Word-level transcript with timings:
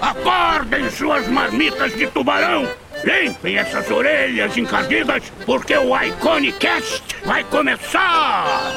Acordem 0.00 0.90
suas 0.90 1.28
marmitas 1.28 1.94
de 1.94 2.06
tubarão! 2.06 2.66
Limpem 3.04 3.58
essas 3.58 3.90
orelhas 3.90 4.56
encardidas, 4.56 5.24
porque 5.44 5.76
o 5.76 5.94
Iconicast 6.00 7.02
vai 7.24 7.44
começar! 7.44 8.74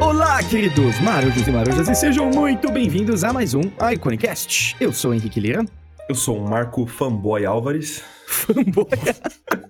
Olá, 0.00 0.42
queridos 0.42 1.00
marujos 1.00 1.46
e 1.46 1.50
marujas, 1.50 1.88
e 1.88 1.94
sejam 1.94 2.26
muito 2.30 2.70
bem-vindos 2.70 3.24
a 3.24 3.32
mais 3.32 3.54
um 3.54 3.62
Iconicast. 3.92 4.76
Eu 4.78 4.92
sou 4.92 5.12
o 5.12 5.14
Henrique 5.14 5.40
Lira. 5.40 5.64
Eu 6.08 6.14
sou 6.14 6.38
o 6.38 6.48
Marco 6.48 6.86
Fanboy 6.86 7.46
Álvares. 7.46 8.02
Fanboy. 8.26 8.86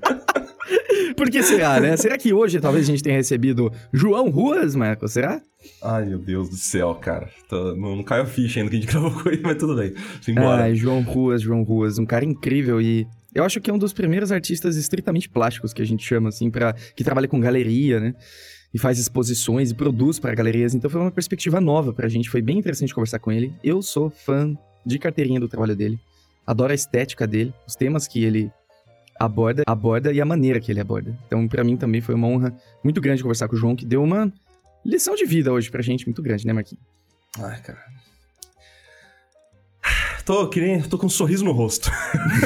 Por 1.19 1.29
que 1.30 1.43
será, 1.43 1.80
né? 1.80 1.96
Será 1.96 2.16
que 2.16 2.32
hoje 2.32 2.61
talvez 2.61 2.89
a 2.89 2.93
gente 2.93 3.03
tenha 3.03 3.16
recebido 3.16 3.73
João 3.93 4.30
Ruas, 4.30 4.77
Marco? 4.77 5.09
Será? 5.09 5.43
Ai, 5.83 6.06
meu 6.06 6.19
Deus 6.19 6.48
do 6.48 6.55
céu, 6.55 6.95
cara. 6.95 7.29
Tô, 7.48 7.74
não, 7.74 7.97
não 7.97 8.05
caiu 8.05 8.23
a 8.23 8.27
ficha 8.27 8.60
ainda 8.60 8.70
que 8.70 8.77
a 8.77 8.80
gente 8.80 8.88
gravou 8.93 9.10
com 9.10 9.29
ele, 9.29 9.43
mas 9.43 9.57
tudo 9.57 9.74
bem. 9.74 9.93
Simbora. 10.23 10.62
Ai, 10.62 10.77
João 10.77 11.02
Ruas, 11.02 11.43
João 11.43 11.65
Ruas, 11.65 11.98
um 11.98 12.07
cara 12.07 12.24
incrível 12.24 12.80
e 12.80 13.05
eu 13.34 13.43
acho 13.45 13.60
que 13.60 13.69
é 13.69 13.74
um 13.74 13.79
dos 13.79 13.93
primeiros 13.93 14.30
artistas 14.30 14.77
estritamente 14.77 15.29
plásticos 15.29 15.73
que 15.73 15.83
a 15.83 15.84
gente 15.84 16.07
chama, 16.07 16.29
assim, 16.29 16.51
para 16.52 16.73
que 16.95 17.02
trabalha 17.02 17.27
com 17.27 17.41
galeria, 17.41 17.98
né? 17.98 18.15
E 18.73 18.79
faz 18.79 19.01
exposições 19.01 19.73
e 19.73 19.74
produz 19.74 20.21
para 20.21 20.32
galerias. 20.37 20.73
Então 20.73 20.88
foi 20.88 21.01
uma 21.01 21.10
perspectiva 21.10 21.60
nova 21.60 21.93
pra 21.93 22.09
gente. 22.09 22.30
Foi 22.30 22.41
bem 22.41 22.59
interessante 22.59 22.95
conversar 22.95 23.19
com 23.19 23.32
ele. 23.32 23.52
Eu 23.65 23.82
sou 23.82 24.09
fã 24.09 24.57
de 24.87 25.01
carteirinha 25.01 25.41
do 25.41 25.48
trabalho 25.48 25.74
dele. 25.74 25.98
Adoro 26.46 26.71
a 26.71 26.77
estética 26.77 27.27
dele, 27.27 27.52
os 27.66 27.74
temas 27.74 28.07
que 28.07 28.23
ele 28.23 28.52
aborda, 29.19 29.63
aborda 29.67 30.13
e 30.13 30.21
a 30.21 30.25
maneira 30.25 30.61
que 30.61 30.71
ele 30.71 30.81
aborda. 30.81 31.17
Então, 31.27 31.47
para 31.49 31.65
mim 31.65 31.77
também 31.77 32.01
foi 32.01 32.15
uma 32.15 32.27
honra 32.27 32.55
muito 32.83 33.01
grande 33.01 33.23
conversar 33.23 33.49
com 33.49 33.57
o 33.57 33.59
João, 33.59 33.75
que 33.77 33.85
deu 33.85 34.03
uma 34.03 34.33
lição 34.85 35.15
de 35.15 35.25
vida 35.25 35.53
hoje 35.53 35.71
pra 35.71 35.83
gente 35.83 36.07
muito 36.07 36.23
grande, 36.23 36.47
né, 36.47 36.53
Marquinhos? 36.53 36.85
Ai, 37.41 37.61
cara. 37.61 37.79
Tô, 40.25 40.47
querendo, 40.47 40.87
tô 40.88 40.99
com 40.99 41.07
um 41.07 41.09
sorriso 41.09 41.43
no 41.43 41.52
rosto. 41.52 41.91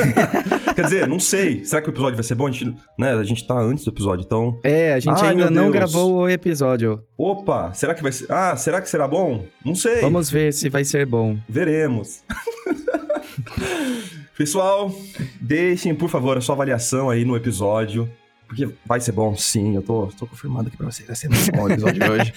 Quer 0.77 0.85
dizer, 0.85 1.09
não 1.09 1.19
sei. 1.19 1.65
Será 1.65 1.83
que 1.83 1.89
o 1.89 1.91
episódio 1.91 2.15
vai 2.15 2.23
ser 2.23 2.37
bom? 2.37 2.47
A 2.47 2.51
gente, 2.53 2.77
né, 2.97 3.13
a 3.13 3.25
gente 3.25 3.45
tá 3.45 3.59
antes 3.59 3.85
do 3.85 3.91
episódio, 3.91 4.25
então. 4.25 4.57
É, 4.63 4.93
a 4.95 5.01
gente 5.01 5.21
Ai, 5.21 5.31
ainda 5.31 5.51
não 5.51 5.65
Deus. 5.65 5.75
gravou 5.75 6.15
o 6.19 6.29
episódio. 6.29 7.03
Opa, 7.19 7.73
será 7.75 7.93
que 7.93 8.01
vai 8.01 8.13
ser. 8.13 8.31
Ah, 8.31 8.57
será 8.57 8.81
que 8.81 8.89
será 8.89 9.09
bom? 9.09 9.45
Não 9.65 9.75
sei. 9.75 10.01
Vamos 10.01 10.31
ver 10.31 10.53
se 10.53 10.69
vai 10.69 10.85
ser 10.85 11.07
bom. 11.07 11.37
Veremos. 11.49 12.23
Pessoal, 14.37 14.95
deixem, 15.41 15.95
por 15.95 16.09
favor, 16.09 16.39
a 16.39 16.41
sua 16.41 16.55
avaliação 16.55 17.11
aí 17.11 17.25
no 17.25 17.37
episódio. 17.37 18.11
Porque 18.47 18.69
vai 18.85 19.01
ser 19.01 19.13
bom, 19.13 19.35
sim. 19.35 19.77
Eu 19.77 19.83
tô, 19.83 20.09
tô 20.19 20.27
confirmado 20.27 20.69
aqui 20.69 20.77
pra 20.77 20.91
vocês. 20.91 21.07
Vai 21.07 21.17
ser 21.17 21.29
muito 21.29 21.53
bom 21.53 21.63
o 21.63 21.71
episódio 21.71 22.03
de 22.03 22.11
hoje. 22.11 22.35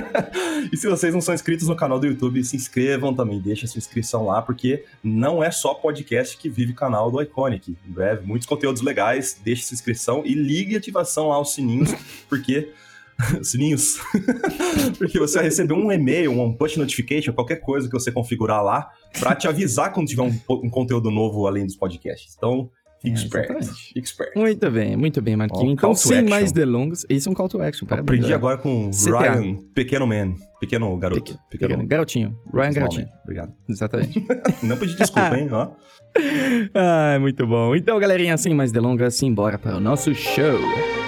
e 0.72 0.76
se 0.76 0.88
vocês 0.88 1.12
não 1.12 1.20
são 1.20 1.34
inscritos 1.34 1.68
no 1.68 1.76
canal 1.76 2.00
do 2.00 2.06
YouTube, 2.06 2.42
se 2.42 2.56
inscrevam 2.56 3.12
também. 3.14 3.40
Deixa 3.40 3.66
sua 3.66 3.78
inscrição 3.78 4.24
lá, 4.24 4.40
porque 4.40 4.84
não 5.02 5.44
é 5.44 5.50
só 5.50 5.74
podcast 5.74 6.38
que 6.38 6.48
vive 6.48 6.72
o 6.72 6.74
canal 6.74 7.10
do 7.10 7.20
Iconic. 7.20 7.76
Em 7.86 7.90
breve, 7.90 8.26
muitos 8.26 8.46
conteúdos 8.46 8.80
legais. 8.80 9.38
Deixe 9.44 9.64
sua 9.64 9.74
inscrição 9.74 10.22
e 10.24 10.34
ligue 10.34 10.76
a 10.76 10.78
ativação 10.78 11.28
lá 11.28 11.36
aos 11.36 11.52
sininhos, 11.52 11.94
porque 12.26 12.70
sininhos. 13.42 13.98
Porque 14.98 15.18
você 15.18 15.34
vai 15.38 15.44
receber 15.44 15.74
um 15.74 15.90
e-mail, 15.90 16.32
um 16.32 16.52
push 16.52 16.76
notification, 16.76 17.32
qualquer 17.32 17.56
coisa 17.56 17.88
que 17.88 17.92
você 17.92 18.10
configurar 18.12 18.62
lá, 18.62 18.88
pra 19.18 19.34
te 19.34 19.46
avisar 19.48 19.92
quando 19.92 20.06
tiver 20.08 20.22
um, 20.22 20.34
um 20.50 20.70
conteúdo 20.70 21.10
novo 21.10 21.46
além 21.46 21.64
dos 21.66 21.76
podcasts. 21.76 22.34
Então, 22.36 22.70
fique 23.00 23.16
É, 23.16 23.22
esperto. 23.22 23.52
exatamente. 23.52 23.88
Fique 23.94 24.06
esperto. 24.06 24.38
Muito 24.38 24.70
bem, 24.70 24.96
muito 24.96 25.22
bem, 25.22 25.36
Marquinhos. 25.36 25.68
Ó, 25.68 25.72
então, 25.72 25.94
sem 25.94 26.18
action. 26.18 26.30
mais 26.30 26.52
delongas, 26.52 27.06
isso 27.08 27.28
é 27.28 27.32
um 27.32 27.34
call 27.34 27.48
to 27.48 27.60
action. 27.62 27.86
parabéns. 27.86 28.18
Aprendi 28.18 28.34
agora 28.34 28.58
com 28.58 28.90
CTA. 28.90 29.18
Ryan, 29.34 29.56
pequeno 29.74 30.06
man, 30.06 30.34
pequeno 30.60 30.96
garoto. 30.96 31.20
Pequeno, 31.22 31.38
Pequeno, 31.50 31.68
pequeno, 31.70 31.88
garotinho. 31.88 32.28
Ryan 32.52 32.72
small 32.72 32.74
Garotinho. 32.74 33.06
man. 33.06 33.12
Obrigado. 33.22 33.52
Exatamente. 33.68 34.26
Não 34.62 34.76
pedi 34.76 34.96
desculpa, 34.96 35.36
hein? 35.38 35.48
Ó. 35.52 35.70
ah, 36.74 37.18
muito 37.20 37.46
bom. 37.46 37.74
Então, 37.76 37.98
galerinha, 37.98 38.36
sem 38.36 38.54
mais 38.54 38.72
delongas, 38.72 39.14
simbora 39.14 39.58
para 39.58 39.76
o 39.76 39.80
nosso 39.80 40.14
show. 40.14 41.03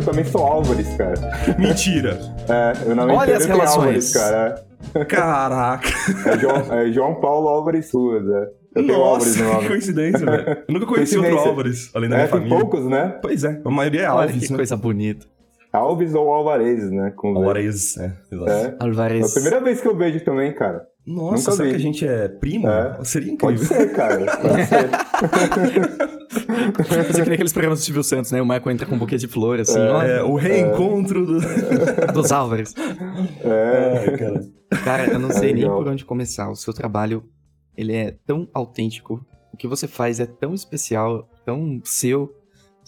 Eu 0.00 0.04
também 0.06 0.24
sou 0.24 0.40
Álvares, 0.46 0.88
cara. 0.96 1.14
Mentira. 1.58 2.18
É, 2.50 2.72
eu 2.90 2.96
não 2.96 3.08
Olha 3.14 3.36
as 3.36 3.44
relações. 3.44 3.76
Álvares, 3.76 4.12
cara. 4.12 4.64
Caraca. 5.06 5.88
É 6.26 6.36
João, 6.38 6.72
é 6.72 6.92
João 6.92 7.14
Paulo 7.20 7.46
Álvares 7.48 7.92
Ruas, 7.92 8.26
é. 8.26 8.48
Eu 8.74 8.86
tenho 8.86 9.00
Álvares 9.00 9.36
Nossa, 9.36 9.42
no 9.44 9.48
que 9.50 9.54
nome. 9.56 9.68
coincidência, 9.68 10.26
velho. 10.26 10.48
Eu 10.66 10.74
nunca 10.74 10.86
conheci 10.86 11.16
outro. 11.16 11.38
Álvares, 11.38 11.90
além 11.94 12.08
da 12.10 12.16
É, 12.16 12.18
minha 12.18 12.28
tem 12.28 12.38
família. 12.40 12.58
poucos, 12.58 12.84
né? 12.86 13.18
Pois 13.22 13.44
é, 13.44 13.60
a 13.64 13.70
maioria 13.70 14.00
é 14.02 14.10
Olha 14.10 14.22
Alves, 14.22 14.44
que 14.46 14.50
né? 14.52 14.56
coisa 14.56 14.76
bonita. 14.76 15.26
Alves 15.72 16.14
ou 16.14 16.32
Alvarez, 16.32 16.90
né? 16.90 17.12
Com 17.14 17.32
Z. 17.34 17.38
Álvares, 17.38 17.96
é, 17.98 18.12
exato. 18.32 18.50
É. 18.50 18.62
É 18.62 18.74
a 18.80 18.84
Alvarez. 18.84 19.32
primeira 19.34 19.60
vez 19.60 19.80
que 19.80 19.86
eu 19.86 19.96
vejo 19.96 20.24
também, 20.24 20.52
cara. 20.52 20.82
Nossa, 21.06 21.50
Nunca 21.50 21.52
será 21.52 21.64
vi. 21.64 21.70
que 21.70 21.76
a 21.76 21.80
gente 21.80 22.06
é 22.06 22.28
primo? 22.28 22.68
É. 22.68 22.98
Seria 23.04 23.36
Pode 23.36 23.62
incrível. 23.62 23.78
ser, 23.78 23.92
cara. 23.92 24.36
Pode 24.36 24.66
ser. 24.68 24.90
Fazer 27.04 27.22
que 27.22 27.28
nem 27.28 27.34
aqueles 27.34 27.52
programas 27.52 27.80
do 27.80 27.84
Silvio 27.84 28.02
Santos, 28.04 28.30
né? 28.30 28.40
O 28.40 28.46
Marco 28.46 28.70
entra 28.70 28.86
com 28.86 28.94
um 28.94 28.98
buquê 28.98 29.16
de 29.16 29.26
flor, 29.26 29.58
assim, 29.60 29.78
ó, 29.78 30.02
É, 30.02 30.22
o 30.22 30.34
reencontro 30.36 31.26
do... 31.26 31.40
dos 32.12 32.30
Álvares. 32.30 32.74
É. 33.42 34.16
Cara. 34.16 34.44
Cara, 34.84 35.06
eu 35.12 35.18
não 35.18 35.30
sei 35.30 35.52
nem 35.52 35.66
por 35.66 35.88
onde 35.88 36.04
começar. 36.04 36.48
O 36.50 36.54
seu 36.54 36.72
trabalho, 36.72 37.24
ele 37.76 37.94
é 37.94 38.14
tão 38.26 38.48
autêntico. 38.54 39.24
O 39.52 39.56
que 39.56 39.66
você 39.66 39.88
faz 39.88 40.20
é 40.20 40.26
tão 40.26 40.54
especial, 40.54 41.28
tão 41.44 41.80
seu, 41.84 42.32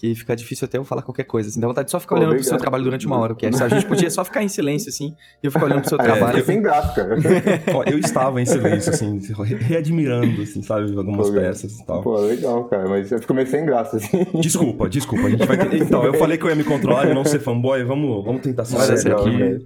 que 0.02 0.16
fica 0.16 0.34
difícil 0.34 0.64
até 0.64 0.78
eu 0.78 0.84
falar 0.84 1.02
qualquer 1.02 1.22
coisa. 1.22 1.48
Assim, 1.48 1.60
dá 1.60 1.68
vontade 1.68 1.84
de 1.86 1.92
só 1.92 2.00
ficar 2.00 2.16
Pô, 2.16 2.20
olhando 2.20 2.30
pro 2.34 2.42
seu 2.42 2.48
obrigado. 2.50 2.60
trabalho 2.62 2.82
durante 2.82 3.06
uma 3.06 3.18
hora, 3.18 3.34
o 3.34 3.36
que 3.36 3.46
é. 3.46 3.50
A 3.50 3.68
gente 3.68 3.86
podia 3.86 4.10
só 4.10 4.24
ficar 4.24 4.42
em 4.42 4.48
silêncio, 4.48 4.88
assim, 4.88 5.14
e 5.40 5.46
eu 5.46 5.52
ficar 5.52 5.66
olhando 5.66 5.82
pro 5.82 5.90
seu 5.90 6.00
Aí 6.00 6.04
trabalho. 6.06 6.32
fica 6.38 6.46
sem 6.46 6.60
graça, 6.60 6.92
cara. 6.92 7.16
Ó, 7.72 7.84
eu 7.84 7.98
estava 7.98 8.42
em 8.42 8.44
silêncio, 8.44 8.92
assim, 8.92 9.20
re- 9.44 9.54
readmirando, 9.54 10.42
assim, 10.42 10.60
sabe, 10.60 10.92
algumas 10.96 11.28
Pô, 11.28 11.34
peças 11.36 11.72
e 11.72 11.86
tal. 11.86 12.02
Pô, 12.02 12.16
legal, 12.18 12.64
cara. 12.64 12.88
Mas 12.88 13.12
eu 13.12 13.20
fico 13.20 13.32
meio 13.32 13.46
sem 13.46 13.64
graça, 13.64 13.96
assim. 13.98 14.26
Desculpa, 14.40 14.88
desculpa, 14.88 15.28
a 15.28 15.30
gente 15.30 15.46
vai 15.46 15.56
ter... 15.56 15.80
Então, 15.80 16.04
eu 16.04 16.14
falei 16.14 16.36
que 16.36 16.44
eu 16.44 16.48
ia 16.50 16.56
me 16.56 16.64
controlar 16.64 17.08
e 17.08 17.14
não 17.14 17.24
ser 17.24 17.38
fanboy, 17.38 17.84
vamos, 17.84 18.24
vamos 18.24 18.42
tentar 18.42 18.64
ser 18.64 18.76
esse 18.94 19.08
legal, 19.08 19.20
aqui. 19.24 19.64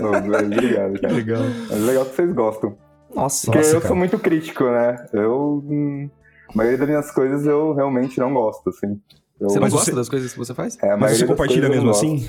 Não, 0.00 0.10
Obrigado, 0.44 1.00
cara. 1.00 1.14
Legal. 1.14 1.42
É 1.70 1.74
legal 1.74 2.04
que 2.04 2.14
vocês 2.14 2.32
gostam. 2.32 2.76
Nossa, 3.14 3.46
Porque 3.46 3.58
Nossa, 3.58 3.70
eu 3.70 3.80
cara. 3.80 3.88
sou 3.88 3.96
muito 3.96 4.18
crítico, 4.18 4.64
né? 4.64 4.96
Eu. 5.12 5.62
hum, 5.68 6.08
A 6.52 6.56
maioria 6.56 6.78
das 6.78 6.88
minhas 6.88 7.10
coisas 7.10 7.46
eu 7.46 7.72
realmente 7.74 8.18
não 8.18 8.32
gosto, 8.34 8.70
assim. 8.70 9.00
Eu, 9.40 9.48
você 9.48 9.58
não 9.60 9.68
gosta 9.68 9.90
você- 9.90 9.96
das 9.96 10.08
coisas 10.08 10.32
que 10.32 10.38
você 10.38 10.54
faz? 10.54 10.78
É, 10.82 10.96
Mas 10.96 11.18
você 11.18 11.26
compartilha 11.26 11.68
mesmo 11.68 11.90
assim? 11.90 12.28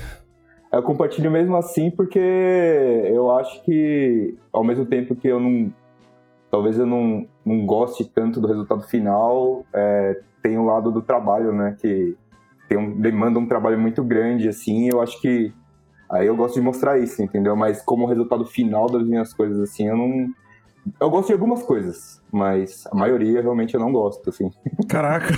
Eu 0.72 0.82
compartilho 0.82 1.30
mesmo 1.30 1.56
assim 1.56 1.90
porque 1.90 2.18
eu 2.18 3.30
acho 3.30 3.62
que, 3.64 4.36
ao 4.52 4.64
mesmo 4.64 4.84
tempo 4.84 5.14
que 5.14 5.28
eu 5.28 5.40
não. 5.40 5.72
Talvez 6.50 6.78
eu 6.78 6.86
não, 6.86 7.26
não 7.44 7.66
goste 7.66 8.04
tanto 8.04 8.40
do 8.40 8.46
resultado 8.48 8.82
final, 8.82 9.64
é, 9.72 10.20
tem 10.42 10.56
o 10.58 10.64
lado 10.64 10.90
do 10.90 11.02
trabalho, 11.02 11.52
né? 11.52 11.76
Que 11.80 12.16
tem 12.68 12.78
um, 12.78 13.00
demanda 13.00 13.38
um 13.38 13.46
trabalho 13.46 13.78
muito 13.78 14.02
grande, 14.02 14.48
assim. 14.48 14.88
Eu 14.90 15.00
acho 15.00 15.20
que. 15.20 15.52
Aí 16.10 16.26
eu 16.26 16.36
gosto 16.36 16.54
de 16.54 16.60
mostrar 16.60 16.98
isso, 16.98 17.22
entendeu? 17.22 17.56
Mas 17.56 17.82
como 17.82 18.06
resultado 18.06 18.44
final 18.44 18.86
das 18.86 19.02
minhas 19.04 19.32
coisas, 19.32 19.58
assim, 19.60 19.88
eu 19.88 19.96
não. 19.96 20.28
Eu 21.00 21.10
gosto 21.10 21.28
de 21.28 21.32
algumas 21.34 21.62
coisas, 21.62 22.22
mas 22.32 22.84
a 22.90 22.94
maioria 22.96 23.40
realmente 23.42 23.74
eu 23.74 23.80
não 23.80 23.92
gosto, 23.92 24.30
assim. 24.30 24.50
Caraca. 24.88 25.34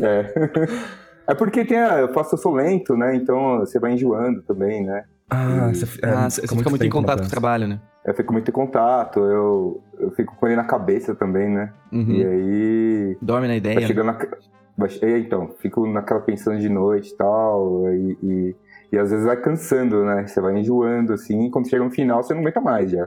É. 0.00 0.32
É 1.28 1.34
porque 1.34 1.64
tem 1.64 1.76
a, 1.76 1.98
eu 1.98 2.12
faço, 2.14 2.34
eu 2.34 2.38
sou 2.38 2.54
lento, 2.54 2.96
né? 2.96 3.14
Então 3.16 3.58
você 3.58 3.78
vai 3.78 3.92
enjoando 3.92 4.42
também, 4.42 4.84
né? 4.86 5.04
Ah, 5.28 5.70
você, 5.74 5.84
é, 6.02 6.08
ah, 6.08 6.30
você 6.30 6.40
fica 6.42 6.70
muito 6.70 6.76
em 6.76 6.88
tempo 6.88 6.94
na 6.96 7.00
contato 7.02 7.20
com 7.20 7.26
o 7.26 7.30
trabalho, 7.30 7.68
né? 7.68 7.80
Eu 8.06 8.14
fico 8.14 8.32
muito 8.32 8.48
em 8.48 8.52
contato, 8.54 9.20
eu, 9.20 9.82
eu 9.98 10.10
fico 10.12 10.34
com 10.36 10.46
ele 10.46 10.56
na 10.56 10.64
cabeça 10.64 11.14
também, 11.14 11.50
né? 11.50 11.70
Uhum. 11.92 12.10
E 12.12 12.24
aí. 12.26 13.18
Dorme 13.20 13.46
na 13.46 13.52
Vai 13.52 13.56
ideia. 13.58 13.80
né? 13.80 13.86
chegando 13.86 14.06
na. 14.06 14.18
vai- 14.76 14.98
é, 15.02 15.18
então, 15.18 15.50
fico 15.60 15.86
naquela 15.86 16.20
pensando 16.20 16.58
de 16.58 16.68
noite 16.70 17.10
e 17.12 17.16
tal. 17.18 17.92
E, 17.92 18.18
e, 18.22 18.56
e 18.92 18.98
às 18.98 19.10
vezes 19.10 19.26
vai 19.26 19.36
cansando, 19.36 20.04
né? 20.04 20.26
Você 20.26 20.40
vai 20.40 20.56
enjoando, 20.58 21.12
assim, 21.12 21.46
e 21.46 21.50
quando 21.50 21.68
chega 21.68 21.84
no 21.84 21.90
final 21.90 22.22
você 22.22 22.32
não 22.32 22.40
aguenta 22.40 22.60
mais 22.60 22.90
já. 22.90 23.06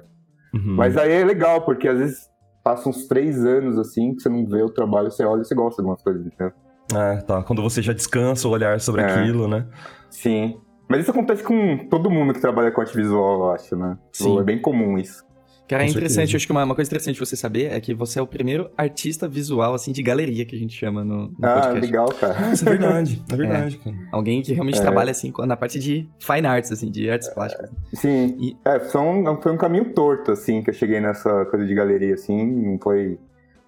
Uhum. 0.53 0.75
Mas 0.75 0.97
aí 0.97 1.11
é 1.11 1.23
legal, 1.23 1.61
porque 1.61 1.87
às 1.87 1.97
vezes 1.97 2.29
passa 2.63 2.89
uns 2.89 3.07
três 3.07 3.43
anos 3.45 3.77
assim, 3.77 4.13
que 4.15 4.21
você 4.21 4.29
não 4.29 4.45
vê 4.45 4.61
o 4.61 4.69
trabalho, 4.69 5.09
você 5.09 5.25
olha 5.25 5.41
e 5.41 5.45
você 5.45 5.55
gosta 5.55 5.81
de 5.81 5.87
algumas 5.87 6.03
coisas, 6.03 6.25
entendeu? 6.25 6.53
É, 6.93 7.17
tá. 7.21 7.41
Quando 7.43 7.61
você 7.61 7.81
já 7.81 7.93
descansa 7.93 8.47
o 8.47 8.51
olhar 8.51 8.79
sobre 8.79 9.01
É. 9.01 9.05
aquilo, 9.05 9.47
né? 9.47 9.65
Sim. 10.09 10.59
Mas 10.89 11.01
isso 11.01 11.11
acontece 11.11 11.41
com 11.41 11.87
todo 11.89 12.09
mundo 12.09 12.33
que 12.33 12.41
trabalha 12.41 12.69
com 12.69 12.81
arte 12.81 12.95
visual, 12.95 13.45
eu 13.45 13.51
acho, 13.51 13.75
né? 13.77 13.97
Sim. 14.11 14.37
É 14.39 14.43
bem 14.43 14.61
comum 14.61 14.97
isso. 14.97 15.23
Cara, 15.71 15.85
é 15.85 15.87
interessante, 15.87 16.35
acho 16.35 16.45
que 16.45 16.51
uma, 16.51 16.65
uma 16.65 16.75
coisa 16.75 16.89
interessante 16.89 17.17
você 17.17 17.35
saber 17.37 17.71
é 17.71 17.79
que 17.79 17.93
você 17.93 18.19
é 18.19 18.21
o 18.21 18.27
primeiro 18.27 18.69
artista 18.77 19.25
visual, 19.25 19.73
assim, 19.73 19.93
de 19.93 20.03
galeria 20.03 20.45
que 20.45 20.53
a 20.53 20.59
gente 20.59 20.75
chama 20.75 21.01
no, 21.01 21.27
no 21.29 21.37
ah, 21.43 21.53
podcast. 21.61 21.79
legal, 21.79 22.07
cara. 22.09 22.39
Nossa, 22.49 22.65
é 22.65 22.69
verdade. 22.69 23.23
É 23.31 23.35
verdade, 23.37 23.77
cara. 23.77 23.95
Alguém 24.11 24.41
que 24.41 24.51
realmente 24.51 24.79
É. 24.79 24.81
trabalha, 24.81 25.11
assim, 25.11 25.31
na 25.45 25.55
parte 25.55 25.79
de 25.79 26.09
fine 26.19 26.45
arts, 26.45 26.73
assim, 26.73 26.91
de 26.91 27.09
artes 27.09 27.29
plásticas. 27.29 27.69
Sim. 27.93 28.35
E- 28.37 28.57
É, 28.65 28.79
foi 28.81 28.99
um, 29.01 29.41
foi 29.41 29.51
um 29.53 29.57
caminho 29.57 29.93
torto, 29.93 30.31
assim, 30.33 30.61
que 30.61 30.69
eu 30.69 30.73
cheguei 30.73 30.99
nessa 30.99 31.45
coisa 31.45 31.65
de 31.65 31.73
galeria, 31.73 32.15
assim, 32.15 32.45
não 32.45 32.77
foi 32.77 33.17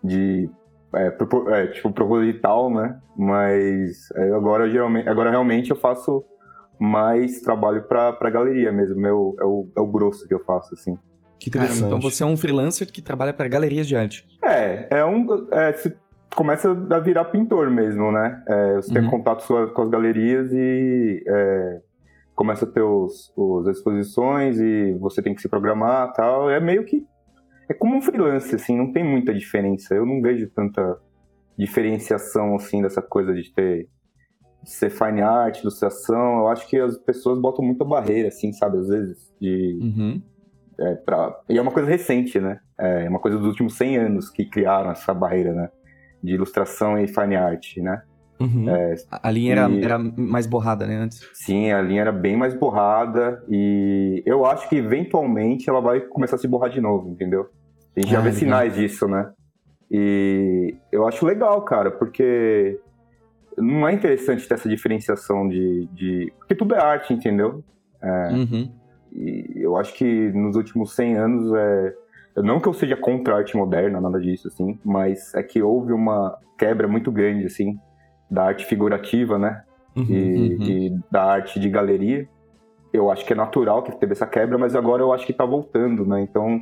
de 0.04 0.50
é, 0.94 1.10
propo- 1.10 1.50
é, 1.50 1.68
tipo, 1.68 1.90
proposital, 1.94 2.70
né? 2.70 3.00
Mas 3.18 4.12
é, 4.16 4.34
agora, 4.34 4.70
geralmente, 4.70 5.08
agora 5.08 5.30
realmente 5.32 5.72
eu 5.72 5.78
faço 5.78 6.24
mais 6.78 7.40
trabalho 7.42 7.84
pra, 7.84 8.12
pra 8.12 8.30
galeria 8.30 8.72
mesmo. 8.74 8.98
Meu, 8.98 9.36
é, 9.40 9.46
o, 9.46 9.68
é 9.78 9.80
o 9.80 9.88
grosso 9.88 10.28
que 10.28 10.34
eu 10.34 10.44
faço, 10.44 10.74
assim. 10.74 10.98
Que 11.44 11.50
Cara, 11.50 11.70
então 11.76 12.00
você 12.00 12.24
é 12.24 12.26
um 12.26 12.38
freelancer 12.38 12.90
que 12.90 13.02
trabalha 13.02 13.34
para 13.34 13.50
galerias 13.50 13.86
de 13.86 13.98
arte. 13.98 14.26
É, 14.42 14.88
é 15.00 15.06
um. 15.06 15.28
É, 15.52 15.74
você 15.74 15.94
começa 16.34 16.72
a 16.72 17.00
virar 17.00 17.26
pintor 17.26 17.70
mesmo, 17.70 18.14
né? 18.14 18.42
É, 18.48 18.76
você 18.78 18.94
tem 18.94 19.04
Uhum. 19.04 19.10
contato 19.10 19.46
com 19.46 19.58
as, 19.58 19.70
com 19.72 19.82
as 19.82 19.90
galerias 19.90 20.50
e 20.54 21.22
é, 21.28 21.82
começa 22.34 22.64
a 22.64 22.68
ter 22.70 22.82
os, 22.82 23.34
os 23.36 23.68
exposições 23.68 24.58
e 24.58 24.94
você 25.02 25.22
tem 25.22 25.36
que 25.36 25.42
se 25.42 25.50
programar 25.50 26.12
e 26.12 26.14
tal. 26.14 26.50
É 26.50 26.62
meio 26.62 26.86
que. 26.86 27.06
É 27.70 27.74
como 27.74 27.98
um 27.98 28.02
freelance, 28.02 28.56
assim, 28.56 28.78
não 28.78 28.94
tem 28.94 29.04
muita 29.04 29.34
diferença. 29.34 29.94
Eu 29.94 30.06
não 30.06 30.22
vejo 30.22 30.50
tanta 30.50 30.98
diferenciação, 31.58 32.56
assim, 32.56 32.82
dessa 32.82 33.02
coisa 33.02 33.34
de 33.34 33.54
ter. 33.54 33.90
de 34.64 34.70
ser 34.72 34.90
fine 34.90 35.22
art, 35.22 35.60
ilustração. 35.60 36.40
Eu 36.40 36.48
acho 36.48 36.66
que 36.70 36.78
as 36.80 36.98
pessoas 36.98 37.38
botam 37.38 37.66
muita 37.66 37.84
barreira, 37.84 38.30
assim, 38.30 38.54
sabe? 38.54 38.78
Às 38.78 38.88
vezes, 38.88 39.34
de. 39.42 39.78
Uhum. 39.82 40.22
É, 40.80 40.96
pra... 40.96 41.36
E 41.50 41.58
é 41.58 41.62
uma 41.62 41.72
coisa 41.72 41.90
recente, 41.90 42.40
né? 42.40 42.60
É 42.78 43.08
uma 43.10 43.20
coisa 43.20 43.38
dos 43.38 43.48
últimos 43.48 43.76
100 43.76 43.98
anos 43.98 44.30
que 44.30 44.46
criaram 44.46 44.92
essa 44.92 45.14
barreira, 45.14 45.54
né? 45.54 45.70
De 46.24 46.34
ilustração 46.34 46.98
e 46.98 47.08
fine 47.08 47.36
art, 47.36 47.78
né? 47.78 48.02
Uhum. 48.40 48.66
A 49.12 49.28
a 49.28 49.32
linha 49.32 49.52
era, 49.54 49.70
E- 49.70 49.84
era 49.84 50.00
mais 50.00 50.48
borrada, 50.48 50.86
né, 50.88 50.96
antes. 50.96 51.22
Sim, 51.34 51.72
a 51.72 51.82
linha 51.82 52.02
era 52.02 52.12
bem 52.12 52.36
mais 52.36 52.54
borrada 52.54 53.42
e 53.50 54.22
eu 54.26 54.46
acho 54.46 54.68
que 54.68 54.76
eventualmente 54.76 55.70
ela 55.70 55.80
vai 55.80 56.02
começar 56.02 56.36
a 56.36 56.40
se 56.40 56.48
borrar 56.48 56.70
de 56.70 56.82
novo, 56.82 57.10
entendeu? 57.10 57.48
A 57.96 58.00
gente 58.00 58.12
já 58.12 58.18
Ah, 58.18 58.22
vê 58.22 58.30
legal. 58.30 58.40
sinais 58.40 58.76
disso, 58.76 59.08
né? 59.08 59.32
E 59.92 60.76
eu 60.92 61.08
acho 61.08 61.26
legal, 61.26 61.62
cara, 61.62 61.92
porque 61.92 62.80
não 63.58 63.88
é 63.88 63.94
interessante 63.94 64.48
ter 64.48 64.56
essa 64.56 64.68
diferenciação 64.68 65.48
de. 65.48 65.88
de... 65.94 66.34
Porque 66.40 66.56
tudo 66.56 66.74
é 66.76 66.80
arte, 66.82 67.14
entendeu? 67.14 67.64
Uhum. 68.32 68.72
E 69.16 69.62
eu 69.62 69.78
acho 69.78 69.94
que 69.94 70.32
nos 70.32 70.56
últimos 70.56 70.96
100 70.96 71.16
anos, 71.18 71.54
é... 71.54 71.94
não 72.38 72.60
que 72.60 72.68
eu 72.68 72.74
seja 72.74 72.96
contra 72.98 73.36
a 73.36 73.38
arte 73.38 73.56
moderna, 73.56 74.02
nada 74.02 74.20
disso, 74.20 74.48
assim, 74.48 74.80
mas 74.84 75.34
é 75.36 75.44
que 75.44 75.62
houve 75.62 75.94
uma 75.94 76.38
quebra 76.58 76.88
muito 76.88 77.12
grande, 77.12 77.46
assim, 77.46 77.78
da 78.30 78.46
arte 78.46 78.66
figurativa, 78.66 79.38
né? 79.38 79.62
Uhum. 79.96 80.06
E, 80.10 80.56
Uhum. 80.56 80.64
e 80.64 81.00
da 81.12 81.24
arte 81.24 81.60
de 81.60 81.70
galeria. 81.70 82.28
Eu 82.92 83.12
acho 83.12 83.26
que 83.26 83.34
é 83.34 83.36
natural 83.36 83.84
que 83.84 83.96
teve 83.96 84.14
essa 84.14 84.26
quebra, 84.26 84.58
mas 84.58 84.76
agora 84.76 85.02
eu 85.02 85.12
acho 85.14 85.26
que 85.26 85.34
tá 85.34 85.46
voltando, 85.46 86.06
né? 86.06 86.22
Então, 86.22 86.60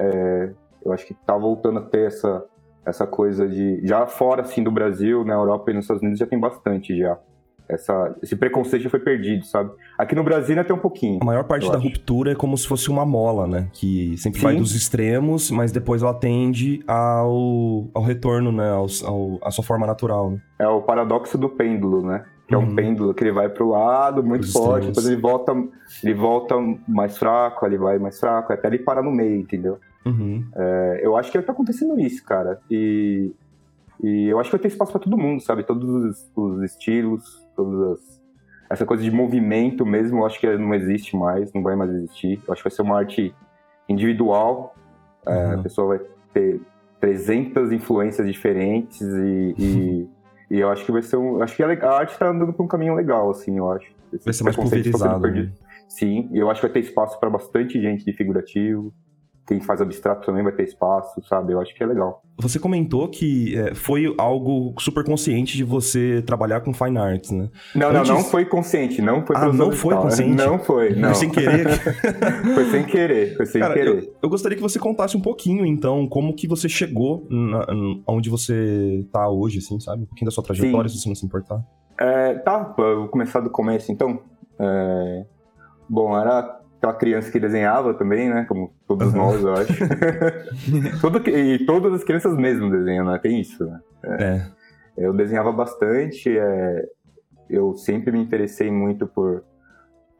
É. 0.00 0.50
eu 0.84 0.92
acho 0.92 1.06
que 1.06 1.14
tá 1.14 1.36
voltando 1.36 1.78
a 1.80 1.82
ter 1.82 2.06
essa, 2.06 2.44
essa 2.86 3.06
coisa 3.06 3.48
de... 3.48 3.80
Já 3.86 4.06
fora, 4.06 4.42
assim, 4.42 4.62
do 4.62 4.70
Brasil, 4.70 5.24
na 5.24 5.34
Europa 5.34 5.70
e 5.70 5.74
nos 5.74 5.84
Estados 5.84 6.02
Unidos 6.02 6.18
já 6.18 6.26
tem 6.26 6.38
bastante, 6.38 6.96
já. 6.96 7.18
Essa, 7.68 8.16
esse 8.22 8.34
preconceito 8.34 8.82
já 8.84 8.90
foi 8.90 9.00
perdido, 9.00 9.44
sabe? 9.44 9.70
Aqui 9.98 10.14
no 10.14 10.24
Brasil 10.24 10.50
ainda 10.56 10.64
tem 10.66 10.74
um 10.74 10.78
pouquinho. 10.78 11.18
A 11.20 11.24
maior 11.24 11.44
parte 11.44 11.70
da 11.70 11.76
acho. 11.76 11.86
ruptura 11.86 12.32
é 12.32 12.34
como 12.34 12.56
se 12.56 12.66
fosse 12.66 12.88
uma 12.88 13.04
mola, 13.04 13.46
né? 13.46 13.68
Que 13.72 14.16
sempre 14.16 14.40
Sim. 14.40 14.46
vai 14.46 14.56
dos 14.56 14.74
extremos, 14.74 15.50
mas 15.50 15.70
depois 15.70 16.02
ela 16.02 16.14
tende 16.14 16.82
ao, 16.86 17.88
ao 17.92 18.02
retorno, 18.02 18.50
né? 18.50 18.70
Ao, 18.70 18.86
ao- 19.04 19.38
à 19.42 19.50
sua 19.50 19.62
forma 19.64 19.86
natural, 19.86 20.30
né? 20.30 20.40
É 20.58 20.66
o 20.66 20.80
paradoxo 20.80 21.36
do 21.36 21.48
pêndulo, 21.50 22.06
né? 22.06 22.24
Que 22.46 22.54
é 22.54 22.56
Uhum. 22.58 22.64
um 22.64 22.74
pêndulo 22.74 23.12
que 23.12 23.22
ele 23.22 23.32
vai 23.32 23.50
pro 23.50 23.68
lado 23.68 24.22
muito 24.24 24.40
Pros 24.40 24.52
forte, 24.54 24.88
extremos. 24.88 24.94
depois 24.96 25.06
ele 25.06 25.20
volta, 25.20 25.52
ele 26.02 26.14
volta 26.14 26.54
mais 26.88 27.18
fraco, 27.18 27.66
ele 27.66 27.76
vai 27.76 27.98
mais 27.98 28.18
fraco, 28.18 28.50
até 28.52 28.66
ele 28.68 28.78
parar 28.78 29.02
no 29.02 29.10
meio, 29.10 29.36
entendeu? 29.38 29.78
Uhum. 30.06 30.42
É, 30.56 31.00
eu 31.02 31.14
acho 31.18 31.30
que 31.30 31.42
tá 31.42 31.52
acontecendo 31.52 32.00
isso, 32.00 32.24
cara. 32.24 32.58
E, 32.70 33.30
e 34.02 34.28
eu 34.28 34.38
acho 34.40 34.48
que 34.48 34.56
vai 34.56 34.62
ter 34.62 34.68
espaço 34.68 34.92
pra 34.92 35.00
todo 35.00 35.18
mundo, 35.18 35.42
sabe? 35.42 35.62
Todos 35.62 35.86
os, 35.90 36.30
os 36.34 36.62
estilos, 36.62 37.46
todas 37.58 37.92
as. 37.92 38.18
Essa 38.70 38.86
coisa 38.86 39.02
de 39.02 39.10
movimento 39.10 39.84
mesmo, 39.84 40.18
eu 40.18 40.26
acho 40.26 40.38
que 40.38 40.46
não 40.56 40.74
existe 40.74 41.16
mais, 41.16 41.52
não 41.52 41.62
vai 41.62 41.74
mais 41.74 41.90
existir. 41.90 42.40
Eu 42.46 42.52
acho 42.52 42.62
que 42.62 42.68
vai 42.68 42.76
ser 42.76 42.82
uma 42.82 42.98
arte 42.98 43.34
individual. 43.88 44.74
É, 45.26 45.46
Uhum. 45.46 45.60
A 45.60 45.62
pessoa 45.62 45.88
vai 45.98 46.06
ter 46.32 46.60
300 47.00 47.72
influências 47.72 48.26
diferentes 48.26 49.00
e, 49.00 49.54
e, 49.58 50.08
e 50.56 50.60
eu 50.60 50.70
acho 50.70 50.84
que 50.84 50.92
vai 50.92 51.02
ser 51.02 51.16
um. 51.16 51.42
Acho 51.42 51.56
que 51.56 51.62
a 51.62 51.90
arte 51.90 52.16
tá 52.18 52.28
andando 52.28 52.52
por 52.52 52.62
um 52.62 52.68
caminho 52.68 52.94
legal, 52.94 53.30
assim, 53.30 53.58
eu 53.58 53.70
acho. 53.72 53.90
Esse 54.12 54.24
Vai 54.24 54.34
ser 54.34 54.44
mais 54.44 54.56
pulverizado. 54.56 55.28
né? 55.28 55.50
Sim, 55.88 56.28
e 56.32 56.38
eu 56.38 56.50
acho 56.50 56.60
que 56.60 56.66
vai 56.66 56.72
ter 56.72 56.80
espaço 56.80 57.18
pra 57.18 57.28
bastante 57.30 57.80
gente 57.80 58.04
de 58.04 58.12
figurativo. 58.12 58.92
Quem 59.48 59.60
faz 59.60 59.80
abstrato 59.80 60.26
também 60.26 60.42
vai 60.42 60.52
ter 60.52 60.64
espaço, 60.64 61.22
sabe? 61.26 61.54
Eu 61.54 61.60
acho 61.60 61.74
que 61.74 61.82
é 61.82 61.86
legal. 61.86 62.22
Você 62.38 62.58
comentou 62.58 63.08
que 63.08 63.56
é, 63.56 63.74
foi 63.74 64.14
algo 64.18 64.74
super 64.78 65.02
consciente 65.02 65.56
de 65.56 65.64
você 65.64 66.22
trabalhar 66.26 66.60
com 66.60 66.74
fine 66.74 66.98
arts, 66.98 67.30
né? 67.30 67.48
Não, 67.74 67.88
Antes- 67.88 68.08
não, 68.10 68.16
não 68.18 68.24
foi 68.24 68.44
consciente, 68.44 69.00
não 69.00 69.24
foi 69.26 69.34
Ah, 69.36 69.50
não 69.50 69.72
foi 69.72 69.96
consciente? 69.96 70.34
Não 70.36 70.58
foi, 70.58 70.94
não. 70.94 71.08
Foi 71.08 71.14
sem 71.14 71.30
querer. 71.30 71.66
Foi 72.54 72.64
sem 72.70 72.84
querer, 72.84 73.36
foi 73.36 73.46
sem 73.46 73.60
Cara, 73.60 73.72
querer. 73.74 74.12
Eu 74.22 74.28
gostaria 74.28 74.54
que 74.56 74.62
você 74.62 74.78
contasse 74.78 75.16
um 75.16 75.20
pouquinho, 75.20 75.64
então, 75.64 76.06
como 76.06 76.34
que 76.34 76.46
você 76.46 76.68
chegou 76.68 77.26
na, 77.30 77.64
n- 77.72 78.02
onde 78.06 78.28
você 78.28 79.06
tá 79.12 79.28
hoje, 79.30 79.58
assim, 79.58 79.80
sabe? 79.80 80.02
Um 80.02 80.06
pouquinho 80.06 80.26
da 80.26 80.32
sua 80.34 80.44
trajetória, 80.44 80.88
se 80.90 80.98
você 80.98 81.08
não 81.08 81.16
se 81.16 81.24
importar. 81.24 81.62
É, 81.98 82.34
tá, 82.34 82.74
eu 82.78 82.98
vou 83.00 83.08
começar 83.08 83.40
do 83.40 83.48
começo 83.50 83.90
então. 83.90 84.20
É, 84.60 85.24
bom, 85.88 86.16
era 86.18 86.57
aquela 86.78 86.94
criança 86.94 87.30
que 87.30 87.38
desenhava 87.40 87.92
também, 87.94 88.28
né? 88.28 88.44
Como 88.48 88.72
todos 88.86 89.12
Uhum. 89.12 89.18
nós, 89.18 89.42
eu 89.42 89.54
acho. 89.54 89.84
E 91.30 91.64
todas 91.66 91.92
as 91.92 92.04
crianças 92.04 92.36
mesmo 92.36 92.70
desenham, 92.70 93.04
né? 93.04 93.18
Tem 93.18 93.40
isso, 93.40 93.64
né? 93.64 93.80
É. 94.20 94.50
Eu 94.96 95.12
desenhava 95.12 95.52
bastante, 95.52 96.28
é, 96.36 96.84
eu 97.48 97.74
sempre 97.76 98.10
me 98.12 98.18
interessei 98.20 98.70
muito 98.70 99.06
por 99.06 99.44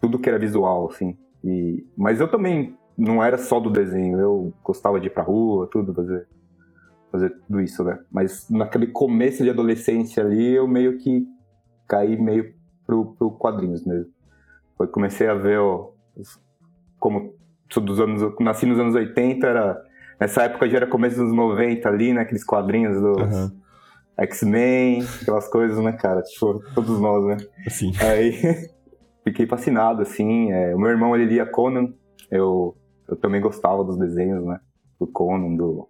tudo 0.00 0.18
que 0.18 0.28
era 0.28 0.38
visual, 0.38 0.88
assim. 0.90 1.16
E, 1.44 1.84
mas 1.96 2.20
eu 2.20 2.28
também 2.30 2.76
não 2.96 3.22
era 3.22 3.38
só 3.38 3.58
do 3.60 3.70
desenho, 3.70 4.18
eu 4.20 4.52
gostava 4.62 5.00
de 5.00 5.06
ir 5.06 5.10
pra 5.10 5.22
rua, 5.22 5.68
tudo, 5.70 5.94
fazer, 5.94 6.26
fazer 7.10 7.30
tudo 7.46 7.60
isso, 7.60 7.82
né? 7.84 7.98
Mas 8.10 8.48
naquele 8.50 8.88
começo 8.88 9.42
de 9.42 9.50
adolescência 9.50 10.22
ali, 10.24 10.54
eu 10.54 10.66
meio 10.68 10.98
que 10.98 11.24
caí 11.88 12.20
meio 12.20 12.52
pro, 12.86 13.14
pro 13.16 13.30
quadrinhos 13.32 13.84
mesmo. 13.84 14.10
Foi 14.76 14.86
comecei 14.88 15.26
a 15.28 15.34
ver, 15.34 15.58
ó, 15.58 15.90
os- 16.16 16.38
como 16.98 17.34
dos 17.82 18.00
anos, 18.00 18.22
nasci 18.40 18.66
nos 18.66 18.78
anos 18.78 18.94
80, 18.94 19.46
era, 19.46 19.82
nessa 20.18 20.44
época 20.44 20.68
já 20.68 20.78
era 20.78 20.86
começo 20.86 21.16
dos 21.16 21.26
anos 21.26 21.36
90 21.36 21.88
ali, 21.88 22.12
né? 22.12 22.22
Aqueles 22.22 22.44
quadrinhos 22.44 23.00
dos... 23.00 23.18
Aham. 23.22 23.52
X-Men, 24.18 25.04
aquelas 25.22 25.48
coisas, 25.48 25.78
né, 25.82 25.92
cara? 25.92 26.22
Tipo, 26.22 26.60
todos 26.74 27.00
nós, 27.00 27.24
né? 27.24 27.36
Assim. 27.64 27.92
Aí 28.00 28.32
fiquei 29.22 29.46
fascinado, 29.46 30.02
assim. 30.02 30.50
é, 30.50 30.74
o 30.74 30.78
meu 30.78 30.90
irmão, 30.90 31.14
ele 31.14 31.26
lia 31.26 31.46
Conan. 31.46 31.94
Eu, 32.30 32.76
eu 33.08 33.16
também 33.16 33.40
gostava 33.40 33.84
dos 33.84 33.96
desenhos, 33.96 34.44
né? 34.44 34.58
Do 34.98 35.06
Conan, 35.06 35.54
do 35.54 35.88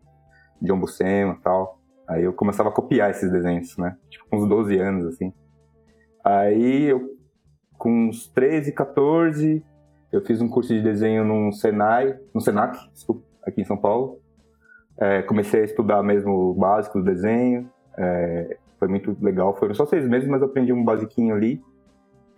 John 0.61 0.79
Buscema 0.79 1.37
e 1.39 1.43
tal. 1.43 1.81
Aí 2.07 2.25
eu 2.25 2.33
começava 2.33 2.69
a 2.69 2.73
copiar 2.73 3.11
esses 3.11 3.31
desenhos, 3.31 3.77
né? 3.79 3.97
Tipo, 4.11 4.27
com 4.29 4.37
uns 4.37 4.49
12 4.49 4.79
anos, 4.79 5.07
assim. 5.07 5.33
Aí 6.23 6.85
eu, 6.85 7.01
com 7.79 8.09
uns 8.09 8.29
13, 8.29 8.73
14, 8.73 9.65
eu 10.13 10.21
fiz 10.23 10.41
um 10.41 10.49
curso 10.49 10.73
de 10.73 10.83
desenho 10.83 11.25
num 11.25 11.53
Senai, 11.53 12.19
no 12.35 12.41
Senac, 12.41 12.79
aqui 13.47 13.61
em 13.61 13.65
São 13.65 13.77
Paulo. 13.77 14.21
É, 14.99 15.23
comecei 15.23 15.61
a 15.61 15.65
estudar 15.65 16.03
mesmo 16.03 16.51
o 16.51 16.55
básico 16.55 16.99
do 16.99 17.05
desenho. 17.05 17.71
É, 17.97 18.57
foi 18.79 18.89
muito 18.89 19.17
legal. 19.21 19.55
Foram 19.57 19.75
só 19.75 19.87
seis 19.87 20.09
meses, 20.09 20.29
mas 20.29 20.41
eu 20.41 20.49
aprendi 20.49 20.73
um 20.73 20.85
basiquinho 20.85 21.35
ali. 21.35 21.63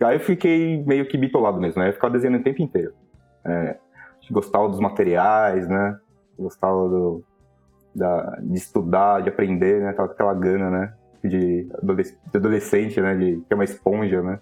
Aí 0.00 0.16
eu 0.16 0.20
fiquei 0.20 0.82
meio 0.84 1.06
que 1.06 1.16
bitolado 1.16 1.60
mesmo, 1.60 1.80
né? 1.80 1.88
Eu 1.88 1.92
ficava 1.92 2.12
desenhando 2.14 2.40
o 2.40 2.44
tempo 2.44 2.62
inteiro. 2.62 2.92
É, 3.44 3.76
gostava 4.30 4.68
dos 4.68 4.80
materiais, 4.80 5.68
né? 5.68 5.98
Gostava 6.38 6.88
do, 6.88 7.22
da, 7.94 8.38
de 8.42 8.56
estudar, 8.56 9.22
de 9.22 9.28
aprender, 9.28 9.80
né? 9.80 9.92
Tava 9.92 10.08
com 10.08 10.14
aquela 10.14 10.34
gana, 10.34 10.70
né? 10.70 10.94
De, 11.22 11.68
adolesc- 11.74 12.18
de 12.30 12.36
adolescente, 12.36 13.00
né? 13.00 13.14
De 13.14 13.40
ter 13.48 13.54
uma 13.54 13.64
esponja, 13.64 14.22
né? 14.22 14.40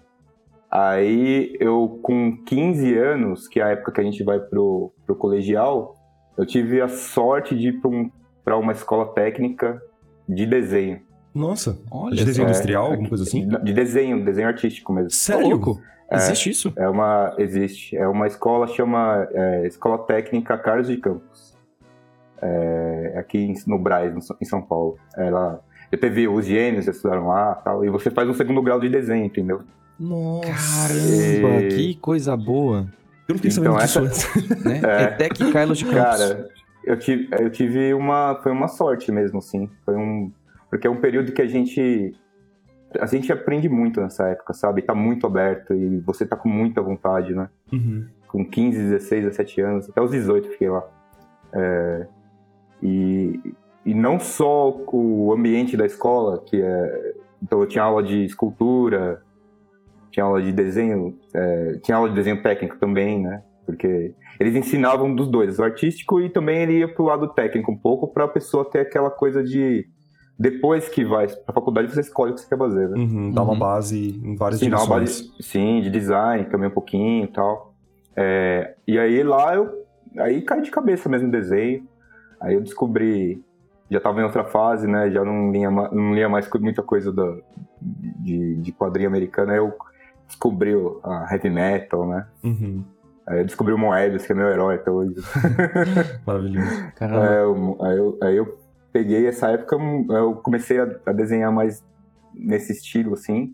Aí 0.71 1.55
eu, 1.59 1.99
com 2.03 2.37
15 2.45 2.95
anos, 2.97 3.47
que 3.47 3.59
é 3.59 3.63
a 3.63 3.69
época 3.69 3.91
que 3.93 4.01
a 4.01 4.03
gente 4.03 4.23
vai 4.23 4.39
pro, 4.39 4.91
pro 5.05 5.15
colegial, 5.15 5.95
eu 6.37 6.45
tive 6.45 6.79
a 6.81 6.87
sorte 6.87 7.57
de 7.57 7.69
ir 7.69 7.81
pra, 7.81 7.89
um, 7.89 8.11
pra 8.43 8.57
uma 8.57 8.71
escola 8.71 9.07
técnica 9.13 9.81
de 10.27 10.45
desenho. 10.45 11.01
Nossa, 11.33 11.79
Olha 11.91 12.15
de 12.15 12.25
desenho 12.25 12.47
É, 12.47 12.49
industrial, 12.51 12.91
alguma 12.91 13.09
coisa 13.09 13.23
assim? 13.23 13.47
De 13.47 13.73
desenho, 13.73 14.23
desenho 14.23 14.47
artístico 14.47 14.93
mesmo. 14.93 15.09
Tá 15.09 15.15
Sério? 15.15 15.49
louco? 15.49 15.81
Existe 16.11 16.49
isso? 16.49 16.73
É 16.75 16.89
uma. 16.89 17.35
Existe. 17.37 17.95
É 17.95 18.07
uma 18.07 18.25
escola, 18.25 18.65
chama 18.67 19.27
é, 19.31 19.67
Escola 19.67 19.99
Técnica 19.99 20.57
Carlos 20.57 20.87
de 20.87 20.97
Campos. 20.97 21.55
É, 22.41 23.13
aqui 23.17 23.37
em- 23.37 23.53
no 23.67 23.77
Braz, 23.77 24.11
no- 24.13 24.35
em 24.41 24.45
São 24.45 24.61
Paulo. 24.61 24.97
Ela. 25.15 25.61
Já 25.91 25.99
teve 25.99 26.27
os 26.27 26.45
gênios, 26.45 26.87
estudaram 26.87 27.27
lá 27.27 27.55
tal. 27.55 27.83
E 27.85 27.89
você 27.89 28.09
faz 28.09 28.27
um 28.27 28.33
segundo 28.33 28.61
grau 28.61 28.79
de 28.79 28.89
desenho, 28.89 29.25
entendeu? 29.25 29.61
Nossa. 29.99 30.87
Caramba, 30.87 31.61
E- 31.63 31.69
que 31.69 31.95
coisa 31.95 32.35
boa. 32.37 32.87
Eu 33.27 33.33
não 33.33 33.35
fiquei 33.35 33.51
sabendo 33.51 33.73
Então, 33.75 33.85
disso 33.85 33.99
essa- 33.99 34.31
antes. 34.31 34.49
Né? 34.65 34.81
É. 34.83 35.03
Etec 35.25 35.51
Carlos 35.51 35.77
de 35.77 35.85
Campos. 35.85 36.01
Cara, 36.01 36.49
eu 36.83 36.97
tive, 36.97 37.27
eu 37.39 37.49
tive 37.49 37.93
uma. 37.93 38.39
Foi 38.41 38.51
uma 38.51 38.67
sorte 38.67 39.11
mesmo, 39.11 39.39
assim. 39.39 39.69
Foi 39.85 39.95
um. 39.95 40.31
porque 40.69 40.87
é 40.87 40.89
um 40.89 40.99
período 40.99 41.31
que 41.31 41.41
a 41.41 41.47
gente 41.47 42.15
a 42.99 43.05
gente 43.05 43.31
aprende 43.31 43.69
muito 43.69 44.01
nessa 44.01 44.27
época, 44.29 44.51
sabe? 44.53 44.81
Tá 44.81 44.95
muito 44.95 45.27
aberto 45.27 45.75
e 45.75 45.99
você 45.99 46.25
tá 46.25 46.35
com 46.35 46.49
muita 46.49 46.81
vontade, 46.81 47.35
né? 47.35 47.47
Uhum. 47.71 48.07
Com 48.27 48.43
15, 48.43 48.79
16, 48.79 49.25
17 49.25 49.61
anos, 49.61 49.89
até 49.89 50.01
os 50.01 50.09
18 50.09 50.49
fiquei 50.49 50.69
lá. 50.69 50.83
É, 51.53 52.07
e, 52.81 53.39
e 53.85 53.93
não 53.93 54.19
só 54.19 54.71
o 54.91 55.31
ambiente 55.33 55.77
da 55.77 55.85
escola, 55.85 56.41
que 56.43 56.59
é. 56.59 57.13
Então 57.43 57.61
eu 57.61 57.67
tinha 57.67 57.83
aula 57.83 58.01
de 58.01 58.25
escultura, 58.25 59.21
tinha 60.19 60.25
aula 60.25 60.41
de 60.41 60.51
desenho, 60.51 61.17
é, 61.33 61.79
tinha 61.81 61.95
aula 61.97 62.09
de 62.09 62.15
desenho 62.15 62.41
técnico 62.43 62.77
também, 62.77 63.21
né? 63.21 63.41
Porque 63.65 64.13
eles 64.39 64.55
ensinavam 64.55 65.13
dos 65.15 65.27
dois, 65.29 65.57
o 65.59 65.63
artístico 65.63 66.19
e 66.19 66.29
também 66.29 66.61
ele 66.63 66.79
ia 66.79 66.93
pro 66.93 67.05
lado 67.05 67.29
técnico 67.33 67.71
um 67.71 67.77
pouco 67.77 68.11
para 68.11 68.25
a 68.25 68.27
pessoa 68.27 68.69
ter 68.69 68.79
aquela 68.79 69.09
coisa 69.09 69.43
de 69.43 69.85
depois 70.37 70.87
que 70.89 71.03
vai 71.05 71.27
pra 71.27 71.53
faculdade 71.53 71.91
você 71.93 72.01
escolhe 72.01 72.31
o 72.31 72.35
que 72.35 72.41
você 72.41 72.49
quer 72.49 72.57
fazer, 72.57 72.89
né? 72.89 72.97
Uhum, 72.97 73.31
dá 73.33 73.43
uma 73.43 73.53
Uhum. 73.53 73.59
base 73.59 74.19
em 74.23 74.35
várias 74.35 74.59
Sim, 74.59 74.69
dá 74.69 74.77
uma 74.77 74.85
direções. 74.85 75.21
base- 75.21 75.43
sim, 75.43 75.81
de 75.81 75.89
design 75.89 76.45
também 76.49 76.69
um 76.69 76.73
pouquinho 76.73 77.25
e 77.25 77.27
tal. 77.27 77.73
É, 78.15 78.75
e 78.87 78.97
aí 78.99 79.21
lá 79.23 79.55
eu 79.55 79.69
aí 80.17 80.41
caí 80.41 80.61
de 80.61 80.71
cabeça 80.71 81.07
mesmo 81.07 81.27
no 81.27 81.31
desenho. 81.31 81.81
Aí 82.41 82.55
eu 82.55 82.61
descobri, 82.61 83.41
já 83.91 83.99
tava 83.99 84.21
em 84.21 84.23
outra 84.23 84.45
fase, 84.45 84.87
né? 84.87 85.11
Já 85.11 85.23
não 85.23 85.51
lia, 85.51 85.69
não 85.69 86.13
lia 86.15 86.27
mais 86.29 86.49
muita 86.59 86.81
coisa 86.81 87.11
da, 87.13 87.35
de, 87.81 88.55
de 88.61 88.71
quadrinho 88.71 89.09
americano. 89.09 89.51
Aí 89.51 89.57
eu 89.57 89.73
descobri 90.29 90.75
o- 90.75 91.01
a 91.03 91.27
heavy 91.31 91.49
metal, 91.49 92.07
né? 92.07 92.27
Uhum, 92.43 92.85
Aí 93.27 93.39
eu 93.41 93.45
descobri 93.45 93.73
o 93.73 93.77
Moebius, 93.77 94.25
que 94.25 94.31
é 94.31 94.35
meu 94.35 94.47
herói 94.47 94.75
até 94.75 94.89
hoje. 94.89 95.13
maravilhoso. 96.25 96.91
Caramba. 96.95 97.25
É, 97.27 97.41
eu- 97.43 97.77
aí, 97.81 97.97
eu, 97.97 98.17
aí 98.23 98.37
eu 98.37 98.57
peguei 98.91 99.27
essa 99.27 99.51
época, 99.51 99.75
eu 100.09 100.35
comecei 100.35 100.79
a, 100.79 100.87
a 101.05 101.11
desenhar 101.11 101.51
mais 101.51 101.83
nesse 102.33 102.71
estilo, 102.71 103.13
assim. 103.13 103.53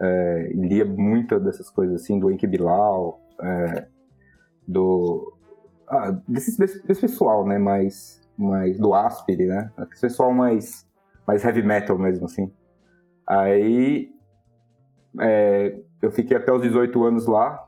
É, 0.00 0.52
lia 0.54 0.84
muita 0.84 1.40
dessas 1.40 1.68
coisas, 1.70 2.02
assim, 2.02 2.20
do 2.20 2.30
Enki 2.30 2.46
Bilal, 2.46 3.20
é, 3.42 3.86
do... 4.66 5.32
Ah, 5.88 6.10
desse, 6.28 6.56
desse, 6.58 6.86
desse 6.86 7.00
pessoal, 7.00 7.44
né, 7.46 7.58
mais, 7.58 8.20
mais 8.36 8.78
do 8.78 8.94
Aspire, 8.94 9.46
né? 9.46 9.70
Esse 9.90 10.02
pessoal 10.02 10.32
mais, 10.32 10.86
mais 11.26 11.44
heavy 11.44 11.62
metal 11.62 11.98
mesmo, 11.98 12.26
assim. 12.26 12.52
Aí 13.26 14.10
é, 15.20 15.80
eu 16.02 16.10
fiquei 16.10 16.36
até 16.36 16.52
os 16.52 16.62
18 16.62 17.04
anos 17.04 17.26
lá, 17.26 17.64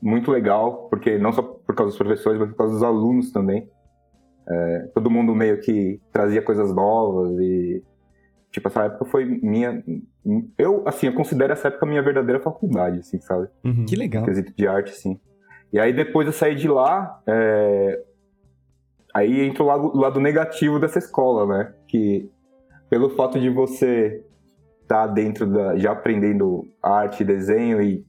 muito 0.00 0.30
legal, 0.30 0.88
porque 0.88 1.18
não 1.18 1.32
só 1.32 1.42
por 1.42 1.74
causa 1.74 1.90
dos 1.90 1.98
professores, 1.98 2.38
mas 2.40 2.50
por 2.50 2.56
causa 2.56 2.72
dos 2.74 2.82
alunos 2.82 3.30
também 3.32 3.68
todo 4.94 5.08
mundo 5.10 5.34
meio 5.34 5.60
que 5.60 6.00
trazia 6.12 6.42
coisas 6.42 6.74
novas 6.74 7.30
e 7.38 7.82
tipo 8.50 8.66
essa 8.68 8.84
época 8.84 9.04
foi 9.04 9.24
minha 9.24 9.82
eu 10.58 10.82
assim 10.84 11.06
eu 11.06 11.14
considero 11.14 11.52
essa 11.52 11.68
época 11.68 11.86
minha 11.86 12.02
verdadeira 12.02 12.40
faculdade 12.40 12.98
assim 12.98 13.20
sabe 13.20 13.48
Uhum. 13.64 13.86
Que 13.86 13.94
legal. 13.94 14.24
quesito 14.24 14.52
de 14.54 14.66
arte 14.66 14.90
assim 14.90 15.20
e 15.72 15.78
aí 15.78 15.92
depois 15.92 16.26
eu 16.26 16.32
saí 16.32 16.56
de 16.56 16.66
lá 16.68 17.22
é, 17.26 18.02
aí 19.14 19.42
entra 19.42 19.62
o 19.62 19.66
lado, 19.66 19.96
o 19.96 20.00
lado 20.00 20.18
negativo 20.20 20.80
dessa 20.80 20.98
escola 20.98 21.46
né 21.46 21.72
que 21.86 22.28
pelo 22.90 23.10
fato 23.10 23.38
de 23.38 23.48
você 23.48 24.24
estar 24.92 25.06
dentro 25.06 25.46
da 25.46 25.76
já 25.78 25.92
aprendendo 25.92 26.68
arte 26.82 27.22
e 27.22 27.26
desenho 27.26 27.80
e 27.80 28.04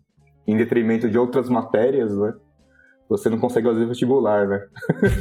em 0.45 0.57
detrimento 0.57 1.09
de 1.09 1.17
outras 1.17 1.49
matérias 1.49 2.15
né 2.17 2.33
você 3.09 3.29
não 3.29 3.39
consegue 3.39 3.67
fazer 3.67 3.85
vestibular 3.85 4.47
né 4.47 4.67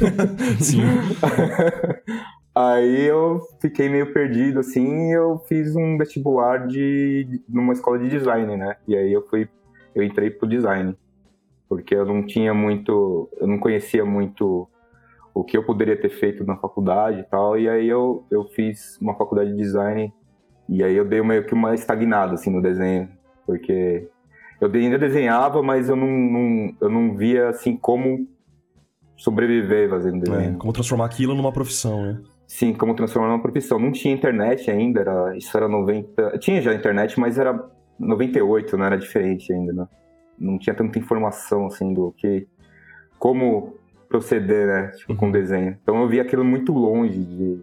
Sim. 0.59 0.81
Aí 2.55 3.05
eu 3.05 3.41
fiquei 3.59 3.89
meio 3.89 4.13
perdido, 4.13 4.59
assim, 4.59 5.09
e 5.09 5.17
eu 5.17 5.39
fiz 5.47 5.75
um 5.75 5.97
vestibular 5.97 6.67
de 6.67 7.41
numa 7.49 7.73
escola 7.73 7.97
de 7.97 8.07
design, 8.07 8.55
né? 8.55 8.77
E 8.87 8.95
aí 8.95 9.11
eu 9.11 9.27
fui, 9.27 9.49
eu 9.95 10.03
entrei 10.03 10.29
pro 10.29 10.47
design, 10.47 10.95
porque 11.67 11.95
eu 11.95 12.05
não 12.05 12.23
tinha 12.23 12.53
muito, 12.53 13.27
eu 13.41 13.47
não 13.47 13.57
conhecia 13.57 14.05
muito 14.05 14.69
o 15.33 15.43
que 15.43 15.57
eu 15.57 15.65
poderia 15.65 15.99
ter 15.99 16.09
feito 16.09 16.45
na 16.45 16.55
faculdade 16.55 17.21
e 17.21 17.23
tal, 17.23 17.57
e 17.57 17.67
aí 17.67 17.89
eu, 17.89 18.23
eu 18.29 18.43
fiz 18.49 18.99
uma 19.01 19.15
faculdade 19.15 19.49
de 19.49 19.57
design, 19.57 20.13
e 20.69 20.83
aí 20.83 20.95
eu 20.95 21.05
dei 21.05 21.21
meio 21.21 21.45
que 21.45 21.53
uma 21.53 21.73
estagnada, 21.73 22.33
assim, 22.33 22.49
no 22.49 22.61
desenho, 22.61 23.09
porque 23.45 24.07
eu 24.61 24.71
ainda 24.73 24.97
desenhava, 24.97 25.61
mas 25.61 25.89
eu 25.89 25.95
não, 25.95 26.07
não- 26.07 26.75
eu 26.81 26.89
não 26.89 27.15
via, 27.15 27.49
assim, 27.49 27.75
como 27.77 28.27
sobreviver 29.15 29.89
fazendo 29.89 30.17
É, 30.17 30.29
desenho. 30.31 30.57
como 30.57 30.73
transformar 30.73 31.05
aquilo 31.05 31.35
numa 31.35 31.51
profissão, 31.51 32.01
né? 32.03 32.21
Sim, 32.47 32.73
como 32.73 32.93
transformar 32.95 33.29
numa 33.29 33.41
profissão. 33.41 33.79
Não 33.79 33.91
tinha 33.91 34.13
internet 34.13 34.69
ainda, 34.69 35.01
era, 35.01 35.37
isso 35.37 35.55
era 35.55 35.67
90. 35.67 36.37
Tinha 36.39 36.61
já 36.61 36.73
internet, 36.73 37.19
mas 37.19 37.37
era 37.37 37.67
98, 37.99 38.77
não 38.77 38.85
era 38.85 38.97
diferente 38.97 39.51
ainda, 39.51 39.73
né? 39.73 39.87
Não 40.37 40.57
tinha 40.59 40.75
tanta 40.75 40.99
informação 40.99 41.67
assim 41.67 41.93
do 41.93 42.11
que. 42.17 42.47
Como 43.17 43.75
proceder, 44.09 44.67
né? 44.67 44.87
Tipo, 44.97 45.15
com 45.15 45.27
Uhum. 45.27 45.31
desenho. 45.31 45.77
Então 45.81 46.01
eu 46.01 46.07
via 46.07 46.21
aquilo 46.21 46.43
muito 46.43 46.73
longe 46.73 47.23
de 47.23 47.61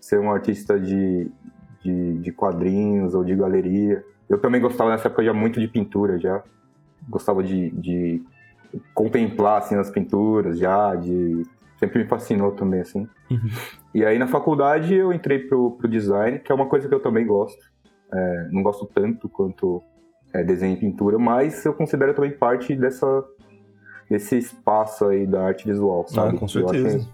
ser 0.00 0.18
um 0.18 0.30
artista 0.30 0.78
de, 0.78 1.30
de, 1.82 2.18
de 2.18 2.32
quadrinhos 2.32 3.14
ou 3.14 3.24
de 3.24 3.34
galeria. 3.34 4.04
Eu 4.28 4.38
também 4.38 4.60
gostava 4.60 4.90
nessa 4.90 5.08
época 5.08 5.24
já 5.24 5.32
muito 5.32 5.60
de 5.60 5.68
pintura, 5.68 6.18
já. 6.18 6.42
Gostava 7.08 7.42
de, 7.42 7.70
de 7.70 8.22
contemplar 8.94 9.58
assim, 9.58 9.74
as 9.76 9.90
pinturas 9.90 10.58
já, 10.58 10.94
de. 10.94 11.42
Sempre 11.78 12.02
me 12.02 12.08
fascinou 12.08 12.52
também, 12.52 12.80
assim. 12.80 13.08
E 13.94 14.04
aí 14.04 14.18
na 14.18 14.26
faculdade 14.26 14.94
eu 14.94 15.12
entrei 15.12 15.38
pro, 15.38 15.72
pro 15.72 15.88
design, 15.88 16.38
que 16.38 16.52
é 16.52 16.54
uma 16.54 16.66
coisa 16.66 16.86
que 16.88 16.94
eu 16.94 17.00
também 17.00 17.26
gosto. 17.26 17.58
É, 18.12 18.48
não 18.50 18.62
gosto 18.62 18.86
tanto 18.86 19.28
quanto 19.28 19.82
é, 20.32 20.44
desenho 20.44 20.74
e 20.74 20.80
pintura, 20.80 21.18
mas 21.18 21.64
eu 21.64 21.72
considero 21.72 22.12
também 22.12 22.32
parte 22.32 22.76
dessa, 22.76 23.24
desse 24.08 24.36
espaço 24.36 25.06
aí 25.06 25.26
da 25.26 25.44
arte 25.44 25.66
visual, 25.66 26.06
sabe? 26.06 26.36
Ah, 26.36 26.38
com 26.38 26.44
Eu 26.44 26.48
certeza. 26.48 27.08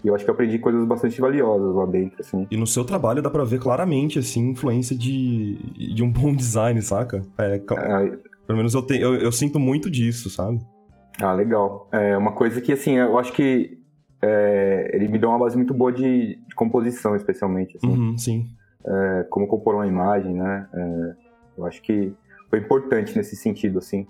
Que- 0.00 0.08
eu 0.08 0.14
acho 0.14 0.24
que 0.24 0.30
eu 0.30 0.34
aprendi 0.34 0.58
coisas 0.58 0.86
bastante 0.86 1.20
valiosas 1.20 1.74
lá 1.74 1.86
dentro, 1.86 2.16
assim. 2.20 2.46
E 2.50 2.56
no 2.56 2.66
seu 2.66 2.84
trabalho 2.84 3.22
dá 3.22 3.30
pra 3.30 3.44
ver 3.44 3.58
claramente, 3.60 4.18
assim, 4.18 4.50
influência 4.50 4.96
de, 4.96 5.94
de 5.94 6.02
um 6.02 6.10
bom 6.12 6.32
design, 6.36 6.80
saca? 6.82 7.22
É, 7.38 7.56
É, 7.56 8.18
pelo 8.46 8.56
menos 8.58 8.74
eu, 8.74 8.82
tenho, 8.82 9.02
eu, 9.02 9.14
eu 9.16 9.32
sinto 9.32 9.58
muito 9.58 9.90
disso, 9.90 10.30
sabe? 10.30 10.60
Ah, 11.20 11.32
legal. 11.32 11.88
É 11.92 12.16
uma 12.16 12.32
coisa 12.32 12.60
que, 12.60 12.72
assim, 12.72 12.96
eu 12.96 13.18
acho 13.18 13.32
que 13.32 13.78
é, 14.22 14.90
ele 14.94 15.08
me 15.08 15.18
deu 15.18 15.30
uma 15.30 15.38
base 15.38 15.56
muito 15.56 15.72
boa 15.74 15.90
de, 15.92 16.36
de 16.36 16.54
composição, 16.54 17.16
especialmente, 17.16 17.76
assim. 17.76 17.88
Uhum, 17.88 18.18
sim. 18.18 18.46
É, 18.86 19.26
como 19.30 19.46
compor 19.48 19.74
uma 19.74 19.86
imagem, 19.86 20.34
né? 20.34 20.68
É, 20.72 21.12
eu 21.58 21.64
acho 21.66 21.82
que 21.82 22.14
foi 22.50 22.58
importante 22.60 23.16
nesse 23.16 23.34
sentido, 23.34 23.78
assim. 23.78 24.06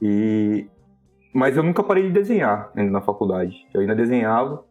E... 0.00 0.68
Mas 1.34 1.56
eu 1.56 1.62
nunca 1.62 1.82
parei 1.82 2.04
de 2.04 2.10
desenhar 2.12 2.70
ainda 2.74 2.90
na 2.90 3.00
faculdade. 3.02 3.54
Eu 3.74 3.80
ainda 3.82 3.94
desenhava, 3.94 4.64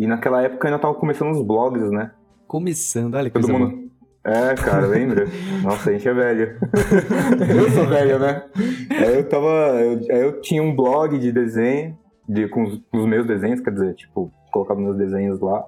e 0.00 0.06
naquela 0.06 0.42
época 0.42 0.66
ainda 0.66 0.78
tava 0.78 0.94
começando 0.94 1.30
os 1.30 1.42
blogs, 1.42 1.90
né? 1.90 2.10
Começando, 2.46 3.16
olha 3.16 3.28
que 3.28 3.38
Todo 3.38 3.48
boa. 3.48 3.58
mundo... 3.68 3.90
É, 4.24 4.54
cara, 4.54 4.86
lembra? 4.86 5.26
Nossa, 5.62 5.90
a 5.90 5.92
gente 5.92 6.08
é 6.08 6.14
velho. 6.14 6.58
eu 7.54 7.70
sou 7.70 7.86
velho, 7.86 8.18
né? 8.18 8.42
Aí 8.90 9.16
eu 9.16 9.28
tava. 9.28 9.46
Eu, 9.46 9.98
aí 10.10 10.22
eu 10.22 10.40
tinha 10.40 10.62
um 10.62 10.74
blog 10.74 11.18
de 11.18 11.30
desenho, 11.30 11.98
de, 12.26 12.48
com, 12.48 12.64
os, 12.64 12.82
com 12.90 12.98
os 12.98 13.06
meus 13.06 13.26
desenhos, 13.26 13.60
quer 13.60 13.72
dizer, 13.72 13.94
tipo, 13.94 14.32
colocava 14.50 14.80
meus 14.80 14.96
desenhos 14.96 15.38
lá. 15.40 15.64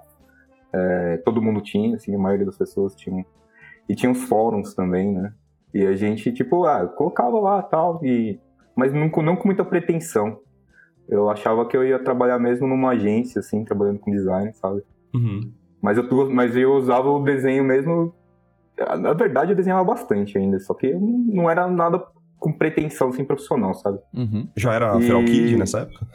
É, 0.73 1.19
todo 1.19 1.43
mundo 1.43 1.61
tinha, 1.61 1.95
assim, 1.97 2.15
a 2.15 2.19
maioria 2.19 2.47
das 2.47 2.57
pessoas 2.57 2.95
tinha. 2.95 3.25
E 3.87 3.95
tinha 3.95 4.11
uns 4.11 4.25
fóruns 4.25 4.75
também, 4.75 5.13
né? 5.13 5.33
E 5.75 5.87
a 5.87 5.95
gente, 5.95 6.33
tipo, 6.33 6.65
ah, 6.65 6.87
colocava 6.87 7.39
lá 7.39 7.63
tal, 7.63 8.03
e 8.03 8.41
mas 8.75 8.93
não, 8.93 9.09
não 9.23 9.37
com 9.37 9.47
muita 9.47 9.65
pretensão. 9.65 10.39
Eu 11.09 11.29
achava 11.31 11.67
que 11.67 11.77
eu 11.77 11.85
ia 11.85 11.99
trabalhar 11.99 12.39
mesmo 12.39 12.67
numa 12.67 12.91
agência, 12.91 13.41
assim, 13.41 13.65
trabalhando 13.65 13.99
com 13.99 14.11
design, 14.11 14.53
sabe? 14.55 14.83
Uhum. 15.15 15.53
Mas 15.81 15.99
eu, 15.99 16.31
mas 16.31 16.57
eu 16.57 16.73
usava 16.75 17.11
o 17.11 17.23
desenho 17.23 17.65
mesmo. 17.65 18.15
Na 19.01 19.13
verdade, 19.13 19.53
eu 19.53 19.57
desenhava 19.57 19.85
bastante 19.85 20.39
ainda, 20.39 20.59
só 20.59 20.73
que 20.75 20.93
não 20.95 21.51
era 21.51 21.69
nada 21.69 22.03
com 22.39 22.53
pretensão 22.53 23.09
assim, 23.09 23.25
profissional, 23.25 23.75
sabe? 23.75 23.99
Uhum. 24.15 24.49
Já 24.57 24.73
era 24.75 24.99
E- 24.99 25.03
Feral 25.03 25.25
Kid 25.25 25.57
nessa 25.57 25.81
época? 25.81 26.07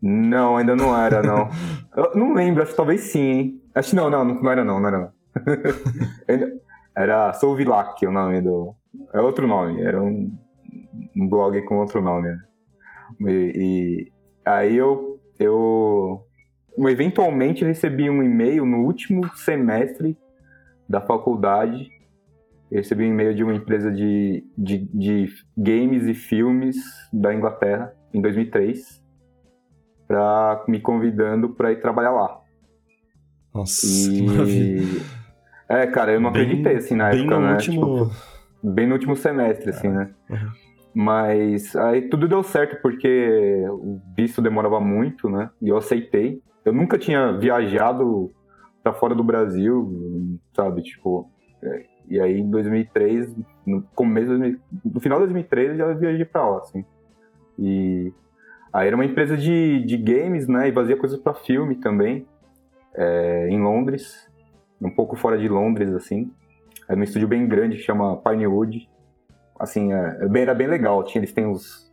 Não, 0.00 0.56
ainda 0.56 0.74
não 0.74 0.96
era, 0.96 1.22
não. 1.22 1.48
eu 1.96 2.10
não 2.16 2.34
lembro, 2.34 2.62
acho 2.62 2.72
que 2.72 2.76
talvez 2.76 3.00
sim, 3.02 3.20
hein? 3.20 3.62
Acho 3.74 3.90
que 3.90 3.96
não, 3.96 4.10
não, 4.10 4.24
não 4.24 4.50
era 4.50 4.64
não, 4.64 4.80
não 4.80 4.88
era 4.88 4.98
não. 4.98 5.12
Era 6.94 7.32
Souvilac 7.32 8.04
o 8.06 8.12
nome 8.12 8.42
do. 8.42 8.74
É 9.14 9.20
outro 9.20 9.46
nome, 9.46 9.80
era 9.80 10.02
um, 10.02 10.30
um 11.16 11.26
blog 11.28 11.60
com 11.62 11.78
outro 11.78 12.02
nome. 12.02 12.28
né? 12.28 12.38
E, 13.20 13.52
e 13.54 14.12
aí 14.44 14.76
eu, 14.76 15.20
eu. 15.38 16.26
Eventualmente 16.88 17.64
recebi 17.64 18.08
um 18.08 18.22
e-mail 18.22 18.64
no 18.64 18.78
último 18.78 19.28
semestre 19.36 20.16
da 20.88 21.00
faculdade. 21.00 21.90
Eu 22.70 22.78
recebi 22.78 23.04
um 23.04 23.08
e-mail 23.08 23.34
de 23.34 23.44
uma 23.44 23.54
empresa 23.54 23.90
de, 23.92 24.42
de, 24.56 24.78
de 24.94 25.28
games 25.56 26.06
e 26.06 26.14
filmes 26.14 26.76
da 27.12 27.34
Inglaterra, 27.34 27.94
em 28.14 28.20
2003 28.20 29.02
para 30.08 30.64
me 30.68 30.78
convidando 30.80 31.50
para 31.50 31.72
ir 31.72 31.80
trabalhar 31.80 32.10
lá. 32.10 32.40
Nossa, 33.54 33.86
maravilha. 34.22 34.82
E 34.82 35.02
É, 35.68 35.86
cara, 35.86 36.12
eu 36.12 36.20
não 36.20 36.30
Bem- 36.30 36.42
acreditei, 36.42 36.76
assim, 36.76 36.94
na 36.94 37.10
Bem 37.10 37.20
época, 37.20 37.38
no 37.38 37.46
né? 37.46 37.52
último. 37.52 38.10
Tipo, 38.10 38.70
bem 38.74 38.86
no 38.86 38.94
último 38.94 39.16
semestre, 39.16 39.70
assim, 39.70 39.88
né? 39.88 40.10
Uhum. 40.28 40.50
Mas 40.94 41.74
aí 41.74 42.02
tudo 42.02 42.28
deu 42.28 42.42
certo 42.42 42.80
porque 42.82 43.64
o 43.68 44.00
visto 44.14 44.42
demorava 44.42 44.78
muito, 44.78 45.28
né? 45.28 45.50
E 45.60 45.68
eu 45.68 45.76
aceitei. 45.76 46.42
Eu 46.64 46.72
nunca 46.72 46.98
tinha 46.98 47.32
viajado 47.32 48.30
pra 48.82 48.92
fora 48.92 49.14
do 49.14 49.24
Brasil, 49.24 50.38
sabe? 50.54 50.82
Tipo, 50.82 51.30
é, 51.62 51.84
e 52.08 52.20
aí 52.20 52.38
em 52.38 52.50
2003, 52.50 53.34
no 53.66 53.82
começo, 53.94 54.28
de 54.28 54.38
2000 54.38 54.60
no 54.84 55.00
final 55.00 55.18
de 55.18 55.26
2003 55.26 55.70
eu 55.70 55.76
já 55.76 55.92
viajei 55.94 56.24
pra 56.24 56.48
lá, 56.48 56.58
assim. 56.58 56.84
E 57.58 58.12
aí 58.72 58.86
era 58.86 58.96
uma 58.96 59.04
empresa 59.04 59.36
de, 59.36 59.82
de 59.84 59.96
games, 59.96 60.46
né? 60.46 60.68
E 60.68 60.72
fazia 60.72 60.96
coisas 60.96 61.18
pra 61.18 61.32
filme 61.32 61.76
também, 61.76 62.26
é, 62.94 63.48
em 63.48 63.62
Londres, 63.62 64.28
um 64.80 64.90
pouco 64.90 65.16
fora 65.16 65.38
de 65.38 65.48
Londres, 65.48 65.94
assim. 65.94 66.30
Era 66.86 66.98
um 66.98 67.02
estúdio 67.02 67.28
bem 67.28 67.46
grande 67.46 67.76
que 67.76 67.82
chama 67.82 68.16
Pinewood 68.18 68.88
assim, 69.62 69.92
é, 69.92 70.18
é 70.20 70.40
era 70.40 70.54
bem 70.54 70.66
legal. 70.66 71.02
Tinha, 71.04 71.20
eles 71.20 71.32
têm 71.32 71.46
os, 71.46 71.90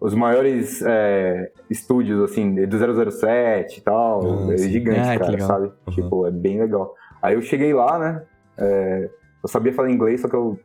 os 0.00 0.14
maiores 0.14 0.82
é, 0.82 1.50
estúdios, 1.70 2.30
assim, 2.30 2.66
do 2.66 3.10
007 3.10 3.78
e 3.78 3.80
tal. 3.82 4.48
Ah, 4.48 4.54
é 4.54 4.58
gigante, 4.58 5.00
Ah, 5.00 5.18
cara, 5.18 5.40
sabe? 5.40 5.66
Uhum. 5.86 5.92
Tipo, 5.92 6.26
é 6.26 6.30
bem 6.30 6.60
legal. 6.60 6.94
Aí 7.22 7.34
eu 7.34 7.42
cheguei 7.42 7.72
lá, 7.72 7.98
né? 7.98 8.22
é, 8.58 9.10
eu 9.42 9.48
sabia 9.48 9.72
falar 9.72 9.90
inglês, 9.90 10.20
só 10.20 10.28
que 10.28 10.34
eu, 10.34 10.58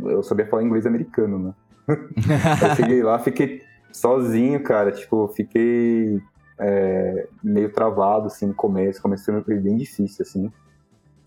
eu 0.00 0.22
sabia 0.22 0.46
falar 0.46 0.62
inglês 0.62 0.86
americano, 0.86 1.38
né? 1.38 1.54
eu 1.88 2.74
cheguei 2.74 3.02
lá, 3.02 3.18
fiquei 3.18 3.62
sozinho, 3.92 4.62
cara. 4.62 4.90
Tipo, 4.90 5.28
fiquei 5.28 6.20
é, 6.58 7.28
meio 7.42 7.70
travado, 7.72 8.26
assim, 8.26 8.46
no 8.46 8.54
começo. 8.54 9.02
Comecei 9.02 9.40
foi 9.42 9.58
bem 9.58 9.76
difícil, 9.76 10.22
assim. 10.22 10.52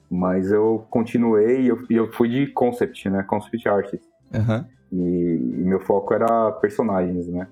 Mas 0.10 0.52
eu 0.52 0.86
continuei 0.90 1.62
e 1.62 1.68
eu, 1.68 1.80
eu 1.90 2.12
fui 2.12 2.30
de 2.30 2.48
concept, 2.48 3.10
né? 3.10 3.24
Concept 3.24 3.70
artist. 3.70 4.06
Aham. 4.34 4.66
E, 4.92 4.98
e 4.98 5.64
meu 5.64 5.80
foco 5.80 6.14
era 6.14 6.52
personagens, 6.54 7.28
né? 7.28 7.48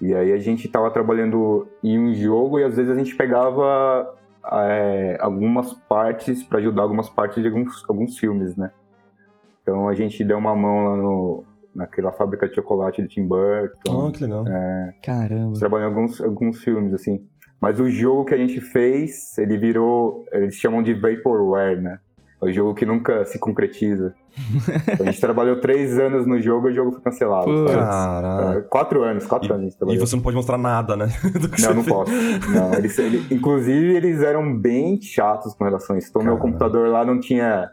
E 0.00 0.14
aí 0.14 0.32
a 0.32 0.38
gente 0.38 0.68
tava 0.68 0.90
trabalhando 0.90 1.68
em 1.82 1.98
um 1.98 2.14
jogo 2.14 2.58
e 2.58 2.64
às 2.64 2.76
vezes 2.76 2.90
a 2.90 2.98
gente 2.98 3.14
pegava 3.14 4.14
é, 4.52 5.16
algumas 5.20 5.72
partes 5.72 6.42
para 6.42 6.58
ajudar 6.58 6.82
algumas 6.82 7.08
partes 7.08 7.42
de 7.42 7.48
alguns, 7.48 7.84
alguns 7.88 8.18
filmes, 8.18 8.56
né? 8.56 8.70
Então 9.62 9.88
a 9.88 9.94
gente 9.94 10.22
deu 10.24 10.36
uma 10.36 10.54
mão 10.54 10.84
lá 10.84 10.96
no, 10.96 11.44
naquela 11.74 12.12
fábrica 12.12 12.48
de 12.48 12.54
chocolate 12.54 13.02
do 13.02 13.08
Tim 13.08 13.26
Burton. 13.26 14.08
Oh, 14.08 14.12
que 14.12 14.22
legal. 14.22 14.44
Caramba. 15.02 15.58
Trabalhou 15.58 15.88
em 15.88 15.94
alguns, 15.94 16.20
alguns 16.20 16.62
filmes, 16.62 16.92
assim. 16.92 17.26
Mas 17.60 17.80
o 17.80 17.88
jogo 17.88 18.26
que 18.26 18.34
a 18.34 18.36
gente 18.36 18.60
fez, 18.60 19.38
ele 19.38 19.56
virou. 19.56 20.26
Eles 20.32 20.54
chamam 20.54 20.82
de 20.82 20.92
Vaporware, 20.92 21.80
né? 21.80 21.98
É 22.46 22.50
o 22.50 22.52
jogo 22.52 22.74
que 22.74 22.84
nunca 22.84 23.24
se 23.24 23.38
concretiza. 23.38 24.14
A 25.00 25.04
gente 25.04 25.20
trabalhou 25.20 25.60
três 25.60 25.98
anos 25.98 26.26
no 26.26 26.40
jogo 26.40 26.68
e 26.68 26.72
o 26.72 26.74
jogo 26.74 26.92
foi 26.92 27.00
cancelado. 27.00 27.64
Caralho. 27.66 28.58
É, 28.58 28.62
Quatro 28.62 29.02
anos, 29.02 29.26
quatro 29.26 29.52
anos 29.54 29.76
a 29.80 29.84
gente 29.86 29.96
E 29.96 29.98
você 29.98 30.16
não 30.16 30.22
pode 30.22 30.36
mostrar 30.36 30.58
nada, 30.58 30.96
né? 30.96 31.06
Do 31.40 31.48
que 31.48 31.62
Não, 31.62 31.68
você 31.68 31.74
não 31.74 31.82
fez. 31.84 31.96
posso. 31.96 32.12
Não, 32.50 32.74
eles, 32.74 32.98
ele- 32.98 33.26
inclusive, 33.34 33.94
eles 33.94 34.22
eram 34.22 34.56
bem 34.56 35.00
chatos 35.00 35.54
com 35.54 35.64
relação 35.64 35.94
a 35.94 35.98
isso. 35.98 36.08
Então, 36.10 36.22
meu 36.22 36.36
computador 36.36 36.88
lá 36.88 37.04
não 37.04 37.20
tinha, 37.20 37.70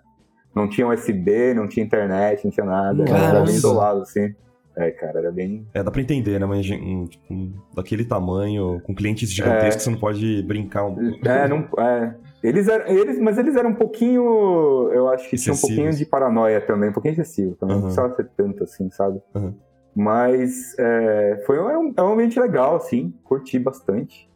não 0.55 0.69
tinha 0.69 0.87
USB, 0.87 1.53
não 1.55 1.67
tinha 1.67 1.85
internet, 1.85 2.43
não 2.45 2.51
tinha 2.51 2.65
nada. 2.65 3.03
Era 3.09 3.41
bem 3.41 3.55
isolado, 3.55 4.01
assim. 4.01 4.33
É, 4.77 4.89
cara, 4.91 5.19
era 5.19 5.31
bem. 5.31 5.67
É, 5.73 5.83
dá 5.83 5.91
pra 5.91 6.01
entender, 6.01 6.39
né? 6.39 6.45
Mas 6.45 6.69
um, 6.69 7.05
tipo, 7.05 7.51
daquele 7.75 8.05
tamanho, 8.05 8.79
com 8.85 8.95
clientes 8.95 9.29
gigantescos, 9.31 9.83
você 9.83 9.89
não 9.89 9.97
pode 9.99 10.43
brincar 10.43 10.85
um 10.85 11.13
É, 11.25 11.47
não. 11.47 11.67
É. 11.77 12.15
Eles 12.43 12.67
eram. 12.67 12.87
Eles, 12.87 13.19
mas 13.19 13.37
eles 13.37 13.55
eram 13.55 13.69
um 13.71 13.75
pouquinho. 13.75 14.89
Eu 14.91 15.07
acho 15.09 15.29
que 15.29 15.37
tinha 15.37 15.53
um 15.53 15.57
pouquinho 15.57 15.91
de 15.93 16.05
paranoia 16.05 16.59
também, 16.61 16.89
um 16.89 16.93
pouquinho 16.93 17.13
excessivo. 17.13 17.55
Também 17.55 17.75
não 17.75 17.83
Uhum. 17.83 17.87
precisava 17.89 18.15
ser 18.15 18.29
tanto 18.35 18.63
assim, 18.63 18.89
sabe? 18.89 19.21
Uhum. 19.35 19.53
Mas 19.95 20.77
é, 20.79 21.43
foi 21.45 21.59
um, 21.59 21.93
é 21.95 22.01
um 22.01 22.13
ambiente 22.13 22.39
legal, 22.39 22.75
assim, 22.77 23.13
curti 23.23 23.59
bastante. 23.59 24.29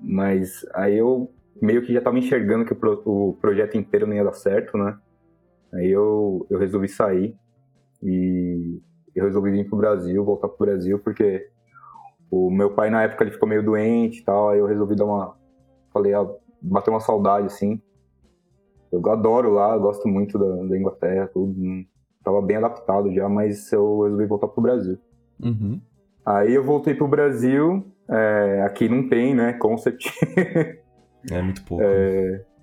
Mas 0.00 0.66
aí 0.74 0.96
eu 0.98 1.30
meio 1.60 1.82
que 1.84 1.92
já 1.92 2.00
tava 2.00 2.18
enxergando 2.18 2.64
que 2.64 2.72
o, 2.72 2.76
pro- 2.76 3.02
o 3.04 3.34
projeto 3.40 3.76
inteiro 3.76 4.06
não 4.06 4.14
ia 4.14 4.24
dar 4.24 4.32
certo, 4.32 4.76
né? 4.76 4.96
Aí 5.72 5.88
eu, 5.90 6.46
eu 6.50 6.58
resolvi 6.58 6.88
sair 6.88 7.36
e 8.02 8.80
eu 9.14 9.24
resolvi 9.24 9.50
vir 9.50 9.68
pro 9.68 9.78
Brasil, 9.78 10.24
voltar 10.24 10.48
pro 10.48 10.66
Brasil, 10.66 10.98
porque 10.98 11.46
o 12.30 12.50
meu 12.50 12.74
pai 12.74 12.90
na 12.90 13.02
época 13.02 13.24
ele 13.24 13.30
ficou 13.32 13.48
meio 13.48 13.62
doente 13.62 14.20
e 14.20 14.24
tal, 14.24 14.48
aí 14.50 14.58
eu 14.58 14.66
resolvi 14.66 14.96
dar 14.96 15.04
uma. 15.04 15.36
Falei, 15.92 16.14
ah, 16.14 16.26
bater 16.60 16.90
uma 16.90 17.00
saudade, 17.00 17.46
assim. 17.46 17.80
Eu 18.92 19.00
adoro 19.10 19.52
lá, 19.52 19.76
gosto 19.78 20.08
muito 20.08 20.38
da, 20.38 20.68
da 20.68 20.76
Inglaterra, 20.78 21.28
tudo. 21.32 21.52
hum, 21.58 21.84
Tava 22.22 22.42
bem 22.42 22.56
adaptado 22.56 23.10
já, 23.14 23.28
mas 23.28 23.72
eu 23.72 24.02
resolvi 24.02 24.26
voltar 24.26 24.48
pro 24.48 24.62
Brasil. 24.62 24.98
Uhum. 25.42 25.80
Aí 26.24 26.52
eu 26.54 26.62
voltei 26.62 26.94
pro 26.94 27.08
Brasil, 27.08 27.82
é, 28.08 28.62
aqui 28.62 28.88
não 28.88 29.08
tem, 29.08 29.34
né, 29.34 29.54
concept, 29.54 30.12
É 31.30 31.40
muito 31.42 31.64
pouco. 31.64 31.82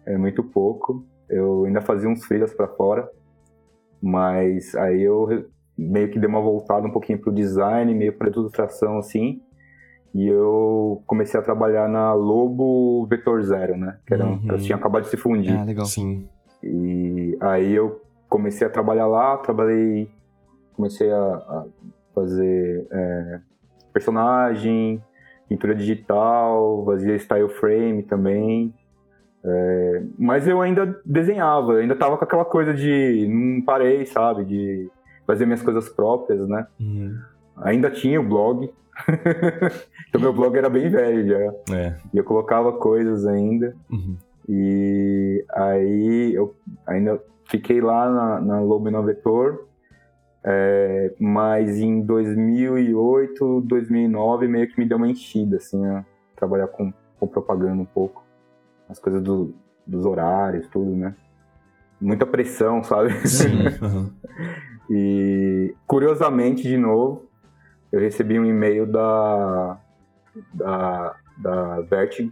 é 0.06 0.18
muito 0.18 0.44
pouco. 0.44 1.06
Eu 1.30 1.66
ainda 1.66 1.82
fazia 1.82 2.08
uns 2.10 2.24
freelas 2.26 2.54
pra 2.54 2.68
fora, 2.68 3.10
mas 4.02 4.76
aí 4.76 5.02
eu 5.02 5.28
meio 5.78 6.10
que 6.12 6.20
dei 6.20 6.30
uma 6.30 6.42
voltada 6.42 6.88
um 6.88 6.92
pouquinho 6.92 7.20
pro 7.20 7.32
design, 7.32 7.94
meio 7.94 8.14
pra 8.18 8.30
ilustração, 8.30 8.98
assim, 9.00 9.42
e 10.14 10.28
eu 10.28 11.02
comecei 11.06 11.40
a 11.40 11.44
trabalhar 11.44 11.88
na 11.88 12.14
Lobo 12.14 13.06
Vetor 13.08 13.42
Zero, 13.44 13.78
né, 13.78 13.98
que 14.06 14.14
era, 14.14 14.26
um- 14.26 14.34
Uhum. 14.34 14.42
elas 14.50 14.64
tinham 14.66 14.80
acabado 14.80 15.04
de 15.04 15.10
se 15.10 15.18
fundir. 15.18 15.56
Ah, 15.58 15.64
legal. 15.64 15.86
Sim. 15.86 16.28
E 16.64 17.38
aí 17.40 17.74
eu 17.74 18.02
comecei 18.30 18.66
a 18.66 18.70
trabalhar 18.70 19.06
lá, 19.08 19.38
trabalhei, 19.38 20.10
comecei 20.76 21.12
a, 21.12 21.18
a 21.18 21.66
fazer 22.16 22.88
é, 22.92 23.40
personagem, 23.94 25.02
pintura 25.48 25.74
digital, 25.76 26.84
fazia 26.86 27.16
style 27.20 27.50
frame 27.50 28.04
também. 28.04 28.74
É, 29.46 30.04
mas 30.18 30.48
eu 30.48 30.62
ainda 30.62 31.00
desenhava, 31.06 31.74
eu 31.74 31.78
ainda 31.80 31.96
tava 31.96 32.18
com 32.18 32.24
aquela 32.24 32.44
coisa 32.44 32.74
de 32.74 33.28
não 33.30 33.62
parei, 33.64 34.06
sabe, 34.06 34.44
de 34.46 34.90
fazer 35.26 35.46
minhas 35.46 35.62
coisas 35.62 35.88
próprias, 35.90 36.48
né? 36.50 36.66
Uhum. 36.80 37.16
Ainda 37.62 37.90
tinha 37.92 38.20
o 38.20 38.24
blog. 38.28 38.72
então 40.10 40.22
meu 40.22 40.34
blog 40.34 40.58
era 40.58 40.70
bem 40.70 40.90
velho 40.90 41.28
já. 41.28 41.76
É. 41.76 41.96
E 42.14 42.18
eu 42.18 42.24
colocava 42.24 42.74
coisas 42.74 43.26
ainda. 43.26 43.76
Uhum. 43.92 44.16
E 44.50 45.46
aí 45.54 46.34
eu 46.34 46.56
ainda 46.86 47.22
fiquei 47.46 47.82
lá 47.82 48.10
na, 48.10 48.42
na 48.42 48.60
Lobo 48.62 48.88
Inovetor, 48.90 49.66
é, 50.44 51.14
mas 51.20 51.78
em 51.80 52.02
2008, 52.02 53.62
2009 53.62 54.48
meio 54.48 54.68
que 54.70 54.80
me 54.80 54.88
deu 54.88 54.98
uma 54.98 55.08
enchida, 55.10 55.58
assim, 55.58 55.86
a 55.86 56.06
trabalhar 56.36 56.68
com, 56.68 56.94
com 57.20 57.28
propaganda 57.28 57.82
um 57.82 57.86
pouco, 57.86 58.24
as 58.88 59.00
coisas 59.00 59.22
do- 59.22 59.54
dos 59.86 60.06
horários, 60.06 60.68
tudo, 60.68 60.92
né? 60.92 61.14
Muita 62.00 62.26
pressão, 62.26 62.84
sabe? 62.84 63.12
Sim. 63.28 63.64
Uhum. 63.82 64.10
E 64.90 65.76
curiosamente, 65.86 66.64
de 66.64 66.78
novo, 66.78 67.27
eu 67.92 68.00
recebi 68.00 68.40
um 68.40 68.46
e-mail 68.46 68.86
da, 68.86 69.78
da, 70.54 71.16
da 71.38 71.82
Vertigo, 71.82 72.32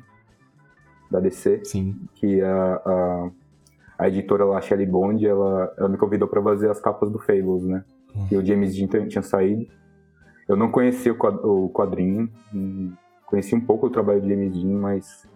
da 1.10 1.20
DC, 1.20 1.62
Sim. 1.63 1.96
que 2.15 2.41
a, 2.41 2.82
a, 2.86 3.30
a 4.00 4.08
editora 4.08 4.44
lá, 4.46 4.60
Shelley 4.62 4.86
Bond, 4.86 5.26
ela, 5.26 5.74
ela 5.78 5.89
me 5.89 5.98
convidou 5.98 6.28
para 6.28 6.41
fazer 6.41 6.70
as 6.70 6.80
capas 6.82 7.10
do 7.12 7.20
Fables, 7.20 7.63
né? 7.63 7.84
Uhum. 8.15 8.28
E 8.32 8.38
o 8.38 8.46
James 8.46 8.76
Dean 8.76 9.08
tinha- 9.08 9.22
saído. 9.22 9.65
Eu 10.48 10.56
não 10.56 10.70
conhecia 10.72 11.12
o 11.13 11.70
quadrinho, 11.70 12.30
hum, 12.54 12.94
conheci 13.26 13.56
um 13.56 13.62
pouco 13.62 13.88
o 13.88 13.89
trabalho 13.89 14.22
do 14.22 14.28
James 14.30 14.54
Dean, 14.54 14.78
mas 14.78 15.28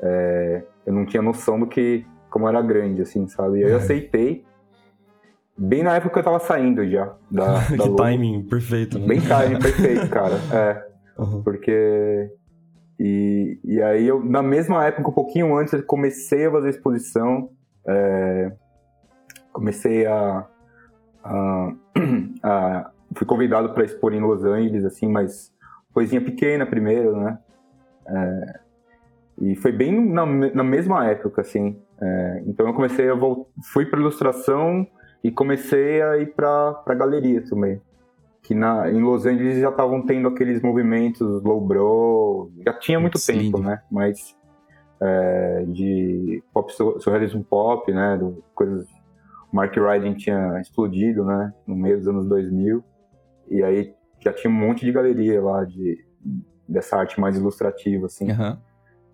é, 0.00 0.62
eu 0.86 0.92
não 0.92 1.04
tinha 1.04 1.20
noção 1.22 1.58
do 1.58 1.66
que, 1.66 2.06
como 2.30 2.48
era 2.48 2.62
grande, 2.62 3.02
assim, 3.02 3.26
sabe? 3.26 3.58
E 3.60 3.64
aí 3.64 3.70
eu 3.70 3.76
É. 3.78 3.80
aceitei, 3.80 4.44
bem 5.58 5.82
na 5.82 5.96
época 5.96 6.12
que 6.14 6.18
eu 6.20 6.24
tava 6.24 6.38
saindo 6.38 6.86
já, 6.88 7.14
da, 7.30 7.60
que 7.76 7.96
timing 7.96 8.46
perfeito, 8.48 8.98
né? 8.98 9.06
Bem 9.06 9.20
timing, 9.20 9.58
perfeito, 9.60 10.08
cara. 10.08 10.34
É, 10.52 10.88
Uhum. 11.18 11.42
porque. 11.42 12.30
E, 13.00 13.58
e 13.64 13.82
aí 13.82 14.06
eu, 14.06 14.24
na 14.24 14.42
mesma 14.42 14.84
época, 14.86 15.08
um 15.10 15.12
pouquinho 15.14 15.56
antes, 15.56 15.72
eu 15.72 15.82
comecei 15.84 16.46
a 16.46 16.50
fazer 16.50 16.68
exposição. 16.70 17.50
é, 17.88 18.52
comecei 19.52 20.06
a, 20.06 20.46
a, 21.24 21.72
a- 22.42 22.90
Fui 23.16 23.26
convidado 23.26 23.72
para 23.72 23.84
expor 23.84 24.12
em 24.12 24.20
Los 24.20 24.44
Angeles, 24.44 24.84
assim, 24.84 25.08
mas 25.10 25.50
coisinha 25.94 26.20
pequena 26.20 26.66
primeiro, 26.66 27.16
né? 27.16 27.38
É, 28.06 28.60
e 29.40 29.56
foi 29.56 29.72
bem 29.72 29.98
na, 30.12 30.26
na 30.26 30.62
mesma 30.62 31.06
época, 31.08 31.40
assim. 31.40 31.80
É, 32.00 32.42
então 32.46 32.66
eu 32.66 32.74
comecei 32.74 33.08
a 33.08 33.14
voltar. 33.14 33.50
Fui 33.72 33.86
para 33.86 33.98
ilustração 33.98 34.86
e 35.22 35.30
comecei 35.30 36.00
a 36.02 36.18
ir 36.18 36.34
para 36.34 36.94
galeria 36.94 37.42
também 37.42 37.80
que 38.48 38.54
na, 38.54 38.90
em 38.90 39.02
Los 39.02 39.26
Angeles 39.26 39.60
já 39.60 39.68
estavam 39.68 40.00
tendo 40.06 40.26
aqueles 40.26 40.62
movimentos 40.62 41.42
lowbrow, 41.42 42.50
já 42.64 42.72
tinha 42.72 42.98
muito 42.98 43.18
Sim. 43.18 43.34
tempo, 43.34 43.58
né? 43.58 43.82
Mas 43.90 44.34
é, 45.00 45.66
de 45.68 46.42
pop, 46.50 46.72
surrealismo 46.72 47.44
pop, 47.44 47.92
né? 47.92 48.16
Do, 48.16 48.42
coisas. 48.54 48.86
O 49.52 49.56
Mark 49.56 49.74
Ryden 49.76 50.14
tinha 50.14 50.58
explodido, 50.62 51.26
né? 51.26 51.52
No 51.66 51.76
meio 51.76 51.98
dos 51.98 52.08
anos 52.08 52.26
2000. 52.26 52.82
E 53.50 53.62
aí 53.62 53.94
já 54.18 54.32
tinha 54.32 54.50
um 54.50 54.54
monte 54.54 54.82
de 54.82 54.92
galeria 54.92 55.42
lá 55.42 55.64
de, 55.64 56.02
dessa 56.66 56.96
arte 56.96 57.20
mais 57.20 57.36
ilustrativa, 57.36 58.06
assim. 58.06 58.30
Aham. 58.30 58.58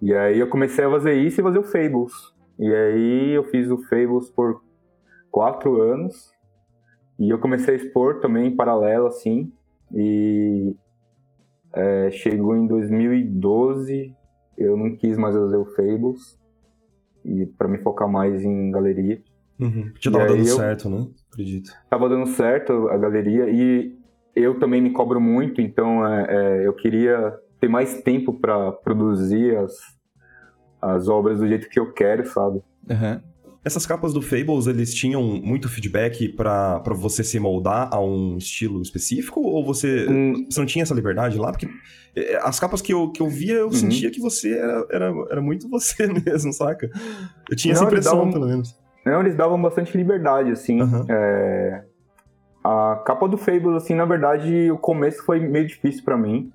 E 0.00 0.14
aí 0.14 0.38
eu 0.38 0.48
comecei 0.48 0.84
a 0.84 0.90
fazer 0.90 1.14
isso 1.14 1.40
e 1.40 1.42
fazer 1.42 1.58
o 1.58 1.64
Fables. 1.64 2.12
E 2.56 2.72
aí 2.72 3.32
eu 3.32 3.42
fiz 3.42 3.68
o 3.68 3.78
Fables 3.88 4.30
por 4.30 4.62
quatro 5.34 5.82
anos. 5.82 6.32
E 7.18 7.28
eu 7.28 7.40
comecei 7.40 7.74
a 7.74 7.76
expor 7.76 8.20
também 8.20 8.46
em 8.46 8.56
paralelo, 8.56 9.08
assim. 9.08 9.52
E 9.92 10.76
é, 11.74 12.10
chegou 12.12 12.56
em 12.56 12.68
2012, 12.68 14.14
eu 14.56 14.76
não 14.76 14.96
quis 14.96 15.18
mais 15.18 15.34
fazer 15.34 15.56
o 15.56 15.66
Fables. 15.74 16.38
E 17.24 17.46
para 17.46 17.66
me 17.66 17.78
focar 17.78 18.08
mais 18.08 18.44
em 18.44 18.70
galeria. 18.70 19.20
Uhum. 19.58 19.92
Já 20.00 20.10
tava 20.12 20.26
dando 20.26 20.46
eu- 20.46 20.56
certo, 20.56 20.88
né? 20.88 21.08
Acredito. 21.32 21.72
Tava 21.90 22.08
dando 22.08 22.26
certo 22.28 22.88
a 22.88 22.96
galeria 22.96 23.50
e 23.50 23.98
eu 24.36 24.58
também 24.60 24.80
me 24.80 24.92
cobro 24.92 25.20
muito, 25.20 25.60
então 25.60 26.06
é, 26.06 26.26
é, 26.28 26.66
eu 26.66 26.72
queria 26.74 27.36
ter 27.60 27.68
mais 27.68 28.02
tempo 28.02 28.38
para 28.38 28.70
produzir 28.70 29.56
as, 29.56 29.72
as 30.80 31.08
obras 31.08 31.40
do 31.40 31.48
jeito 31.48 31.68
que 31.68 31.78
eu 31.80 31.92
quero, 31.92 32.24
sabe? 32.26 32.62
Aham. 32.88 33.22
Essas 33.64 33.86
capas 33.86 34.12
do 34.12 34.20
Fables, 34.20 34.66
eles 34.66 34.92
tinham 34.92 35.22
muito 35.22 35.68
feedback 35.70 36.28
pra 36.28 36.82
você 36.94 37.24
se 37.24 37.40
moldar 37.40 37.88
a 37.92 37.98
um 37.98 38.36
estilo 38.36 38.82
específico? 38.82 39.40
Ou 39.40 39.64
você, 39.64 40.06
Hum, 40.08 40.46
você 40.50 40.60
não 40.60 40.66
tinha 40.66 40.82
essa 40.82 40.94
liberdade 40.94 41.38
lá? 41.38 41.50
Porque 41.50 41.66
eh, 42.14 42.38
as 42.42 42.60
capas 42.60 42.82
que 42.82 42.92
eu, 42.92 43.10
que 43.10 43.22
eu 43.22 43.28
via, 43.28 43.54
eu 43.54 43.66
Uhum. 43.66 43.72
sentia 43.72 44.10
que 44.10 44.20
você 44.20 44.52
era, 44.58 44.86
era, 44.90 45.12
era 45.30 45.40
muito 45.40 45.68
você 45.70 46.06
mesmo, 46.26 46.52
saca? 46.52 46.90
Eu 47.50 47.56
tinha 47.56 47.72
essa 47.72 47.82
Não, 47.84 47.90
eles 47.90 48.00
impressão, 48.04 48.18
davam- 48.18 48.32
pelo 48.32 48.46
menos. 48.46 48.74
Não, 49.06 49.20
eles 49.20 49.34
davam 49.36 49.60
bastante 49.60 49.96
liberdade, 49.96 50.50
assim. 50.50 50.80
Aham. 50.82 51.06
É, 51.08 51.84
A 52.64 53.02
capa 53.06 53.26
do 53.28 53.36
Fables, 53.38 53.76
assim, 53.76 53.94
na 53.94 54.04
verdade, 54.04 54.70
o 54.70 54.78
começo 54.78 55.22
foi 55.24 55.38
meio 55.40 55.66
difícil 55.66 56.02
pra 56.04 56.16
mim, 56.16 56.50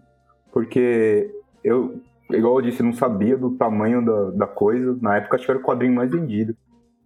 porque 0.52 1.30
eu, 1.63 2.02
igual 2.32 2.58
eu 2.60 2.62
disse, 2.63 2.82
não 2.84 2.93
sabia 2.93 3.38
do 3.38 3.52
tamanho 3.58 4.04
da, 4.04 4.32
da 4.32 4.48
coisa. 4.48 4.98
Na 5.02 5.17
época, 5.17 5.36
acho 5.38 5.45
que 5.45 5.52
era 5.52 5.60
o 5.60 5.63
quadrinho 5.63 5.93
mais 5.93 6.10
vendido 6.12 6.56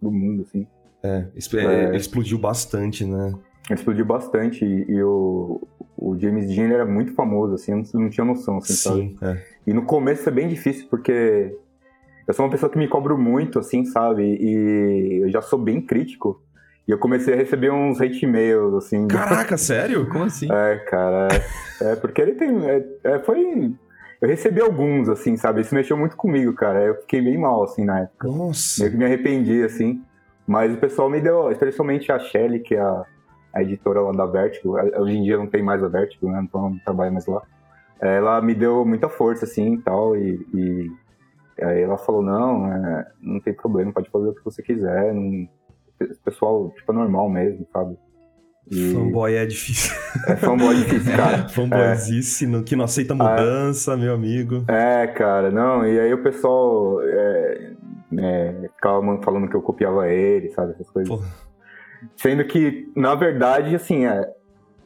do 0.04 0.12
mundo, 0.12 0.42
assim. 0.42 0.66
É, 1.02 1.26
É. 1.36 1.64
é, 1.64 1.84
ele 1.88 1.96
explodiu 1.96 2.38
bastante, 2.38 3.04
né? 3.04 3.32
Explodiu 3.70 4.04
bastante 4.04 4.64
e, 4.64 4.90
e 4.90 5.02
o, 5.02 5.66
o 5.96 6.18
James 6.18 6.48
Dean 6.48 6.68
era 6.68 6.86
muito 6.86 7.14
famoso, 7.14 7.54
assim, 7.54 7.72
eu 7.72 8.00
não, 8.00 8.08
tinha 8.08 8.24
noção, 8.24 8.58
assim, 8.58 8.74
sabe? 8.74 9.00
Sim, 9.00 9.18
é. 9.22 9.42
E 9.66 9.72
no 9.72 9.84
começo 9.84 10.22
foi 10.22 10.32
bem 10.32 10.48
difícil, 10.48 10.86
porque 10.88 11.54
eu 12.26 12.32
sou 12.34 12.44
uma 12.44 12.50
pessoa 12.50 12.70
que 12.70 12.78
me 12.78 12.88
cobro 12.88 13.18
muito, 13.18 13.58
assim, 13.58 13.84
sabe? 13.84 14.22
E 14.22 15.22
eu 15.22 15.30
já 15.30 15.42
sou 15.42 15.58
bem 15.58 15.80
crítico. 15.80 16.42
E 16.86 16.90
eu 16.90 16.98
comecei 16.98 17.32
a 17.32 17.36
receber 17.36 17.70
uns 17.72 18.00
hate 18.00 18.26
mails, 18.26 18.74
assim. 18.74 19.08
Caraca, 19.08 19.56
sério? 19.56 20.06
Como 20.08 20.24
assim? 20.24 20.48
É, 20.52 20.76
cara. 20.90 21.28
É, 21.80 21.92
é 21.92 21.96
porque 21.96 22.20
ele 22.20 22.32
tem. 22.32 22.50
É, 22.68 22.84
é, 23.04 23.18
foi. 23.20 23.74
Eu 24.24 24.28
recebi 24.30 24.58
alguns, 24.58 25.06
assim, 25.10 25.36
sabe? 25.36 25.60
Isso 25.60 25.74
mexeu 25.74 25.98
muito 25.98 26.16
comigo, 26.16 26.54
cara. 26.54 26.82
Eu 26.82 26.94
fiquei 27.02 27.20
bem 27.20 27.36
mal, 27.36 27.62
assim, 27.62 27.84
na 27.84 28.00
época. 28.00 28.26
Nossa. 28.26 28.80
Meio 28.80 28.92
que 28.92 28.96
me 28.96 29.04
arrependi, 29.04 29.62
assim. 29.62 30.02
Mas 30.46 30.72
o 30.72 30.78
pessoal 30.78 31.10
me 31.10 31.20
deu, 31.20 31.50
especialmente 31.50 32.10
a 32.10 32.18
Shelly, 32.18 32.60
que 32.60 32.74
é 32.74 32.80
a, 32.80 33.04
a 33.52 33.62
editora 33.62 34.00
lá 34.00 34.12
da 34.12 34.24
Vertigo. 34.24 34.78
Hoje 34.98 35.18
em 35.18 35.24
dia 35.24 35.36
não 35.36 35.46
tem 35.46 35.62
mais 35.62 35.84
a 35.84 35.88
Vertigo, 35.88 36.30
né? 36.30 36.40
Então 36.42 36.70
não 36.70 36.78
trabalha 36.78 37.10
mais 37.10 37.26
lá. 37.26 37.42
Ela 38.00 38.40
me 38.40 38.54
deu 38.54 38.82
muita 38.86 39.10
força, 39.10 39.44
assim, 39.44 39.74
e 39.74 39.82
tal. 39.82 40.16
E, 40.16 40.40
e 40.54 40.90
aí 41.62 41.82
ela 41.82 41.98
falou, 41.98 42.22
não, 42.22 42.72
é, 42.72 43.06
não 43.20 43.38
tem 43.40 43.52
problema, 43.52 43.92
pode 43.92 44.08
fazer 44.08 44.28
o 44.30 44.34
que 44.34 44.42
você 44.42 44.62
quiser. 44.62 45.12
Não... 45.12 45.46
O 46.00 46.24
pessoal, 46.24 46.70
tipo, 46.70 46.90
é 46.92 46.94
normal 46.94 47.28
mesmo, 47.28 47.66
sabe? 47.70 47.98
E 48.70 48.92
Fanboy 48.92 49.34
é 49.34 49.44
difícil. 49.46 49.94
é 50.26 50.36
fanboy 50.36 50.74
difícil, 50.76 51.14
cara. 51.16 51.48
Fanboyzice, 51.50 52.46
no- 52.46 52.62
que 52.64 52.74
não 52.74 52.84
aceita 52.84 53.14
mudança, 53.14 53.96
meu 53.96 54.14
amigo. 54.14 54.64
É, 54.68 55.06
cara, 55.06 55.50
não, 55.50 55.86
e 55.86 56.00
aí 56.00 56.12
o 56.14 56.22
pessoal 56.22 57.00
é, 57.02 57.72
é, 58.18 58.68
ficava 58.74 59.00
falando 59.22 59.48
que 59.48 59.54
eu 59.56 59.62
copiava 59.62 60.08
ele, 60.08 60.50
sabe, 60.50 60.72
essas 60.72 60.88
coisas. 60.88 61.08
Porra. 61.08 61.28
Sendo 62.16 62.44
que, 62.44 62.90
na 62.96 63.14
verdade, 63.14 63.74
assim, 63.74 64.06
é, 64.06 64.26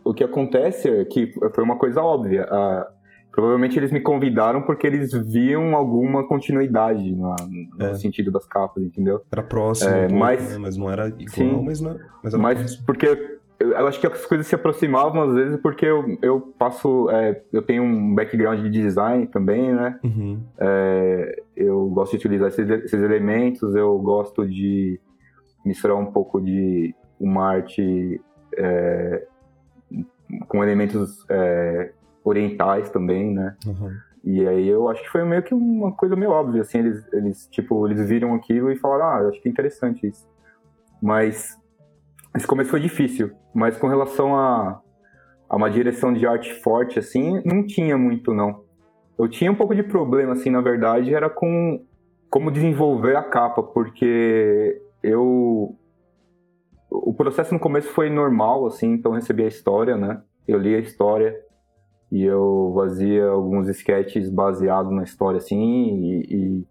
o 0.05 0.13
que 0.15 0.25
acontece 0.25 0.89
é 0.89 1.05
que 1.05 1.33
foi 1.55 1.63
uma 1.65 1.77
coisa 1.79 2.01
óbvia. 2.01 2.47
ah, 2.51 2.87
provavelmente 3.31 3.79
eles 3.79 3.93
me 3.93 4.01
convidaram 4.01 4.63
porque 4.63 4.85
eles 4.85 5.13
viam 5.31 5.77
alguma 5.77 6.27
continuidade 6.27 7.15
na- 7.15 7.37
no 7.79 7.87
É. 7.87 7.95
sentido 7.95 8.33
das 8.33 8.45
capas, 8.47 8.83
entendeu? 8.83 9.21
Era 9.31 9.43
próximo, 9.45 9.91
É, 9.91 9.97
um 9.97 10.01
pouco, 10.09 10.15
mas- 10.17 10.51
né? 10.51 10.59
mas 10.59 10.77
não 10.77 10.91
era 10.91 11.07
igual, 11.09 11.29
Sim. 11.29 11.63
mas, 11.65 11.81
não, 11.81 11.97
mas 12.25 12.35
era 12.35 12.43
Mas 12.43 12.77
porque 12.77 13.38
eu, 13.59 13.73
eu 13.73 13.87
acho 13.89 14.01
que 14.01 14.07
as 14.07 14.25
coisas 14.25 14.47
se 14.47 14.55
aproximavam 14.55 15.23
às 15.23 15.35
vezes 15.35 15.61
porque 15.61 15.85
eu, 15.85 16.17
eu 16.23 16.41
passo. 16.41 17.11
é, 17.11 17.43
eu 17.53 17.63
tenho 17.63 17.83
um 17.83 18.15
background 18.15 18.61
de 18.61 18.71
design 18.71 19.27
também, 19.27 19.73
né? 19.73 19.99
Uhum. 20.05 20.41
É, 20.59 21.43
eu 21.57 21.89
gosto 21.89 22.13
de 22.13 22.19
utilizar 22.19 22.49
esses, 22.49 22.69
esses 22.69 23.03
elementos, 23.03 23.75
eu 23.75 23.99
gosto 23.99 24.47
de 24.47 25.01
misturar 25.65 25.97
um 25.97 26.07
pouco 26.07 26.41
de 26.41 26.95
uma 27.19 27.49
arte 27.49 28.21
é, 28.57 29.27
com 30.47 30.63
elementos 30.63 31.25
é, 31.29 31.93
orientais 32.23 32.91
também, 32.91 33.35
né? 33.35 33.57
Uhum. 33.67 33.91
E 34.25 34.47
aí 34.47 34.69
eu 34.69 34.89
acho 34.89 35.03
que 35.03 35.09
foi 35.09 35.25
meio 35.25 35.43
que 35.43 35.55
uma 35.55 35.93
coisa 35.93 36.15
meio 36.15 36.31
óbvia, 36.31 36.63
assim, 36.63 36.79
eles, 36.79 37.13
eles 37.13 37.49
tipo, 37.51 37.87
eles 37.89 38.09
viram 38.09 38.35
aquilo 38.35 38.71
e 38.71 38.77
falaram, 38.77 39.05
ah, 39.05 39.29
acho 39.29 39.41
que 39.41 39.49
é 39.49 39.51
interessante 39.51 40.07
isso. 40.07 40.29
Mas 41.01 41.57
esse 42.37 42.47
começo 42.47 42.71
foi 42.71 42.81
difícil, 42.81 43.31
mas 43.55 43.77
com 43.77 43.89
relação 43.89 44.37
a, 44.37 44.81
a 45.49 45.57
uma 45.57 45.71
direção 45.71 46.13
de 46.13 46.27
arte 46.27 46.53
forte, 46.55 46.99
assim, 46.99 47.43
não 47.45 47.67
tinha 47.67 47.97
muito, 47.97 48.33
não. 48.33 48.65
Eu 49.19 49.29
tinha 49.29 49.51
um 49.51 49.55
pouco 49.55 49.75
de 49.75 49.83
problema, 49.83 50.33
assim, 50.33 50.51
na 50.51 50.61
verdade, 50.61 51.15
era 51.15 51.29
com 51.29 51.85
como 52.31 52.51
desenvolver 52.51 53.17
a 53.17 53.23
capa, 53.23 53.63
porque 53.63 54.81
eu... 55.03 55.75
O 56.91 57.13
processo 57.13 57.53
no 57.53 57.61
começo 57.61 57.89
foi 57.89 58.09
normal, 58.09 58.67
assim, 58.67 58.93
então 58.93 59.13
eu 59.13 59.17
recebi 59.17 59.45
a 59.45 59.49
história, 59.49 59.97
né? 59.97 60.23
Eu 60.47 60.59
li 60.59 60.75
a 60.75 60.79
história, 60.79 61.35
e 62.11 62.23
eu 62.25 62.73
fazia 62.75 63.27
alguns 63.27 63.69
sketches 63.69 64.31
baseados 64.31 64.93
na 64.93 65.03
história, 65.03 65.39
assim, 65.39 65.57
e, 65.57 66.27
e 66.31 66.67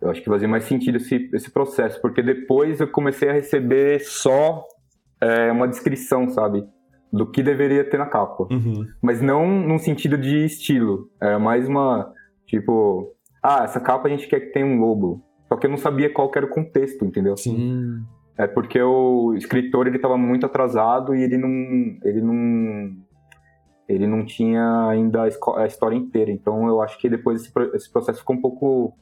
eu 0.00 0.10
acho 0.10 0.22
que 0.22 0.28
fazia 0.28 0.48
mais 0.48 0.64
sentido 0.64 0.96
esse, 0.96 1.28
esse 1.32 1.50
processo, 1.50 2.00
porque 2.00 2.22
depois 2.22 2.80
eu 2.80 2.88
comecei 2.88 3.28
a 3.28 3.32
receber 3.32 4.00
só 4.00 4.64
é, 5.20 5.50
uma 5.50 5.66
descrição, 5.66 6.28
sabe, 6.28 6.64
do 7.12 7.26
que 7.30 7.42
deveria 7.42 7.88
ter 7.88 7.98
na 7.98 8.06
capa, 8.06 8.46
Uhum. 8.50 8.86
mas 9.02 9.20
não 9.20 9.46
num 9.46 9.78
sentido 9.78 10.16
de 10.16 10.44
estilo, 10.44 11.10
era 11.20 11.38
mais 11.38 11.66
uma, 11.68 12.12
tipo, 12.46 13.14
ah, 13.42 13.64
essa 13.64 13.80
capa 13.80 14.08
a 14.08 14.10
gente 14.10 14.28
quer 14.28 14.40
que 14.40 14.52
tenha 14.52 14.66
um 14.66 14.78
lobo, 14.78 15.22
só 15.48 15.56
que 15.56 15.66
eu 15.66 15.70
não 15.70 15.78
sabia 15.78 16.12
qual 16.12 16.30
que 16.30 16.38
era 16.38 16.46
o 16.46 16.50
contexto, 16.50 17.04
entendeu? 17.04 17.36
Sim. 17.36 18.02
É 18.36 18.46
porque 18.46 18.80
o 18.80 19.34
escritor 19.34 19.88
ele 19.88 19.96
estava 19.96 20.16
muito 20.16 20.46
atrasado 20.46 21.12
e 21.12 21.22
ele 21.22 21.36
não 21.36 21.98
ele 22.04 22.20
não 22.20 22.96
ele 23.88 24.06
não 24.06 24.24
tinha 24.24 24.86
ainda 24.88 25.24
a, 25.56 25.66
história 25.66 25.96
inteira. 25.96 26.30
Então 26.30 26.68
eu 26.68 26.80
acho 26.80 26.98
que 26.98 27.08
depois 27.08 27.40
esse, 27.40 27.52
esse 27.74 27.90
processo 27.90 28.20
ficou 28.20 28.36
um 28.36 28.40
pouco 28.40 28.94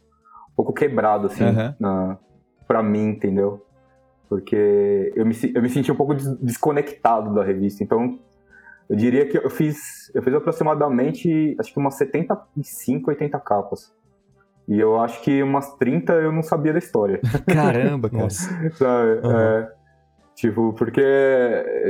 pouco 0.56 0.72
quebrado 0.72 1.26
assim 1.26 1.44
Aham. 1.44 1.76
na 1.78 2.18
para 2.66 2.82
mim, 2.82 3.10
entendeu? 3.10 3.64
Porque 4.28 5.12
eu 5.14 5.24
me, 5.24 5.34
eu 5.54 5.62
me 5.62 5.68
senti 5.68 5.92
um 5.92 5.94
pouco 5.96 6.14
des- 6.14 6.36
desconectado 6.40 7.32
da 7.34 7.44
revista. 7.44 7.84
Então 7.84 8.18
eu 8.88 8.96
diria 8.96 9.28
que 9.28 9.36
eu 9.38 9.50
fiz 9.50 10.10
eu 10.14 10.22
fiz 10.22 10.34
aproximadamente 10.34 11.54
acho 11.60 11.72
que 11.72 11.78
umas 11.78 11.94
75, 11.94 13.10
80 13.10 13.38
capas. 13.38 13.94
E 14.68 14.80
eu 14.80 14.98
acho 15.00 15.22
que 15.22 15.42
umas 15.44 15.76
30 15.76 16.12
eu 16.14 16.32
não 16.32 16.42
sabia 16.42 16.72
da 16.72 16.78
história. 16.80 17.20
caramba, 17.46 18.10
cara. 18.10 18.28
Sabe? 18.74 19.10
Uhum. 19.24 19.32
É, 19.40 19.72
tipo, 20.34 20.72
porque 20.72 21.02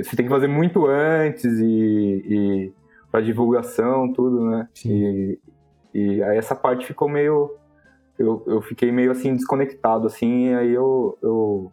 você 0.05 0.15
tem 0.15 0.27
que 0.27 0.33
fazer 0.33 0.47
muito 0.49 0.85
antes 0.87 1.45
e, 1.59 2.23
e 2.29 2.73
pra 3.11 3.23
divulgação, 3.23 4.13
tudo, 4.13 4.45
né? 4.51 4.69
Sim. 4.75 4.93
E, 4.93 5.39
e 5.95 6.23
aí 6.23 6.37
essa 6.37 6.55
parte 6.55 6.87
ficou 6.87 7.09
meio. 7.09 7.51
Eu, 8.19 8.43
eu 8.47 8.63
fiquei 8.63 8.91
meio 8.91 9.11
assim 9.11 9.35
desconectado, 9.35 10.07
assim, 10.07 10.47
e 10.51 10.55
aí 10.55 10.73
eu, 10.73 11.19
eu. 11.23 11.73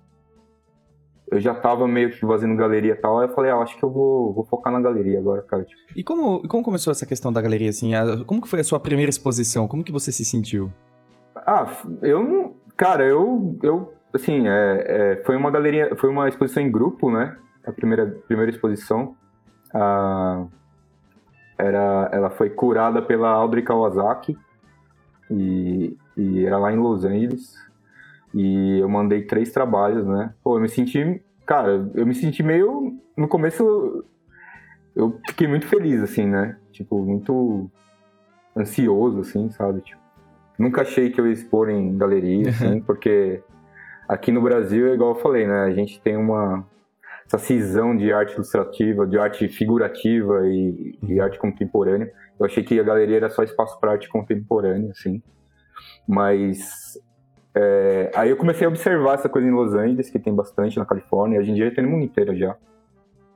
Eu 1.32 1.40
já 1.40 1.56
tava 1.56 1.88
meio 1.88 2.12
que 2.12 2.20
fazendo 2.20 2.56
galeria 2.56 2.94
e 2.94 2.96
tal, 2.96 3.20
aí 3.20 3.28
eu 3.28 3.34
falei, 3.34 3.50
ah, 3.50 3.58
acho 3.58 3.76
que 3.78 3.84
eu 3.84 3.90
vou, 3.90 4.34
vou 4.34 4.46
focar 4.46 4.72
na 4.72 4.80
galeria 4.82 5.18
agora, 5.20 5.42
cara. 5.42 5.64
Tipo, 5.64 5.82
E 5.96 6.04
como, 6.04 6.48
como 6.48 6.64
começou 6.64 6.92
essa 6.92 7.06
questão 7.06 7.32
da 7.34 7.42
galeria, 7.42 7.70
assim? 7.70 7.96
A- 7.96 8.24
como 8.26 8.42
que 8.42 8.48
foi 8.48 8.60
a 8.60 8.64
sua 8.64 8.80
primeira 8.80 9.10
exposição? 9.10 9.68
Como 9.68 9.84
que 9.84 9.92
você 9.92 10.12
se 10.12 10.24
sentiu? 10.26 10.72
Ah, 11.36 11.66
eu 12.02 12.24
não. 12.24 12.54
Cara, 12.78 13.04
eu. 13.06 13.58
eu 13.64 13.94
assim, 14.14 14.48
é, 14.48 14.86
é, 15.20 15.24
foi 15.26 15.36
uma 15.36 15.50
galeria. 15.50 15.96
Foi 15.96 16.10
uma 16.10 16.28
exposição 16.30 16.62
em 16.62 16.70
grupo, 16.72 17.10
né? 17.10 17.36
A 17.66 17.72
primeira, 17.72 18.06
primeira 18.28 18.52
exposição. 18.52 19.16
Ah, 19.74 20.46
era, 21.58 22.10
ela 22.12 22.30
foi 22.30 22.50
curada 22.50 23.02
pela 23.02 23.30
Audrey 23.30 23.64
Kawasaki. 23.64 24.38
E, 25.34 25.98
e 26.18 26.46
era 26.46 26.58
lá 26.58 26.72
em 26.72 26.78
Los 26.78 27.04
Angeles. 27.04 27.56
E 28.34 28.80
eu 28.80 28.90
mandei 28.90 29.24
três 29.24 29.52
trabalhos, 29.52 30.06
né? 30.06 30.34
Pô, 30.44 30.58
eu 30.58 30.62
me 30.62 30.70
senti. 30.70 31.22
Cara, 31.46 31.90
eu 31.94 32.06
me 32.06 32.14
senti 32.14 32.42
meio. 32.42 32.98
No 33.16 33.28
começo 33.28 34.04
eu 34.96 35.20
fiquei 35.28 35.48
muito 35.48 35.68
feliz, 35.68 36.02
assim, 36.02 36.26
né? 36.28 36.58
Tipo, 36.72 37.00
muito 37.04 37.70
ansioso, 38.56 39.22
assim, 39.22 39.50
sabe? 39.50 39.82
Tipo, 39.82 40.02
nunca 40.58 40.82
achei 40.82 41.10
que 41.10 41.20
eu 41.20 41.28
ia 41.28 41.34
expor 41.34 41.70
em 41.70 41.98
galeria, 41.98 42.50
assim, 42.50 42.80
porque 42.82 43.42
aqui 44.08 44.32
no 44.32 44.42
Brasil, 44.42 44.88
é 44.88 44.94
igual 44.94 45.12
eu 45.12 45.22
falei, 45.22 45.48
né? 45.48 45.64
A 45.64 45.72
gente 45.72 46.00
tem 46.02 46.16
uma 46.16 46.66
essa 47.26 47.38
cisão 47.38 47.96
de 47.96 48.12
arte 48.12 48.34
ilustrativa, 48.34 49.08
de 49.08 49.18
arte 49.18 49.48
figurativa 49.48 50.48
e, 50.48 50.98
e 51.08 51.20
arte 51.20 51.40
contemporânea. 51.40 52.12
Eu 52.40 52.46
achei 52.46 52.64
que 52.64 52.80
a 52.80 52.84
galeria 52.84 53.18
era 53.18 53.30
só 53.30 53.44
espaço 53.44 53.80
para 53.80 53.92
arte 53.92 54.10
contemporânea, 54.10 54.92
assim. 54.92 55.22
Mas 56.08 57.00
é, 57.56 58.12
aí 58.16 58.30
eu 58.30 58.38
comecei 58.38 58.66
a 58.66 58.70
observar 58.70 59.16
essa 59.16 59.30
coisa 59.30 59.48
em 59.48 59.52
Los 59.52 59.74
Angeles, 59.74 60.10
que 60.10 60.20
tem 60.20 60.34
bastante 60.34 60.78
na 60.78 60.86
Califórnia, 60.86 61.40
hoje 61.40 61.52
em 61.52 61.54
dia 61.54 61.74
tem 61.74 61.84
no 61.84 61.92
mundo 61.92 62.04
inteiro 62.04 62.36
já. 62.36 62.56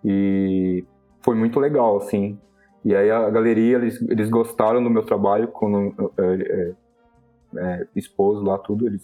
E 0.03 0.83
foi 1.21 1.35
muito 1.35 1.59
legal, 1.59 1.97
assim. 1.97 2.39
E 2.83 2.95
aí 2.95 3.11
a 3.11 3.29
galeria, 3.29 3.77
eles, 3.77 4.01
eles 4.09 4.29
gostaram 4.29 4.83
do 4.83 4.89
meu 4.89 5.03
trabalho 5.03 5.49
quando 5.49 6.11
é, 6.17 6.23
é, 6.23 6.73
é, 7.57 7.87
expôs 7.95 8.41
lá 8.41 8.57
tudo. 8.57 8.87
Eles, 8.87 9.03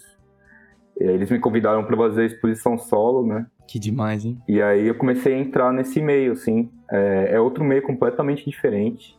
eles 0.97 1.29
me 1.29 1.39
convidaram 1.39 1.83
para 1.83 1.97
fazer 1.97 2.21
a 2.21 2.25
exposição 2.25 2.77
solo, 2.77 3.27
né? 3.27 3.45
Que 3.67 3.79
demais, 3.79 4.25
hein? 4.25 4.37
E 4.47 4.61
aí 4.61 4.87
eu 4.87 4.95
comecei 4.95 5.33
a 5.33 5.37
entrar 5.39 5.71
nesse 5.71 6.01
meio, 6.01 6.33
assim. 6.33 6.69
É, 6.91 7.33
é 7.35 7.39
outro 7.39 7.63
meio 7.63 7.81
completamente 7.81 8.45
diferente. 8.49 9.17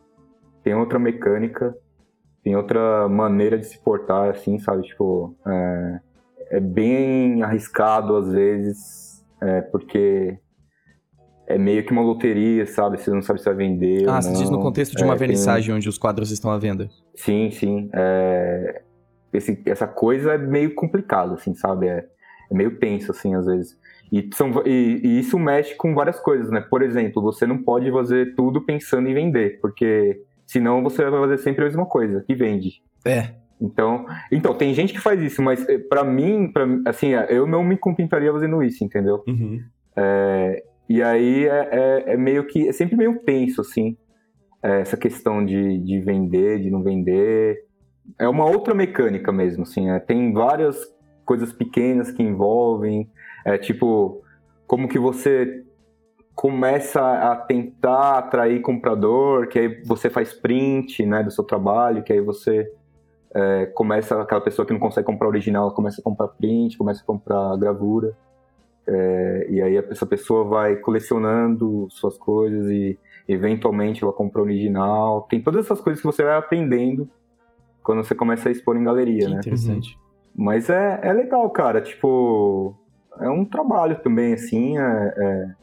Tem 0.62 0.74
outra 0.74 0.98
mecânica, 0.98 1.74
tem 2.42 2.56
outra 2.56 3.08
maneira 3.08 3.58
de 3.58 3.66
se 3.66 3.78
portar, 3.82 4.30
assim, 4.30 4.58
sabe? 4.58 4.82
Tipo, 4.82 5.34
é, 5.46 6.00
é 6.52 6.60
bem 6.60 7.42
arriscado 7.42 8.16
às 8.16 8.28
vezes, 8.32 9.24
é, 9.42 9.60
porque 9.62 10.38
é 11.46 11.58
meio 11.58 11.84
que 11.84 11.92
uma 11.92 12.02
loteria, 12.02 12.64
sabe? 12.66 12.98
Você 12.98 13.10
não 13.10 13.20
sabe 13.22 13.40
se 13.40 13.44
vai 13.46 13.54
vender. 13.54 14.08
Ah, 14.08 14.16
ou 14.16 14.22
você 14.22 14.32
diz 14.32 14.50
no 14.50 14.60
contexto 14.60 14.96
de 14.96 15.04
uma 15.04 15.14
É, 15.14 15.16
vernissagem 15.16 15.66
tem- 15.68 15.74
onde 15.76 15.88
os 15.88 15.98
quadros 15.98 16.30
estão 16.30 16.50
à 16.50 16.58
venda. 16.58 16.88
Sim, 17.14 17.50
sim. 17.50 17.90
É, 17.92 18.82
esse- 19.32 19.62
essa 19.66 19.86
coisa 19.86 20.32
é 20.34 20.38
meio 20.38 20.74
complicado, 20.74 21.34
assim, 21.34 21.54
sabe? 21.54 21.88
É, 21.88 22.06
é 22.50 22.54
meio 22.54 22.78
tenso, 22.78 23.10
assim, 23.10 23.34
às 23.34 23.44
vezes. 23.46 23.76
E, 24.12 24.28
são, 24.34 24.50
e, 24.66 25.00
e 25.02 25.18
isso 25.18 25.38
mexe 25.38 25.74
com 25.74 25.94
várias 25.94 26.20
coisas, 26.20 26.50
né? 26.50 26.60
Por 26.60 26.82
exemplo, 26.82 27.22
você 27.22 27.46
não 27.46 27.62
pode 27.62 27.90
fazer 27.90 28.34
tudo 28.34 28.60
pensando 28.64 29.08
em 29.08 29.14
vender, 29.14 29.58
porque 29.60 30.20
senão 30.46 30.82
você 30.82 31.02
vai 31.08 31.20
fazer 31.20 31.38
sempre 31.38 31.62
a 31.62 31.66
mesma 31.66 31.86
coisa, 31.86 32.22
que 32.26 32.34
vende. 32.34 32.82
É. 33.04 33.30
Então, 33.60 34.04
então 34.30 34.54
tem 34.54 34.74
gente 34.74 34.92
que 34.92 35.00
faz 35.00 35.20
isso, 35.22 35.40
mas 35.42 35.66
eh, 35.68 35.78
pra 35.78 36.04
mim, 36.04 36.50
pra, 36.52 36.66
assim, 36.86 37.14
eh, 37.14 37.26
eu 37.30 37.46
não 37.46 37.62
me 37.62 37.76
contentaria 37.76 38.32
fazendo 38.32 38.62
isso, 38.62 38.84
entendeu? 38.84 39.22
É, 39.96 40.62
e 40.88 41.02
aí 41.02 41.46
é, 41.46 41.68
é- 41.72 42.12
é 42.14 42.16
meio 42.16 42.46
que 42.46 42.68
é 42.68 42.72
sempre 42.72 42.96
meio 42.96 43.18
tenso, 43.20 43.60
assim, 43.60 43.96
é, 44.62 44.80
essa 44.80 44.96
questão 44.96 45.44
de, 45.44 45.78
de 45.78 46.00
vender, 46.00 46.60
de 46.60 46.70
não 46.70 46.82
vender. 46.82 47.64
É 48.18 48.28
uma 48.28 48.44
outra 48.44 48.74
mecânica 48.74 49.32
mesmo, 49.32 49.62
assim. 49.62 49.88
é, 49.88 49.98
tem 49.98 50.32
várias 50.32 50.76
coisas 51.24 51.52
pequenas 51.52 52.10
que 52.10 52.22
envolvem, 52.22 53.08
é, 53.44 53.58
tipo, 53.58 54.22
como 54.66 54.88
que 54.88 54.98
você 54.98 55.64
começa 56.34 57.00
a 57.00 57.36
tentar 57.36 58.18
atrair 58.18 58.60
comprador, 58.60 59.46
que 59.48 59.58
aí 59.58 59.82
você 59.84 60.10
faz 60.10 60.32
print, 60.32 61.06
né, 61.06 61.22
do 61.22 61.30
seu 61.30 61.44
trabalho, 61.44 62.02
que 62.02 62.12
aí 62.12 62.20
você 62.20 62.70
é, 63.34 63.66
começa, 63.66 64.20
aquela 64.20 64.40
pessoa 64.40 64.66
que 64.66 64.72
não 64.72 64.80
consegue 64.80 65.06
comprar 65.06 65.28
original, 65.28 65.72
começa 65.72 66.00
a 66.00 66.04
comprar 66.04 66.28
print, 66.28 66.76
começa 66.76 67.02
a 67.02 67.06
comprar 67.06 67.56
gravura. 67.56 68.16
É, 68.86 69.46
e 69.48 69.62
aí 69.62 69.76
essa 69.76 70.04
pessoa 70.04 70.44
vai 70.44 70.76
colecionando 70.76 71.86
suas 71.90 72.18
coisas 72.18 72.70
e 72.70 72.98
eventualmente 73.26 74.02
ela 74.02 74.12
compra 74.12 74.42
original. 74.42 75.22
Tem 75.22 75.40
todas 75.40 75.64
essas 75.64 75.80
coisas 75.80 76.00
que 76.00 76.06
você 76.06 76.22
vai 76.22 76.36
aprendendo 76.36 77.08
quando 77.82 78.04
você 78.04 78.14
começa 78.14 78.48
a 78.48 78.52
expor 78.52 78.76
em 78.76 78.84
galeria, 78.84 79.26
Que 79.26 79.32
né? 79.32 79.38
interessante. 79.38 79.98
Mas 80.34 80.68
é, 80.68 81.00
é 81.02 81.12
legal, 81.12 81.48
cara. 81.50 81.80
Tipo, 81.80 82.76
é 83.20 83.28
um 83.28 83.44
trabalho 83.44 84.00
também, 84.02 84.34
assim. 84.34 84.78
é- 84.78 85.14
é- 85.16 85.54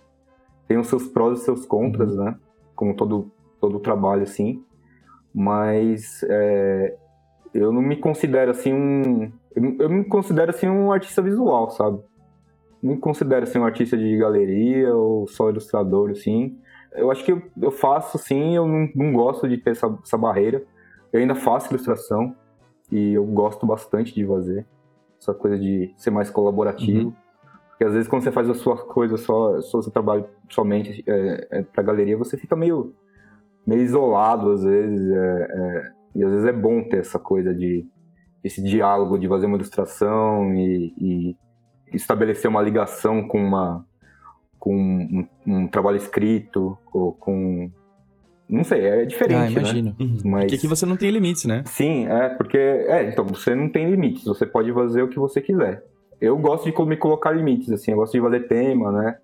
tem 0.68 0.78
os 0.78 0.88
seus 0.88 1.08
prós 1.08 1.42
e 1.42 1.44
seus 1.44 1.66
contras, 1.66 2.16
né? 2.16 2.36
Como 2.76 2.96
todo, 2.96 3.30
todo 3.60 3.80
trabalho, 3.80 4.24
assim. 4.24 4.64
Mas 5.34 6.24
é, 6.30 6.96
eu 7.54 7.72
não 7.72 7.82
me 7.82 7.98
considero, 7.98 8.52
assim, 8.52 8.74
um... 8.74 9.32
Eu, 9.54 9.76
eu 9.80 9.90
me 9.90 10.06
considero, 10.06 10.52
assim, 10.52 10.68
um 10.70 10.92
artista 10.92 11.22
visual, 11.22 11.70
sabe? 11.72 12.00
Não 12.82 12.94
me 12.96 12.98
considero, 13.00 13.44
assim, 13.44 13.60
um 13.60 13.66
artista 13.66 13.98
de 13.98 14.18
galeria 14.18 14.96
ou 14.96 15.28
só 15.28 15.50
ilustrador, 15.50 16.12
assim. 16.12 16.58
Eu 16.94 17.12
acho 17.12 17.24
que 17.24 17.32
eu, 17.32 17.42
eu 17.62 17.72
faço, 17.72 18.18
assim, 18.18 18.56
eu 18.56 18.66
não, 18.66 18.90
não 18.96 19.14
gosto 19.14 19.48
de 19.48 19.58
ter 19.58 19.72
essa, 19.72 19.94
essa 20.04 20.18
barreira. 20.18 20.64
Eu 21.12 21.20
ainda 21.20 21.36
faço 21.36 21.70
ilustração 21.74 22.34
e 22.90 23.14
eu 23.14 23.26
gosto 23.26 23.66
bastante 23.66 24.14
de 24.14 24.26
fazer 24.26 24.66
essa 25.20 25.34
coisa 25.34 25.58
de 25.60 25.94
ser 25.98 26.12
mais 26.12 26.30
colaborativo. 26.30 27.14
Porque 27.82 27.90
às 27.90 27.94
vezes 27.96 28.08
quando 28.08 28.22
você 28.22 28.32
faz 28.32 28.48
a 28.48 28.54
sua 28.54 28.78
coisa 28.78 29.18
só, 29.18 29.60
só 29.60 29.82
seu 29.82 29.92
trabalho 29.92 30.24
somente 30.48 31.04
é, 31.08 31.48
é, 31.50 31.62
pra 31.64 31.82
galeria, 31.82 32.16
você 32.16 32.38
fica 32.38 32.56
meio, 32.56 32.94
meio 33.66 33.82
isolado 33.82 34.52
às 34.52 34.64
vezes. 34.64 35.10
é, 35.10 35.48
é, 35.50 35.92
e 36.14 36.24
às 36.24 36.30
vezes 36.30 36.46
é 36.46 36.54
bom 36.54 36.84
ter 36.84 36.98
essa 36.98 37.18
coisa 37.18 37.56
de 37.56 37.84
esse 38.44 38.62
diálogo 38.62 39.18
de 39.18 39.28
fazer 39.28 39.48
uma 39.48 39.56
ilustração 39.56 40.54
e, 40.54 40.94
e 40.96 41.36
estabelecer 41.92 42.52
uma 42.52 42.62
ligação 42.62 43.28
com 43.28 43.44
uma 43.44 43.84
com 44.60 44.76
um, 44.76 45.28
um 45.48 45.68
trabalho 45.68 45.98
escrito 45.98 46.78
ou 46.94 47.14
com 47.14 47.72
não 48.48 48.64
sei, 48.64 48.86
é 48.86 49.06
diferente, 49.06 49.38
Ah, 49.38 49.46
né? 49.46 49.52
imagino. 49.54 49.96
Mas 50.24 50.42
Porque 50.44 50.56
aqui 50.56 50.68
você 50.68 50.86
não 50.86 50.98
tem 50.98 51.10
limites, 51.10 51.46
né? 51.46 51.64
Sim, 51.66 52.06
é, 52.06 52.30
porque. 52.30 52.58
É, 52.58 53.10
então, 53.10 53.26
você 53.26 53.56
não 53.56 53.70
tem 53.70 53.90
limites, 53.90 54.26
você 54.26 54.46
pode 54.46 54.72
fazer 54.74 55.02
o 55.02 55.08
que 55.08 55.18
você 55.18 55.40
quiser. 55.40 55.82
Eu 56.22 56.38
gosto 56.38 56.72
de 56.72 56.86
me 56.86 56.96
colocar 56.96 57.32
limites, 57.32 57.72
assim, 57.72 57.92
eu 57.92 57.98
gosto 57.98 58.14
de 58.14 58.22
fazer 58.22 58.48
tema, 58.48 58.92
né? 58.92 59.18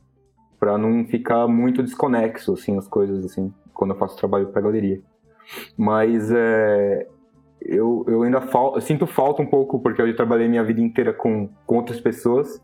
Pra 0.60 0.78
não 0.78 1.06
ficar 1.06 1.48
muito 1.48 1.84
desconexo, 1.84 2.54
assim, 2.54 2.76
as 2.78 2.88
coisas, 2.88 3.24
assim, 3.24 3.54
quando 3.74 3.92
eu 3.94 3.98
faço 3.98 4.18
trabalho 4.18 4.48
pra 4.48 4.62
galeria. 4.62 5.00
Mas 5.78 6.32
é. 6.32 7.08
Eu, 7.62 8.06
eu 8.08 8.22
ainda 8.24 8.40
fal, 8.42 8.76
eu 8.76 8.82
sinto 8.82 9.06
falta 9.08 9.42
um 9.42 9.46
pouco, 9.46 9.80
porque 9.80 10.02
eu 10.02 10.16
trabalhei 10.16 10.48
minha 10.48 10.64
vida 10.64 10.80
inteira 10.80 11.12
com, 11.14 11.50
com 11.66 11.78
outras 11.78 12.00
pessoas, 12.00 12.62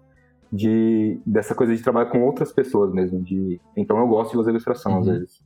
de, 0.52 1.20
dessa 1.26 1.54
coisa 1.56 1.76
de 1.76 1.82
trabalhar 1.84 2.10
com 2.12 2.22
outras 2.24 2.52
pessoas 2.54 2.94
mesmo. 2.94 3.22
De, 3.22 3.60
então 3.76 3.98
eu 4.00 4.08
gosto 4.08 4.32
de 4.32 4.38
fazer 4.38 4.52
ilustração, 4.52 5.00
às 5.00 5.08
Uhum. 5.08 5.14
vezes. 5.14 5.44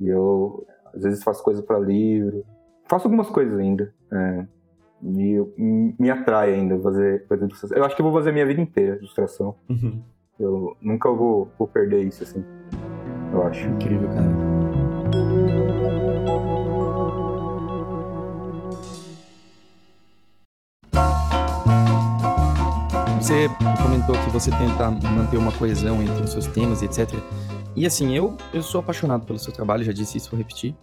E 0.00 0.08
eu, 0.08 0.64
às 0.94 1.02
vezes, 1.02 1.22
faço 1.24 1.42
coisa 1.42 1.62
pra 1.62 1.78
livro. 1.78 2.44
Faço 2.88 3.06
algumas 3.06 3.28
coisas 3.28 3.58
ainda. 3.58 3.92
é, 4.12 4.46
e 5.02 5.32
eu- 5.32 5.52
me 5.56 6.10
atrai 6.10 6.54
ainda 6.54 6.78
fazer, 6.80 7.26
fazer 7.28 7.44
ilustração. 7.44 7.76
Eu 7.78 7.84
acho 7.84 7.94
que 7.96 8.02
eu 8.02 8.06
vou 8.06 8.14
fazer 8.14 8.32
minha 8.32 8.46
vida 8.46 8.60
inteira 8.60 8.96
ilustração. 8.96 9.54
Eu 10.38 10.76
nunca 10.80 11.10
vou, 11.10 11.48
vou 11.58 11.66
perder 11.68 12.04
isso, 12.04 12.22
assim. 12.22 12.44
Eu 13.32 13.42
acho. 13.42 13.66
Incrível, 13.68 14.08
cara. 14.08 15.38
Você 23.20 23.48
comentou 23.82 24.14
que 24.24 24.30
você 24.30 24.50
tenta 24.50 24.90
manter 24.90 25.36
uma 25.36 25.52
coesão 25.52 26.02
entre 26.02 26.22
os 26.24 26.30
seus 26.30 26.46
temas 26.46 26.82
etc. 26.82 27.12
E 27.76 27.84
assim, 27.86 28.14
eu, 28.16 28.36
eu 28.52 28.62
sou 28.62 28.80
apaixonado 28.80 29.26
pelo 29.26 29.38
seu 29.38 29.52
trabalho, 29.52 29.84
já 29.84 29.92
disse 29.92 30.16
isso, 30.18 30.30
vou 30.30 30.38
repetir. 30.38 30.74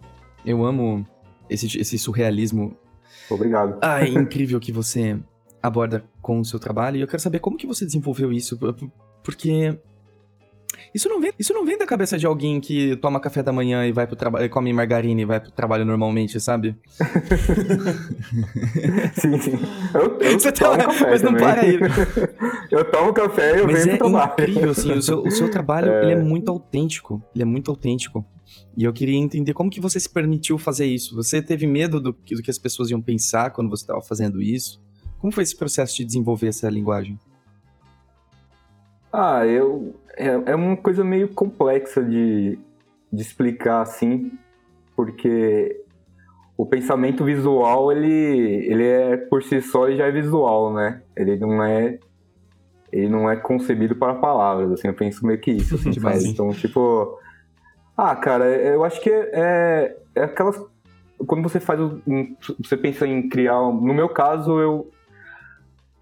Eu 0.44 0.64
amo 0.64 1.04
esse, 1.50 1.66
esse 1.78 1.98
surrealismo 1.98 2.76
Obrigado. 3.30 3.78
ah, 3.82 4.02
é 4.04 4.08
incrível 4.08 4.58
que 4.60 4.70
você 4.72 5.18
aborda 5.62 6.04
com 6.22 6.38
o 6.40 6.44
seu 6.44 6.58
trabalho. 6.58 6.96
E 6.96 7.00
eu 7.00 7.06
quero 7.08 7.20
saber 7.22 7.38
como 7.40 7.56
que 7.56 7.66
você 7.66 7.84
desenvolveu 7.84 8.32
isso, 8.32 8.56
por- 8.58 8.72
por- 8.74 8.90
porque 9.22 9.76
isso 10.94 11.08
não 11.08 11.20
vem, 11.20 11.32
isso 11.38 11.52
não 11.52 11.64
vem 11.64 11.76
da 11.76 11.86
cabeça 11.86 12.16
de 12.16 12.26
alguém 12.26 12.60
que 12.60 12.94
toma 12.96 13.18
café 13.18 13.42
da 13.42 13.52
manhã 13.52 13.84
e 13.86 13.92
vai 13.92 14.06
pro 14.06 14.14
trabalho, 14.16 14.48
come 14.48 14.72
margarina 14.72 15.20
e 15.20 15.24
vai 15.24 15.40
pro 15.40 15.50
trabalho 15.50 15.84
normalmente, 15.84 16.38
sabe? 16.40 16.76
Sim, 19.14 19.38
sim. 19.40 19.58
Eu, 19.94 20.18
eu 20.20 20.38
Você 20.38 20.52
tomo 20.52 20.76
tá- 20.76 20.84
café 20.84 21.10
mas 21.10 21.22
não 21.22 21.32
também. 21.34 21.44
para 21.46 21.60
aí. 21.62 21.78
eu 22.70 22.84
tomo 22.90 23.12
café 23.12 23.56
e 23.56 23.58
eu 23.60 23.66
Mas 23.66 23.84
venho 23.84 23.94
é 23.94 23.98
pro 23.98 24.10
trabalho. 24.10 24.32
incrível, 24.32 24.70
assim, 24.70 24.92
o 24.92 25.02
seu, 25.02 25.22
o 25.22 25.30
seu 25.30 25.50
trabalho, 25.50 25.90
ele 26.02 26.12
é 26.12 26.16
muito 26.16 26.50
autêntico, 26.50 27.22
ele 27.34 27.42
é 27.42 27.46
muito 27.46 27.70
autêntico. 27.70 28.24
E 28.76 28.84
eu 28.84 28.92
queria 28.92 29.16
entender 29.16 29.52
como 29.54 29.70
que 29.70 29.80
você 29.80 29.98
se 29.98 30.08
permitiu 30.08 30.58
fazer 30.58 30.86
isso. 30.86 31.14
Você 31.16 31.40
teve 31.42 31.66
medo 31.66 32.00
do, 32.00 32.12
que- 32.12 32.34
do 32.34 32.42
que 32.42 32.50
as 32.50 32.58
pessoas 32.58 32.90
iam 32.90 33.00
pensar 33.00 33.50
quando 33.50 33.68
você 33.70 33.82
estava 33.82 34.00
fazendo 34.02 34.40
isso? 34.40 34.80
Como 35.18 35.32
foi 35.32 35.42
esse 35.42 35.56
processo 35.56 35.96
de 35.96 36.04
desenvolver 36.04 36.48
essa 36.48 36.68
linguagem? 36.68 37.18
Ah, 39.12 39.46
eu. 39.46 39.94
É, 40.16 40.26
é 40.52 40.54
uma 40.54 40.76
coisa 40.76 41.02
meio 41.04 41.28
complexa 41.28 42.02
de, 42.02 42.58
de 43.12 43.22
explicar 43.22 43.82
assim, 43.82 44.32
porque 44.94 45.82
o 46.56 46.64
pensamento 46.64 47.24
visual, 47.24 47.92
ele, 47.92 48.06
ele 48.66 48.84
é 48.84 49.16
por 49.16 49.42
si 49.42 49.60
só 49.60 49.88
e 49.88 49.96
já 49.96 50.06
é 50.06 50.10
visual, 50.10 50.72
né? 50.72 51.02
Ele 51.16 51.36
não 51.36 51.62
é 51.62 51.98
ele 52.92 53.08
não 53.10 53.28
é 53.30 53.36
concebido 53.36 53.94
para 53.96 54.14
palavras, 54.14 54.70
assim, 54.72 54.88
eu 54.88 54.94
penso 54.94 55.26
meio 55.26 55.38
que 55.40 55.50
isso, 55.50 55.74
assim, 55.76 55.92
sabe? 56.00 56.28
Então, 56.28 56.50
tipo, 56.50 57.18
ah, 57.96 58.14
cara, 58.14 58.44
eu 58.46 58.84
acho 58.84 59.00
que 59.00 59.10
é, 59.10 59.96
é 60.14 60.24
aquelas 60.24 60.60
quando 61.26 61.42
você 61.42 61.58
faz 61.58 61.80
você 62.58 62.76
pensa 62.76 63.06
em 63.06 63.28
criar, 63.28 63.60
no 63.60 63.94
meu 63.94 64.08
caso, 64.08 64.60
eu 64.60 64.90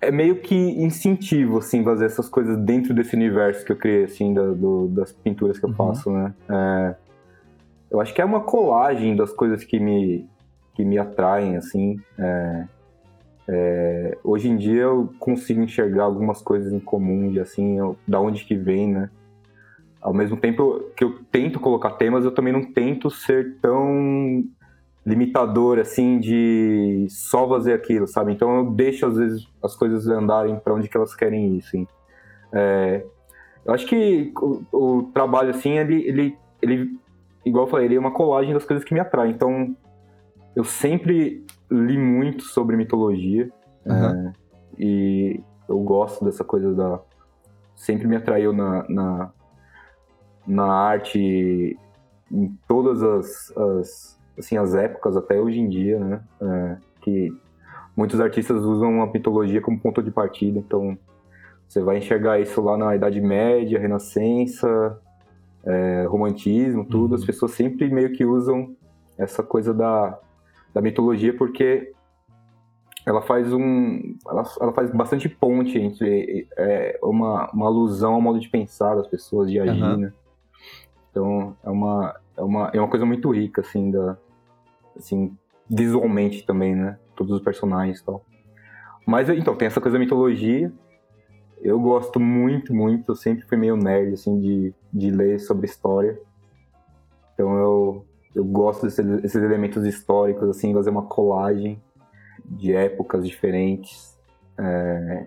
é 0.01 0.11
meio 0.11 0.37
que 0.37 0.55
instintivo, 0.55 1.59
assim, 1.59 1.83
fazer 1.83 2.07
essas 2.07 2.29
coisas 2.29 2.59
dentro 2.59 2.93
desse 2.93 3.17
universo 3.17 3.65
que 3.65 3.73
eu 3.73 3.77
criei, 3.77 4.05
assim, 4.05 4.35
da, 4.35 4.43
do, 4.43 4.89
das 4.89 5.13
pinturas 5.13 5.59
que 5.59 5.65
eu 5.65 5.71
uhum. 5.71 5.77
faço, 5.77 6.11
né? 6.11 6.35
É, 6.49 6.95
eu 7.91 8.01
acho 8.01 8.13
que 8.13 8.21
é 8.21 8.25
uma 8.25 8.41
colagem 8.41 9.17
das 9.17 9.33
coisas 9.33 9.65
que 9.65 9.79
me, 9.79 10.29
que 10.75 10.85
me 10.85 10.99
atraem, 10.99 11.57
assim. 11.57 11.99
É, 12.19 12.65
é, 13.49 14.19
hoje 14.23 14.49
em 14.49 14.57
dia 14.57 14.83
eu 14.83 15.11
consigo 15.19 15.63
enxergar 15.63 16.05
algumas 16.05 16.43
coisas 16.43 16.73
em 16.73 16.81
comum, 16.81 17.31
de 17.31 17.41
assim, 17.41 17.79
eu, 17.79 17.97
da 18.07 18.21
onde 18.21 18.45
que 18.45 18.57
vem, 18.57 18.93
né? 18.93 19.11
Ao 20.05 20.13
mesmo 20.13 20.37
tempo 20.37 20.91
que 20.95 21.03
eu 21.03 21.19
tento 21.33 21.59
colocar 21.59 21.93
temas, 21.93 22.27
eu 22.27 22.31
também 22.31 22.53
não 22.53 22.63
tento 22.63 23.09
ser 23.09 23.57
tão 23.63 24.45
limitador, 25.05 25.79
assim, 25.79 26.21
de 26.21 27.07
só 27.09 27.49
fazer 27.49 27.73
aquilo, 27.73 28.07
sabe? 28.07 28.31
Então 28.31 28.55
eu 28.59 28.71
deixo, 28.71 29.07
às 29.07 29.17
vezes, 29.17 29.49
as 29.63 29.75
coisas 29.75 30.07
andarem 30.07 30.59
para 30.61 30.75
onde 30.75 30.91
que 30.91 30.97
elas 30.97 31.15
querem 31.15 31.57
ir, 31.57 31.61
assim. 31.61 31.89
É, 32.53 33.03
eu 33.65 33.73
acho 33.73 33.87
que 33.87 34.31
o, 34.37 34.63
o, 34.71 35.03
trabalho, 35.05 35.49
assim, 35.49 35.79
ele, 35.79 36.07
ele, 36.07 36.39
ele, 36.61 37.01
igual 37.43 37.65
eu 37.65 37.71
falei, 37.71 37.87
ele 37.87 37.97
é 37.97 37.99
uma 37.99 38.13
colagem 38.13 38.53
das 38.53 38.67
coisas 38.67 38.85
que 38.85 38.93
me 38.93 39.01
atraem. 39.01 39.33
Então, 39.33 39.75
eu 40.55 40.65
sempre 40.65 41.47
li 41.71 41.97
muito 41.97 42.45
sobre 42.45 42.77
mitologia. 42.77 43.51
Uhum. 43.87 43.95
É, 43.95 44.33
e 44.79 45.41
eu 45.67 45.79
gosto 45.81 46.27
dessa 46.27 46.45
coisa 46.45 46.75
da... 46.75 47.01
Sempre 47.75 48.07
me 48.07 48.17
atraiu 48.17 48.53
na, 48.53 48.85
na, 48.87 49.33
na 50.47 50.67
arte 50.67 51.79
em 52.31 52.59
todas 52.67 53.03
as, 53.03 53.57
as 53.57 54.21
assim, 54.39 54.57
as 54.57 54.75
épocas 54.75 55.17
até 55.17 55.41
hoje 55.41 55.61
em 55.61 55.69
dia, 55.69 55.99
né? 55.99 56.21
É, 56.41 56.77
que 57.01 57.33
muitos 57.97 58.21
artistas 58.21 58.63
usam 58.63 59.03
a 59.03 59.07
mitologia 59.07 59.61
como 59.61 59.79
ponto 59.79 60.03
de 60.03 60.11
partida, 60.11 60.59
então 60.59 60.99
você 61.69 61.81
vai 61.81 61.99
enxergar 61.99 62.41
isso 62.41 62.61
lá 62.61 62.77
na 62.77 62.95
Idade 62.95 63.21
Média, 63.21 63.79
Renascença, 63.79 64.99
é, 65.65 66.05
Romantismo, 66.09 66.85
tudo. 66.85 67.11
Uhum. 67.11 67.15
As 67.17 67.25
pessoas 67.25 67.53
sempre 67.53 67.89
meio 67.89 68.13
que 68.13 68.25
usam 68.25 68.77
essa 69.17 69.43
coisa 69.43 69.73
da, 69.73 70.19
da 70.73 70.81
mitologia 70.81 71.37
porque 71.37 71.93
ela 73.07 73.23
faz 73.23 73.53
um 73.53 74.17
ela, 74.27 74.43
ela 74.61 74.73
faz 74.73 74.91
bastante 74.91 75.29
ponte 75.29 75.79
entre 75.79 76.49
é, 76.57 76.99
uma, 77.03 77.51
uma 77.53 77.67
alusão 77.67 78.15
ao 78.15 78.21
modo 78.21 78.41
de 78.41 78.49
pensar 78.49 78.95
das 78.95 79.07
pessoas 79.07 79.51
de 79.51 79.61
agir 79.61 79.83
uhum. 79.83 79.97
né? 79.99 80.13
Então 81.15 81.57
é 81.63 81.71
uma 81.71 82.21
é 82.37 82.43
uma 82.43 82.71
é 82.75 82.81
uma 82.81 82.89
coisa 82.89 83.07
muito 83.07 83.31
rica 83.31 83.61
assim 83.61 83.93
da 83.93 84.17
assim, 84.97 85.37
visualmente 85.69 86.45
também, 86.45 86.75
né? 86.75 86.99
Todos 87.17 87.33
os 87.33 87.43
personagens 87.43 88.01
e 88.01 88.05
tal. 88.05 88.25
Mas, 89.07 89.29
então, 89.29 89.57
tem 89.57 89.67
essa 89.67 89.81
coisa 89.81 89.99
da 89.99 90.05
mitologia. 90.05 90.73
Eu 91.61 91.79
gosto 91.81 92.19
muito, 92.19 92.75
muito. 92.75 93.13
Eu 93.13 93.17
sempre 93.17 93.47
fui 93.47 93.57
meio 93.57 93.77
nerd, 93.77 94.15
assim, 94.15 94.39
de, 94.41 94.75
de 94.93 95.11
ler 95.11 95.39
sobre 95.41 95.67
história. 95.67 96.19
Então, 97.35 97.57
eu, 97.57 98.07
eu 98.35 98.45
gosto 98.45 98.87
desses, 98.87 99.05
desses 99.05 99.43
elementos 99.43 99.85
históricos, 99.85 100.49
assim, 100.49 100.73
fazer 100.73 100.91
uma 100.91 101.03
colagem 101.03 101.83
de 102.45 102.75
épocas 102.75 103.27
diferentes 103.27 104.19
é, 104.59 105.27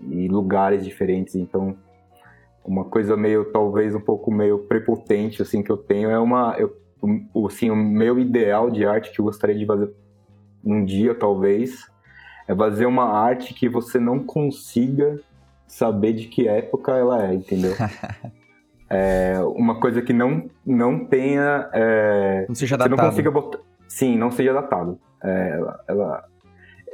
e 0.00 0.28
lugares 0.28 0.84
diferentes. 0.84 1.34
Então, 1.34 1.76
uma 2.64 2.84
coisa 2.84 3.16
meio, 3.16 3.44
talvez, 3.46 3.94
um 3.94 4.00
pouco 4.00 4.30
meio 4.30 4.60
prepotente, 4.60 5.42
assim, 5.42 5.62
que 5.62 5.70
eu 5.70 5.76
tenho 5.76 6.10
é 6.10 6.18
uma... 6.18 6.54
Eu 6.58 6.82
o, 7.34 7.46
assim, 7.46 7.70
o 7.70 7.76
meu 7.76 8.18
ideal 8.18 8.70
de 8.70 8.86
arte 8.86 9.10
que 9.10 9.20
eu 9.20 9.24
gostaria 9.24 9.58
de 9.58 9.66
fazer 9.66 9.92
um 10.64 10.84
dia, 10.84 11.14
talvez, 11.14 11.90
é 12.46 12.54
fazer 12.54 12.86
uma 12.86 13.04
arte 13.04 13.52
que 13.52 13.68
você 13.68 13.98
não 13.98 14.20
consiga 14.20 15.18
saber 15.66 16.12
de 16.12 16.28
que 16.28 16.46
época 16.46 16.92
ela 16.92 17.26
é, 17.26 17.34
entendeu? 17.34 17.72
é 18.88 19.40
uma 19.42 19.80
coisa 19.80 20.00
que 20.00 20.12
não, 20.12 20.48
não 20.64 21.04
tenha... 21.04 21.68
É, 21.72 22.46
não 22.48 22.54
seja 22.54 22.76
datado. 22.76 22.94
Você 22.94 23.02
não 23.02 23.10
consiga 23.10 23.30
botar... 23.30 23.58
Sim, 23.88 24.16
não 24.16 24.30
seja 24.30 24.52
datado. 24.52 24.98
É, 25.22 25.50
ela, 25.56 25.84
ela, 25.88 26.24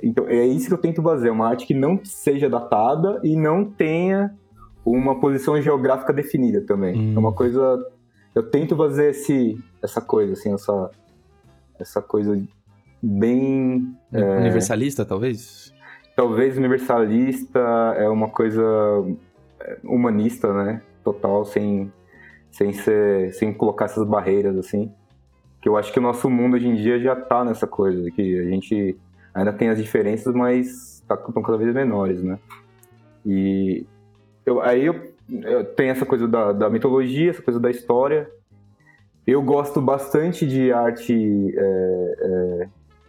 então, 0.02 0.26
é 0.26 0.46
isso 0.46 0.68
que 0.68 0.74
eu 0.74 0.78
tento 0.78 1.02
fazer, 1.02 1.31
uma 1.31 1.48
arte 1.48 1.66
que 1.66 1.74
não 1.74 2.00
seja 2.02 2.48
datada 2.48 3.20
e 3.22 3.37
não 3.37 3.64
tenha 3.64 4.35
uma 4.96 5.20
posição 5.20 5.61
geográfica 5.61 6.12
definida 6.12 6.61
também. 6.62 6.96
Hum. 6.96 7.14
É 7.16 7.18
uma 7.18 7.33
coisa 7.33 7.85
eu 8.38 8.42
tento 8.42 8.77
fazer 8.77 9.11
esse, 9.11 9.59
essa 9.83 10.01
coisa, 10.01 10.35
assim, 10.35 10.53
essa, 10.55 10.90
essa 11.79 12.01
coisa 12.01 12.40
bem... 13.03 13.96
É, 14.12 14.37
universalista, 14.38 15.03
é, 15.03 15.05
talvez? 15.05 15.74
Talvez 16.14 16.57
universalista, 16.57 17.59
é 17.96 18.09
uma 18.09 18.29
coisa 18.29 18.62
é, 19.61 19.79
humanista, 19.83 20.53
né? 20.53 20.83
Total, 21.03 21.44
sem, 21.44 21.92
sem, 22.51 22.72
ser, 22.72 23.33
sem 23.33 23.53
colocar 23.53 23.87
essas 23.87 24.07
barreiras, 24.07 24.57
assim. 24.57 24.92
Que 25.61 25.68
eu 25.68 25.77
acho 25.77 25.92
que 25.92 25.98
o 25.98 26.03
nosso 26.03 26.31
mundo 26.31 26.55
hoje 26.55 26.68
em 26.68 26.77
dia 26.77 27.01
já 27.01 27.16
tá 27.16 27.44
nessa 27.44 27.66
coisa, 27.66 28.09
que 28.12 28.38
a 28.38 28.44
gente 28.44 28.96
ainda 29.35 29.53
tem 29.53 29.68
as 29.68 29.79
diferenças, 29.79 30.33
mas 30.33 31.03
tá, 31.09 31.16
estão 31.16 31.42
cada 31.42 31.59
vez 31.59 31.74
menores, 31.74 32.22
né? 32.22 32.38
E 33.27 33.85
eu, 34.48 34.62
aí 34.62 34.87
eu 34.87 35.14
tem 35.76 35.90
essa 35.90 36.06
coisa 36.06 36.26
da, 36.26 36.52
da, 36.52 36.70
mitologia, 36.70 37.30
essa 37.30 37.42
coisa 37.42 37.61
da 37.61 37.70
história. 37.70 38.30
Eu 39.26 39.42
gosto 39.42 39.80
bastante 39.80 40.46
de 40.46 40.72
arte 40.72 41.54
é, 41.54 42.16
é, 42.20 42.68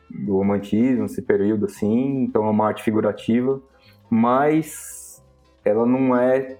do 0.09 0.35
romantismo, 0.35 1.05
esse 1.05 1.21
período 1.21 1.65
assim, 1.65 2.23
então 2.23 2.45
é 2.45 2.49
uma 2.49 2.67
arte 2.67 2.83
figurativa, 2.83 3.61
mas 4.09 5.23
ela 5.63 5.85
não 5.85 6.13
é, 6.13 6.57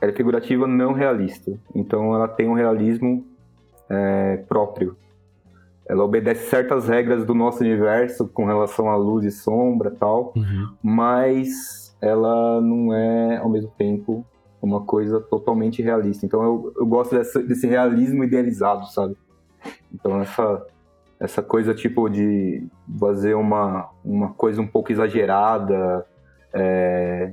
ela 0.00 0.10
é 0.10 0.14
figurativa 0.14 0.66
não 0.66 0.92
realista, 0.92 1.52
então 1.76 2.12
ela 2.12 2.26
tem 2.26 2.48
um 2.48 2.54
realismo 2.54 3.24
é, 3.88 4.38
próprio. 4.48 4.96
Ela 5.86 6.02
obedece 6.02 6.48
certas 6.48 6.88
regras 6.88 7.24
do 7.24 7.34
nosso 7.34 7.60
universo 7.60 8.26
com 8.26 8.46
relação 8.46 8.88
à 8.88 8.96
luz 8.96 9.24
e 9.24 9.30
sombra 9.30 9.92
tal, 9.92 10.32
uhum. 10.34 10.74
mas 10.82 11.81
ela 12.02 12.60
não 12.60 12.92
é 12.92 13.38
ao 13.38 13.48
mesmo 13.48 13.70
tempo 13.78 14.26
uma 14.60 14.82
coisa 14.82 15.20
totalmente 15.20 15.80
realista. 15.80 16.26
Então 16.26 16.42
eu, 16.42 16.72
eu 16.76 16.86
gosto 16.86 17.14
dessa, 17.16 17.42
desse 17.42 17.66
realismo 17.66 18.24
idealizado, 18.24 18.86
sabe? 18.86 19.16
Então 19.94 20.20
essa 20.20 20.66
essa 21.22 21.40
coisa 21.40 21.72
tipo 21.72 22.08
de 22.08 22.66
fazer 22.98 23.34
uma, 23.34 23.88
uma 24.04 24.32
coisa 24.34 24.60
um 24.60 24.66
pouco 24.66 24.90
exagerada, 24.90 26.04
é, 26.52 27.32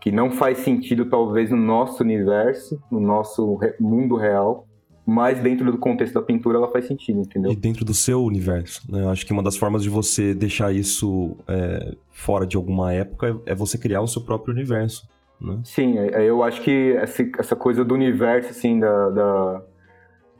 que 0.00 0.10
não 0.10 0.32
faz 0.32 0.58
sentido 0.58 1.08
talvez 1.08 1.50
no 1.50 1.56
nosso 1.56 2.02
universo, 2.02 2.82
no 2.90 2.98
nosso 2.98 3.60
mundo 3.78 4.16
real, 4.16 4.65
mas 5.06 5.38
dentro 5.38 5.70
do 5.70 5.78
contexto 5.78 6.14
da 6.14 6.22
pintura 6.22 6.58
ela 6.58 6.68
faz 6.68 6.86
sentido, 6.86 7.20
entendeu? 7.20 7.52
E 7.52 7.56
dentro 7.56 7.84
do 7.84 7.94
seu 7.94 8.24
universo, 8.24 8.82
né? 8.90 9.02
Eu 9.02 9.08
acho 9.08 9.24
que 9.24 9.32
uma 9.32 9.42
das 9.42 9.56
formas 9.56 9.84
de 9.84 9.88
você 9.88 10.34
deixar 10.34 10.74
isso 10.74 11.36
é, 11.46 11.94
fora 12.10 12.44
de 12.44 12.56
alguma 12.56 12.92
época 12.92 13.40
é 13.46 13.54
você 13.54 13.78
criar 13.78 14.00
o 14.00 14.08
seu 14.08 14.20
próprio 14.20 14.52
universo. 14.52 15.08
Né? 15.40 15.60
Sim, 15.62 15.96
é, 15.98 16.24
é, 16.24 16.24
eu 16.24 16.42
acho 16.42 16.60
que 16.60 16.96
essa 17.38 17.54
coisa 17.54 17.84
do 17.84 17.94
universo, 17.94 18.50
assim, 18.50 18.80
da, 18.80 19.10
da, 19.10 19.62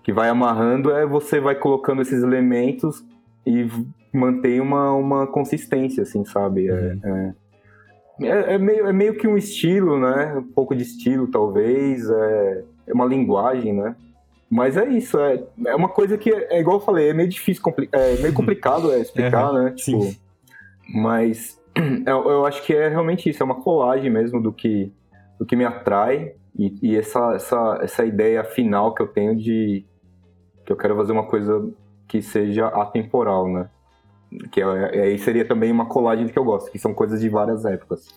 que 0.03 0.13
vai 0.13 0.29
amarrando 0.29 0.91
é 0.91 1.07
você 1.07 1.39
vai 1.39 1.55
colocando 1.55 2.03
esses 2.03 2.23
elementos 2.23 3.05
e 3.47 3.69
mantém 4.13 4.61
uma, 4.61 4.93
uma 4.93 5.27
consistência, 5.29 6.03
assim, 6.03 6.25
sabe? 6.25 6.67
É, 6.67 6.97
uhum. 7.05 7.35
É, 8.23 8.29
é, 8.29 8.55
é, 8.55 8.59
meio, 8.59 8.87
é 8.87 8.93
meio 8.93 9.15
que 9.17 9.29
um 9.29 9.37
estilo, 9.37 9.97
né? 10.01 10.35
Um 10.37 10.43
pouco 10.43 10.75
de 10.75 10.83
estilo, 10.83 11.29
talvez. 11.29 12.11
É, 12.11 12.65
é 12.89 12.93
uma 12.93 13.05
linguagem, 13.05 13.73
né? 13.73 13.95
Mas 14.49 14.77
é 14.77 14.89
isso, 14.89 15.19
é, 15.19 15.43
é 15.67 15.75
uma 15.75 15.89
coisa 15.89 16.17
que, 16.17 16.33
é 16.33 16.61
igual 16.61 16.77
eu 16.77 16.85
falei, 16.85 17.11
é 17.11 17.13
meio 17.13 17.29
difícil, 17.29 17.63
é 17.91 18.17
meio 18.19 18.33
complicado 18.33 18.93
é, 18.93 19.01
explicar, 19.01 19.53
né? 19.53 19.73
Tipo, 19.73 20.03
sim. 20.03 20.17
mas 20.95 21.61
eu, 22.07 22.31
eu, 22.31 22.47
acho 22.47 22.63
que 22.63 22.73
é 22.73 22.89
realmente 22.89 23.29
isso, 23.29 23.43
é 23.43 23.47
uma 23.47 23.61
colagem 23.61 24.09
mesmo 24.09 24.41
do 24.41 24.53
que, 24.53 24.93
do 25.39 25.45
que 25.45 25.57
me 25.57 25.65
atrai 25.65 26.35
e, 26.57 26.75
e, 26.81 26.97
essa, 26.97 27.35
essa, 27.35 27.79
essa 27.83 28.05
ideia 28.05 28.45
final 28.45 28.95
que 28.95 29.03
eu 29.03 29.09
tenho 29.09 29.37
de 29.37 29.85
que 30.65 30.73
eu 30.73 30.77
quero 30.77 30.97
fazer 30.97 31.13
uma 31.13 31.27
coisa 31.27 31.69
que 32.09 32.23
seja 32.23 32.69
atemporal, 32.69 33.49
né? 33.49 33.69
Que 34.51 34.61
é, 34.61 35.03
aí 35.03 35.19
seria 35.19 35.47
também 35.47 35.73
uma 35.73 35.87
colagem 35.87 36.29
que 36.29 36.39
eu 36.39 36.45
gosto, 36.45 36.71
que 36.71 36.79
são 36.79 36.95
coisas 36.95 37.21
de 37.21 37.29
várias 37.29 37.65
épocas. 37.65 38.09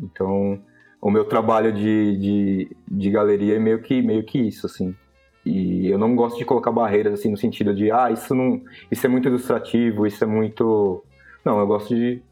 Então, 0.00 0.60
o 1.00 1.10
meu 1.10 1.24
trabalho 1.24 1.72
de, 1.72 2.16
de, 2.18 2.76
de 2.88 3.10
galeria 3.10 3.56
é 3.56 3.58
meio 3.58 3.80
que, 3.82 4.02
meio 4.02 4.24
que 4.24 4.38
isso, 4.38 4.66
assim. 4.66 4.94
E 5.44 5.88
eu 5.88 5.98
não 5.98 6.16
gosto 6.16 6.38
de 6.38 6.44
colocar 6.44 6.72
barreiras 6.72 7.14
assim 7.14 7.30
no 7.30 7.36
sentido 7.36 7.74
de 7.74 7.90
ah 7.90 8.10
isso 8.10 8.34
não 8.34 8.62
isso 8.90 9.06
é 9.06 9.08
muito 9.08 9.28
ilustrativo 9.28 10.06
isso 10.06 10.24
é 10.24 10.26
muito 10.26 11.04
não 11.44 11.58
eu 11.58 11.66
gosto 11.66 11.94
de 11.94 12.22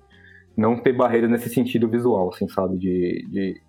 não 0.56 0.76
ter 0.76 0.92
barreiras 0.92 1.30
nesse 1.30 1.48
sentido 1.48 1.88
visual 1.88 2.30
assim 2.30 2.48
sabe 2.48 2.78
de, 2.78 3.26
de, 3.30 3.60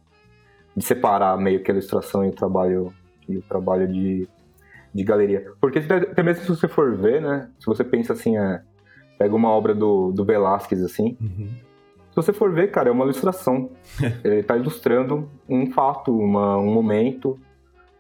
de 0.76 0.84
separar 0.84 1.38
meio 1.38 1.62
que 1.62 1.72
a 1.72 1.74
ilustração 1.74 2.24
e 2.24 2.30
o 2.30 2.34
trabalho 2.34 2.94
e 3.28 3.38
o 3.38 3.42
trabalho 3.42 3.88
de, 3.88 4.28
de 4.94 5.04
galeria 5.04 5.52
porque 5.60 5.80
até 5.80 6.24
mesmo 6.24 6.44
se 6.44 6.50
você 6.50 6.68
for 6.68 6.96
ver 6.96 7.22
né 7.22 7.50
se 7.60 7.66
você 7.66 7.84
pensa 7.84 8.14
assim 8.14 8.38
é, 8.38 8.62
pega 9.18 9.36
uma 9.36 9.50
obra 9.50 9.74
do, 9.76 10.12
do 10.12 10.24
Velázquez 10.24 10.82
assim 10.82 11.18
Uhum. 11.22 11.48
se 12.10 12.16
você 12.16 12.32
for 12.32 12.52
ver, 12.54 12.70
cara, 12.70 12.90
é 12.90 12.92
uma 12.92 13.06
ilustração. 13.06 13.72
Ele 14.24 14.42
está 14.42 14.56
ilustrando 14.56 15.30
um 15.50 15.72
fato, 15.72 16.16
uma, 16.16 16.58
um 16.58 16.72
momento. 16.72 17.40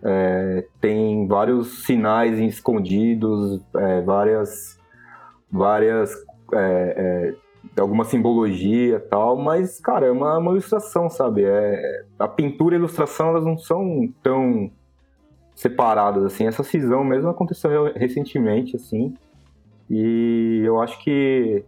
É, 0.05 0.65
tem 0.81 1.25
vários 1.27 1.85
sinais 1.85 2.37
escondidos, 2.37 3.61
é, 3.77 4.01
várias, 4.01 4.77
várias, 5.49 6.11
é, 6.53 7.35
é, 7.77 7.81
alguma 7.81 8.03
simbologia 8.03 8.99
tal, 8.99 9.37
mas, 9.37 9.79
cara, 9.79 10.07
é 10.07 10.11
uma, 10.11 10.37
uma 10.37 10.51
ilustração, 10.51 11.09
sabe? 11.09 11.45
É, 11.45 12.05
a 12.19 12.27
pintura 12.27 12.75
e 12.75 12.77
a 12.77 12.79
ilustração, 12.79 13.29
elas 13.29 13.45
não 13.45 13.57
são 13.57 14.09
tão 14.21 14.69
separadas, 15.55 16.25
assim. 16.25 16.47
Essa 16.47 16.63
cisão 16.63 17.03
mesmo 17.03 17.29
aconteceu 17.29 17.93
recentemente, 17.95 18.75
assim, 18.75 19.15
e 19.89 20.61
eu 20.65 20.81
acho 20.81 21.01
que 21.01 21.63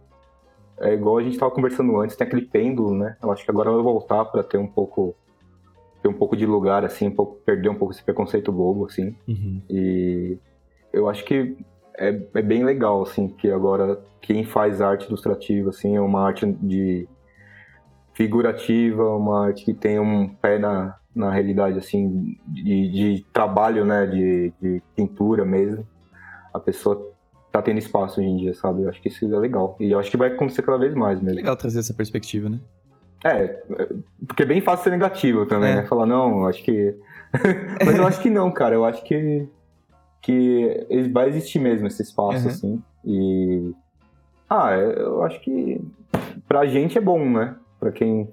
é 0.78 0.92
igual 0.92 1.16
a 1.16 1.22
gente 1.22 1.32
estava 1.34 1.50
conversando 1.50 1.98
antes, 1.98 2.16
tem 2.16 2.26
aquele 2.26 2.42
pêndulo, 2.42 2.94
né? 2.94 3.16
Eu 3.22 3.32
acho 3.32 3.44
que 3.44 3.50
agora 3.50 3.70
vai 3.70 3.82
voltar 3.82 4.26
para 4.26 4.42
ter 4.42 4.58
um 4.58 4.66
pouco 4.66 5.14
ter 6.06 6.08
um 6.08 6.12
pouco 6.12 6.36
de 6.36 6.46
lugar 6.46 6.84
assim, 6.84 7.08
um 7.08 7.14
pouco, 7.14 7.36
perder 7.44 7.68
um 7.68 7.74
pouco 7.74 7.92
esse 7.92 8.02
preconceito 8.02 8.52
bobo 8.52 8.86
assim. 8.86 9.14
Uhum. 9.26 9.60
E 9.68 10.38
eu 10.92 11.08
acho 11.08 11.24
que 11.24 11.56
é, 11.98 12.20
é 12.34 12.42
bem 12.42 12.64
legal 12.64 13.02
assim 13.02 13.28
que 13.28 13.50
agora 13.50 14.00
quem 14.20 14.44
faz 14.44 14.80
arte 14.80 15.06
ilustrativa 15.06 15.70
assim 15.70 15.96
é 15.96 16.00
uma 16.00 16.22
arte 16.22 16.46
de 16.46 17.08
figurativa, 18.14 19.16
uma 19.16 19.46
arte 19.46 19.64
que 19.64 19.74
tem 19.74 19.98
um 19.98 20.28
pé 20.28 20.58
na, 20.58 20.96
na 21.14 21.30
realidade 21.30 21.78
assim 21.78 22.36
de, 22.46 22.88
de 22.88 23.26
trabalho, 23.32 23.84
né, 23.84 24.06
de, 24.06 24.52
de 24.60 24.82
pintura 24.94 25.44
mesmo. 25.44 25.86
A 26.54 26.60
pessoa 26.60 27.12
tá 27.52 27.60
tendo 27.60 27.78
espaço 27.78 28.20
hoje 28.20 28.28
em 28.28 28.36
dia, 28.36 28.54
sabe? 28.54 28.82
Eu 28.82 28.88
acho 28.88 29.02
que 29.02 29.08
isso 29.08 29.24
é 29.24 29.38
legal. 29.38 29.76
E 29.80 29.90
eu 29.90 29.98
acho 29.98 30.10
que 30.10 30.16
vai 30.16 30.28
acontecer 30.28 30.62
cada 30.62 30.78
vez 30.78 30.94
mais 30.94 31.20
mesmo. 31.20 31.36
Legal 31.36 31.56
trazer 31.56 31.80
essa 31.80 31.92
perspectiva, 31.92 32.48
né? 32.48 32.58
É, 33.26 33.62
porque 34.26 34.42
é 34.42 34.46
bem 34.46 34.60
fácil 34.60 34.84
ser 34.84 34.90
negativo 34.90 35.46
também, 35.46 35.72
É. 35.72 35.76
né? 35.76 35.86
Falar, 35.86 36.06
não, 36.06 36.46
acho 36.46 36.62
que. 36.62 36.94
Mas 37.84 37.96
eu 37.98 38.06
acho 38.06 38.20
que 38.20 38.30
não, 38.30 38.50
cara. 38.50 38.74
Eu 38.74 38.84
acho 38.84 39.02
que. 39.04 39.46
Que 40.22 40.86
vai 41.12 41.28
existir 41.28 41.58
mesmo 41.58 41.86
esse 41.86 42.02
espaço, 42.02 42.44
Uhum. 42.44 42.48
assim. 42.50 42.82
E. 43.04 43.72
Ah, 44.48 44.72
eu 44.76 45.22
acho 45.22 45.40
que. 45.40 45.80
Pra 46.48 46.66
gente 46.66 46.96
é 46.98 47.00
bom, 47.00 47.28
né? 47.28 47.54
Pra 47.80 47.90
quem. 47.92 48.28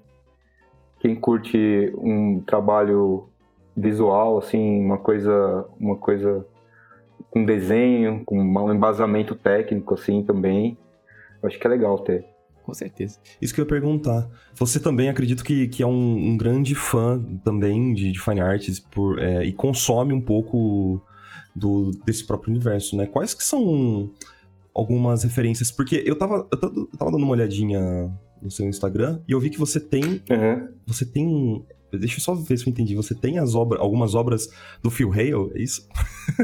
Quem 0.99 1.15
curte 1.15 1.93
um 1.97 2.39
trabalho 2.41 3.27
visual, 3.75 4.37
assim, 4.37 4.79
uma 4.83 4.97
coisa. 4.97 5.65
Uma 5.79 5.95
coisa 5.95 6.45
com 7.29 7.43
desenho, 7.43 8.23
com 8.25 8.39
um 8.39 8.73
embasamento 8.73 9.33
técnico, 9.35 9.95
assim, 9.95 10.23
também. 10.23 10.77
Eu 11.41 11.47
acho 11.49 11.59
que 11.59 11.65
é 11.67 11.69
legal 11.69 11.97
ter. 11.99 12.25
Com 12.63 12.73
certeza. 12.73 13.19
Isso 13.41 13.53
que 13.53 13.59
eu 13.59 13.65
ia 13.65 13.69
perguntar. 13.69 14.27
Você 14.55 14.79
também 14.79 15.09
acredito 15.09 15.43
que, 15.43 15.67
que 15.67 15.83
é 15.83 15.87
um, 15.87 16.29
um 16.29 16.37
grande 16.37 16.73
fã 16.73 17.21
também 17.43 17.93
de, 17.93 18.11
de 18.11 18.21
fine 18.21 18.39
arts 18.39 18.79
por, 18.79 19.19
é, 19.19 19.43
e 19.45 19.51
consome 19.51 20.13
um 20.13 20.21
pouco 20.21 21.01
do, 21.53 21.91
desse 22.05 22.25
próprio 22.25 22.51
universo, 22.51 22.95
né? 22.95 23.05
Quais 23.05 23.33
que 23.33 23.43
são 23.43 24.09
algumas 24.73 25.23
referências? 25.23 25.71
Porque 25.71 26.01
eu 26.05 26.17
tava, 26.17 26.47
eu 26.51 26.57
tava 26.57 26.73
eu 26.73 26.97
tava 26.97 27.11
dando 27.11 27.23
uma 27.23 27.33
olhadinha 27.33 28.09
no 28.41 28.49
seu 28.49 28.67
Instagram 28.67 29.19
e 29.27 29.31
eu 29.33 29.39
vi 29.39 29.49
que 29.49 29.59
você 29.59 29.79
tem. 29.79 30.03
Uhum. 30.03 30.69
Você 30.85 31.05
tem. 31.05 31.65
Deixa 31.97 32.17
eu 32.17 32.21
só 32.21 32.33
ver 32.35 32.57
se 32.57 32.65
eu 32.67 32.71
entendi. 32.71 32.95
Você 32.95 33.13
tem 33.15 33.39
as 33.39 33.55
obras, 33.55 33.81
algumas 33.81 34.15
obras 34.15 34.49
do 34.81 34.89
Phil 34.89 35.11
Hale, 35.11 35.51
é 35.55 35.61
isso? 35.61 35.87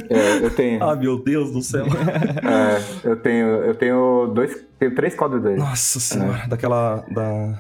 É, 0.10 0.46
eu 0.46 0.50
tenho. 0.52 0.80
Ah, 0.84 0.96
meu 0.96 1.22
Deus 1.22 1.52
do 1.52 1.62
céu. 1.62 1.86
É, 2.44 3.08
eu 3.10 3.16
tenho, 3.18 3.48
eu 3.48 3.76
tenho 3.76 4.32
dois, 4.34 4.66
tenho 4.78 4.96
três 4.96 5.16
quadros 5.16 5.42
dele. 5.44 5.58
Nossa 5.58 6.00
senhora, 6.00 6.48
daquela. 6.48 7.06
Da... 7.12 7.60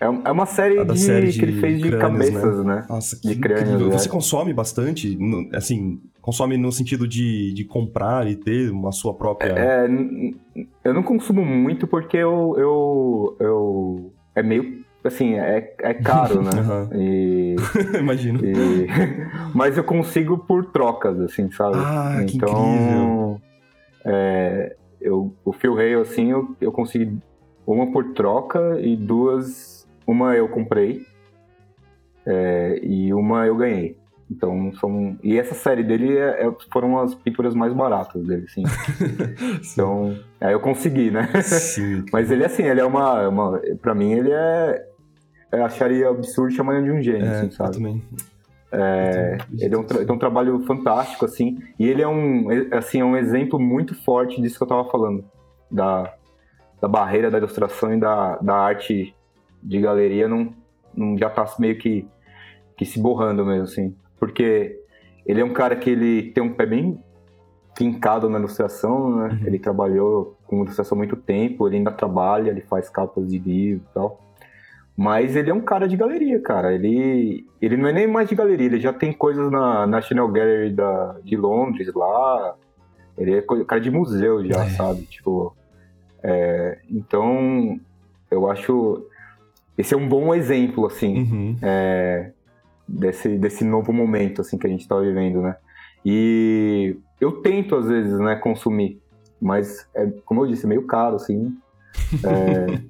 É, 0.00 0.04
é 0.04 0.30
uma 0.30 0.46
série, 0.46 0.84
de, 0.84 0.98
série 0.98 1.30
de 1.32 1.38
que 1.38 1.44
ele 1.44 1.60
fez 1.60 1.80
de 1.80 1.88
crânios, 1.90 2.30
cabeças, 2.30 2.64
né? 2.64 2.86
Nossa, 2.88 3.16
que 3.20 3.28
De 3.28 3.36
crânios, 3.36 3.82
é. 3.82 3.98
Você 3.98 4.08
consome 4.08 4.52
bastante? 4.54 5.18
assim, 5.52 6.00
consome 6.20 6.56
no 6.56 6.70
sentido 6.70 7.06
de, 7.08 7.52
de 7.52 7.64
comprar 7.64 8.28
e 8.28 8.36
ter 8.36 8.70
uma 8.70 8.92
sua 8.92 9.12
própria. 9.14 9.52
É, 9.52 9.88
n- 9.88 10.36
eu 10.84 10.94
não 10.94 11.02
consumo 11.02 11.44
muito 11.44 11.86
porque 11.88 12.16
eu, 12.16 12.54
eu, 12.56 13.36
eu 13.40 14.12
é 14.36 14.42
meio 14.42 14.84
assim 15.04 15.34
é, 15.38 15.74
é 15.80 15.94
caro, 15.94 16.42
né? 16.42 16.50
Aham. 16.60 16.90
E, 16.94 17.56
Imagino. 17.98 18.44
e- 18.44 18.86
mas 19.54 19.76
eu 19.76 19.84
consigo 19.84 20.38
por 20.38 20.66
trocas, 20.66 21.18
assim, 21.20 21.50
sabe? 21.50 21.76
Ah, 21.78 22.20
então, 22.22 23.40
é, 24.04 24.76
eu, 25.00 25.32
o 25.44 25.52
Phil 25.52 25.74
Hale, 25.78 25.94
assim, 25.94 26.30
eu, 26.30 26.54
eu 26.60 26.72
consegui 26.72 27.16
uma 27.66 27.90
por 27.92 28.12
troca 28.14 28.78
e 28.80 28.96
duas. 28.96 29.86
Uma 30.06 30.34
eu 30.34 30.48
comprei 30.48 31.02
é, 32.26 32.80
e 32.82 33.12
uma 33.12 33.46
eu 33.46 33.56
ganhei. 33.56 33.96
Então 34.30 34.70
são. 34.74 35.16
E 35.22 35.38
essa 35.38 35.54
série 35.54 35.82
dele 35.82 36.16
é- 36.18 36.46
é- 36.46 36.54
foram 36.70 36.98
as 36.98 37.14
pinturas 37.14 37.54
mais 37.54 37.72
baratas 37.72 38.22
dele, 38.26 38.44
assim. 38.44 38.62
Então. 39.72 40.18
Aí 40.40 40.52
eu 40.52 40.60
consegui, 40.60 41.10
né? 41.10 41.28
Sim. 41.42 42.04
Mas 42.12 42.30
ele, 42.30 42.44
assim, 42.44 42.62
ele 42.64 42.80
é 42.80 42.84
uma. 42.84 43.26
uma 43.28 43.58
pra 43.80 43.94
mim, 43.94 44.12
ele 44.12 44.30
é. 44.30 44.87
Eu 45.50 45.64
acharia 45.64 46.08
absurdo 46.08 46.52
chamar 46.52 46.76
ele 46.76 46.84
de 46.84 46.90
um 46.92 47.02
gênio, 47.02 47.26
É, 47.26 47.30
assim, 47.30 47.46
eu 47.46 47.52
sabe? 47.52 47.76
também. 47.76 48.02
É, 48.70 49.38
ele 49.58 49.74
é 49.74 49.78
um, 49.78 49.82
tem 49.84 50.12
um 50.12 50.18
trabalho 50.18 50.60
fantástico, 50.66 51.24
assim, 51.24 51.58
e 51.78 51.88
ele 51.88 52.02
é 52.02 52.08
um, 52.08 52.52
é, 52.52 52.76
assim, 52.76 53.00
é 53.00 53.04
um 53.04 53.16
exemplo 53.16 53.58
muito 53.58 53.94
forte 53.94 54.40
disso 54.42 54.58
que 54.58 54.62
eu 54.64 54.68
tava 54.68 54.84
falando, 54.90 55.24
da, 55.70 56.12
da 56.80 56.86
barreira 56.86 57.30
da 57.30 57.38
ilustração 57.38 57.94
e 57.94 57.98
da, 57.98 58.36
da 58.36 58.54
arte 58.54 59.14
de 59.62 59.80
galeria 59.80 60.28
não, 60.28 60.52
não 60.94 61.16
já 61.16 61.30
tá 61.30 61.46
meio 61.58 61.78
que, 61.78 62.06
que 62.76 62.84
se 62.84 63.00
borrando 63.00 63.44
mesmo, 63.44 63.64
assim, 63.64 63.96
porque 64.20 64.78
ele 65.26 65.40
é 65.40 65.44
um 65.44 65.52
cara 65.54 65.74
que 65.74 65.88
ele 65.88 66.30
tem 66.32 66.42
um 66.44 66.52
pé 66.52 66.66
bem 66.66 67.02
fincado 67.76 68.28
na 68.28 68.38
ilustração, 68.38 69.16
né, 69.16 69.28
Uhum. 69.40 69.46
ele 69.46 69.58
trabalhou 69.58 70.36
com 70.46 70.62
ilustração 70.62 70.94
há 70.96 70.98
muito 70.98 71.16
tempo, 71.16 71.66
ele 71.66 71.76
ainda 71.78 71.90
trabalha, 71.90 72.50
ele 72.50 72.60
faz 72.60 72.90
capas 72.90 73.30
de 73.30 73.38
livro 73.38 73.82
e 73.90 73.94
tal, 73.94 74.20
mas 75.00 75.36
ele 75.36 75.48
é 75.48 75.54
um 75.54 75.60
cara 75.60 75.86
de 75.86 75.96
galeria, 75.96 76.40
cara. 76.42 76.74
Ele, 76.74 77.46
ele 77.62 77.76
não 77.76 77.88
é 77.88 77.92
nem 77.92 78.08
mais 78.08 78.28
de 78.28 78.34
galeria, 78.34 78.66
ele 78.66 78.80
já 78.80 78.92
tem 78.92 79.12
coisas 79.12 79.48
na 79.48 79.86
National 79.86 80.26
Gallery 80.26 80.72
da, 80.74 81.16
de 81.22 81.36
Londres 81.36 81.94
lá. 81.94 82.56
Ele 83.16 83.34
é 83.36 83.42
cara 83.64 83.80
de 83.80 83.92
museu 83.92 84.44
já, 84.44 84.64
É. 84.64 84.70
sabe? 84.70 85.02
Tipo. 85.02 85.54
é, 86.20 86.78
então, 86.90 87.78
eu 88.28 88.50
acho. 88.50 89.06
Esse 89.76 89.94
é 89.94 89.96
um 89.96 90.08
bom 90.08 90.34
exemplo, 90.34 90.84
assim, 90.86 91.20
Uhum. 91.22 91.56
é, 91.62 92.32
desse, 92.88 93.38
desse 93.38 93.64
novo 93.64 93.92
momento, 93.92 94.40
assim, 94.40 94.58
que 94.58 94.66
a 94.66 94.70
gente 94.70 94.88
tá 94.88 94.98
vivendo, 94.98 95.40
né? 95.40 95.54
E 96.04 96.96
eu 97.20 97.40
tento, 97.40 97.76
às 97.76 97.86
vezes, 97.88 98.18
né, 98.18 98.34
consumir. 98.34 99.00
Mas, 99.40 99.88
é, 99.94 100.06
como 100.24 100.42
eu 100.42 100.48
disse, 100.48 100.66
é 100.66 100.68
meio 100.68 100.84
caro, 100.86 101.14
assim. 101.14 101.56
É, 102.24 102.80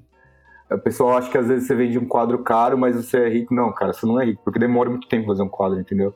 a 0.69 0.77
pessoa 0.77 1.17
acha 1.17 1.29
que 1.31 1.37
às 1.37 1.47
vezes 1.47 1.67
você 1.67 1.75
vende 1.75 1.97
um 1.97 2.07
quadro 2.07 2.43
caro, 2.43 2.77
mas 2.77 2.95
você 2.95 3.17
é 3.17 3.29
rico. 3.29 3.53
Não, 3.53 3.73
cara, 3.73 3.93
você 3.93 4.05
não 4.05 4.19
é 4.21 4.25
rico, 4.25 4.41
porque 4.43 4.59
demora 4.59 4.89
muito 4.89 5.07
tempo 5.07 5.27
fazer 5.27 5.43
um 5.43 5.49
quadro, 5.49 5.79
entendeu? 5.79 6.13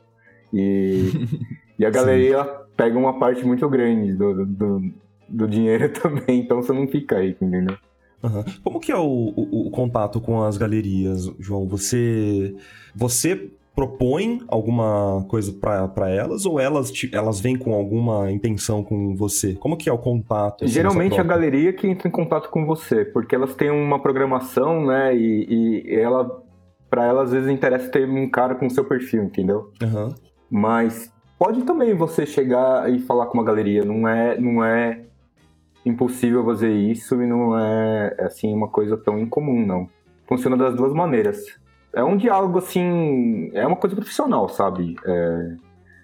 E, 0.54 1.10
e 1.80 1.86
a 1.86 1.90
galeria 1.90 2.44
pega 2.78 2.98
uma 2.98 3.18
parte 3.20 3.46
muito 3.46 3.68
grande 3.70 4.14
do, 4.14 4.46
do, 4.46 4.82
do 5.28 5.48
dinheiro 5.48 5.90
também, 6.00 6.40
então 6.42 6.62
você 6.62 6.72
não 6.74 6.88
fica 6.88 7.22
rico, 7.22 7.44
entendeu? 7.46 7.78
Aham. 8.24 8.46
Como 8.64 8.80
que 8.80 8.92
é 8.92 8.96
o, 8.98 9.02
o- 9.36 9.68
o 9.68 9.72
contato 9.72 10.22
com 10.22 10.42
as 10.44 10.58
galerias, 10.58 11.26
João? 11.40 11.68
Você 11.68 12.56
você 12.96 13.52
propõe 13.76 14.40
alguma 14.48 15.26
coisa 15.28 15.52
pra 15.54 15.88
pra 15.88 16.10
elas 16.10 16.46
ou 16.46 16.60
elas 16.60 16.92
te- 16.92 17.10
elas 17.14 17.40
vêm 17.40 17.56
com 17.58 17.74
alguma 17.74 18.32
intenção 18.32 18.84
com 18.84 19.16
você? 19.16 19.54
Como 19.56 19.76
que 19.78 19.90
é 19.90 19.94
o 19.94 19.98
contato? 19.98 20.64
assim, 20.66 20.74
Geralmente 20.74 21.20
a 21.20 21.24
galeria 21.24 21.74
que 21.74 21.88
entra 21.88 22.08
em 22.08 22.12
contato 22.12 22.50
com 22.50 22.66
você, 22.66 23.04
porque 23.04 23.34
elas 23.36 23.56
têm 23.56 23.72
uma 23.72 24.00
programação, 24.02 24.86
né? 24.86 25.16
E, 25.16 25.84
e 25.86 25.96
ela, 25.96 26.44
para 26.90 27.06
elas, 27.06 27.30
às 27.30 27.32
vezes 27.34 27.50
interessa 27.50 27.90
ter 27.90 28.08
um 28.08 28.30
cara 28.30 28.56
com 28.56 28.68
o 28.68 28.72
seu 28.72 28.86
perfil, 28.86 29.24
entendeu? 29.24 29.72
Aham. 29.82 30.14
Mas 30.50 31.12
pode 31.40 31.64
também 31.64 31.96
você 31.96 32.26
chegar 32.26 32.90
e 32.94 33.00
falar 33.00 33.26
com 33.26 33.34
uma 33.40 33.44
galeria, 33.44 33.84
não 33.84 34.08
é, 34.08 34.40
não 34.40 34.64
é 34.64 35.02
impossível 35.86 36.46
fazer 36.46 36.72
isso 36.72 37.22
e 37.22 37.28
não 37.28 37.58
é 37.58 38.16
assim 38.20 38.54
uma 38.54 38.68
coisa 38.70 38.96
tão 38.98 39.20
incomum, 39.20 39.66
não. 39.66 39.90
Funciona 40.28 40.56
das 40.56 40.76
duas 40.76 40.94
maneiras. 40.94 41.40
É 41.94 42.04
um 42.04 42.18
diálogo 42.18 42.58
assim, 42.58 43.52
é 43.54 43.66
uma 43.68 43.76
coisa 43.76 43.96
profissional, 43.96 44.50
sabe? 44.50 44.96
É, 45.06 45.56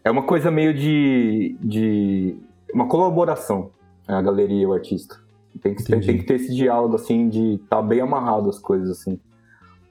é 0.06 0.12
uma 0.12 0.24
coisa 0.24 0.52
meio 0.52 0.74
de, 0.74 1.58
de 1.60 2.38
uma 2.74 2.88
colaboração, 2.88 3.72
né, 4.08 4.16
a 4.16 4.22
galeria 4.22 4.62
e 4.62 4.66
o 4.66 4.74
artista. 4.74 5.18
Tem 5.62 5.74
que, 5.74 5.84
tem, 5.84 6.00
tem 6.00 6.18
que 6.20 6.24
ter 6.24 6.36
esse 6.36 6.54
diálogo, 6.54 6.96
assim, 6.96 7.28
de 7.28 7.56
estar 7.56 7.78
tá 7.78 7.82
bem 7.82 8.02
amarrado 8.02 8.50
as 8.50 8.60
coisas, 8.60 8.90
assim, 8.90 9.20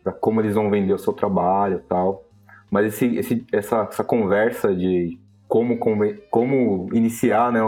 para 0.05 0.13
como 0.13 0.41
eles 0.41 0.55
vão 0.55 0.71
vender 0.71 0.93
o 0.93 0.99
seu 0.99 1.13
trabalho 1.13 1.79
e 1.79 1.89
tal. 1.89 2.25
Mas 2.71 2.87
esse, 2.87 3.17
esse, 3.17 3.47
essa, 3.53 3.89
essa 3.91 4.05
conversa 4.05 4.75
de 4.75 5.19
como, 5.49 5.79
como, 5.79 6.05
como 6.31 6.89
iniciar, 6.93 7.51
né, 7.51 7.61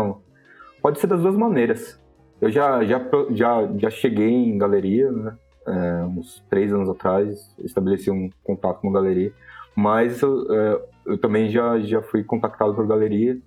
pode 0.81 1.01
ser 1.01 1.09
das 1.09 1.21
duas 1.21 1.37
maneiras. 1.37 2.01
Eu 2.41 2.51
já, 2.51 2.85
já, 2.85 3.01
já, 3.33 3.69
já 3.77 3.91
cheguei 3.91 4.31
em 4.31 4.57
galeria, 4.57 5.11
né, 5.11 5.37
é, 5.71 6.05
uns 6.05 6.45
três 6.51 6.73
anos 6.73 6.89
atrás, 6.89 7.55
estabeleci 7.59 8.11
um 8.11 8.31
contato 8.43 8.81
com 8.81 8.91
a 8.91 8.93
galeria, 8.93 9.33
mas 9.75 10.21
eu, 10.21 10.47
é, 10.53 10.83
eu 11.07 11.19
também 11.19 11.49
já, 11.49 11.79
já 11.81 12.03
fui 12.03 12.25
contactado 12.25 12.75
por 12.75 12.87
galeria 12.87 13.39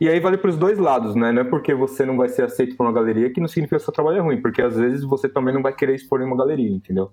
e 0.00 0.08
aí 0.08 0.18
vale 0.18 0.38
para 0.38 0.50
os 0.50 0.56
dois 0.56 0.78
lados, 0.78 1.14
né? 1.14 1.30
Não 1.30 1.42
é 1.42 1.44
porque 1.44 1.74
você 1.74 2.06
não 2.06 2.16
vai 2.16 2.28
ser 2.28 2.42
aceito 2.42 2.76
por 2.76 2.86
uma 2.86 2.92
galeria 2.92 3.30
que 3.30 3.40
não 3.40 3.48
significa 3.48 3.76
que 3.76 3.82
o 3.82 3.84
seu 3.84 3.92
trabalho 3.92 4.18
é 4.18 4.20
ruim, 4.20 4.40
porque 4.40 4.62
às 4.62 4.76
vezes 4.76 5.04
você 5.04 5.28
também 5.28 5.52
não 5.52 5.62
vai 5.62 5.74
querer 5.74 5.94
expor 5.94 6.20
em 6.20 6.24
uma 6.24 6.36
galeria, 6.36 6.70
entendeu? 6.70 7.10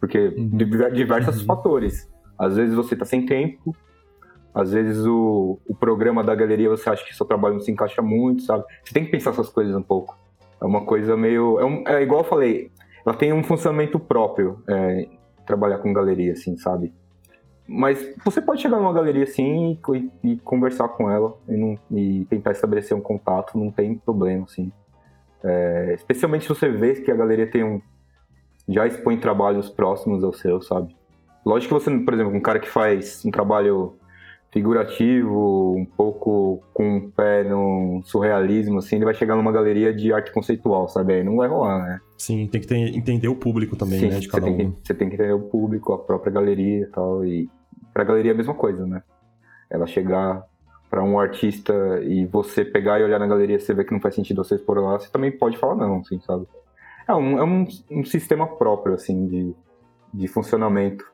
Porque 0.00 0.28
uhum. 0.28 0.48
de 0.48 0.64
diversos 0.92 1.40
uhum. 1.40 1.46
fatores. 1.46 2.10
Às 2.38 2.56
vezes 2.56 2.74
você 2.74 2.94
está 2.94 3.04
sem 3.04 3.26
tempo, 3.26 3.76
às 4.54 4.72
vezes 4.72 5.04
o, 5.06 5.58
o 5.66 5.74
programa 5.74 6.24
da 6.24 6.34
galeria 6.34 6.68
você 6.68 6.88
acha 6.88 7.04
que 7.04 7.14
seu 7.14 7.26
trabalho 7.26 7.54
não 7.54 7.60
se 7.60 7.70
encaixa 7.70 8.02
muito, 8.02 8.42
sabe? 8.42 8.64
Você 8.84 8.92
tem 8.92 9.04
que 9.04 9.10
pensar 9.10 9.30
essas 9.30 9.48
coisas 9.48 9.74
um 9.74 9.82
pouco. 9.82 10.18
É 10.60 10.64
uma 10.64 10.84
coisa 10.84 11.16
meio. 11.16 11.60
É, 11.60 11.64
um, 11.64 11.84
é 11.86 12.02
igual 12.02 12.22
eu 12.22 12.28
falei, 12.28 12.70
ela 13.04 13.14
tem 13.14 13.32
um 13.32 13.42
funcionamento 13.42 13.98
próprio, 13.98 14.62
é, 14.68 15.08
trabalhar 15.44 15.78
com 15.78 15.92
galeria, 15.92 16.32
assim, 16.32 16.56
sabe? 16.56 16.92
Mas 17.66 18.14
você 18.24 18.42
pode 18.42 18.60
chegar 18.60 18.76
numa 18.76 18.92
galeria 18.92 19.24
assim 19.24 19.78
e, 19.94 20.10
e 20.32 20.36
conversar 20.38 20.88
com 20.88 21.10
ela 21.10 21.34
e, 21.48 21.56
não, 21.56 21.78
e, 21.90 22.26
tentar 22.26 22.52
estabelecer 22.52 22.96
um 22.96 23.00
contato, 23.00 23.58
não 23.58 23.70
tem 23.70 23.96
problema, 23.96 24.44
assim. 24.44 24.70
É, 25.42 25.94
especialmente 25.94 26.42
se 26.42 26.48
você 26.48 26.68
vê 26.68 26.94
que 26.94 27.10
a 27.10 27.16
galeria 27.16 27.46
tem 27.46 27.64
um. 27.64 27.80
já 28.68 28.86
expõe 28.86 29.18
trabalhos 29.18 29.70
próximos 29.70 30.22
ao 30.22 30.32
seu, 30.32 30.60
sabe? 30.60 30.94
Lógico 31.44 31.74
que 31.74 31.84
você, 31.84 31.98
por 31.98 32.14
exemplo, 32.14 32.34
um 32.34 32.40
cara 32.40 32.58
que 32.58 32.68
faz 32.68 33.22
um 33.24 33.30
trabalho 33.30 33.96
figurativo, 34.54 35.74
um 35.76 35.84
pouco 35.84 36.62
com 36.72 36.96
um 36.96 37.10
pé 37.10 37.42
no 37.42 38.00
surrealismo, 38.04 38.78
assim, 38.78 38.94
ele 38.94 39.04
vai 39.04 39.12
chegar 39.12 39.34
numa 39.34 39.50
galeria 39.50 39.92
de 39.92 40.12
arte 40.12 40.32
conceitual, 40.32 40.88
sabe? 40.88 41.14
Aí 41.14 41.24
não 41.24 41.38
vai 41.38 41.48
rolar, 41.48 41.84
né? 41.84 42.00
Sim, 42.16 42.46
tem 42.46 42.60
que 42.60 42.68
ter, 42.68 42.76
entender 42.76 43.26
o 43.26 43.34
público 43.34 43.74
também, 43.74 43.98
Sim, 43.98 44.08
né, 44.10 44.20
de 44.20 44.28
cada 44.28 44.46
você 44.46 44.52
um. 44.52 44.56
Tem 44.56 44.70
que, 44.70 44.78
você 44.86 44.94
tem 44.94 45.08
que 45.08 45.16
entender 45.16 45.32
o 45.32 45.40
público, 45.40 45.92
a 45.92 45.98
própria 45.98 46.32
galeria 46.32 46.82
e 46.82 46.86
tal, 46.86 47.24
e 47.24 47.50
pra 47.92 48.04
galeria 48.04 48.30
é 48.30 48.34
a 48.34 48.36
mesma 48.36 48.54
coisa, 48.54 48.86
né? 48.86 49.02
Ela 49.68 49.88
chegar 49.88 50.44
para 50.88 51.02
um 51.02 51.18
artista 51.18 51.74
e 52.04 52.24
você 52.24 52.64
pegar 52.64 53.00
e 53.00 53.02
olhar 53.02 53.18
na 53.18 53.26
galeria, 53.26 53.58
você 53.58 53.74
vê 53.74 53.82
que 53.82 53.92
não 53.92 54.00
faz 54.00 54.14
sentido 54.14 54.44
você 54.44 54.54
expor 54.54 54.78
lá, 54.78 55.00
você 55.00 55.10
também 55.10 55.32
pode 55.32 55.58
falar 55.58 55.74
não, 55.74 55.98
assim, 55.98 56.20
sabe? 56.20 56.46
É 57.08 57.12
um, 57.12 57.38
é 57.38 57.44
um, 57.44 57.66
um 57.90 58.04
sistema 58.04 58.46
próprio, 58.46 58.94
assim, 58.94 59.26
de, 59.26 59.54
de 60.14 60.28
funcionamento. 60.28 61.04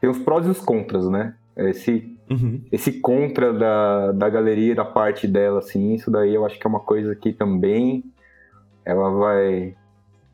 Tem 0.00 0.08
os 0.08 0.18
prós 0.18 0.46
e 0.46 0.48
os 0.48 0.60
contras, 0.60 1.06
né? 1.10 1.34
Esse, 1.56 2.18
uhum. 2.30 2.64
esse 2.72 3.00
contra 3.00 3.52
da, 3.52 4.12
da 4.12 4.28
galeria, 4.28 4.74
da 4.74 4.84
parte 4.84 5.26
dela, 5.26 5.58
assim, 5.58 5.94
isso 5.94 6.10
daí 6.10 6.34
eu 6.34 6.46
acho 6.46 6.58
que 6.58 6.66
é 6.66 6.70
uma 6.70 6.80
coisa 6.80 7.14
que 7.14 7.32
também 7.32 8.04
ela 8.84 9.10
vai 9.10 9.76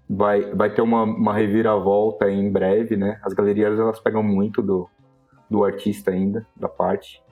vai, 0.09 0.41
vai 0.55 0.73
ter 0.73 0.81
uma, 0.81 1.03
uma 1.03 1.35
reviravolta 1.35 2.31
em 2.31 2.51
breve, 2.51 2.97
né? 2.97 3.21
As 3.23 3.35
galerias 3.35 3.79
elas 3.79 4.01
pegam 4.01 4.23
muito 4.23 4.63
do, 4.63 4.89
do 5.51 5.65
artista 5.65 6.11
ainda, 6.11 6.47
da 6.57 6.69
parte. 6.69 7.23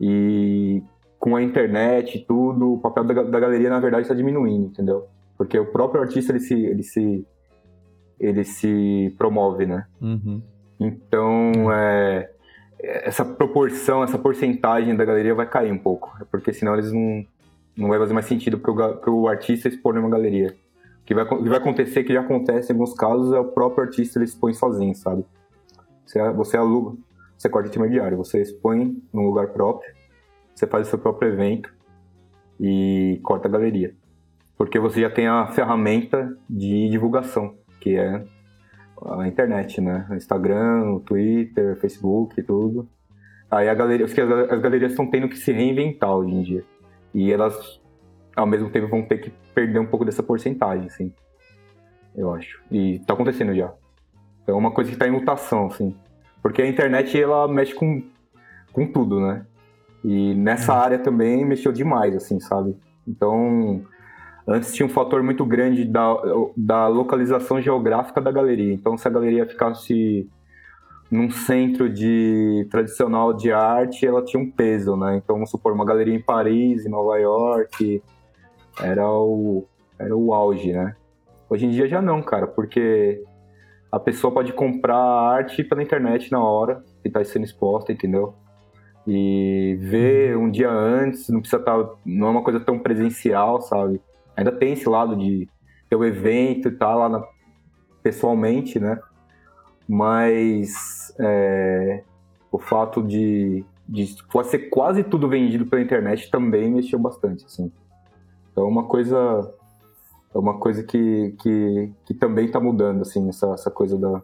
E 0.00 0.82
com 1.18 1.36
a 1.36 1.42
internet 1.42 2.16
e 2.16 2.24
tudo, 2.24 2.72
o 2.72 2.80
papel 2.80 3.04
da, 3.04 3.22
da 3.22 3.40
galeria 3.40 3.70
na 3.70 3.78
verdade 3.78 4.02
está 4.02 4.14
diminuindo, 4.14 4.66
entendeu? 4.66 5.06
Porque 5.36 5.58
o 5.58 5.66
próprio 5.70 6.02
artista 6.02 6.32
ele 6.32 6.40
se 6.40 6.54
ele 6.54 6.82
se 6.82 7.26
ele 8.18 8.44
se 8.44 9.14
promove, 9.16 9.64
né? 9.66 9.86
Uhum. 10.00 10.42
Então, 10.78 11.70
é, 11.72 12.30
essa 12.82 13.24
proporção, 13.24 14.02
essa 14.02 14.18
porcentagem 14.18 14.96
da 14.96 15.04
galeria 15.04 15.34
vai 15.34 15.46
cair 15.46 15.72
um 15.72 15.78
pouco. 15.78 16.12
Porque 16.30 16.52
senão 16.52 16.74
eles 16.74 16.92
não, 16.92 17.24
não 17.76 17.88
vai 17.88 17.98
fazer 17.98 18.14
mais 18.14 18.26
sentido 18.26 18.58
para 18.58 19.10
o 19.10 19.28
artista 19.28 19.68
expor 19.68 19.94
numa 19.94 20.08
galeria. 20.08 20.56
O 21.02 21.04
que 21.04 21.14
vai, 21.14 21.26
que 21.26 21.48
vai 21.48 21.58
acontecer, 21.58 22.04
que 22.04 22.12
já 22.12 22.20
acontece 22.20 22.72
em 22.72 22.74
alguns 22.74 22.94
casos, 22.94 23.32
é 23.32 23.38
o 23.38 23.46
próprio 23.46 23.84
artista 23.84 24.18
ele 24.18 24.26
expõe 24.26 24.54
sozinho, 24.54 24.94
sabe? 24.94 25.24
Você, 26.04 26.30
você 26.32 26.56
aluga, 26.56 26.96
você 27.36 27.48
corta 27.48 27.68
intermediário, 27.68 28.16
você 28.16 28.42
expõe 28.42 29.02
num 29.12 29.22
lugar 29.22 29.48
próprio, 29.48 29.92
você 30.54 30.66
faz 30.66 30.86
o 30.86 30.90
seu 30.90 30.98
próprio 30.98 31.32
evento 31.32 31.72
e 32.60 33.18
corta 33.22 33.48
a 33.48 33.50
galeria. 33.50 33.94
Porque 34.56 34.78
você 34.78 35.00
já 35.00 35.10
tem 35.10 35.26
a 35.26 35.46
ferramenta 35.48 36.36
de 36.48 36.88
divulgação, 36.90 37.54
que 37.80 37.96
é 37.96 38.24
a 39.04 39.26
internet, 39.26 39.80
né? 39.80 40.06
Instagram, 40.12 40.98
Twitter, 41.00 41.76
Facebook 41.80 42.38
e 42.38 42.42
tudo. 42.42 42.88
Aí 43.50 43.68
a 43.68 43.74
galeria, 43.74 44.06
as, 44.06 44.12
as 44.16 44.60
galerias 44.60 44.92
estão 44.92 45.10
tendo 45.10 45.28
que 45.28 45.36
se 45.36 45.52
reinventar 45.52 46.14
hoje 46.14 46.34
em 46.34 46.42
dia. 46.42 46.64
E 47.12 47.32
elas, 47.32 47.80
ao 48.36 48.46
mesmo 48.46 48.70
tempo, 48.70 48.88
vão 48.88 49.02
ter 49.02 49.18
que 49.18 49.32
perder 49.54 49.80
um 49.80 49.86
pouco 49.86 50.04
dessa 50.04 50.22
porcentagem, 50.22 50.86
assim. 50.86 51.12
Eu 52.14 52.32
acho. 52.32 52.62
E 52.70 53.00
tá 53.00 53.14
acontecendo 53.14 53.54
já. 53.54 53.72
É 54.46 54.52
uma 54.52 54.70
coisa 54.70 54.90
que 54.90 54.96
tá 54.96 55.08
em 55.08 55.12
mutação, 55.12 55.66
assim. 55.66 55.94
Porque 56.42 56.62
a 56.62 56.66
internet, 56.66 57.20
ela 57.20 57.48
mexe 57.48 57.74
com, 57.74 58.02
com 58.72 58.86
tudo, 58.86 59.20
né? 59.20 59.44
E 60.04 60.34
nessa 60.34 60.72
é. 60.72 60.76
área 60.76 60.98
também 60.98 61.44
mexeu 61.44 61.72
demais, 61.72 62.14
assim, 62.14 62.40
sabe? 62.40 62.76
Então, 63.06 63.82
Antes 64.50 64.74
tinha 64.74 64.84
um 64.84 64.90
fator 64.90 65.22
muito 65.22 65.46
grande 65.46 65.84
da, 65.84 66.16
da 66.56 66.88
localização 66.88 67.60
geográfica 67.60 68.20
da 68.20 68.32
galeria. 68.32 68.74
Então, 68.74 68.98
se 68.98 69.06
a 69.06 69.10
galeria 69.10 69.46
ficasse 69.46 70.28
num 71.08 71.30
centro 71.30 71.88
de 71.88 72.66
tradicional 72.68 73.32
de 73.32 73.52
arte, 73.52 74.04
ela 74.04 74.24
tinha 74.24 74.42
um 74.42 74.50
peso, 74.50 74.96
né? 74.96 75.18
Então, 75.18 75.36
vamos 75.36 75.50
supor, 75.50 75.72
uma 75.72 75.84
galeria 75.84 76.16
em 76.16 76.20
Paris, 76.20 76.84
em 76.84 76.88
Nova 76.88 77.16
York, 77.16 78.02
era 78.82 79.08
o, 79.08 79.64
era 79.96 80.16
o 80.16 80.34
auge, 80.34 80.72
né? 80.72 80.96
Hoje 81.48 81.66
em 81.66 81.70
dia 81.70 81.86
já 81.86 82.02
não, 82.02 82.20
cara, 82.20 82.48
porque 82.48 83.22
a 83.92 84.00
pessoa 84.00 84.34
pode 84.34 84.52
comprar 84.52 84.96
arte 84.96 85.62
pela 85.62 85.80
internet 85.80 86.32
na 86.32 86.42
hora 86.42 86.82
que 87.02 87.08
está 87.08 87.22
sendo 87.22 87.44
exposta, 87.44 87.92
entendeu? 87.92 88.34
E 89.06 89.78
ver 89.80 90.36
um 90.36 90.50
dia 90.50 90.70
antes, 90.70 91.28
não 91.28 91.38
precisa 91.38 91.62
estar, 91.62 91.84
tá, 91.84 91.94
não 92.04 92.26
é 92.26 92.30
uma 92.30 92.42
coisa 92.42 92.58
tão 92.58 92.80
presencial, 92.80 93.60
sabe? 93.60 94.00
Ainda 94.40 94.52
tem 94.52 94.72
esse 94.72 94.88
lado 94.88 95.16
de 95.16 95.48
ter 95.88 95.96
o 95.96 96.04
evento 96.04 96.68
e 96.68 96.70
tal 96.70 96.98
lá 96.98 97.08
na, 97.08 97.24
pessoalmente, 98.02 98.80
né? 98.80 98.98
Mas 99.86 101.14
é, 101.18 102.02
o 102.50 102.58
fato 102.58 103.02
de, 103.02 103.64
de 103.88 104.16
ser 104.44 104.70
quase 104.70 105.04
tudo 105.04 105.28
vendido 105.28 105.66
pela 105.66 105.82
internet 105.82 106.30
também 106.30 106.70
mexeu 106.70 106.98
bastante, 106.98 107.44
assim. 107.44 107.70
Então 108.50 108.64
é 108.64 108.68
uma 108.68 108.84
coisa 108.84 109.54
é 110.34 110.38
uma 110.38 110.58
coisa 110.58 110.82
que, 110.84 111.34
que, 111.40 111.92
que 112.06 112.14
também 112.14 112.46
está 112.46 112.60
mudando, 112.60 113.02
assim, 113.02 113.28
essa, 113.28 113.52
essa 113.52 113.70
coisa 113.70 113.98
da, 113.98 114.22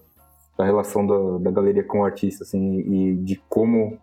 da 0.56 0.64
relação 0.64 1.04
da, 1.04 1.38
da 1.38 1.50
galeria 1.50 1.82
com 1.82 2.00
o 2.00 2.04
artista, 2.04 2.44
assim, 2.44 2.78
e 2.78 3.16
de 3.16 3.42
como 3.48 3.98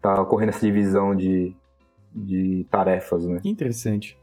tá 0.00 0.22
ocorrendo 0.22 0.50
essa 0.50 0.64
divisão 0.64 1.14
de, 1.14 1.54
de 2.14 2.64
tarefas, 2.70 3.26
né? 3.26 3.40
Interessante. 3.42 4.16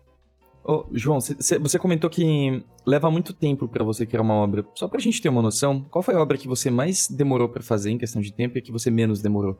Ô, 0.68 0.86
João, 0.92 1.20
você 1.22 1.80
comentou 1.80 2.10
que 2.10 2.62
leva 2.86 3.10
muito 3.10 3.34
tempo 3.34 3.70
para 3.70 3.86
você 3.86 4.06
criar 4.06 4.22
uma 4.22 4.34
obra. 4.34 4.66
Só 4.76 4.86
pra 4.90 5.00
gente 5.00 5.22
ter 5.22 5.30
uma 5.30 5.42
noção, 5.42 5.86
qual 5.90 6.04
foi 6.04 6.14
a 6.14 6.22
obra 6.22 6.38
que 6.38 6.46
você 6.46 6.70
mais 6.70 7.08
demorou 7.08 7.48
para 7.48 7.64
fazer 7.64 7.90
em 7.90 7.98
questão 7.98 8.22
de 8.22 8.34
tempo 8.34 8.58
e 8.58 8.60
a 8.60 8.62
que 8.62 8.72
você 8.72 8.92
menos 8.92 9.22
demorou? 9.22 9.58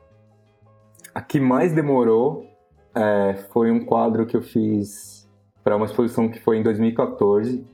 A 1.14 1.22
que 1.22 1.40
mais 1.40 1.72
demorou 1.72 2.46
é, 2.94 3.42
foi 3.50 3.70
um 3.70 3.86
quadro 3.86 4.26
que 4.26 4.36
eu 4.36 4.42
fiz 4.42 5.26
para 5.64 5.76
uma 5.76 5.86
exposição 5.86 6.28
que 6.28 6.38
foi 6.40 6.58
em 6.58 6.62
2014. 6.62 7.64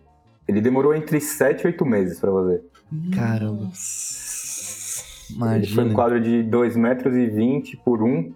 Ele 0.46 0.60
demorou 0.60 0.94
entre 0.94 1.20
7 1.20 1.62
e 1.62 1.66
8 1.66 1.84
meses 1.84 2.20
para 2.20 2.30
fazer. 2.30 2.62
Caramba. 3.16 3.68
Imagina. 5.30 5.56
Ele 5.56 5.66
foi 5.66 5.84
um 5.84 5.92
quadro 5.92 6.20
de 6.20 6.44
2,20 6.44 6.76
metros 6.76 7.16
e 7.16 7.26
20 7.26 7.76
por 7.78 8.00
1. 8.00 8.32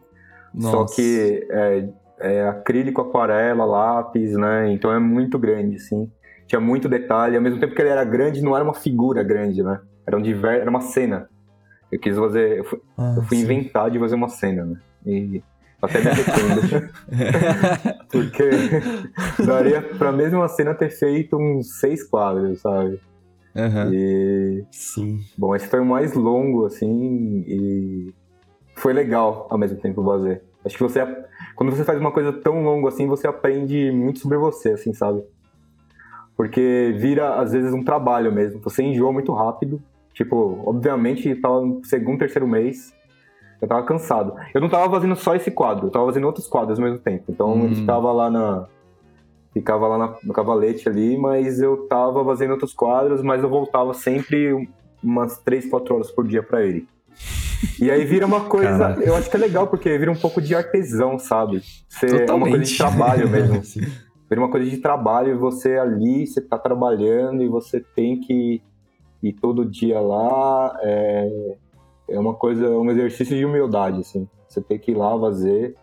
Nossa. 0.55 0.71
Só 0.71 0.97
que 0.97 1.47
é, 1.51 1.89
é, 2.21 2.49
acrílico, 2.49 3.01
aquarela, 3.01 3.65
lápis, 3.65 4.33
né? 4.33 4.73
Então 4.73 4.93
é 4.93 4.99
muito 4.99 5.39
grande, 5.39 5.77
assim. 5.77 6.11
Tinha 6.47 6.61
muito 6.61 6.89
detalhe. 6.89 7.37
Ao 7.37 7.43
mesmo 7.43 7.61
tempo 7.61 7.75
que 7.75 7.83
ele 7.83 7.91
era 7.91 8.05
grande, 8.05 8.43
não 8.43 8.55
era 8.55 8.65
uma 8.65 8.75
figura 8.75 9.23
grande, 9.23 9.63
né? 9.63 9.81
Era, 10.07 10.17
um 10.17 10.23
diver... 10.23 10.61
era 10.61 10.71
uma 10.71 10.81
cena. 10.81 11.29
Eu 11.91 11.99
quis 11.99 12.17
fazer... 12.17 12.59
Eu 12.59 12.65
fui, 12.65 12.81
ah, 12.97 13.15
eu 13.17 13.23
fui 13.23 13.39
inventar 13.39 13.91
de 13.91 13.99
fazer 13.99 14.15
uma 14.15 14.29
cena, 14.29 14.65
né? 14.65 14.81
E 15.07 15.43
até 15.81 16.01
me 16.01 16.09
arrependo. 16.09 16.91
Porque 18.11 18.51
daria 19.45 19.83
pra 19.83 20.13
mesma 20.13 20.49
cena 20.49 20.75
ter 20.75 20.91
feito 20.91 21.37
uns 21.37 21.79
seis 21.79 22.03
quadros, 22.03 22.61
sabe? 22.61 23.01
Uhum. 23.55 23.93
E... 23.93 24.65
Sim. 24.71 25.21
Bom, 25.37 25.55
esse 25.55 25.67
foi 25.67 25.81
o 25.81 25.85
mais 25.85 26.15
longo, 26.15 26.67
assim, 26.67 27.45
e 27.47 28.15
foi 28.77 28.93
legal 28.93 29.47
ao 29.51 29.59
mesmo 29.59 29.79
tempo 29.79 30.05
fazer. 30.05 30.43
Acho 30.65 30.77
que 30.77 30.83
você, 30.83 31.01
quando 31.59 31.75
você 31.75 31.83
faz 31.83 31.99
uma 32.01 32.13
coisa 32.13 32.33
tão 32.33 32.63
longa 32.63 32.87
assim, 32.87 33.09
você 33.09 33.27
aprende 33.27 33.91
muito 33.91 34.21
sobre 34.21 34.39
você, 34.39 34.71
assim, 34.71 34.95
sabe? 34.95 35.25
Porque 36.37 36.95
vira, 36.97 37.35
às 37.35 37.51
vezes, 37.51 37.73
um 37.75 37.83
trabalho 37.83 38.33
mesmo. 38.33 38.61
Você 38.63 38.81
enjoa 38.85 39.13
muito 39.13 39.33
rápido. 39.33 39.83
Tipo, 40.15 40.63
obviamente, 40.65 41.35
tava 41.35 41.61
no 41.61 41.85
segundo, 41.85 42.21
terceiro 42.21 42.47
mês, 42.47 42.95
eu 43.61 43.67
tava 43.67 43.83
cansado. 43.85 44.35
Eu 44.55 44.61
não 44.61 44.69
tava 44.69 44.89
fazendo 44.89 45.17
só 45.17 45.35
esse 45.35 45.51
quadro, 45.51 45.89
eu 45.89 45.91
tava 45.91 46.07
fazendo 46.07 46.27
outros 46.29 46.47
quadros 46.47 46.79
ao 46.79 46.85
mesmo 46.85 47.01
tempo. 47.01 47.25
Então, 47.29 47.53
Hum. 47.55 47.65
ele 47.67 47.75
ficava 47.75 48.13
lá 48.13 48.31
na... 48.31 48.67
Ficava 49.53 49.89
lá 49.89 49.99
na- 49.99 50.15
no 50.23 50.33
cavalete 50.33 50.89
ali, 50.89 51.17
mas 51.19 51.59
eu 51.61 51.89
tava 51.89 52.25
fazendo 52.25 52.53
outros 52.53 52.73
quadros, 52.73 53.21
mas 53.21 53.43
eu 53.43 53.49
voltava 53.49 53.93
sempre 53.95 54.69
umas 55.03 55.39
três, 55.39 55.69
quatro 55.69 55.95
horas 55.97 56.11
por 56.13 56.25
dia 56.25 56.43
pra 56.43 56.65
ele. 56.65 56.87
E 57.81 57.91
aí 57.91 58.05
vira 58.05 58.27
uma 58.27 58.45
coisa, 58.45 58.79
Caraca. 58.79 59.03
eu 59.03 59.15
acho 59.17 59.31
que 59.31 59.37
é 59.37 59.41
legal, 59.41 59.67
porque 59.67 59.97
vira 59.99 60.11
um 60.11 60.17
pouco 60.17 60.41
de 60.41 60.55
artesão, 60.55 61.19
sabe? 61.19 61.63
Você, 61.89 62.07
é 62.07 62.33
uma 62.33 62.49
coisa 62.49 62.65
de 62.65 62.77
Totalmente. 62.77 62.79
trabalho 62.79 63.29
mesmo. 63.31 63.65
Sim. 63.65 63.81
Vira 64.29 64.41
uma 64.41 64.51
coisa 64.51 64.69
de 64.69 64.77
trabalho 64.77 65.31
e 65.31 65.39
você 65.39 65.77
ali, 65.77 66.27
você 66.27 66.41
tá 66.41 66.59
trabalhando 66.59 67.43
e 67.43 67.49
você 67.49 67.81
tem 67.95 68.21
que 68.21 68.63
ir 69.23 69.33
todo 69.35 69.65
dia 69.65 70.01
lá. 70.01 70.79
É, 70.83 71.57
é 72.11 72.19
uma 72.19 72.35
coisa, 72.35 72.69
um 72.71 72.91
exercício 72.91 73.37
de 73.37 73.45
humildade, 73.45 74.01
assim. 74.01 74.29
Você 74.47 74.61
tem 74.61 74.79
que 74.79 74.93
ir 74.93 74.97
lá 74.97 75.19
fazer. 75.19 75.75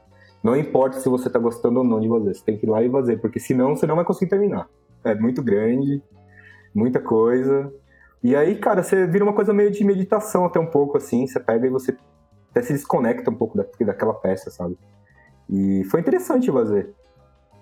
Não 0.43 0.55
importa 0.55 0.99
se 0.99 1.09
você 1.09 1.30
tá 1.30 1.39
gostando 1.39 1.80
ou 1.80 1.86
não 1.86 1.99
de 1.99 2.07
fazer, 2.07 2.36
você 2.36 2.43
tem 2.43 2.57
que 2.57 2.65
ir 2.65 2.69
lá 2.69 2.84
e 2.84 2.89
fazer, 2.89 3.17
porque 3.19 3.39
senão 3.39 3.76
você 3.76 3.88
não 3.88 3.95
vai 3.95 4.05
conseguir 4.05 4.30
terminar. 4.30 4.67
É 5.03 5.15
muito 5.15 5.41
grande, 5.41 6.01
muita 6.73 6.99
coisa. 6.99 7.71
E 8.26 8.36
aí, 8.36 8.55
cara, 8.55 8.82
você 8.82 9.05
vira 9.05 9.23
uma 9.23 9.34
coisa 9.34 9.53
meio 9.53 9.69
de 9.69 9.84
meditação 9.84 10.45
até 10.45 10.59
um 10.59 10.65
pouco, 10.65 10.97
assim. 10.97 11.28
Você 11.28 11.39
pega 11.39 11.67
e 11.67 11.69
você 11.69 11.95
até 12.49 12.63
se 12.63 12.73
desconecta 12.73 13.30
um 13.30 13.36
pouco 13.36 13.55
da, 13.55 13.63
daquela 13.82 14.15
peça, 14.15 14.49
sabe? 14.49 14.76
E 15.47 15.84
foi 15.91 15.99
interessante 15.99 16.51
fazer. 16.51 16.91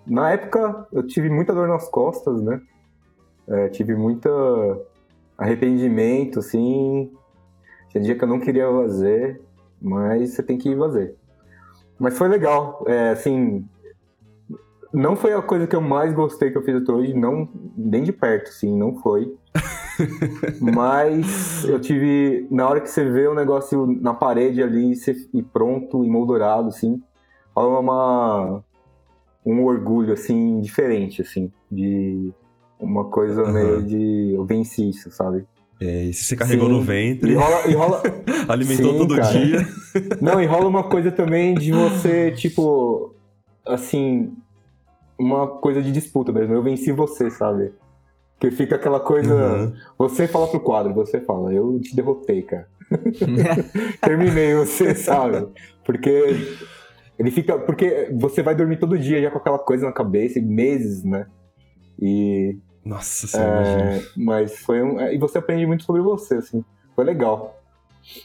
Na 0.08 0.32
época, 0.32 0.88
eu 0.94 1.06
tive 1.06 1.30
muita 1.30 1.54
dor 1.54 1.68
nas 1.68 1.90
costas, 1.90 2.42
né? 2.42 2.62
É, 3.46 3.68
tive 3.68 3.94
muita 3.94 4.30
arrependimento, 5.38 6.40
assim. 6.40 7.12
Tinha 7.90 8.02
dia 8.02 8.16
que 8.16 8.24
eu 8.24 8.30
não 8.30 8.40
queria 8.40 8.72
fazer, 8.72 9.42
mas 9.82 10.30
você 10.30 10.42
tem 10.42 10.58
que 10.58 10.70
ir 10.70 10.78
fazer. 10.78 11.14
Mas 12.00 12.18
foi 12.18 12.30
legal, 12.30 12.86
é, 12.88 13.10
assim. 13.10 13.68
Não 14.94 15.18
foi 15.18 15.34
a 15.34 15.42
coisa 15.42 15.68
que 15.68 15.76
eu 15.76 15.82
mais 15.82 16.14
gostei 16.14 16.52
que 16.52 16.58
eu 16.58 16.64
fiz 16.64 16.82
até 16.82 16.90
hoje, 16.90 17.14
não, 17.14 17.50
nem 17.76 18.02
de 18.02 18.14
perto, 18.14 18.48
assim, 18.48 18.78
não 18.78 18.96
foi. 19.02 19.36
Mas 20.60 21.64
eu 21.66 21.80
tive. 21.80 22.48
Na 22.50 22.68
hora 22.68 22.82
que 22.82 22.90
você 22.90 23.10
vê 23.10 23.28
o 23.28 23.36
negócio 23.36 23.86
na 24.02 24.14
parede 24.14 24.62
ali 24.62 24.94
e 25.34 25.44
pronto, 25.44 26.04
emoldurado, 26.04 26.70
assim, 26.70 27.02
rola 27.56 27.80
uma. 27.80 28.64
Um 29.46 29.64
orgulho, 29.66 30.14
assim, 30.14 30.62
diferente, 30.62 31.22
assim, 31.22 31.52
de 31.70 32.32
uma 32.80 33.06
coisa 33.10 33.42
Aham. 33.44 33.54
meio 33.54 33.84
de. 33.84 34.34
Eu 34.36 34.46
venci 34.46 34.90
isso, 34.90 35.12
sabe? 35.12 35.46
É, 35.82 36.06
e 36.06 36.14
se 36.14 36.24
você 36.24 36.36
carregou 36.36 36.68
Sim. 36.68 36.74
no 36.74 36.82
E 36.82 36.86
ventre, 36.86 37.36
rola. 37.36 37.68
E 37.68 37.74
rola 37.74 38.02
alimentou 38.48 38.94
Sim, 38.94 38.98
todo 38.98 39.16
cara. 39.16 39.38
dia. 39.38 39.68
não, 40.22 40.42
e 40.42 40.46
rola 40.46 40.68
uma 40.68 40.84
coisa 40.84 41.12
também 41.12 41.56
de 41.56 41.72
você, 41.72 42.32
tipo. 42.32 43.14
Assim. 43.66 44.34
Uma 45.20 45.48
coisa 45.48 45.82
de 45.82 45.92
disputa 45.92 46.32
mesmo. 46.32 46.54
Eu 46.54 46.64
venci 46.64 46.92
você, 46.92 47.30
sabe? 47.30 47.72
Que 48.40 48.52
fica 48.52 48.76
aquela 48.76 49.00
coisa. 49.00 49.34
Uhum. 49.34 49.74
Você 49.98 50.28
fala 50.28 50.48
pro 50.48 50.60
quadro, 50.60 50.94
você 50.94 51.22
fala, 51.22 51.54
eu 51.54 51.80
te 51.80 51.96
derrotei, 51.96 52.42
cara. 52.42 52.68
Terminei 54.02 54.56
você, 54.56 54.94
sabe? 54.96 55.48
Porque 55.86 56.36
ele 57.18 57.32
fica. 57.32 57.58
Porque 57.58 58.10
você 58.14 58.42
vai 58.42 58.56
dormir 58.56 58.78
todo 58.78 58.98
dia 58.98 59.22
já 59.22 59.32
com 59.32 59.38
aquela 59.38 59.60
coisa 59.60 59.86
na 59.86 59.92
cabeça, 59.92 60.42
meses, 60.42 61.04
né? 61.04 61.28
E. 62.00 62.58
Nossa 62.84 63.28
senhora, 63.28 63.66
é, 63.66 64.02
mas 64.18 64.60
foi 64.60 64.84
um. 64.84 65.00
E 65.00 65.18
você 65.18 65.38
aprende 65.38 65.66
muito 65.66 65.86
sobre 65.86 66.02
você, 66.02 66.36
assim. 66.36 66.66
Foi 66.94 67.06
legal. 67.06 67.64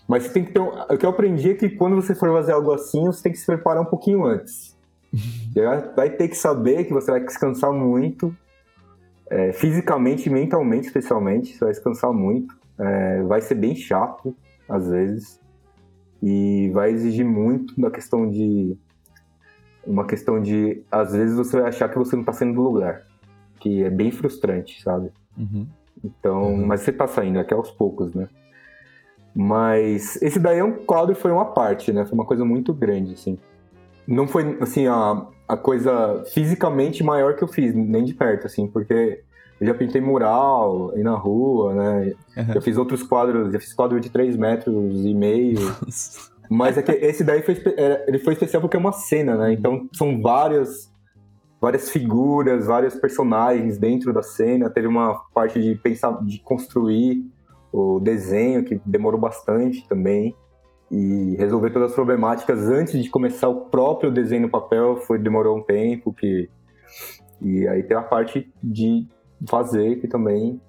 Mas 0.09 0.25
você 0.25 0.31
tem 0.31 0.45
que 0.45 0.53
ter 0.53 0.61
um, 0.61 0.69
O 0.69 0.99
que 0.99 1.07
eu 1.07 1.11
aprendi 1.11 1.51
é 1.51 1.55
que 1.55 1.71
quando 1.71 1.95
você 1.95 2.13
for 2.13 2.29
fazer 2.33 2.53
algo 2.53 2.73
assim, 2.73 3.05
você 3.07 3.23
tem 3.23 3.33
que 3.33 3.39
se 3.39 3.47
preparar 3.47 3.83
um 3.83 3.87
pouquinho 3.87 4.25
antes. 4.25 4.77
Vai 5.95 6.11
ter 6.11 6.29
que 6.29 6.37
saber 6.37 6.85
que 6.85 6.93
você 6.93 7.11
vai 7.11 7.25
descansar 7.25 7.73
muito. 7.73 8.37
É, 9.31 9.53
fisicamente 9.53 10.29
e 10.29 10.33
mentalmente, 10.33 10.87
especialmente. 10.87 11.53
Você 11.53 11.61
vai 11.65 11.71
descansar 11.71 12.13
muito. 12.13 12.57
É, 12.79 13.23
vai 13.23 13.41
ser 13.41 13.55
bem 13.55 13.75
chato, 13.75 14.35
às 14.69 14.89
vezes. 14.89 15.41
E 16.23 16.71
vai 16.73 16.91
exigir 16.91 17.25
muito 17.25 17.79
da 17.81 17.91
questão 17.91 18.29
de. 18.31 18.77
Uma 19.87 20.05
questão 20.07 20.41
de. 20.41 20.83
Às 20.91 21.13
vezes 21.13 21.37
você 21.37 21.61
vai 21.61 21.69
achar 21.69 21.89
que 21.89 21.99
você 21.99 22.17
não 22.17 22.25
tá 22.25 22.33
saindo 22.33 22.55
do 22.55 22.63
lugar. 22.63 23.03
Que 23.61 23.85
é 23.85 23.91
bem 23.91 24.11
frustrante, 24.11 24.83
sabe? 24.83 25.11
Uhum. 25.37 25.67
Então, 26.05 26.43
Uhum. 26.55 26.67
mas 26.67 26.81
você 26.83 26.93
tá 26.93 27.07
saindo 27.07 27.39
aqui 27.39 27.53
aos 27.55 27.71
poucos, 27.71 28.15
né? 28.15 28.29
Mas 29.35 30.21
esse 30.23 30.39
daí 30.39 30.59
é 30.59 30.65
um 30.65 30.73
quadro, 30.73 31.15
foi 31.15 31.31
uma 31.31 31.45
parte, 31.47 31.93
né? 31.93 32.05
Foi 32.05 32.15
uma 32.15 32.25
coisa 32.25 32.45
muito 32.45 32.73
grande, 32.73 33.15
assim. 33.15 33.39
Não 34.07 34.27
foi, 34.27 34.57
assim, 34.61 34.87
a, 34.87 35.27
a 35.49 35.57
coisa 35.57 36.23
fisicamente 36.27 37.03
maior 37.03 37.35
que 37.35 37.43
eu 37.43 37.49
fiz, 37.49 37.75
nem 37.75 38.05
de 38.05 38.13
perto, 38.13 38.47
assim, 38.47 38.67
porque 38.67 39.23
eu 39.59 39.67
já 39.67 39.75
pintei 39.75 40.01
mural 40.01 40.93
aí 40.95 41.03
na 41.03 41.15
rua, 41.15 41.75
né? 41.75 42.15
Uhum. 42.37 42.53
Já 42.55 42.61
fiz 42.61 42.77
outros 42.77 43.03
quadros, 43.03 43.53
já 43.53 43.59
fiz 43.59 43.73
quadro 43.73 43.99
de 43.99 44.11
3 44.11 44.37
metros 44.37 45.05
e 45.05 45.15
meio. 45.15 45.59
Mas 46.51 46.79
é 46.79 46.83
que 46.83 46.93
esse 46.93 47.25
daí 47.25 47.43
foi, 47.43 47.61
ele 48.07 48.19
foi 48.19 48.35
especial 48.35 48.61
porque 48.61 48.77
é 48.77 48.81
uma 48.81 48.93
cena, 48.93 49.37
né? 49.37 49.53
Então 49.53 49.89
são 49.93 50.21
várias, 50.21 50.91
várias 51.61 51.91
figuras, 51.91 52.67
vários 52.67 52.95
personagens 52.95 53.79
dentro 53.79 54.13
da 54.13 54.23
cena. 54.23 54.71
Teve 54.71 54.87
uma 54.87 55.15
parte 55.35 55.61
de 55.61 55.75
pensar, 55.75 56.13
de 56.25 56.39
construir 56.41 57.25
o 57.73 58.01
desenho 58.01 58.65
que 58.65 58.81
demorou 58.85 59.21
bastante 59.21 59.87
também 59.89 60.35
e 60.91 61.37
resolver 61.37 61.71
todas 61.71 61.91
as 61.91 61.95
problemáticas 61.95 62.69
antes 62.69 63.03
de 63.03 63.11
começar 63.11 63.49
o 63.49 63.63
próprio 63.67 64.11
desenho 64.11 64.43
no 64.43 64.49
papel 64.49 64.97
foi 64.97 65.19
demorou 65.19 65.59
um 65.59 65.63
tempo 65.63 66.13
que 66.13 66.49
e 67.41 67.69
aí 67.69 67.83
tem 67.83 67.97
a 67.97 68.03
parte 68.03 68.51
de 68.63 69.07
fazer 69.49 70.01
que 70.01 70.09
também 70.09 70.61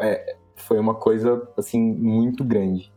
é, 0.00 0.36
foi 0.56 0.78
uma 0.78 0.94
coisa 0.94 1.46
assim 1.56 1.80
muito 1.80 2.42
grande 2.42 2.90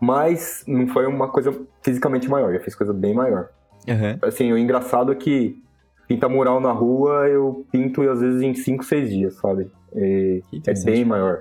mas 0.00 0.64
não 0.66 0.86
foi 0.88 1.06
uma 1.06 1.28
coisa 1.28 1.52
fisicamente 1.82 2.28
maior, 2.28 2.54
eu 2.54 2.60
fiz 2.60 2.74
coisa 2.74 2.92
bem 2.92 3.14
maior. 3.14 3.48
Uhum. 3.86 4.18
Assim, 4.22 4.52
o 4.52 4.58
engraçado 4.58 5.12
é 5.12 5.14
que 5.14 5.60
pintar 6.06 6.30
mural 6.30 6.60
na 6.60 6.72
rua 6.72 7.28
eu 7.28 7.66
pinto 7.70 8.02
às 8.08 8.20
vezes 8.20 8.42
em 8.42 8.54
5, 8.54 8.84
6 8.84 9.10
dias, 9.10 9.34
sabe? 9.34 9.70
É 9.94 10.40
bem 10.84 11.04
maior. 11.04 11.40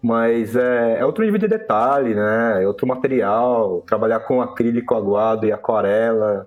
Mas 0.00 0.54
é, 0.54 1.00
é 1.00 1.04
outro 1.04 1.24
nível 1.24 1.38
de 1.38 1.48
detalhe, 1.48 2.14
né? 2.14 2.62
É 2.62 2.66
outro 2.66 2.86
material. 2.86 3.82
Trabalhar 3.82 4.20
com 4.20 4.40
acrílico 4.40 4.94
aguado 4.94 5.46
e 5.46 5.52
aquarela 5.52 6.46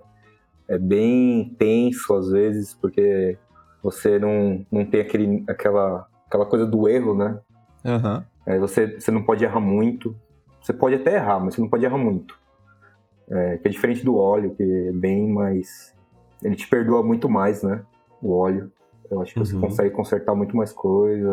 é 0.68 0.78
bem 0.78 1.54
tenso 1.60 2.14
às 2.16 2.30
vezes, 2.30 2.74
porque 2.74 3.38
você 3.84 4.18
não, 4.18 4.66
não 4.72 4.86
tem 4.86 5.02
aquele, 5.02 5.44
aquela, 5.48 6.08
aquela 6.28 6.46
coisa 6.46 6.66
do 6.66 6.88
erro, 6.88 7.14
né? 7.14 7.40
Aham. 7.84 8.26
É, 8.46 8.58
você, 8.58 9.00
você 9.00 9.12
não 9.12 9.24
pode 9.24 9.44
errar 9.44 9.60
muito. 9.60 10.16
Você 10.62 10.72
pode 10.72 10.96
até 10.96 11.16
errar, 11.16 11.40
mas 11.40 11.56
você 11.56 11.62
não 11.62 11.70
pode 11.70 11.84
errar 11.84 11.98
muito. 11.98 12.40
É, 13.30 13.58
que 13.58 13.68
é 13.68 13.72
diferente 13.72 14.04
do 14.04 14.16
óleo, 14.16 14.56
que 14.56 14.64
é 14.64 14.92
bem 14.94 15.28
mais. 15.28 15.94
Ele 16.42 16.56
te 16.56 16.68
perdoa 16.68 17.04
muito 17.04 17.30
mais, 17.30 17.64
né? 17.64 17.84
O 18.22 18.34
óleo. 18.34 18.72
Eu 19.12 19.22
acho 19.22 19.34
que 19.34 19.40
você 19.40 19.54
Uhum. 19.56 19.62
consegue 19.62 19.90
consertar 19.92 20.34
muito 20.34 20.56
mais 20.56 20.72
coisa. 20.72 21.30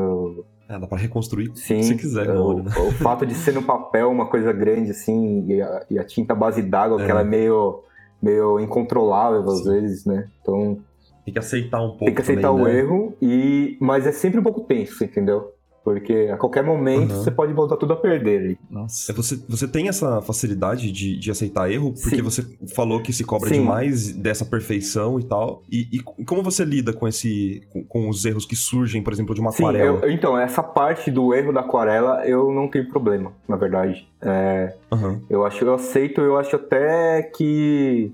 É, 0.68 0.78
dá 0.78 0.86
pra 0.86 0.98
reconstruir 0.98 1.50
Sim. 1.54 1.82
se 1.82 1.94
quiser 1.94 2.28
o, 2.30 2.44
óleo, 2.44 2.64
né? 2.64 2.70
o 2.88 2.92
fato 2.92 3.24
de 3.24 3.34
ser 3.34 3.54
no 3.54 3.62
papel 3.62 4.10
uma 4.10 4.26
coisa 4.26 4.52
grande, 4.52 4.90
assim, 4.90 5.46
e 5.46 5.62
a, 5.62 5.86
e 5.90 5.98
a 5.98 6.04
tinta 6.04 6.34
base 6.34 6.60
d'água, 6.60 7.00
É. 7.00 7.04
que 7.06 7.10
ela 7.10 7.20
é 7.20 7.24
meio, 7.24 7.82
meio 8.20 8.58
incontrolável 8.60 9.42
às 9.44 9.58
Sim. 9.62 9.70
vezes, 9.70 10.04
né? 10.04 10.28
Então 10.42 10.78
Tem 11.24 11.32
que 11.32 11.38
aceitar 11.38 11.80
um 11.80 11.90
pouco. 11.90 12.04
tem 12.06 12.14
que 12.14 12.20
aceitar 12.22 12.48
também, 12.48 12.62
o 12.64 12.68
né? 12.68 12.78
erro, 12.78 13.14
e 13.22 13.76
mas 13.80 14.06
é 14.06 14.12
sempre 14.12 14.40
um 14.40 14.42
pouco 14.42 14.62
tenso, 14.62 15.02
entendeu? 15.04 15.52
Porque 15.84 16.28
a 16.30 16.36
qualquer 16.36 16.62
momento 16.62 17.12
Uhum. 17.12 17.22
você 17.22 17.30
pode 17.30 17.52
voltar 17.54 17.76
tudo 17.78 17.94
a 17.94 17.96
perder 17.96 18.40
ali. 18.40 18.58
Nossa. 18.68 19.10
É, 19.10 19.14
Você, 19.14 19.36
você 19.48 19.66
tem 19.66 19.88
essa 19.88 20.20
facilidade 20.20 20.92
de, 20.92 21.18
de 21.18 21.30
aceitar 21.30 21.70
erro, 21.70 21.94
porque 21.94 22.16
Sim. 22.16 22.22
você 22.22 22.44
falou 22.74 23.00
que 23.02 23.10
se 23.12 23.24
cobra 23.24 23.48
Sim. 23.48 23.60
demais 23.60 24.12
dessa 24.12 24.44
perfeição 24.44 25.18
e 25.18 25.24
tal. 25.24 25.62
E, 25.70 25.88
e 26.18 26.24
como 26.24 26.42
você 26.42 26.62
lida 26.64 26.92
com 26.92 27.08
esse 27.08 27.62
com, 27.72 27.82
com 27.84 28.08
os 28.08 28.24
erros 28.26 28.44
que 28.44 28.54
surgem, 28.56 29.02
por 29.02 29.12
exemplo, 29.14 29.34
de 29.34 29.40
uma 29.40 29.50
Sim, 29.50 29.62
aquarela? 29.64 30.00
eu- 30.04 30.10
então, 30.10 30.36
essa 30.38 30.62
parte 30.62 31.10
do 31.10 31.32
erro 31.32 31.52
da 31.52 31.60
aquarela 31.60 32.26
eu 32.26 32.52
não 32.52 32.68
tenho 32.68 32.88
problema, 32.90 33.32
na 33.48 33.56
verdade. 33.56 34.06
É, 34.20 34.76
Aham. 34.92 35.22
eu 35.30 35.46
acho, 35.46 35.64
eu 35.64 35.72
aceito, 35.74 36.20
eu 36.20 36.36
acho 36.36 36.54
até 36.56 37.22
que 37.22 38.12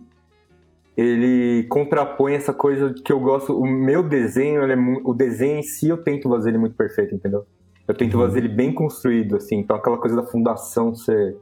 ele 0.96 1.64
contrapõe 1.68 2.34
essa 2.34 2.52
coisa 2.54 2.94
que 3.04 3.12
eu 3.12 3.18
gosto. 3.18 3.58
O 3.58 3.66
meu 3.66 4.02
desenho, 4.02 4.62
ele 4.62 4.74
é 4.74 4.76
o 5.04 5.12
desenho 5.12 5.58
em 5.58 5.62
si, 5.62 5.88
eu 5.88 5.96
tento 5.98 6.28
fazer 6.28 6.50
ele 6.50 6.58
muito 6.58 6.76
perfeito, 6.76 7.14
entendeu? 7.14 7.44
Eu 7.86 7.94
tento 7.94 8.16
Uhum. 8.16 8.24
fazer 8.24 8.38
ele 8.40 8.48
bem 8.48 8.72
construído, 8.72 9.36
assim. 9.36 9.56
Então, 9.56 9.76
aquela 9.76 9.98
coisa 9.98 10.16
da 10.16 10.22
fundação 10.22 10.94
ser 10.94 11.36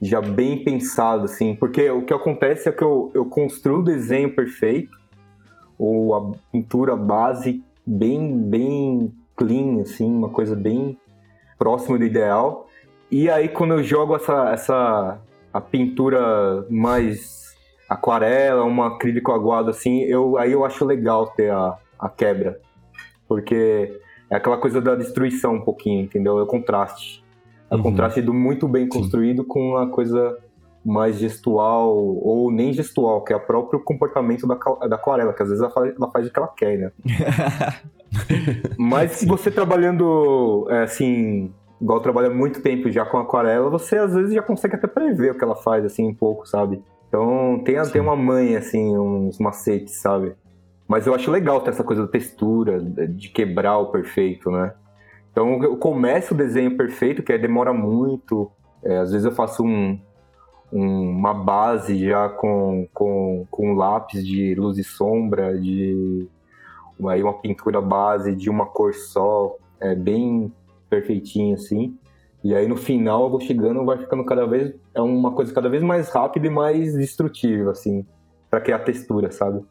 já 0.00 0.20
bem 0.20 0.64
pensado, 0.64 1.24
assim. 1.24 1.54
Porque 1.54 1.90
o 1.90 2.02
que 2.04 2.12
acontece 2.12 2.68
é 2.68 2.72
que 2.72 2.82
eu, 2.82 3.10
eu 3.14 3.24
construo 3.24 3.80
o 3.80 3.84
desenho 3.84 4.34
perfeito, 4.34 4.96
ou 5.78 6.14
a 6.14 6.32
pintura 6.50 6.96
base 6.96 7.62
bem, 7.86 8.36
bem 8.36 9.12
clean, 9.36 9.80
assim, 9.80 10.06
uma 10.06 10.28
coisa 10.28 10.54
bem 10.54 10.98
próxima 11.58 11.98
do 11.98 12.04
ideal. 12.04 12.68
E 13.10 13.28
aí 13.28 13.48
quando 13.48 13.74
eu 13.74 13.82
jogo 13.82 14.16
essa, 14.16 14.50
essa 14.50 15.20
a 15.52 15.60
pintura 15.60 16.66
mais 16.70 17.42
aquarela, 17.88 18.64
um 18.64 18.82
acrílico 18.82 19.32
aguado 19.32 19.70
assim, 19.70 20.00
eu, 20.02 20.38
aí 20.38 20.52
eu 20.52 20.64
acho 20.64 20.84
legal 20.84 21.26
ter 21.28 21.50
a, 21.50 21.76
a 21.98 22.08
quebra. 22.08 22.58
Porque 23.28 24.00
é 24.32 24.36
aquela 24.36 24.56
coisa 24.56 24.80
da 24.80 24.94
destruição 24.94 25.56
um 25.56 25.60
pouquinho, 25.60 26.04
entendeu? 26.04 26.38
É 26.38 26.42
o 26.42 26.46
contraste. 26.46 27.22
É 27.70 27.74
o 27.74 27.76
uhum. 27.76 27.82
contraste 27.82 28.22
do 28.22 28.32
muito 28.32 28.66
bem 28.66 28.88
construído 28.88 29.42
Sim. 29.42 29.48
com 29.48 29.60
uma 29.70 29.86
coisa 29.88 30.38
mais 30.84 31.18
gestual, 31.18 31.94
ou 31.94 32.50
nem 32.50 32.72
gestual, 32.72 33.22
que 33.22 33.32
é 33.32 33.36
o 33.36 33.40
próprio 33.40 33.78
comportamento 33.78 34.46
da, 34.46 34.54
da 34.88 34.96
aquarela, 34.96 35.34
que 35.34 35.42
às 35.42 35.48
vezes 35.50 35.62
ela 35.62 35.70
faz, 35.70 35.94
ela 35.94 36.10
faz 36.10 36.26
o 36.26 36.32
que 36.32 36.38
ela 36.38 36.48
quer, 36.48 36.78
né? 36.78 36.92
Mas 38.78 39.12
se 39.12 39.26
você 39.26 39.50
trabalhando, 39.50 40.66
é, 40.70 40.82
assim, 40.82 41.52
igual 41.80 42.00
trabalha 42.00 42.30
muito 42.30 42.62
tempo 42.62 42.90
já 42.90 43.04
com 43.04 43.18
aquarela, 43.18 43.68
você 43.68 43.98
às 43.98 44.14
vezes 44.14 44.34
já 44.34 44.42
consegue 44.42 44.76
até 44.76 44.88
prever 44.88 45.32
o 45.32 45.38
que 45.38 45.44
ela 45.44 45.56
faz, 45.56 45.84
assim, 45.84 46.08
um 46.08 46.14
pouco, 46.14 46.48
sabe? 46.48 46.82
Então 47.06 47.62
tem, 47.64 47.80
tem 47.90 48.00
uma 48.00 48.16
manha, 48.16 48.58
assim, 48.58 48.96
uns 48.96 49.38
macetes, 49.38 50.00
sabe? 50.00 50.34
Mas 50.92 51.06
eu 51.06 51.14
acho 51.14 51.30
legal 51.30 51.58
ter 51.62 51.70
essa 51.70 51.82
coisa 51.82 52.02
da 52.02 52.08
textura, 52.08 52.78
de 52.78 53.30
quebrar 53.30 53.78
o 53.78 53.86
perfeito, 53.86 54.50
né? 54.50 54.74
Então 55.30 55.62
eu 55.62 55.78
começo 55.78 56.34
o 56.34 56.36
desenho 56.36 56.76
perfeito, 56.76 57.22
que 57.22 57.32
aí 57.32 57.38
demora 57.38 57.72
muito. 57.72 58.52
É, 58.84 58.98
às 58.98 59.10
vezes 59.10 59.24
eu 59.24 59.32
faço 59.32 59.64
um, 59.64 59.98
um, 60.70 61.08
uma 61.08 61.32
base 61.32 61.98
já 61.98 62.28
com, 62.28 62.86
com, 62.92 63.46
com 63.50 63.72
lápis 63.72 64.22
de 64.22 64.54
luz 64.54 64.76
e 64.76 64.84
sombra, 64.84 65.58
de 65.58 66.28
aí 67.08 67.22
uma 67.22 67.40
pintura 67.40 67.80
base 67.80 68.36
de 68.36 68.50
uma 68.50 68.66
cor 68.66 68.92
só, 68.92 69.56
é 69.80 69.94
bem 69.94 70.52
perfeitinho 70.90 71.54
assim. 71.54 71.96
E 72.44 72.54
aí 72.54 72.68
no 72.68 72.76
final 72.76 73.22
eu 73.22 73.30
vou 73.30 73.40
chegando, 73.40 73.82
vai 73.86 73.96
ficando 73.96 74.26
cada 74.26 74.44
vez 74.44 74.74
é 74.94 75.00
uma 75.00 75.32
coisa 75.32 75.54
cada 75.54 75.70
vez 75.70 75.82
mais 75.82 76.10
rápida 76.10 76.48
e 76.48 76.50
mais 76.50 76.92
destrutiva 76.92 77.70
assim, 77.70 78.04
para 78.50 78.60
criar 78.60 78.80
textura, 78.80 79.30
sabe? 79.32 79.64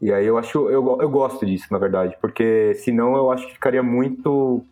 E 0.00 0.12
aí 0.12 0.26
eu 0.26 0.38
acho 0.38 0.70
eu, 0.70 0.98
eu 1.00 1.10
gosto 1.10 1.44
disso, 1.44 1.66
na 1.70 1.78
verdade, 1.78 2.16
porque 2.20 2.74
senão 2.74 3.16
eu 3.16 3.30
acho 3.30 3.46
que 3.46 3.54
ficaria 3.54 3.82
muito 3.82 4.64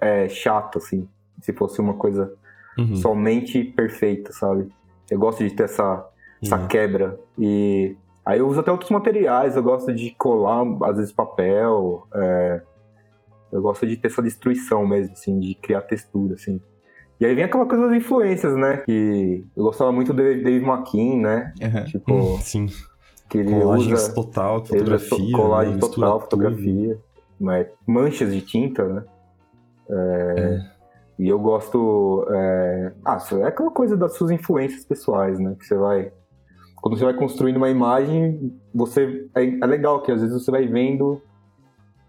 é, 0.00 0.28
chato 0.28 0.78
assim, 0.78 1.08
se 1.40 1.52
fosse 1.52 1.80
uma 1.80 1.94
coisa 1.94 2.32
uhum. 2.78 2.96
somente 2.96 3.64
perfeita, 3.64 4.32
sabe? 4.32 4.68
Eu 5.10 5.18
gosto 5.18 5.42
de 5.42 5.54
ter 5.54 5.64
essa 5.64 6.06
essa 6.42 6.58
uhum. 6.58 6.68
quebra 6.68 7.18
e 7.38 7.96
aí 8.24 8.38
eu 8.40 8.46
uso 8.46 8.60
até 8.60 8.70
outros 8.70 8.90
materiais, 8.90 9.56
eu 9.56 9.62
gosto 9.62 9.92
de 9.94 10.10
colar 10.18 10.66
às 10.84 10.98
vezes 10.98 11.12
papel, 11.12 12.06
é, 12.14 12.60
eu 13.52 13.62
gosto 13.62 13.86
de 13.86 13.96
ter 13.96 14.08
essa 14.08 14.22
destruição 14.22 14.86
mesmo, 14.86 15.12
assim, 15.12 15.38
de 15.38 15.54
criar 15.54 15.82
textura, 15.82 16.34
assim. 16.34 16.60
E 17.18 17.24
aí 17.24 17.34
vem 17.34 17.44
aquela 17.44 17.64
coisa 17.64 17.86
das 17.86 17.96
influências, 17.96 18.54
né? 18.54 18.78
Que 18.78 19.44
eu 19.56 19.64
gostava 19.64 19.90
muito 19.90 20.12
do 20.12 20.22
Dave 20.22 20.62
McKean, 20.64 21.16
né? 21.16 21.54
Uhum. 21.62 21.84
Tipo, 21.84 22.38
sim. 22.42 22.66
Que 23.28 23.38
ele 23.38 23.58
Colagens 23.58 24.02
usa, 24.02 24.14
total, 24.14 24.64
fotografia. 24.64 25.36
Colagem 25.36 25.74
né? 25.74 25.80
total, 25.80 26.20
fotografia. 26.20 26.98
Mas 27.38 27.66
manchas 27.86 28.32
de 28.32 28.40
tinta, 28.40 28.84
né? 28.84 29.04
É, 29.90 30.34
é. 30.38 30.70
E 31.18 31.28
eu 31.28 31.38
gosto. 31.38 32.26
É... 32.30 32.92
Ah, 33.04 33.18
é 33.40 33.44
aquela 33.44 33.70
coisa 33.70 33.96
das 33.96 34.14
suas 34.14 34.30
influências 34.30 34.84
pessoais, 34.84 35.38
né? 35.38 35.56
Que 35.58 35.66
você 35.66 35.74
vai. 35.74 36.12
Quando 36.76 36.96
você 36.96 37.04
vai 37.04 37.14
construindo 37.14 37.56
uma 37.56 37.70
imagem, 37.70 38.52
você. 38.74 39.28
É, 39.34 39.44
é 39.44 39.66
legal 39.66 40.02
que 40.02 40.12
às 40.12 40.20
vezes 40.20 40.44
você 40.44 40.50
vai 40.50 40.66
vendo 40.66 41.20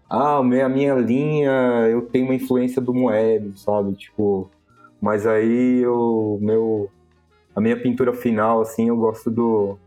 ah, 0.08 0.38
a 0.38 0.42
minha 0.42 0.94
linha, 0.94 1.52
eu 1.90 2.02
tenho 2.02 2.24
uma 2.24 2.34
influência 2.34 2.80
do 2.80 2.94
Moebius, 2.94 3.62
sabe? 3.62 3.92
Tipo, 3.94 4.50
mas 5.00 5.26
aí 5.26 5.86
o 5.86 6.38
meu 6.40 6.90
a 7.54 7.60
minha 7.60 7.80
pintura 7.80 8.14
final 8.14 8.62
assim, 8.62 8.88
eu 8.88 8.96
gosto 8.96 9.30
do 9.30 9.78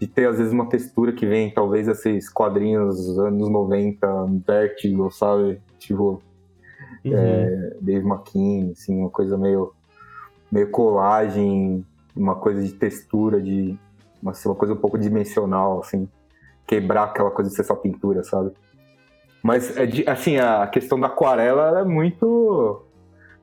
de 0.00 0.06
ter 0.06 0.26
às 0.28 0.38
vezes 0.38 0.52
uma 0.52 0.68
textura 0.68 1.12
que 1.12 1.26
vem 1.26 1.52
talvez 1.52 1.86
esses 1.86 2.28
quadrinhos 2.30 3.18
anos 3.18 3.50
90, 3.50 4.06
Vertigo, 4.46 5.10
sabe? 5.10 5.60
Tipo, 5.78 6.22
uhum. 7.04 7.12
é, 7.14 7.76
Dave 7.80 8.06
McKean, 8.06 8.72
assim, 8.72 8.98
uma 8.98 9.10
coisa 9.10 9.36
meio 9.36 9.72
meio 10.50 10.70
colagem, 10.70 11.84
uma 12.16 12.34
coisa 12.34 12.62
de 12.62 12.72
textura, 12.72 13.40
de 13.40 13.78
uma, 14.22 14.32
uma 14.44 14.54
coisa 14.54 14.74
um 14.74 14.76
pouco 14.76 14.98
dimensional, 14.98 15.80
assim, 15.80 16.08
quebrar 16.66 17.04
aquela 17.04 17.30
coisa 17.30 17.50
de 17.50 17.56
ser 17.56 17.64
só 17.64 17.74
pintura, 17.74 18.24
sabe? 18.24 18.52
Mas, 19.42 19.76
é 19.76 20.10
assim, 20.10 20.38
a 20.38 20.66
questão 20.66 20.98
da 20.98 21.06
aquarela 21.06 21.80
é 21.80 21.84
muito. 21.84 22.82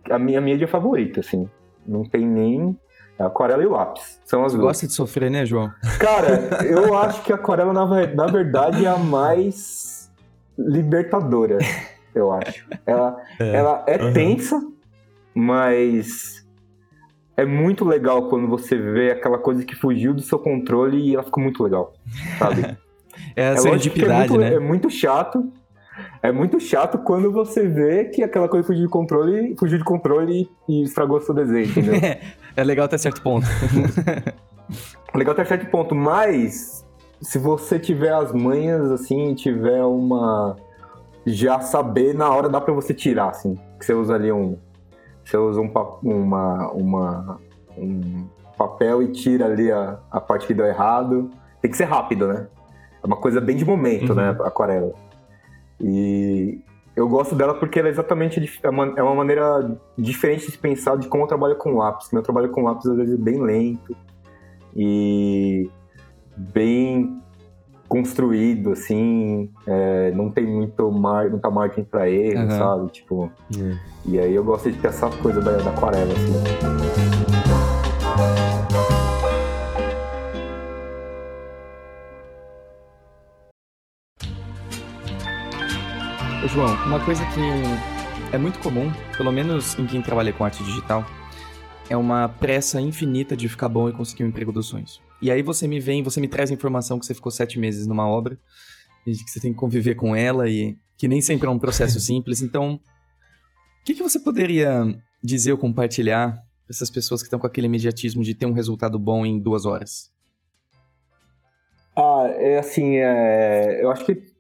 A 0.10 0.20
minha 0.20 0.40
mídia 0.40 0.68
favorita, 0.68 1.22
assim. 1.22 1.50
Não 1.86 2.04
tem 2.04 2.26
nem. 2.26 2.78
A 3.20 3.26
aquarela 3.26 3.64
e 3.64 3.66
o 3.66 3.72
lápis. 3.72 4.20
São 4.26 4.46
as 4.46 4.54
duas. 4.54 4.66
gosta 4.66 4.88
de 4.88 4.94
sofrer, 4.94 5.32
né, 5.32 5.46
João? 5.46 5.72
Cara, 6.00 6.64
eu 6.66 6.96
acho 6.98 7.24
que 7.24 7.32
a 7.32 7.36
aquarela, 7.36 7.74
na, 7.74 7.86
na 8.08 8.28
verdade, 8.28 8.86
é 8.86 8.90
a 8.90 8.98
mais 8.98 10.12
libertadora, 10.58 11.58
eu 12.14 12.32
acho. 12.32 12.68
Ela 12.86 13.18
é, 13.40 13.56
ela 13.56 13.84
é 13.88 14.04
uhum. 14.04 14.14
tensa, 14.14 14.68
mas 15.34 16.46
é 17.36 17.46
muito 17.46 17.86
legal 17.86 18.28
quando 18.28 18.48
você 18.48 18.76
vê 18.76 19.12
aquela 19.12 19.38
coisa 19.38 19.64
que 19.64 19.76
fugiu 19.76 20.14
do 20.14 20.22
seu 20.22 20.40
controle 20.40 20.98
e 21.00 21.14
ela 21.14 21.24
ficou 21.24 21.44
muito 21.44 21.64
legal, 21.64 21.94
sabe? 22.40 22.62
é 23.36 23.50
a 23.50 23.52
é 23.52 23.58
serendipidade, 23.58 24.12
é 24.12 24.18
muito, 24.18 24.38
né? 24.38 24.54
É 24.56 24.60
muito 24.60 24.90
chato, 24.90 25.52
é 26.22 26.32
muito 26.32 26.60
chato 26.60 26.98
quando 27.00 27.32
você 27.32 27.68
vê 27.68 28.06
que 28.06 28.24
aquela 28.24 28.48
coisa 28.48 28.66
fugiu 28.66 28.86
de 28.86 28.90
controle, 28.90 29.56
fugiu 29.58 29.78
de 29.78 29.84
controle 29.84 30.50
e, 30.68 30.84
estragou 30.84 31.20
seu 31.22 31.34
desenho, 31.34 31.66
entendeu? 31.66 31.96
é 32.56 32.64
legal 32.64 32.86
até 32.86 32.98
certo 32.98 33.22
ponto. 33.22 33.46
legal 35.14 35.34
até 35.34 35.46
certo 35.46 35.70
ponto, 35.70 35.94
mas 35.96 36.86
se 37.22 37.38
você 37.38 37.80
tiver 37.80 38.14
as 38.14 38.32
manhas, 38.32 38.92
assim, 38.92 39.34
tiver 39.34 39.84
uma... 39.84 40.56
Já 41.26 41.60
saber, 41.60 42.14
na 42.14 42.30
hora 42.30 42.48
dá 42.48 42.62
pra 42.62 42.74
você 42.74 42.94
tirar, 42.94 43.30
assim. 43.30 43.56
Que 43.78 43.86
você 43.86 43.94
usa 43.94 44.16
ali 44.16 44.32
um... 44.32 44.58
Você 45.26 45.36
usa 45.36 45.60
um, 45.60 45.70
uma, 46.04 46.72
uma, 46.72 47.40
um 47.78 48.28
papel 48.58 49.04
e 49.04 49.12
tira 49.12 49.46
ali 49.46 49.70
a, 49.70 50.00
a 50.10 50.22
parte 50.22 50.48
que 50.48 50.54
deu 50.54 50.66
errado. 50.66 51.30
Tem 51.62 51.70
que 51.70 51.76
ser 51.76 51.84
rápido, 51.84 52.28
né? 52.28 52.48
É 53.04 53.06
uma 53.06 53.18
coisa 53.18 53.42
bem 53.42 53.58
de 53.58 53.66
momento, 53.66 54.16
né, 54.16 54.32
uhum. 54.32 54.38
né? 54.38 54.46
Aquarela. 54.46 54.94
E 55.82 56.60
eu 56.96 57.08
gosto 57.08 57.36
dela 57.36 57.54
porque 57.54 57.80
ela 57.80 57.88
é 57.88 57.92
exatamente 57.92 58.60
é 58.64 58.70
uma, 58.70 58.94
é 58.98 59.04
uma 59.04 59.16
maneira 59.16 59.78
diferente 59.98 60.52
de 60.52 60.58
pensar 60.58 60.98
de 60.98 61.08
como 61.08 61.24
eu 61.24 61.28
trabalho 61.28 61.56
com 61.56 61.78
lápis. 61.78 62.12
Meu 62.12 62.24
trabalho 62.24 62.50
com 62.50 62.64
lápis 62.64 62.88
às 62.88 62.98
vezes 62.98 63.14
é 63.14 63.22
bem 63.22 63.42
lento 63.42 63.96
e 64.76 65.70
bem 66.36 67.22
construído, 67.88 68.72
assim, 68.72 69.50
é, 69.66 70.12
não 70.12 70.30
tem 70.30 70.46
muito 70.46 70.92
mar, 70.92 71.30
muita 71.30 71.50
margem 71.50 71.84
para 71.84 72.10
erro, 72.10 72.44
uhum. 72.44 72.50
sabe? 72.52 72.92
Tipo, 72.92 73.32
uhum. 73.56 73.78
e 74.06 74.20
aí 74.20 74.36
eu 74.36 74.44
gosto 74.44 74.72
de 74.72 74.78
ter 74.78 74.90
essa 74.90 75.10
coisa 75.10 75.42
da, 75.42 75.52
da 75.58 75.70
aquarela, 75.70 76.12
assim. 76.12 77.17
João, 86.48 86.74
uma 86.86 87.04
coisa 87.04 87.24
que 87.26 88.34
é 88.34 88.38
muito 88.38 88.60
comum, 88.60 88.90
pelo 89.18 89.32
menos 89.32 89.78
em 89.78 89.86
quem 89.86 90.02
trabalha 90.02 90.32
com 90.32 90.46
arte 90.46 90.64
digital, 90.64 91.06
é 91.90 91.98
uma 91.98 92.30
pressa 92.30 92.80
infinita 92.80 93.36
de 93.36 93.50
ficar 93.50 93.68
bom 93.68 93.90
e 93.90 93.92
conseguir 93.92 94.24
um 94.24 94.28
emprego 94.28 94.52
dos 94.52 94.68
sonhos. 94.68 95.02
E 95.22 95.30
aí 95.30 95.42
você 95.42 95.68
me 95.68 95.80
vem, 95.80 96.04
você 96.04 96.22
me 96.22 96.28
traz 96.28 96.50
a 96.50 96.54
informação 96.54 97.00
que 97.00 97.06
você 97.06 97.14
ficou 97.14 97.32
sete 97.32 97.60
meses 97.60 97.86
numa 97.86 98.08
obra, 98.08 98.40
e 99.06 99.12
que 99.12 99.30
você 99.30 99.40
tem 99.40 99.52
que 99.52 99.60
conviver 99.60 99.96
com 99.96 100.16
ela, 100.16 100.50
e 100.50 100.78
que 100.98 101.08
nem 101.08 101.22
sempre 101.22 101.48
é 101.48 101.50
um 101.50 101.60
processo 101.60 102.00
simples. 102.02 102.42
Então, 102.42 102.76
o 102.76 103.84
que, 103.84 103.94
que 103.94 104.04
você 104.04 104.20
poderia 104.20 104.84
dizer 105.22 105.52
ou 105.52 105.58
compartilhar 105.58 106.32
para 106.32 106.74
essas 106.74 106.90
pessoas 106.90 107.22
que 107.22 107.28
estão 107.28 107.40
com 107.40 107.48
aquele 107.48 107.68
imediatismo 107.68 108.24
de 108.24 108.34
ter 108.34 108.46
um 108.46 108.54
resultado 108.54 108.98
bom 108.98 109.26
em 109.26 109.38
duas 109.40 109.66
horas? 109.66 110.12
Ah, 111.96 112.28
é 112.38 112.60
assim, 112.60 112.98
é... 112.98 113.84
eu 113.84 113.92
acho 113.92 114.06
que 114.06 114.37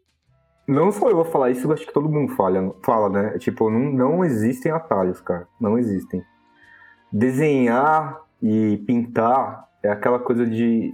não 0.67 0.91
só 0.91 1.09
eu 1.09 1.15
vou 1.15 1.25
falar 1.25 1.49
isso, 1.49 1.65
eu 1.65 1.71
acho 1.71 1.85
que 1.85 1.93
todo 1.93 2.09
mundo 2.09 2.33
fala, 2.35 2.75
fala 2.83 3.09
né? 3.09 3.37
Tipo, 3.37 3.69
não, 3.69 3.79
não 3.79 4.25
existem 4.25 4.71
atalhos, 4.71 5.21
cara. 5.21 5.47
Não 5.59 5.77
existem. 5.79 6.21
Desenhar 7.11 8.19
e 8.41 8.77
pintar 8.85 9.67
é 9.81 9.89
aquela 9.89 10.19
coisa 10.19 10.45
de. 10.45 10.93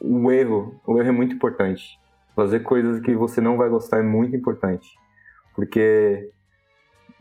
O 0.00 0.30
erro. 0.30 0.78
O 0.86 0.98
erro 0.98 1.08
é 1.08 1.12
muito 1.12 1.34
importante. 1.34 1.98
Fazer 2.36 2.60
coisas 2.60 3.00
que 3.00 3.16
você 3.16 3.40
não 3.40 3.56
vai 3.56 3.68
gostar 3.70 3.98
é 3.98 4.02
muito 4.02 4.36
importante. 4.36 4.86
Porque 5.56 6.30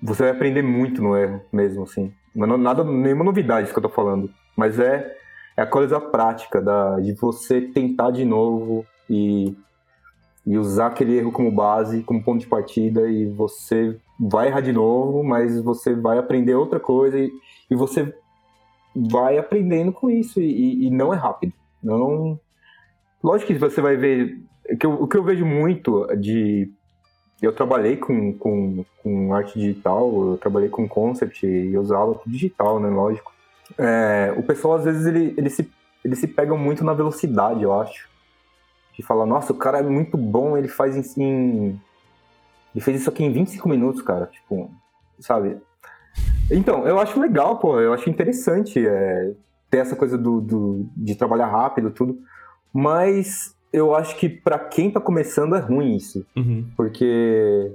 você 0.03 0.23
vai 0.23 0.31
aprender 0.31 0.61
muito 0.61 1.01
no 1.01 1.15
erro 1.15 1.41
mesmo, 1.51 1.83
assim. 1.83 2.13
Não 2.35 2.53
é 2.53 2.57
nada, 2.57 2.83
nenhuma 2.83 3.23
novidade 3.23 3.71
que 3.71 3.79
eu 3.79 3.81
tô 3.81 3.89
falando. 3.89 4.29
Mas 4.55 4.77
é, 4.77 5.15
é 5.55 5.61
a 5.61 5.65
coisa 5.65 5.99
prática 5.99 6.61
da, 6.61 6.99
de 6.99 7.13
você 7.13 7.61
tentar 7.61 8.11
de 8.11 8.25
novo 8.25 8.85
e, 9.09 9.55
e 10.47 10.57
usar 10.57 10.87
aquele 10.87 11.17
erro 11.17 11.29
como 11.29 11.51
base, 11.51 12.03
como 12.03 12.23
ponto 12.23 12.39
de 12.39 12.47
partida, 12.47 13.11
e 13.11 13.25
você 13.25 13.97
vai 14.17 14.47
errar 14.47 14.61
de 14.61 14.71
novo, 14.71 15.21
mas 15.21 15.61
você 15.61 15.93
vai 15.93 16.17
aprender 16.17 16.55
outra 16.55 16.79
coisa 16.79 17.19
e, 17.19 17.29
e 17.69 17.75
você 17.75 18.15
vai 18.95 19.37
aprendendo 19.37 19.91
com 19.91 20.09
isso 20.09 20.39
e, 20.39 20.87
e 20.87 20.89
não 20.89 21.13
é 21.13 21.17
rápido. 21.17 21.51
Não, 21.83 22.39
lógico 23.21 23.53
que 23.53 23.59
você 23.59 23.81
vai 23.81 23.97
ver. 23.97 24.39
Que 24.79 24.85
eu, 24.85 24.93
o 24.93 25.05
que 25.07 25.17
eu 25.17 25.23
vejo 25.23 25.45
muito 25.45 26.07
de. 26.15 26.71
Eu 27.41 27.53
trabalhei 27.53 27.97
com, 27.97 28.33
com, 28.33 28.85
com 29.03 29.33
arte 29.33 29.59
digital, 29.59 30.31
eu 30.31 30.37
trabalhei 30.37 30.69
com 30.69 30.87
concept 30.87 31.45
e 31.45 31.77
usava 31.77 32.19
digital, 32.25 32.79
né? 32.79 32.89
Lógico. 32.89 33.33
É, 33.77 34.33
o 34.37 34.43
pessoal, 34.43 34.75
às 34.75 34.85
vezes, 34.85 35.05
ele, 35.05 35.35
ele, 35.37 35.49
se, 35.49 35.69
ele 36.03 36.15
se 36.15 36.25
pega 36.25 36.55
muito 36.55 36.85
na 36.85 36.93
velocidade, 36.93 37.61
eu 37.61 37.79
acho. 37.79 38.09
De 38.97 39.03
falar, 39.03 39.25
nossa, 39.25 39.53
o 39.53 39.57
cara 39.57 39.77
é 39.79 39.83
muito 39.83 40.17
bom, 40.17 40.57
ele 40.57 40.67
faz 40.67 40.95
em, 40.95 41.23
em. 41.23 41.81
Ele 42.73 42.83
fez 42.83 43.01
isso 43.01 43.09
aqui 43.09 43.23
em 43.23 43.31
25 43.31 43.69
minutos, 43.69 44.01
cara. 44.01 44.25
Tipo, 44.25 44.71
sabe? 45.19 45.57
Então, 46.49 46.87
eu 46.87 46.99
acho 46.99 47.19
legal, 47.19 47.59
pô, 47.59 47.79
eu 47.79 47.93
acho 47.93 48.09
interessante 48.09 48.85
é, 48.85 49.33
ter 49.69 49.79
essa 49.79 49.95
coisa 49.95 50.17
do, 50.17 50.41
do, 50.41 50.85
de 50.95 51.15
trabalhar 51.15 51.47
rápido, 51.47 51.91
tudo. 51.91 52.17
Mas 52.73 53.55
eu 53.71 53.93
acho 53.95 54.15
que 54.17 54.29
para 54.29 54.57
quem 54.57 54.89
tá 54.89 54.99
começando 54.99 55.55
é 55.55 55.59
ruim 55.59 55.95
isso. 55.95 56.25
Uhum. 56.35 56.65
Porque 56.75 57.73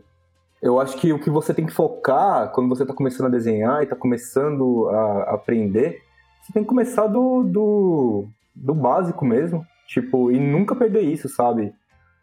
eu 0.61 0.81
acho 0.81 0.97
que 0.97 1.13
o 1.13 1.19
que 1.19 1.31
você 1.31 1.53
tem 1.53 1.67
que 1.67 1.73
focar 1.73 2.51
quando 2.53 2.69
você 2.69 2.87
tá 2.87 2.95
começando 2.95 3.27
a 3.27 3.31
desenhar 3.31 3.83
e 3.83 3.87
tá 3.87 3.97
começando 3.97 4.89
a 4.89 5.35
aprender, 5.35 6.03
você 6.41 6.53
tem 6.53 6.63
que 6.63 6.69
começar 6.69 7.07
do, 7.07 7.43
do, 7.43 8.27
do 8.55 8.75
básico 8.75 9.25
mesmo. 9.25 9.67
Tipo, 9.93 10.33
e 10.33 10.41
nunca 10.41 10.75
perder 10.75 11.03
isso, 11.03 11.29
sabe? 11.29 11.75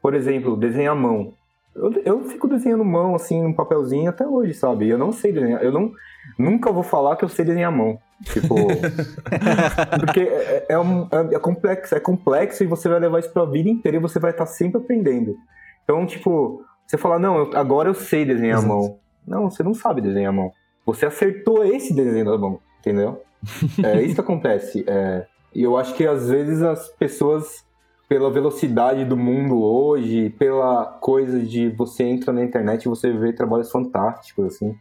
Por 0.02 0.16
exemplo, 0.16 0.58
desenhar 0.58 0.96
mão. 0.96 1.34
Eu, 1.76 1.94
eu 2.04 2.24
fico 2.24 2.48
desenhando 2.48 2.84
mão, 2.84 3.14
assim, 3.14 3.46
um 3.46 3.54
papelzinho 3.54 4.10
até 4.10 4.26
hoje, 4.26 4.56
sabe? 4.56 4.90
Eu 4.90 4.98
não 4.98 5.12
sei 5.12 5.32
desenhar. 5.32 5.64
Eu 5.64 5.72
não, 5.72 5.92
nunca 6.38 6.72
vou 6.72 6.82
falar 6.82 7.16
que 7.16 7.24
eu 7.24 7.30
sei 7.30 7.46
desenhar 7.46 7.72
mão. 7.72 8.00
Tipo. 8.24 8.56
porque 10.02 10.22
é, 10.22 10.66
é, 10.70 10.80
um, 10.80 11.04
é, 11.12 11.36
é, 11.36 11.40
complexo, 11.40 11.94
é 11.94 12.00
complexo 12.00 12.64
e 12.64 12.68
você 12.68 12.90
vai 12.90 13.00
levar 13.00 13.20
isso 13.20 13.32
pra 13.32 13.46
vida 13.46 13.70
inteira 13.70 13.98
e 13.98 14.02
você 14.02 14.20
vai 14.20 14.32
estar 14.32 14.48
sempre 14.48 14.82
aprendendo. 14.82 15.36
Então, 15.84 16.08
tipo, 16.08 16.64
você 16.88 16.98
fala, 16.98 17.20
não, 17.20 17.38
eu, 17.38 17.52
agora 17.56 17.88
eu 17.88 17.94
sei 17.94 18.26
desenhar 18.26 18.58
à 18.58 18.62
mão. 18.64 18.98
Não, 19.28 19.48
você 19.48 19.62
não 19.62 19.76
sabe 19.76 20.02
desenhar 20.02 20.34
à 20.34 20.36
mão. 20.36 20.52
Você 20.88 21.06
acertou 21.06 21.64
esse 21.64 21.94
desenho 21.94 22.26
da 22.26 22.38
mão, 22.38 22.60
entendeu? 22.80 23.22
É 23.86 24.02
isso 24.02 24.16
que 24.16 24.22
acontece. 24.22 24.84
É, 24.88 25.28
e 25.54 25.64
eu 25.64 25.78
acho 25.78 25.96
que 25.96 26.06
às 26.06 26.30
vezes 26.30 26.62
as 26.62 26.90
pessoas 26.90 27.66
pela 28.10 28.32
velocidade 28.32 29.06
do 29.06 29.16
mundo 29.16 29.62
hoje, 29.62 30.32
pela 30.32 30.84
coisa 30.84 31.40
de 31.40 31.70
você 31.70 32.04
entra 32.04 32.34
na 32.34 32.44
internet 32.44 32.84
e 32.84 32.90
você 32.90 33.14
vê 33.14 33.32
trabalhos 33.32 33.72
fantásticos, 33.72 34.48
assim. 34.48 34.76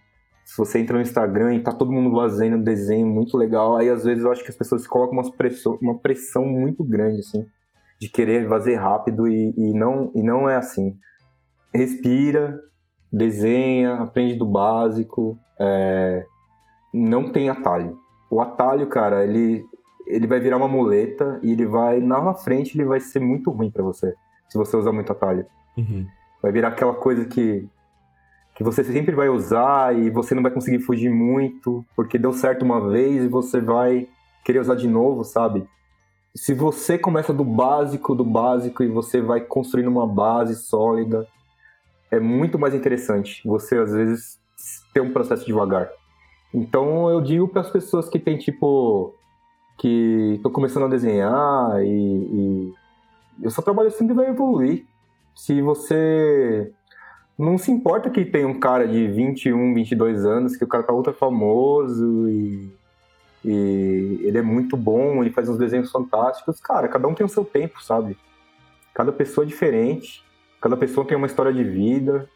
Se 0.46 0.56
você 0.56 0.78
entra 0.78 0.96
no 0.96 1.02
Instagram 1.02 1.54
e 1.54 1.62
tá 1.62 1.70
todo 1.70 1.92
mundo 1.92 2.16
fazendo 2.16 2.56
um 2.56 2.62
desenho 2.62 3.06
muito 3.06 3.36
legal, 3.36 3.76
aí 3.76 3.90
às 3.90 4.02
vezes 4.02 4.24
eu 4.24 4.32
acho 4.32 4.42
que 4.42 4.50
as 4.50 4.56
pessoas 4.56 4.86
colocam 4.86 5.18
uma 5.18 5.30
pressão, 5.30 5.78
uma 5.82 5.98
pressão 5.98 6.46
muito 6.46 6.82
grande, 6.82 7.20
assim, 7.20 7.46
de 8.00 8.08
querer 8.08 8.48
fazer 8.48 8.76
rápido 8.76 9.28
e, 9.28 9.52
e, 9.54 9.74
não, 9.74 10.10
e 10.14 10.22
não 10.22 10.48
é 10.48 10.56
assim. 10.56 10.96
Respira, 11.74 12.58
desenha, 13.12 13.96
aprende 13.96 14.36
do 14.36 14.46
básico, 14.46 15.38
é... 15.60 16.24
não 16.94 17.30
tem 17.30 17.50
atalho. 17.50 17.98
O 18.30 18.40
atalho, 18.40 18.86
cara, 18.86 19.22
ele 19.22 19.66
ele 20.08 20.26
vai 20.26 20.40
virar 20.40 20.56
uma 20.56 20.68
muleta 20.68 21.38
e 21.42 21.52
ele 21.52 21.66
vai, 21.66 22.00
na 22.00 22.34
frente, 22.34 22.76
ele 22.76 22.84
vai 22.84 23.00
ser 23.00 23.20
muito 23.20 23.50
ruim 23.50 23.70
para 23.70 23.82
você, 23.82 24.14
se 24.48 24.56
você 24.56 24.76
usar 24.76 24.92
muito 24.92 25.12
atalho. 25.12 25.46
Uhum. 25.76 26.06
Vai 26.42 26.50
virar 26.50 26.68
aquela 26.68 26.94
coisa 26.94 27.24
que, 27.24 27.68
que 28.54 28.64
você 28.64 28.82
sempre 28.82 29.14
vai 29.14 29.28
usar 29.28 29.96
e 29.96 30.10
você 30.10 30.34
não 30.34 30.42
vai 30.42 30.50
conseguir 30.50 30.80
fugir 30.80 31.10
muito, 31.10 31.84
porque 31.94 32.18
deu 32.18 32.32
certo 32.32 32.64
uma 32.64 32.88
vez 32.88 33.24
e 33.24 33.28
você 33.28 33.60
vai 33.60 34.08
querer 34.44 34.60
usar 34.60 34.76
de 34.76 34.88
novo, 34.88 35.24
sabe? 35.24 35.68
Se 36.34 36.54
você 36.54 36.96
começa 36.96 37.32
do 37.32 37.44
básico, 37.44 38.14
do 38.14 38.24
básico, 38.24 38.82
e 38.82 38.88
você 38.88 39.20
vai 39.20 39.40
construindo 39.40 39.88
uma 39.88 40.06
base 40.06 40.54
sólida, 40.54 41.26
é 42.10 42.18
muito 42.18 42.58
mais 42.58 42.74
interessante 42.74 43.42
você, 43.44 43.76
às 43.76 43.92
vezes, 43.92 44.40
ter 44.94 45.00
um 45.00 45.12
processo 45.12 45.44
devagar. 45.44 45.90
Então, 46.54 47.10
eu 47.10 47.20
digo 47.20 47.48
para 47.48 47.60
as 47.60 47.70
pessoas 47.70 48.08
que 48.08 48.18
têm, 48.18 48.38
tipo, 48.38 49.14
que 49.78 50.34
estou 50.34 50.50
começando 50.50 50.84
a 50.84 50.88
desenhar 50.88 51.82
e, 51.82 52.72
e 53.40 53.46
o 53.46 53.50
seu 53.50 53.62
trabalho 53.62 53.90
sempre 53.90 54.14
vai 54.14 54.28
evoluir. 54.28 54.84
Se 55.34 55.62
você 55.62 56.72
não 57.38 57.56
se 57.56 57.70
importa 57.70 58.10
que 58.10 58.24
tem 58.24 58.44
um 58.44 58.58
cara 58.58 58.86
de 58.86 59.06
21, 59.06 59.72
22 59.72 60.26
anos, 60.26 60.56
que 60.56 60.64
o 60.64 60.68
cara 60.68 60.82
tá 60.82 60.92
ultra 60.92 61.12
famoso 61.12 62.28
e, 62.28 62.68
e 63.44 64.20
ele 64.24 64.38
é 64.38 64.42
muito 64.42 64.76
bom, 64.76 65.22
ele 65.22 65.30
faz 65.30 65.48
uns 65.48 65.56
desenhos 65.56 65.92
fantásticos. 65.92 66.60
Cara, 66.60 66.88
cada 66.88 67.06
um 67.06 67.14
tem 67.14 67.24
o 67.24 67.28
seu 67.28 67.44
tempo, 67.44 67.80
sabe? 67.82 68.18
Cada 68.92 69.12
pessoa 69.12 69.44
é 69.44 69.46
diferente, 69.48 70.24
cada 70.60 70.76
pessoa 70.76 71.06
tem 71.06 71.16
uma 71.16 71.28
história 71.28 71.52
de 71.52 71.62
vida, 71.62 72.28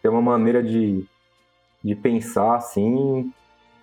tem 0.00 0.08
uma 0.08 0.22
maneira 0.22 0.62
de, 0.62 1.04
de 1.82 1.96
pensar, 1.96 2.54
assim. 2.54 3.32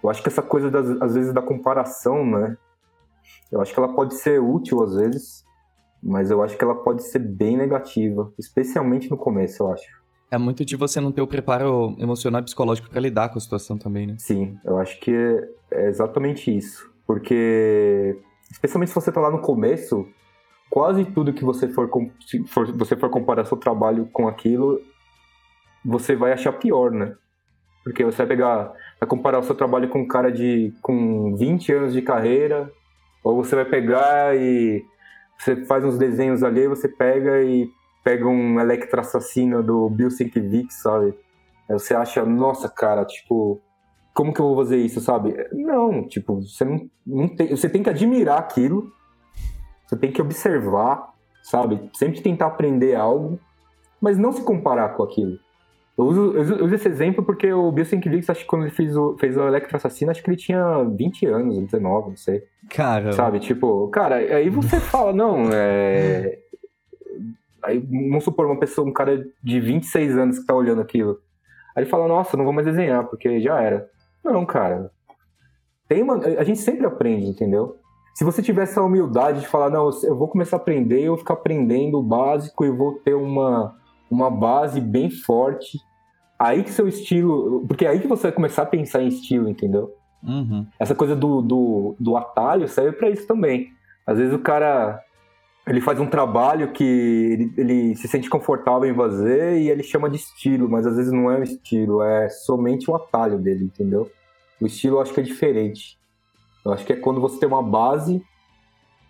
Eu 0.02 0.10
acho 0.10 0.24
que 0.24 0.30
essa 0.30 0.42
coisa, 0.42 0.72
das, 0.72 0.90
às 1.02 1.14
vezes, 1.14 1.34
da 1.34 1.42
comparação, 1.42 2.26
né? 2.26 2.56
Eu 3.52 3.62
acho 3.62 3.74
que 3.74 3.80
ela 3.80 3.94
pode 3.94 4.16
ser 4.16 4.40
útil 4.42 4.82
às 4.84 4.96
vezes, 4.96 5.44
mas 6.02 6.32
eu 6.32 6.42
acho 6.42 6.58
que 6.58 6.64
ela 6.64 6.76
pode 6.76 7.04
ser 7.04 7.20
bem 7.20 7.58
negativa, 7.58 8.32
especialmente 8.40 9.10
no 9.10 9.18
começo, 9.18 9.64
eu 9.64 9.72
acho. 9.72 10.02
É 10.32 10.38
muito 10.38 10.64
de 10.64 10.78
você 10.78 11.02
não 11.02 11.12
ter 11.12 11.22
o 11.22 11.28
preparo 11.28 11.94
emocional 12.00 12.42
e 12.42 12.46
psicológico 12.46 12.90
para 12.90 13.02
lidar 13.02 13.30
com 13.30 13.38
a 13.38 13.42
situação 13.42 13.78
também, 13.78 14.08
né? 14.08 14.16
Sim, 14.18 14.58
eu 14.64 14.78
acho 14.78 14.98
que 15.02 15.12
é 15.70 15.90
exatamente 15.90 16.56
isso. 16.56 16.90
Porque, 17.06 18.18
especialmente 18.50 18.90
se 18.90 18.96
você 18.96 19.12
tá 19.12 19.20
lá 19.20 19.30
no 19.30 19.42
começo, 19.42 20.08
quase 20.70 21.04
tudo 21.04 21.34
que 21.34 21.44
você 21.44 21.68
for, 21.68 21.90
for, 22.48 22.72
você 22.78 22.96
for 22.96 23.10
comparar 23.10 23.44
seu 23.44 23.58
trabalho 23.58 24.08
com 24.14 24.26
aquilo, 24.30 24.82
você 25.84 26.16
vai 26.16 26.32
achar 26.32 26.54
pior, 26.54 26.92
né? 26.92 27.14
Porque 27.84 28.06
você 28.06 28.20
vai 28.20 28.28
pegar, 28.28 28.72
vai 29.00 29.10
comparar 29.10 29.40
o 29.40 29.44
seu 29.44 29.56
trabalho 29.56 29.90
com 29.90 30.00
um 30.00 30.08
cara 30.08 30.32
de 30.32 30.74
com 30.82 31.36
20 31.36 31.74
anos 31.74 31.94
de 31.94 32.02
carreira 32.02 32.72
ou 33.24 33.44
você 33.44 33.56
vai 33.56 33.66
pegar 33.66 34.36
e 34.36 34.84
você 35.38 35.66
faz 35.66 35.84
uns 35.84 35.98
desenhos 35.98 36.44
ali, 36.44 36.68
você 36.68 36.88
pega 36.88 37.42
e 37.42 37.70
pega 38.04 38.28
um 38.28 38.60
Electra 38.60 39.02
Assassino 39.02 39.62
do 39.64 39.90
Bill 39.90 40.10
Sienkiewicz, 40.10 40.82
sabe? 40.82 41.14
Aí 41.70 41.80
você 41.80 41.94
acha, 41.94 42.26
nossa, 42.26 42.68
cara, 42.68 43.06
tipo, 43.06 43.62
como 44.14 44.34
que 44.34 44.40
eu 44.40 44.48
vou 44.48 44.58
fazer 44.58 44.78
isso, 44.78 45.00
sabe? 45.00 45.36
Não, 45.54 46.08
tipo, 46.08 46.42
você 46.42 46.66
não, 46.66 46.90
não 47.06 47.28
tem, 47.28 47.50
você 47.50 47.70
tem 47.70 47.84
que 47.84 47.90
admirar 47.90 48.40
aquilo, 48.40 48.92
você 49.86 49.96
tem 49.96 50.12
que 50.12 50.22
observar, 50.22 51.14
sabe? 51.44 51.90
Sempre 51.94 52.22
tentar 52.22 52.48
aprender 52.48 52.96
algo, 52.96 53.40
mas 54.02 54.18
não 54.18 54.32
se 54.32 54.44
comparar 54.44 54.90
com 54.90 55.04
aquilo. 55.04 55.38
Eu 55.98 56.06
uso, 56.06 56.34
eu 56.34 56.66
uso 56.66 56.76
esse 56.76 56.88
exemplo 56.88 57.24
porque 57.24 57.52
o 57.52 57.72
Bill 57.72 57.86
Sienkiewicz, 57.86 58.30
acho 58.30 58.42
que 58.42 58.48
quando 58.48 58.64
ele 58.64 58.72
fez 58.72 58.96
o, 58.96 59.18
fez 59.20 59.38
o 59.38 59.48
Electro 59.48 59.76
Assassino, 59.76 60.12
acho 60.12 60.24
que 60.24 60.30
ele 60.30 60.38
tinha 60.38 60.84
20 60.84 61.26
anos, 61.28 61.58
19, 61.58 62.10
não 62.10 62.18
sei. 62.18 62.44
Cara. 62.70 63.12
Sabe, 63.12 63.40
tipo, 63.40 63.88
cara, 63.90 64.16
aí 64.16 64.50
você 64.50 64.80
fala, 64.82 65.14
não, 65.14 65.50
é. 65.52 66.40
Aí, 67.64 67.78
vamos 67.80 68.24
supor, 68.24 68.48
uma 68.48 68.60
pessoa, 68.60 68.88
um 68.88 68.94
cara 68.94 69.24
de 69.44 69.60
26 69.60 70.18
anos 70.18 70.40
que 70.40 70.46
tá 70.46 70.56
olhando 70.56 70.82
aquilo. 70.82 71.20
Aí 71.76 71.84
ele 71.84 71.90
fala, 71.90 72.08
nossa, 72.08 72.36
não 72.36 72.44
vou 72.44 72.54
mais 72.54 72.66
desenhar, 72.66 73.06
porque 73.06 73.40
já 73.40 73.62
era. 73.62 73.88
Não, 74.24 74.46
cara. 74.46 74.92
Tem 75.88 76.02
uma... 76.02 76.18
A 76.18 76.44
gente 76.44 76.60
sempre 76.60 76.86
aprende, 76.86 77.28
entendeu? 77.28 77.78
Se 78.16 78.24
você 78.24 78.42
tiver 78.42 78.64
essa 78.64 78.82
humildade 78.82 79.42
de 79.42 79.48
falar, 79.48 79.70
não, 79.70 79.90
eu 80.04 80.18
vou 80.18 80.28
começar 80.28 80.58
a 80.58 80.60
aprender, 80.60 81.02
eu 81.02 81.12
vou 81.12 81.18
ficar 81.18 81.36
aprendendo 81.36 82.00
o 82.00 82.04
básico 82.04 82.66
e 82.66 82.72
vou 82.72 82.96
ter 82.96 83.14
uma, 83.14 83.76
uma 84.12 84.30
base 84.30 84.82
bem 84.82 85.10
forte 85.10 85.80
aí 86.38 86.64
que 86.64 86.72
seu 86.72 86.88
estilo. 86.88 87.66
Porque 87.68 87.86
é 87.86 87.90
aí 87.90 88.00
que 88.00 88.08
você 88.08 88.24
vai 88.24 88.32
começar 88.32 88.64
a 88.64 88.68
pensar 88.68 89.02
em 89.02 89.08
estilo, 89.08 89.50
entendeu? 89.50 89.96
Uhum. 90.22 90.68
Essa 90.78 90.94
coisa 90.94 91.16
do, 91.16 91.42
do, 91.42 91.96
do 92.00 92.18
atalho 92.18 92.68
serve 92.68 92.92
para 92.94 93.10
isso 93.10 93.26
também. 93.26 93.70
Às 94.06 94.18
vezes 94.18 94.34
o 94.34 94.40
cara 94.40 95.02
ele 95.68 95.80
faz 95.80 96.00
um 96.00 96.08
trabalho 96.08 96.72
que 96.72 96.84
ele, 96.84 97.54
ele, 97.56 97.96
se 97.96 98.08
sente 98.08 98.30
confortável 98.30 98.90
em 98.90 98.96
fazer 98.96 99.60
e 99.60 99.70
ele 99.70 99.84
chama 99.84 100.10
de 100.10 100.18
estilo, 100.18 100.68
mas 100.68 100.88
às 100.88 100.96
vezes 100.96 101.12
não 101.12 101.30
é 101.30 101.38
um 101.38 101.44
estilo, 101.44 102.02
é 102.02 102.28
somente 102.30 102.90
o 102.90 102.96
atalho 102.96 103.38
dele, 103.38 103.66
entendeu? 103.66 104.10
O 104.60 104.66
estilo 104.66 104.98
eu 104.98 105.02
acho 105.02 105.14
que 105.14 105.20
é 105.20 105.24
diferente. 105.24 106.00
Eu 106.66 106.74
acho 106.74 106.86
que 106.86 106.94
é 106.94 106.96
quando 106.96 107.22
você 107.22 107.40
tem 107.40 107.48
uma 107.48 107.64
base 107.64 108.24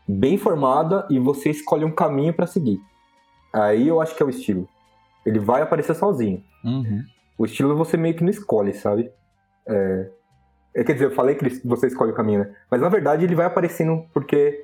bem 0.07 0.37
formada 0.37 1.07
e 1.09 1.19
você 1.19 1.49
escolhe 1.49 1.85
um 1.85 1.91
caminho 1.91 2.33
para 2.33 2.45
seguir. 2.45 2.79
Aí 3.53 3.87
eu 3.87 4.01
acho 4.01 4.15
que 4.15 4.21
é 4.21 4.25
o 4.25 4.29
estilo. 4.29 4.67
Ele 5.25 5.39
vai 5.39 5.61
aparecer 5.61 5.95
sozinho. 5.95 6.43
Uhum. 6.63 7.03
O 7.37 7.45
estilo 7.45 7.75
você 7.75 7.97
meio 7.97 8.15
que 8.15 8.23
não 8.23 8.31
escolhe, 8.31 8.73
sabe? 8.73 9.11
É... 9.67 10.09
É, 10.73 10.85
quer 10.85 10.93
dizer, 10.93 11.05
eu 11.05 11.11
falei 11.11 11.35
que 11.35 11.67
você 11.67 11.87
escolhe 11.87 12.11
o 12.11 12.15
caminho, 12.15 12.39
né? 12.41 12.55
Mas 12.69 12.79
na 12.79 12.87
verdade 12.87 13.25
ele 13.25 13.35
vai 13.35 13.45
aparecendo 13.45 14.05
porque 14.13 14.63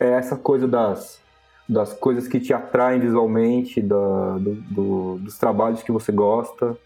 é 0.00 0.12
essa 0.12 0.34
coisa 0.34 0.66
das, 0.66 1.20
das 1.68 1.92
coisas 1.92 2.26
que 2.26 2.40
te 2.40 2.54
atraem 2.54 3.00
visualmente, 3.00 3.80
da, 3.80 4.38
do, 4.38 4.54
do, 4.54 5.18
dos 5.18 5.38
trabalhos 5.38 5.82
que 5.82 5.92
você 5.92 6.10
gosta. 6.10 6.76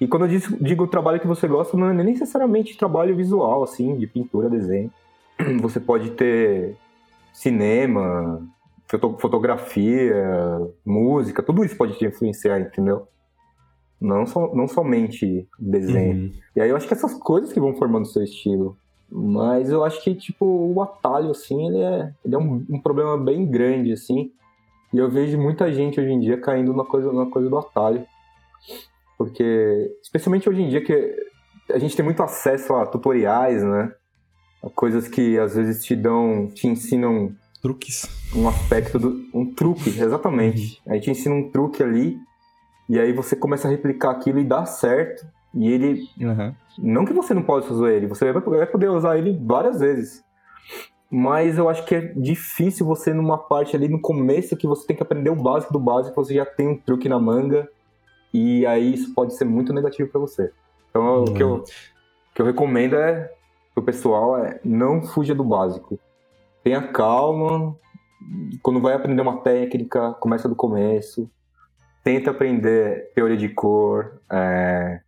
E 0.00 0.06
quando 0.06 0.26
eu 0.26 0.28
digo, 0.28 0.56
digo 0.60 0.86
trabalho 0.86 1.20
que 1.20 1.26
você 1.26 1.48
gosta, 1.48 1.76
não 1.76 1.90
é 1.90 1.92
nem 1.92 2.06
necessariamente 2.06 2.76
trabalho 2.76 3.16
visual, 3.16 3.62
assim, 3.62 3.96
de 3.96 4.06
pintura, 4.06 4.48
desenho. 4.48 4.90
Você 5.60 5.80
pode 5.80 6.10
ter 6.10 6.76
cinema, 7.32 8.42
fotografia, 8.88 10.14
música, 10.84 11.42
tudo 11.42 11.64
isso 11.64 11.76
pode 11.76 11.98
te 11.98 12.06
influenciar, 12.06 12.60
entendeu? 12.60 13.08
Não, 14.00 14.26
so, 14.26 14.54
não 14.54 14.68
somente 14.68 15.48
desenho. 15.58 16.16
Uhum. 16.16 16.32
E 16.54 16.60
aí 16.60 16.70
eu 16.70 16.76
acho 16.76 16.86
que 16.86 16.94
essas 16.94 17.14
coisas 17.14 17.52
que 17.52 17.60
vão 17.60 17.74
formando 17.74 18.04
o 18.04 18.08
seu 18.08 18.22
estilo. 18.22 18.76
Mas 19.10 19.70
eu 19.70 19.84
acho 19.84 20.02
que, 20.02 20.14
tipo, 20.14 20.44
o 20.44 20.82
atalho, 20.82 21.30
assim, 21.30 21.68
ele 21.68 21.78
é, 21.78 22.12
ele 22.24 22.34
é 22.34 22.38
um, 22.38 22.64
um, 22.68 22.80
problema 22.80 23.16
bem 23.16 23.46
grande, 23.46 23.92
assim. 23.92 24.32
E 24.92 24.98
eu 24.98 25.08
vejo 25.08 25.38
muita 25.38 25.72
gente 25.72 26.00
hoje 26.00 26.10
em 26.10 26.20
dia 26.20 26.38
caindo 26.38 26.74
na 26.74 26.84
coisa, 26.84 27.12
na 27.12 27.26
coisa 27.26 27.48
do 27.48 27.58
atalho. 27.58 28.04
Porque, 29.16 29.96
especialmente 30.02 30.48
hoje 30.48 30.62
em 30.62 30.68
dia 30.68 30.82
que 30.82 31.14
a 31.72 31.78
gente 31.78 31.96
tem 31.96 32.04
muito 32.04 32.22
acesso 32.22 32.74
a 32.74 32.84
tutoriais, 32.84 33.62
né? 33.62 33.92
A 34.62 34.68
coisas 34.68 35.08
que 35.08 35.38
às 35.38 35.54
vezes 35.54 35.84
te 35.84 35.94
dão, 35.94 36.48
te 36.48 36.66
ensinam 36.66 37.34
truques. 37.66 38.08
Um 38.34 38.48
aspecto 38.48 38.96
do 38.96 39.24
um 39.34 39.52
truque, 39.52 39.90
exatamente. 39.90 40.80
Uhum. 40.86 40.92
Aí 40.92 41.00
te 41.00 41.10
ensina 41.10 41.34
um 41.34 41.50
truque 41.50 41.82
ali 41.82 42.16
e 42.88 42.98
aí 42.98 43.12
você 43.12 43.34
começa 43.34 43.66
a 43.66 43.70
replicar 43.70 44.12
aquilo 44.12 44.38
e 44.38 44.44
dá 44.44 44.64
certo. 44.64 45.26
E 45.52 45.68
ele. 45.68 46.08
Uhum. 46.20 46.54
Não 46.78 47.04
que 47.04 47.12
você 47.12 47.34
não 47.34 47.42
possa 47.42 47.72
usar 47.72 47.90
ele, 47.90 48.06
você 48.06 48.32
vai 48.32 48.66
poder 48.66 48.90
usar 48.90 49.18
ele 49.18 49.36
várias 49.44 49.80
vezes. 49.80 50.22
Mas 51.10 51.58
eu 51.58 51.68
acho 51.68 51.84
que 51.84 51.94
é 51.94 52.00
difícil 52.00 52.84
você, 52.84 53.12
numa 53.12 53.38
parte 53.38 53.74
ali 53.74 53.88
no 53.88 54.00
começo, 54.00 54.56
que 54.56 54.66
você 54.66 54.86
tem 54.86 54.96
que 54.96 55.02
aprender 55.02 55.30
o 55.30 55.36
básico 55.36 55.72
do 55.72 55.78
básico, 55.78 56.14
você 56.16 56.34
já 56.34 56.44
tem 56.44 56.68
um 56.68 56.76
truque 56.76 57.08
na 57.08 57.18
manga. 57.18 57.68
E 58.32 58.66
aí 58.66 58.94
isso 58.94 59.14
pode 59.14 59.34
ser 59.34 59.44
muito 59.44 59.72
negativo 59.72 60.10
para 60.10 60.20
você. 60.20 60.52
Então 60.90 61.18
uhum. 61.18 61.22
o, 61.22 61.34
que 61.34 61.42
eu, 61.42 61.54
o 61.54 61.64
que 62.34 62.42
eu 62.42 62.46
recomendo 62.46 62.96
é 62.96 63.32
pro 63.74 63.82
pessoal 63.82 64.38
é 64.38 64.60
não 64.64 65.02
fuja 65.02 65.34
do 65.34 65.44
básico. 65.44 65.98
Tenha 66.66 66.82
calma. 66.82 67.78
Quando 68.60 68.80
vai 68.80 68.94
aprender 68.94 69.22
uma 69.22 69.40
técnica, 69.40 70.14
começa 70.14 70.48
do 70.48 70.56
começo 70.56 71.30
tenta 72.02 72.32
aprender 72.32 73.12
teoria 73.14 73.36
de 73.36 73.48
cor, 73.48 74.20
é, 74.30 75.00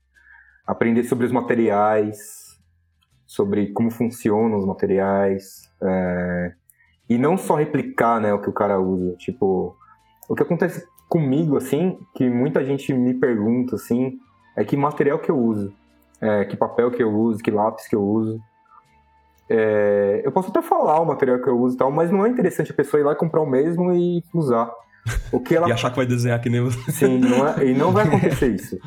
aprender 0.65 1.03
sobre 1.03 1.27
os 1.27 1.33
materiais, 1.33 2.57
sobre 3.27 3.73
como 3.73 3.91
funcionam 3.91 4.57
os 4.57 4.65
materiais, 4.65 5.69
é, 5.83 6.53
e 7.09 7.19
não 7.19 7.37
só 7.37 7.57
replicar 7.57 8.21
né, 8.21 8.33
o 8.33 8.41
que 8.41 8.51
o 8.51 8.53
cara 8.53 8.81
usa. 8.81 9.17
Tipo, 9.17 9.77
o 10.29 10.37
que 10.37 10.43
acontece 10.45 10.87
comigo, 11.09 11.57
assim, 11.57 11.99
que 12.15 12.31
muita 12.31 12.65
gente 12.65 12.93
me 12.93 13.15
pergunta, 13.15 13.75
assim, 13.75 14.17
é 14.57 14.65
que 14.65 14.77
material 14.77 15.19
que 15.19 15.31
eu 15.31 15.39
uso, 15.39 15.75
é, 16.21 16.45
que 16.45 16.57
papel 16.57 16.93
que 16.93 17.03
eu 17.03 17.13
uso, 17.13 17.43
que 17.43 17.51
lápis 17.51 17.89
que 17.89 17.97
eu 17.97 18.03
uso. 18.05 18.41
É, 19.51 20.21
eu 20.25 20.31
posso 20.31 20.51
até 20.51 20.61
falar 20.61 21.01
o 21.01 21.07
material 21.07 21.41
que 21.41 21.49
eu 21.49 21.59
uso 21.59 21.75
e 21.75 21.79
tal, 21.79 21.91
mas 21.91 22.11
não 22.11 22.27
é 22.27 22.29
interessante 22.29 22.71
a 22.71 22.75
pessoa 22.75 23.01
ir 23.01 23.05
lá 23.05 23.15
comprar 23.15 23.41
o 23.41 23.47
mesmo 23.47 23.93
e 23.93 24.23
usar. 24.35 24.71
O 25.33 25.41
que 25.41 25.55
ela... 25.57 25.69
e 25.69 25.73
achar 25.73 25.91
que 25.91 25.97
vai 25.97 26.07
desenhar 26.07 26.41
que 26.41 26.51
nem 26.51 26.61
você. 26.61 26.93
Sim, 26.93 27.19
não 27.19 27.49
é... 27.49 27.65
e 27.65 27.75
não 27.75 27.91
vai 27.91 28.05
acontecer 28.09 28.49
isso. 28.49 28.79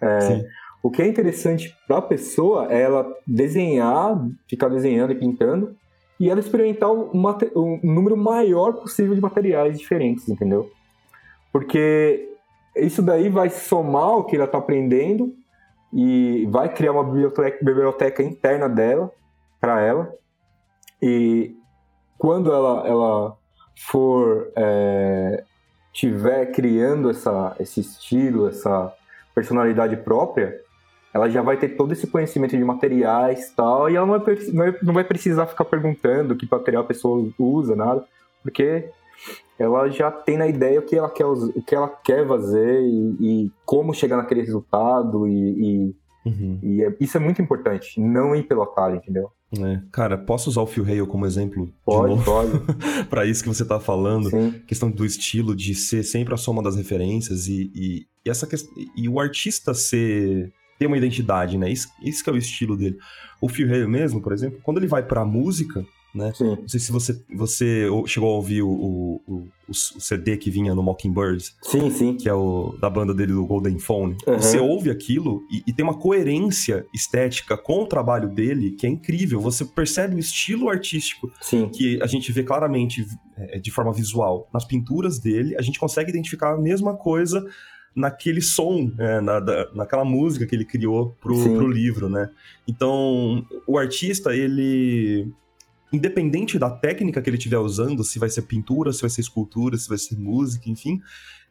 É, 0.00 0.44
o 0.82 0.90
que 0.90 1.02
é 1.02 1.06
interessante 1.06 1.74
para 1.88 1.98
a 1.98 2.02
pessoa 2.02 2.72
é 2.72 2.82
ela 2.82 3.06
desenhar, 3.26 4.16
ficar 4.48 4.68
desenhando 4.68 5.12
e 5.12 5.16
pintando, 5.16 5.74
e 6.18 6.30
ela 6.30 6.40
experimentar 6.40 6.90
o, 6.90 7.10
o 7.12 7.80
número 7.82 8.16
maior 8.16 8.74
possível 8.74 9.14
de 9.14 9.20
materiais 9.20 9.78
diferentes, 9.78 10.28
entendeu? 10.28 10.70
Porque 11.52 12.28
isso 12.76 13.02
daí 13.02 13.28
vai 13.28 13.50
somar 13.50 14.16
o 14.16 14.24
que 14.24 14.36
ela 14.36 14.44
está 14.44 14.58
aprendendo 14.58 15.34
e 15.92 16.46
vai 16.50 16.72
criar 16.72 16.92
uma 16.92 17.04
biblioteca, 17.04 17.64
biblioteca 17.64 18.22
interna 18.22 18.68
dela, 18.68 19.10
para 19.66 19.80
ela. 19.80 20.14
E 21.02 21.56
quando 22.16 22.52
ela, 22.52 22.86
ela 22.86 23.36
for 23.76 24.52
é, 24.54 25.42
tiver 25.92 26.46
criando 26.52 27.10
essa, 27.10 27.56
esse 27.58 27.80
estilo, 27.80 28.48
essa 28.48 28.94
personalidade 29.34 29.96
própria, 29.96 30.60
ela 31.12 31.28
já 31.28 31.42
vai 31.42 31.56
ter 31.56 31.70
todo 31.70 31.92
esse 31.92 32.06
conhecimento 32.06 32.56
de 32.56 32.62
materiais 32.62 33.52
tal, 33.56 33.90
e 33.90 33.96
ela 33.96 34.06
não 34.06 34.20
vai, 34.20 34.78
não 34.82 34.94
vai 34.94 35.02
precisar 35.02 35.46
ficar 35.46 35.64
perguntando 35.64 36.36
que 36.36 36.48
material 36.48 36.84
a 36.84 36.86
pessoa 36.86 37.28
usa, 37.36 37.74
nada, 37.74 38.04
porque 38.42 38.88
ela 39.58 39.88
já 39.88 40.12
tem 40.12 40.36
na 40.36 40.46
ideia 40.46 40.78
o 40.78 40.82
que 40.82 40.94
ela 40.94 41.10
quer, 41.10 41.26
o 41.26 41.62
que 41.62 41.74
ela 41.74 41.88
quer 41.88 42.26
fazer 42.28 42.82
e, 42.82 43.16
e 43.20 43.52
como 43.64 43.92
chegar 43.92 44.16
naquele 44.16 44.42
resultado, 44.42 45.26
e, 45.26 45.32
e, 45.34 45.96
uhum. 46.24 46.58
e 46.62 46.84
é, 46.84 46.94
isso 47.00 47.16
é 47.16 47.20
muito 47.20 47.42
importante, 47.42 48.00
não 48.00 48.34
ir 48.36 48.44
pelo 48.44 48.62
atalho, 48.62 48.96
entendeu? 48.96 49.32
É. 49.52 49.80
Cara, 49.92 50.18
posso 50.18 50.50
usar 50.50 50.60
o 50.62 50.66
Phil 50.66 50.84
Hale 50.84 51.06
como 51.06 51.24
exemplo? 51.24 51.72
Pode, 51.84 52.24
pode. 52.24 52.50
para 53.08 53.24
isso 53.24 53.42
que 53.42 53.48
você 53.48 53.64
tá 53.64 53.78
falando. 53.78 54.28
Sim. 54.30 54.60
Questão 54.66 54.90
do 54.90 55.04
estilo, 55.04 55.54
de 55.54 55.74
ser 55.74 56.02
sempre 56.02 56.34
a 56.34 56.36
soma 56.36 56.62
das 56.62 56.76
referências 56.76 57.46
e, 57.46 57.70
e, 57.74 58.06
e 58.24 58.30
essa 58.30 58.46
questão, 58.46 58.72
e 58.96 59.08
o 59.08 59.20
artista 59.20 59.72
ser 59.72 60.52
ter 60.78 60.86
uma 60.86 60.98
identidade, 60.98 61.56
né? 61.56 61.70
Isso, 61.70 61.88
isso 62.02 62.22
que 62.22 62.28
é 62.28 62.32
o 62.32 62.36
estilo 62.36 62.76
dele. 62.76 62.98
O 63.40 63.48
Phil 63.48 63.68
Hale 63.68 63.86
mesmo, 63.86 64.20
por 64.20 64.32
exemplo, 64.32 64.60
quando 64.62 64.78
ele 64.78 64.86
vai 64.86 65.02
pra 65.02 65.24
música, 65.24 65.86
né? 66.16 66.32
Sim. 66.34 66.56
Não 66.56 66.68
sei 66.68 66.80
se 66.80 66.90
você, 66.90 67.20
você 67.34 67.86
chegou 68.06 68.30
a 68.30 68.36
ouvir 68.36 68.62
o, 68.62 68.68
o, 68.68 69.20
o, 69.26 69.48
o 69.68 69.74
CD 69.74 70.36
que 70.36 70.50
vinha 70.50 70.74
no 70.74 70.82
Mockingbird. 70.82 71.44
Sim, 71.62 71.90
sim. 71.90 72.16
Que 72.16 72.28
é 72.28 72.34
o 72.34 72.76
da 72.80 72.88
banda 72.88 73.12
dele 73.12 73.32
do 73.32 73.44
Golden 73.44 73.78
Phone. 73.78 74.16
Uhum. 74.26 74.34
Você 74.36 74.58
ouve 74.58 74.90
aquilo 74.90 75.42
e, 75.52 75.62
e, 75.66 75.72
tem 75.72 75.84
uma 75.84 75.98
coerência 75.98 76.86
estética 76.94 77.56
com 77.56 77.82
o 77.82 77.86
trabalho 77.86 78.28
dele 78.28 78.72
que 78.72 78.86
é 78.86 78.90
incrível. 78.90 79.40
Você 79.40 79.64
percebe 79.64 80.16
o 80.16 80.18
estilo 80.18 80.68
artístico 80.68 81.30
sim. 81.40 81.68
que 81.68 82.02
a 82.02 82.06
gente 82.06 82.32
vê 82.32 82.42
claramente 82.42 83.06
é, 83.36 83.58
de 83.58 83.70
forma 83.70 83.92
visual 83.92 84.48
nas 84.52 84.64
pinturas 84.64 85.18
dele. 85.18 85.54
A 85.56 85.62
gente 85.62 85.78
consegue 85.78 86.10
identificar 86.10 86.54
a 86.54 86.58
mesma 86.58 86.96
coisa 86.96 87.44
naquele 87.94 88.42
som, 88.42 88.92
é, 88.98 89.20
na, 89.22 89.40
da, 89.40 89.70
naquela 89.74 90.04
música 90.04 90.46
que 90.46 90.54
ele 90.54 90.66
criou 90.66 91.16
pro, 91.18 91.42
pro 91.42 91.66
livro, 91.66 92.10
né? 92.10 92.28
Então, 92.68 93.46
o 93.66 93.78
artista, 93.78 94.36
ele 94.36 95.32
independente 95.92 96.58
da 96.58 96.70
técnica 96.70 97.22
que 97.22 97.30
ele 97.30 97.36
estiver 97.36 97.58
usando, 97.58 98.02
se 98.02 98.18
vai 98.18 98.28
ser 98.28 98.42
pintura, 98.42 98.92
se 98.92 99.00
vai 99.00 99.10
ser 99.10 99.20
escultura, 99.20 99.76
se 99.76 99.88
vai 99.88 99.98
ser 99.98 100.18
música, 100.18 100.68
enfim, 100.68 101.00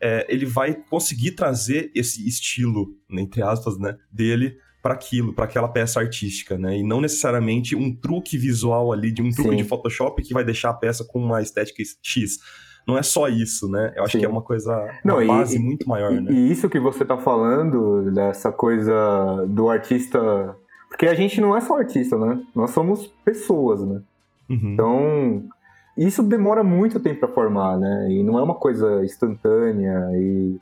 é, 0.02 0.26
ele 0.30 0.46
vai 0.46 0.74
conseguir 0.74 1.32
trazer 1.32 1.92
esse 1.96 2.28
estilo, 2.28 2.96
entre 3.10 3.42
aspas, 3.42 3.78
né, 3.78 3.98
dele 4.12 4.58
para 4.82 4.94
aquilo, 4.94 5.34
para 5.34 5.46
aquela 5.46 5.68
peça 5.68 6.00
artística, 6.00 6.60
né? 6.60 6.78
E 6.78 6.84
não 6.84 7.02
necessariamente 7.02 7.76
um 7.76 7.92
truque 7.92 8.38
visual 8.38 8.94
ali, 8.94 9.12
de 9.12 9.20
um 9.20 9.32
truque 9.32 9.50
Sim. 9.50 9.56
de 9.56 9.64
Photoshop 9.64 10.22
que 10.22 10.32
vai 10.32 10.46
deixar 10.46 10.70
a 10.70 10.76
peça 10.76 11.04
com 11.04 11.18
uma 11.18 11.42
estética 11.42 11.82
X. 12.04 12.38
Não 12.88 12.96
é 12.96 13.02
só 13.02 13.28
isso, 13.28 13.68
né? 13.68 13.94
Eu 13.96 14.04
acho 14.04 14.12
Sim. 14.12 14.20
que 14.20 14.26
é 14.26 14.30
uma 14.30 14.44
coisa, 14.44 14.72
uma 15.04 15.20
não, 15.20 15.26
base 15.26 15.56
e, 15.56 15.60
muito 15.60 15.90
maior, 15.90 16.14
e, 16.14 16.22
né? 16.22 16.32
E 16.32 16.52
isso 16.52 16.70
que 16.70 16.80
você 16.80 17.04
tá 17.04 17.18
falando, 17.18 18.12
dessa 18.12 18.52
coisa 18.52 18.94
do 19.48 19.70
artista... 19.70 20.56
Porque 20.88 21.08
a 21.08 21.16
gente 21.16 21.42
não 21.42 21.58
é 21.58 21.62
só 21.62 21.80
artista, 21.80 22.16
né? 22.20 22.40
Nós 22.54 22.70
somos 22.70 23.08
pessoas, 23.26 23.82
né? 23.82 24.04
Uhum. 24.50 24.74
Então, 24.74 25.43
isso 25.98 26.22
demora 26.22 26.64
muito 26.64 27.00
tempo 27.00 27.22
para 27.22 27.30
formar, 27.34 27.78
né? 27.78 28.08
E 28.12 28.24
não 28.24 28.38
é 28.38 28.43
uma 28.43 28.56
coisa 28.56 29.04
instantânea. 29.04 30.10
E, 30.14 30.60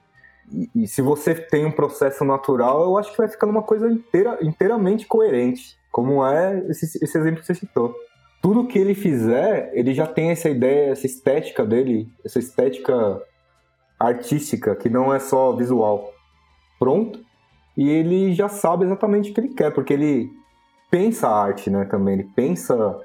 e, 0.51 0.69
e, 0.75 0.87
se 0.87 1.01
você 1.01 1.33
tem 1.33 1.65
um 1.65 1.71
processo 1.71 2.23
natural, 2.23 2.83
eu 2.83 2.97
acho 2.97 3.11
que 3.11 3.17
vai 3.17 3.27
ficando 3.27 3.49
uma 3.49 3.63
coisa 3.63 3.89
inteira, 3.89 4.37
inteiramente 4.41 5.07
coerente, 5.07 5.77
como 5.91 6.25
é 6.25 6.65
esse, 6.69 6.85
esse 7.03 7.17
exemplo 7.17 7.39
que 7.39 7.45
você 7.45 7.55
citou. 7.55 7.95
Tudo 8.41 8.67
que 8.67 8.77
ele 8.77 8.93
fizer, 8.93 9.71
ele 9.73 9.93
já 9.93 10.05
tem 10.05 10.29
essa 10.29 10.49
ideia, 10.49 10.91
essa 10.91 11.05
estética 11.05 11.65
dele, 11.65 12.11
essa 12.23 12.39
estética 12.39 13.21
artística, 13.99 14.75
que 14.75 14.89
não 14.89 15.13
é 15.13 15.19
só 15.19 15.55
visual. 15.55 16.11
Pronto. 16.77 17.19
E 17.75 17.89
ele 17.89 18.33
já 18.33 18.49
sabe 18.49 18.85
exatamente 18.85 19.31
o 19.31 19.33
que 19.33 19.39
ele 19.39 19.53
quer, 19.53 19.71
porque 19.71 19.93
ele 19.93 20.29
pensa 20.91 21.27
a 21.27 21.43
arte, 21.43 21.69
né, 21.69 21.85
também. 21.85 22.15
Ele 22.15 22.29
pensa 22.35 22.99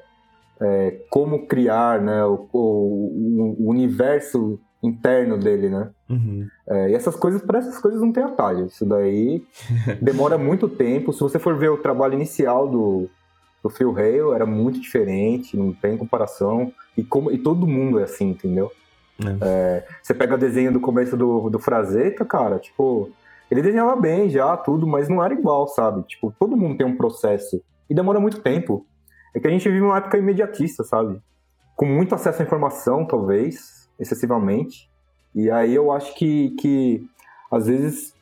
é, 0.60 1.02
como 1.10 1.46
criar 1.46 2.00
né, 2.00 2.24
o, 2.24 2.48
o, 2.52 3.56
o, 3.60 3.70
universo 3.70 4.60
interno 4.82 5.38
dele, 5.38 5.68
né? 5.68 5.90
Uhum. 6.08 6.46
É, 6.68 6.90
e 6.90 6.94
essas 6.94 7.16
coisas, 7.16 7.42
para 7.42 7.58
essas 7.58 7.78
coisas 7.78 8.00
não 8.00 8.12
tem 8.12 8.22
atalho. 8.22 8.66
Isso 8.66 8.84
daí 8.84 9.44
demora 10.00 10.38
muito 10.38 10.68
tempo. 10.68 11.12
Se 11.12 11.20
você 11.20 11.38
for 11.38 11.56
ver 11.56 11.70
o 11.70 11.78
trabalho 11.78 12.14
inicial 12.14 12.68
do, 12.68 13.08
do 13.62 13.70
Phil 13.70 13.90
Hale, 13.96 14.34
era 14.34 14.46
muito 14.46 14.80
diferente, 14.80 15.56
não 15.56 15.72
tem 15.72 15.96
comparação. 15.96 16.72
E, 16.96 17.02
como, 17.02 17.30
e 17.30 17.38
todo 17.38 17.66
mundo 17.66 17.98
é 17.98 18.04
assim, 18.04 18.30
entendeu? 18.30 18.70
É. 19.24 19.36
É, 19.42 19.86
você 20.02 20.14
pega 20.14 20.34
o 20.34 20.38
desenho 20.38 20.72
do 20.72 20.80
começo 20.80 21.16
do, 21.16 21.50
do 21.50 21.58
Frazetta, 21.58 22.24
cara, 22.24 22.58
tipo, 22.58 23.10
ele 23.50 23.62
desenhava 23.62 23.96
bem 23.96 24.28
já, 24.28 24.56
tudo, 24.56 24.86
mas 24.86 25.08
não 25.08 25.22
era 25.22 25.34
igual, 25.34 25.66
sabe? 25.68 26.02
Tipo, 26.04 26.32
todo 26.38 26.56
mundo 26.56 26.76
tem 26.76 26.86
um 26.86 26.96
processo 26.96 27.62
E 27.88 27.94
demora 27.94 28.20
muito 28.20 28.40
tempo. 28.40 28.86
É 29.34 29.40
que 29.40 29.46
a 29.46 29.50
gente 29.50 29.68
vive 29.68 29.82
uma 29.82 29.98
época 29.98 30.18
imediatista, 30.18 30.84
sabe? 30.84 31.20
Com 31.76 31.86
muito 31.86 32.14
acesso 32.14 32.42
à 32.42 32.44
informação, 32.44 33.06
talvez, 33.06 33.88
excessivamente. 33.98 34.90
E 35.34 35.50
aí 35.50 35.74
eu 35.74 35.92
acho 35.92 36.14
que, 36.14 36.50
que 36.60 37.06
às 37.50 37.66
vezes, 37.66 38.14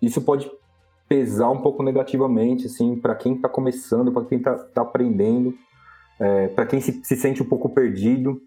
isso 0.00 0.20
pode 0.22 0.50
pesar 1.08 1.50
um 1.50 1.60
pouco 1.60 1.82
negativamente, 1.82 2.66
assim, 2.66 2.96
para 2.96 3.14
quem 3.14 3.34
está 3.34 3.48
começando, 3.48 4.12
para 4.12 4.24
quem 4.24 4.38
está 4.38 4.54
tá 4.54 4.82
aprendendo, 4.82 5.54
é, 6.18 6.48
para 6.48 6.66
quem 6.66 6.80
se, 6.80 7.00
se, 7.04 7.16
sente 7.16 7.42
um 7.42 7.46
pouco 7.46 7.68
perdido, 7.68 8.40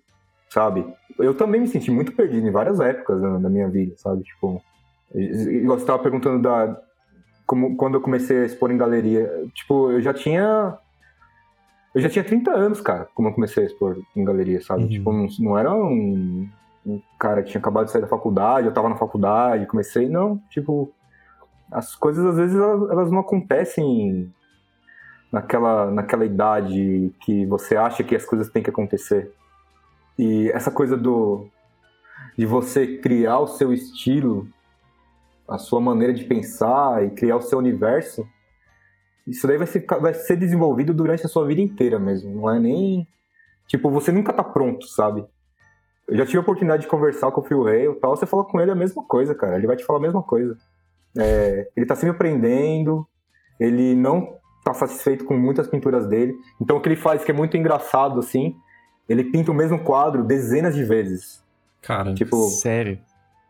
sabe? 0.49 0.85
Eu 1.17 1.35
também 1.35 1.61
me 1.61 1.67
senti 1.67 1.91
muito 1.91 2.11
perdido 2.11 2.47
em 2.47 2.51
várias 2.51 2.79
épocas 2.79 3.21
da, 3.21 3.37
da 3.37 3.49
minha 3.49 3.69
vida, 3.69 3.93
sabe? 3.97 4.23
Tipo, 4.23 4.61
você 5.11 5.81
estava 5.81 5.99
perguntando 5.99 6.41
da 6.41 6.81
como, 7.45 7.75
quando 7.75 7.95
eu 7.95 8.01
comecei 8.01 8.41
a 8.41 8.45
expor 8.45 8.71
em 8.71 8.77
galeria, 8.77 9.27
tipo, 9.55 9.91
eu 9.91 10.01
já 10.01 10.13
tinha 10.13 10.77
eu 11.93 12.01
já 12.01 12.09
tinha 12.09 12.23
30 12.23 12.51
anos, 12.51 12.81
cara, 12.81 13.07
como 13.13 13.29
eu 13.29 13.33
comecei 13.33 13.63
a 13.63 13.65
expor 13.65 13.97
em 14.15 14.23
galeria, 14.23 14.61
sabe? 14.61 14.83
Uhum. 14.83 14.89
Tipo, 14.89 15.13
não, 15.13 15.27
não 15.39 15.57
era 15.57 15.73
um, 15.73 16.47
um, 16.85 17.01
cara 17.17 17.41
que 17.41 17.51
tinha 17.51 17.59
acabado 17.59 17.85
de 17.85 17.91
sair 17.91 18.01
da 18.01 18.07
faculdade, 18.07 18.67
eu 18.67 18.73
tava 18.73 18.89
na 18.89 18.95
faculdade, 18.95 19.65
comecei, 19.65 20.07
não, 20.07 20.37
tipo, 20.49 20.91
as 21.71 21.95
coisas 21.95 22.25
às 22.25 22.35
vezes 22.35 22.55
elas, 22.55 22.89
elas 22.89 23.11
não 23.11 23.19
acontecem 23.19 24.31
naquela, 25.31 25.89
naquela 25.91 26.25
idade 26.25 27.13
que 27.21 27.45
você 27.45 27.75
acha 27.75 28.03
que 28.03 28.15
as 28.15 28.25
coisas 28.25 28.49
têm 28.49 28.63
que 28.63 28.69
acontecer. 28.69 29.31
E 30.17 30.49
essa 30.51 30.69
coisa 30.69 30.97
do 30.97 31.47
de 32.37 32.45
você 32.45 32.97
criar 32.97 33.39
o 33.39 33.47
seu 33.47 33.73
estilo, 33.73 34.47
a 35.47 35.57
sua 35.57 35.81
maneira 35.81 36.13
de 36.13 36.23
pensar 36.23 37.03
e 37.03 37.09
criar 37.09 37.37
o 37.37 37.41
seu 37.41 37.57
universo, 37.57 38.25
isso 39.29 39.47
daí 39.47 39.57
vai 39.57 39.67
ser, 39.67 39.85
vai 39.85 40.13
ser 40.13 40.35
desenvolvido 40.35 40.93
durante 40.93 41.25
a 41.25 41.29
sua 41.29 41.45
vida 41.45 41.61
inteira 41.61 41.99
mesmo. 41.99 42.33
Não 42.33 42.49
é 42.49 42.59
nem. 42.59 43.07
Tipo, 43.67 43.89
você 43.89 44.11
nunca 44.11 44.33
tá 44.33 44.43
pronto, 44.43 44.87
sabe? 44.87 45.25
Eu 46.07 46.17
já 46.17 46.25
tive 46.25 46.39
a 46.39 46.41
oportunidade 46.41 46.83
de 46.83 46.87
conversar 46.87 47.31
com 47.31 47.41
o 47.41 47.43
Phil 47.43 47.67
Hale 47.67 47.91
e 47.91 47.95
tal. 47.95 48.15
Você 48.15 48.25
fala 48.25 48.43
com 48.43 48.59
ele 48.59 48.71
a 48.71 48.75
mesma 48.75 49.03
coisa, 49.03 49.35
cara. 49.35 49.57
Ele 49.57 49.67
vai 49.67 49.75
te 49.75 49.85
falar 49.85 49.99
a 49.99 50.01
mesma 50.01 50.23
coisa. 50.23 50.57
É, 51.17 51.69
ele 51.75 51.85
tá 51.85 51.95
sempre 51.95 52.15
aprendendo. 52.15 53.07
Ele 53.59 53.93
não 53.95 54.39
tá 54.63 54.73
satisfeito 54.73 55.25
com 55.25 55.37
muitas 55.37 55.67
pinturas 55.67 56.07
dele. 56.07 56.35
Então 56.59 56.77
o 56.77 56.81
que 56.81 56.89
ele 56.89 56.95
faz, 56.95 57.23
que 57.23 57.31
é 57.31 57.33
muito 57.33 57.55
engraçado, 57.55 58.19
assim, 58.19 58.55
ele 59.07 59.23
pinta 59.23 59.51
o 59.51 59.53
mesmo 59.53 59.79
quadro 59.83 60.23
dezenas 60.23 60.73
de 60.73 60.83
vezes. 60.83 61.43
Cara, 61.81 62.13
tipo, 62.13 62.35
sério? 62.47 62.99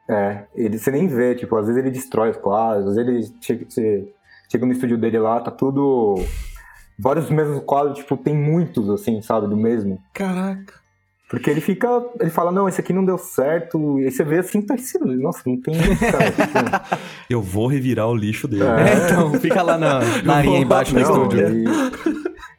É, 0.10 0.46
ele, 0.56 0.78
você 0.78 0.92
nem 0.92 1.08
vê, 1.08 1.36
tipo, 1.36 1.56
às 1.56 1.68
vezes 1.68 1.82
ele 1.82 1.92
destrói 1.92 2.32
os 2.32 2.38
quadros, 2.38 2.90
às 2.90 2.96
vezes 2.96 3.30
ele 3.30 3.38
chega, 3.42 3.66
você 3.70 4.12
chega 4.50 4.66
no 4.66 4.74
estúdio 4.74 4.98
dele 4.98 5.20
lá, 5.20 5.40
tá 5.40 5.52
tudo. 5.52 6.16
Vários 6.98 7.30
mesmos 7.30 7.64
quadros, 7.64 8.00
tipo, 8.00 8.18
tem 8.18 8.36
muitos, 8.36 8.90
assim, 8.90 9.22
sabe, 9.22 9.48
do 9.48 9.56
mesmo. 9.56 10.02
Caraca. 10.14 10.80
Porque 11.30 11.48
ele 11.48 11.62
fica. 11.62 11.88
Ele 12.20 12.32
fala, 12.32 12.52
não, 12.52 12.68
esse 12.68 12.82
aqui 12.82 12.92
não 12.92 13.06
deu 13.06 13.18
certo. 13.18 14.00
E 14.00 14.06
aí 14.06 14.12
você 14.12 14.24
vê 14.24 14.40
assim, 14.40 14.64
tá 14.64 14.74
esse. 14.74 14.98
Nossa, 14.98 15.44
não 15.46 15.62
tem. 15.62 15.76
Cara, 16.12 16.84
Eu 17.30 17.40
vou 17.40 17.68
revirar 17.68 18.10
o 18.10 18.16
lixo 18.16 18.48
dele. 18.48 18.64
É, 18.64 18.90
é 18.90 19.06
então, 19.06 19.34
fica 19.36 19.62
lá 19.62 19.78
na, 19.78 20.00
na 20.26 20.44
embaixo 20.44 20.94
do 20.96 21.00
estúdio. 21.00 21.48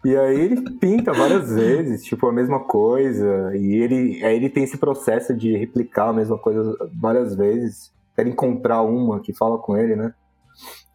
E, 0.05 0.09
e, 0.09 0.17
aí 0.17 0.41
ele 0.41 0.71
pinta 0.79 1.13
várias 1.13 1.53
vezes, 1.53 2.05
tipo, 2.05 2.29
a 2.29 2.33
mesma 2.33 2.61
coisa. 2.61 3.51
E 3.57 3.75
ele, 3.75 4.25
aí 4.25 4.37
ele 4.37 4.49
tem 4.49 4.63
esse 4.63 4.79
processo 4.79 5.35
de 5.35 5.57
replicar 5.57 6.11
a 6.11 6.13
mesma 6.13 6.39
coisa 6.39 6.73
várias 6.95 7.35
vezes. 7.35 7.93
Quer 8.15 8.29
encontrar 8.29 8.83
uma 8.83 9.19
que 9.19 9.35
fala 9.35 9.59
com 9.59 9.77
ele, 9.77 9.97
né? 9.97 10.15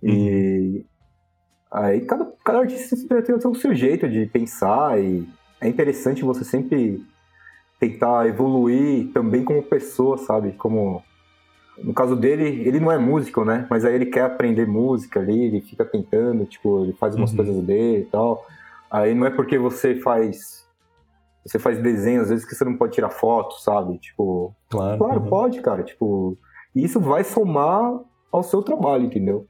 E. 0.05 0.77
Uhum. 0.77 0.85
Aí 1.71 2.01
cada, 2.01 2.31
cada 2.45 2.59
artista 2.59 2.95
tem 3.21 3.35
o 3.35 3.55
seu 3.55 3.75
jeito 3.75 4.07
de 4.07 4.25
pensar 4.27 4.97
e 5.01 5.27
é 5.59 5.67
interessante 5.67 6.23
você 6.23 6.45
sempre 6.45 7.03
tentar 7.79 8.27
evoluir 8.27 9.11
também 9.11 9.43
como 9.43 9.61
pessoa, 9.61 10.17
sabe? 10.17 10.53
Como 10.53 11.03
no 11.77 11.93
caso 11.93 12.15
dele, 12.15 12.63
ele 12.65 12.79
não 12.79 12.91
é 12.91 12.97
músico, 12.97 13.43
né? 13.43 13.67
Mas 13.69 13.83
aí 13.83 13.93
ele 13.93 14.05
quer 14.05 14.21
aprender 14.21 14.65
música 14.65 15.19
ali, 15.19 15.45
ele 15.45 15.61
fica 15.61 15.83
tentando, 15.83 16.45
tipo, 16.45 16.83
ele 16.83 16.93
faz 16.93 17.15
umas 17.15 17.31
uhum. 17.31 17.37
coisas 17.37 17.63
dele 17.63 18.03
e 18.03 18.05
tal. 18.05 18.45
Aí 18.89 19.13
não 19.13 19.25
é 19.25 19.29
porque 19.29 19.57
você 19.57 19.95
faz 19.95 20.65
você 21.45 21.59
faz 21.59 21.77
desenho 21.77 22.21
às 22.21 22.29
vezes 22.29 22.43
que 22.43 22.55
você 22.55 22.65
não 22.65 22.75
pode 22.75 22.93
tirar 22.93 23.11
foto, 23.11 23.61
sabe? 23.61 23.97
Tipo, 23.99 24.55
claro, 24.69 24.97
claro, 24.97 25.21
uhum. 25.21 25.29
pode, 25.29 25.61
cara, 25.61 25.83
tipo, 25.83 26.37
isso 26.75 26.99
vai 26.99 27.23
somar 27.23 27.99
ao 28.31 28.41
seu 28.41 28.63
trabalho, 28.63 29.05
entendeu? 29.05 29.45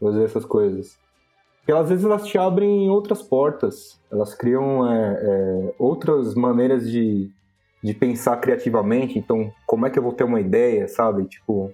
Fazer 0.00 0.24
essas 0.24 0.44
coisas. 0.44 0.98
Porque 1.58 1.72
às 1.72 1.88
vezes 1.88 2.04
elas 2.04 2.26
te 2.26 2.36
abrem 2.36 2.90
outras 2.90 3.22
portas, 3.22 3.98
elas 4.10 4.34
criam 4.34 4.90
é, 4.90 5.18
é, 5.22 5.74
outras 5.78 6.34
maneiras 6.34 6.90
de 6.90 7.30
de 7.84 7.92
pensar 7.92 8.38
criativamente, 8.38 9.18
então 9.18 9.52
como 9.66 9.84
é 9.84 9.90
que 9.90 9.98
eu 9.98 10.02
vou 10.02 10.14
ter 10.14 10.24
uma 10.24 10.40
ideia, 10.40 10.88
sabe? 10.88 11.26
Tipo, 11.26 11.70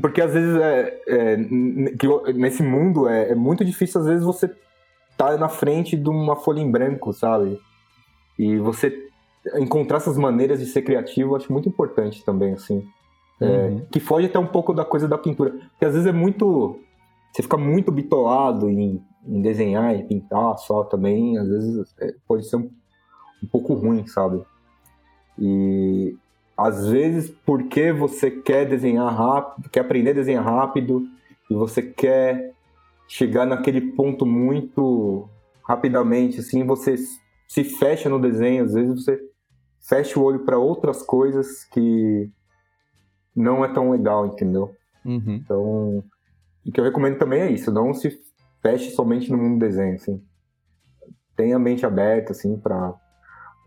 porque 0.00 0.22
às 0.22 0.32
vezes 0.32 0.54
é, 0.54 1.00
é 1.08 1.36
que 1.98 2.32
nesse 2.32 2.62
mundo 2.62 3.08
é, 3.08 3.30
é, 3.30 3.34
muito 3.34 3.64
difícil 3.64 4.00
às 4.00 4.06
vezes 4.06 4.24
você 4.24 4.48
tá 5.18 5.36
na 5.36 5.48
frente 5.48 5.96
de 5.96 6.08
uma 6.08 6.36
folha 6.36 6.60
em 6.60 6.70
branco, 6.70 7.12
sabe? 7.12 7.60
E 8.38 8.56
você 8.56 8.96
encontrar 9.56 9.96
essas 9.96 10.16
maneiras 10.16 10.60
de 10.60 10.66
ser 10.66 10.82
criativo, 10.82 11.32
eu 11.32 11.36
acho 11.36 11.52
muito 11.52 11.68
importante 11.68 12.24
também, 12.24 12.52
assim. 12.52 12.86
É, 13.40 13.44
uhum. 13.44 13.86
que 13.90 13.98
foge 13.98 14.26
até 14.26 14.38
um 14.38 14.46
pouco 14.46 14.72
da 14.72 14.84
coisa 14.84 15.08
da 15.08 15.18
pintura. 15.18 15.50
Porque 15.50 15.84
às 15.84 15.94
vezes 15.94 16.06
é 16.06 16.12
muito. 16.12 16.78
Você 17.32 17.42
fica 17.42 17.56
muito 17.56 17.90
bitolado 17.90 18.68
em, 18.68 19.02
em 19.26 19.40
desenhar 19.40 19.96
e 19.96 20.04
pintar 20.04 20.58
só 20.58 20.84
também, 20.84 21.38
às 21.38 21.48
vezes 21.48 21.94
é, 22.00 22.14
pode 22.28 22.46
ser 22.46 22.56
um, 22.56 22.70
um 23.42 23.46
pouco 23.50 23.74
ruim, 23.74 24.06
sabe? 24.06 24.42
E 25.38 26.14
às 26.56 26.86
vezes, 26.86 27.30
porque 27.44 27.92
você 27.92 28.30
quer 28.30 28.68
desenhar 28.68 29.12
rápido, 29.12 29.70
quer 29.70 29.80
aprender 29.80 30.10
a 30.10 30.14
desenhar 30.14 30.44
rápido, 30.44 31.06
e 31.50 31.54
você 31.54 31.82
quer 31.82 32.52
chegar 33.08 33.46
naquele 33.46 33.80
ponto 33.92 34.26
muito 34.26 35.28
rapidamente, 35.64 36.40
assim, 36.40 36.64
você 36.64 36.96
se 37.48 37.64
fecha 37.64 38.08
no 38.08 38.20
desenho, 38.20 38.64
às 38.64 38.74
vezes 38.74 39.04
você 39.04 39.18
fecha 39.80 40.18
o 40.18 40.22
olho 40.22 40.44
para 40.44 40.58
outras 40.58 41.02
coisas 41.02 41.64
que 41.64 42.30
não 43.34 43.64
é 43.64 43.72
tão 43.72 43.90
legal, 43.90 44.26
entendeu? 44.26 44.74
Uhum. 45.04 45.34
Então, 45.34 46.04
o 46.66 46.72
que 46.72 46.80
eu 46.80 46.84
recomendo 46.84 47.18
também 47.18 47.40
é 47.40 47.50
isso, 47.50 47.72
não 47.72 47.92
se 47.92 48.20
feche 48.62 48.90
somente 48.90 49.30
no 49.30 49.36
mundo 49.36 49.58
do 49.58 49.66
desenho, 49.66 49.94
assim. 49.94 50.22
Tenha 51.36 51.56
a 51.56 51.58
mente 51.58 51.84
aberta, 51.84 52.32
assim, 52.32 52.56
para 52.56 52.94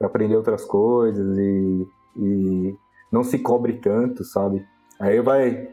aprender 0.02 0.36
outras 0.36 0.64
coisas 0.64 1.38
e, 1.38 1.88
e 2.18 2.76
não 3.12 3.24
se 3.24 3.40
cobre 3.40 3.74
tanto, 3.74 4.24
sabe? 4.24 4.66
Aí 5.00 5.20
vai. 5.22 5.68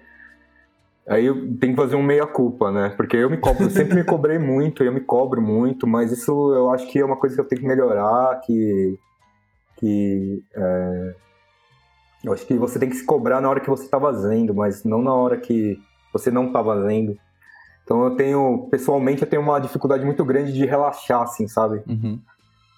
Aí 1.09 1.27
eu 1.27 1.35
tenho 1.59 1.75
que 1.75 1.81
fazer 1.81 1.97
um 1.97 2.03
meia-culpa, 2.03 2.71
né? 2.71 2.91
Porque 2.97 3.17
eu 3.17 3.31
me 3.31 3.37
cobro, 3.37 3.65
eu 3.65 3.71
sempre 3.71 3.95
me 3.95 4.05
cobrei 4.05 4.39
muito, 4.39 4.83
eu 4.83 4.93
me 4.93 5.01
cobro 5.01 5.41
muito, 5.41 5.87
mas 5.87 6.13
isso 6.13 6.55
eu 6.55 6.71
acho 6.71 6.89
que 6.91 6.99
é 6.99 7.05
uma 7.05 7.17
coisa 7.17 7.35
que 7.35 7.41
eu 7.41 7.47
tenho 7.47 7.61
que 7.61 7.69
melhorar, 7.69 8.41
que. 8.41 8.99
que 9.77 10.43
é, 10.55 11.15
eu 12.25 12.33
acho 12.33 12.47
que 12.47 12.55
você 12.55 12.79
tem 12.79 12.89
que 12.89 12.97
se 12.97 13.05
cobrar 13.05 13.41
na 13.41 13.51
hora 13.51 13.61
que 13.61 13.71
você 13.71 13.85
está 13.85 14.01
fazendo, 14.01 14.55
mas 14.55 14.85
não 14.85 15.03
na 15.03 15.13
hora 15.13 15.37
que 15.37 15.81
você 16.13 16.31
não 16.31 16.47
está 16.47 16.63
fazendo. 16.63 17.19
Então 17.85 18.05
eu 18.05 18.17
tenho, 18.17 18.69
pessoalmente, 18.71 19.23
eu 19.23 19.29
tenho 19.29 19.43
uma 19.43 19.61
dificuldade 19.61 20.05
muito 20.05 20.25
grande 20.25 20.53
de 20.53 20.65
relaxar, 20.65 21.23
assim, 21.23 21.49
sabe? 21.49 21.83
Uhum. 21.89 22.21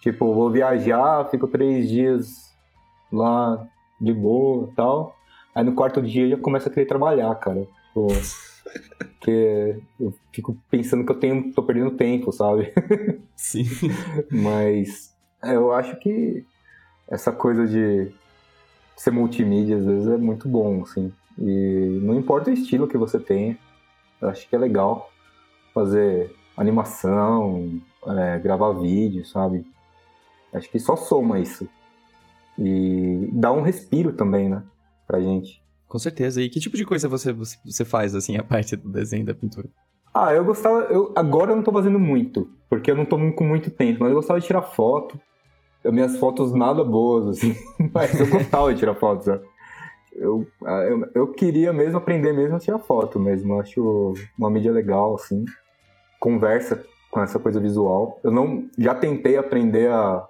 Tipo, 0.01 0.35
vou 0.35 0.51
viajar, 0.51 1.28
fico 1.31 1.47
três 1.47 1.89
dias 1.89 2.52
lá 3.12 3.66
de 4.01 4.12
boa 4.12 4.69
e 4.70 4.74
tal. 4.74 5.16
Aí 5.55 5.65
no 5.65 5.74
quarto 5.74 6.02
dia 6.02 6.24
eu 6.24 6.31
já 6.31 6.36
começo 6.36 6.69
a 6.69 6.70
querer 6.70 6.86
trabalhar, 6.86 7.35
cara. 7.36 7.66
Tipo, 7.89 8.09
porque 8.98 9.81
eu 10.01 10.12
fico 10.32 10.56
pensando 10.70 11.05
que 11.05 11.12
eu 11.12 11.19
tenho, 11.19 11.52
tô 11.52 11.62
perdendo 11.62 11.93
tempo, 11.93 12.32
sabe? 12.32 12.73
Sim. 13.36 13.65
Mas 14.31 15.15
é, 15.43 15.55
eu 15.55 15.73
acho 15.73 15.97
que 15.97 16.44
essa 17.09 17.31
coisa 17.31 17.66
de 17.66 18.11
ser 18.97 19.11
multimídia 19.11 19.77
às 19.77 19.85
vezes 19.85 20.09
é 20.09 20.16
muito 20.16 20.48
bom, 20.48 20.82
assim. 20.82 21.12
E 21.39 21.98
não 22.02 22.15
importa 22.15 22.51
o 22.51 22.52
estilo 22.52 22.86
que 22.86 22.97
você 22.97 23.19
tenha, 23.19 23.59
eu 24.20 24.28
acho 24.28 24.48
que 24.48 24.55
é 24.55 24.59
legal 24.59 25.11
fazer 25.73 26.35
animação, 26.56 27.81
é, 28.06 28.39
gravar 28.39 28.73
vídeo, 28.73 29.24
sabe? 29.27 29.66
Acho 30.52 30.70
que 30.70 30.78
só 30.78 30.97
soma 30.97 31.40
isso. 31.40 31.69
E 32.59 33.28
dá 33.32 33.52
um 33.52 33.62
respiro 33.62 34.12
também, 34.12 34.48
né? 34.48 34.62
Pra 35.06 35.20
gente. 35.20 35.61
Com 35.89 35.98
certeza. 35.98 36.40
E 36.40 36.48
que 36.48 36.61
tipo 36.61 36.77
de 36.77 36.85
coisa 36.85 37.09
você, 37.09 37.32
você 37.32 37.85
faz, 37.85 38.15
assim, 38.15 38.36
a 38.36 38.44
parte 38.44 38.77
do 38.77 38.89
desenho 38.89 39.27
da 39.27 39.35
pintura? 39.35 39.69
Ah, 40.15 40.32
eu 40.32 40.44
gostava. 40.44 40.82
Eu, 40.85 41.12
agora 41.16 41.51
eu 41.51 41.56
não 41.56 41.65
tô 41.65 41.73
fazendo 41.73 41.98
muito, 41.98 42.48
porque 42.70 42.90
eu 42.90 42.97
não 42.97 43.05
tô 43.05 43.16
com 43.32 43.44
muito 43.44 43.70
tempo, 43.70 44.01
mas 44.01 44.11
eu 44.11 44.16
gostava 44.16 44.39
de 44.39 44.47
tirar 44.47 44.62
foto. 44.62 45.20
Eu, 45.82 45.93
minhas 45.93 46.16
fotos 46.16 46.55
nada 46.55 46.85
boas, 46.85 47.27
assim, 47.27 47.55
mas 47.93 48.19
eu 48.19 48.28
gostava 48.28 48.73
de 48.73 48.78
tirar 48.78 48.94
fotos, 48.94 49.27
né? 49.27 49.40
Eu, 50.15 50.47
eu, 50.89 51.11
eu, 51.15 51.27
queria 51.28 51.73
mesmo 51.73 51.99
aprender 51.99 52.32
mesmo 52.32 52.57
a 52.57 52.61
tirar 52.61 52.78
foto 52.78 53.19
mesmo. 53.19 53.55
Eu 53.55 53.61
acho 53.61 54.15
uma 54.39 54.51
mídia 54.51 54.73
legal, 54.73 55.15
assim. 55.15 55.45
Conversa 56.20 56.85
com 57.11 57.20
essa 57.20 57.39
coisa 57.39 57.61
visual. 57.61 58.20
Eu 58.23 58.31
não 58.31 58.69
já 58.78 58.95
tentei 58.95 59.36
aprender 59.36 59.91
a 59.91 60.27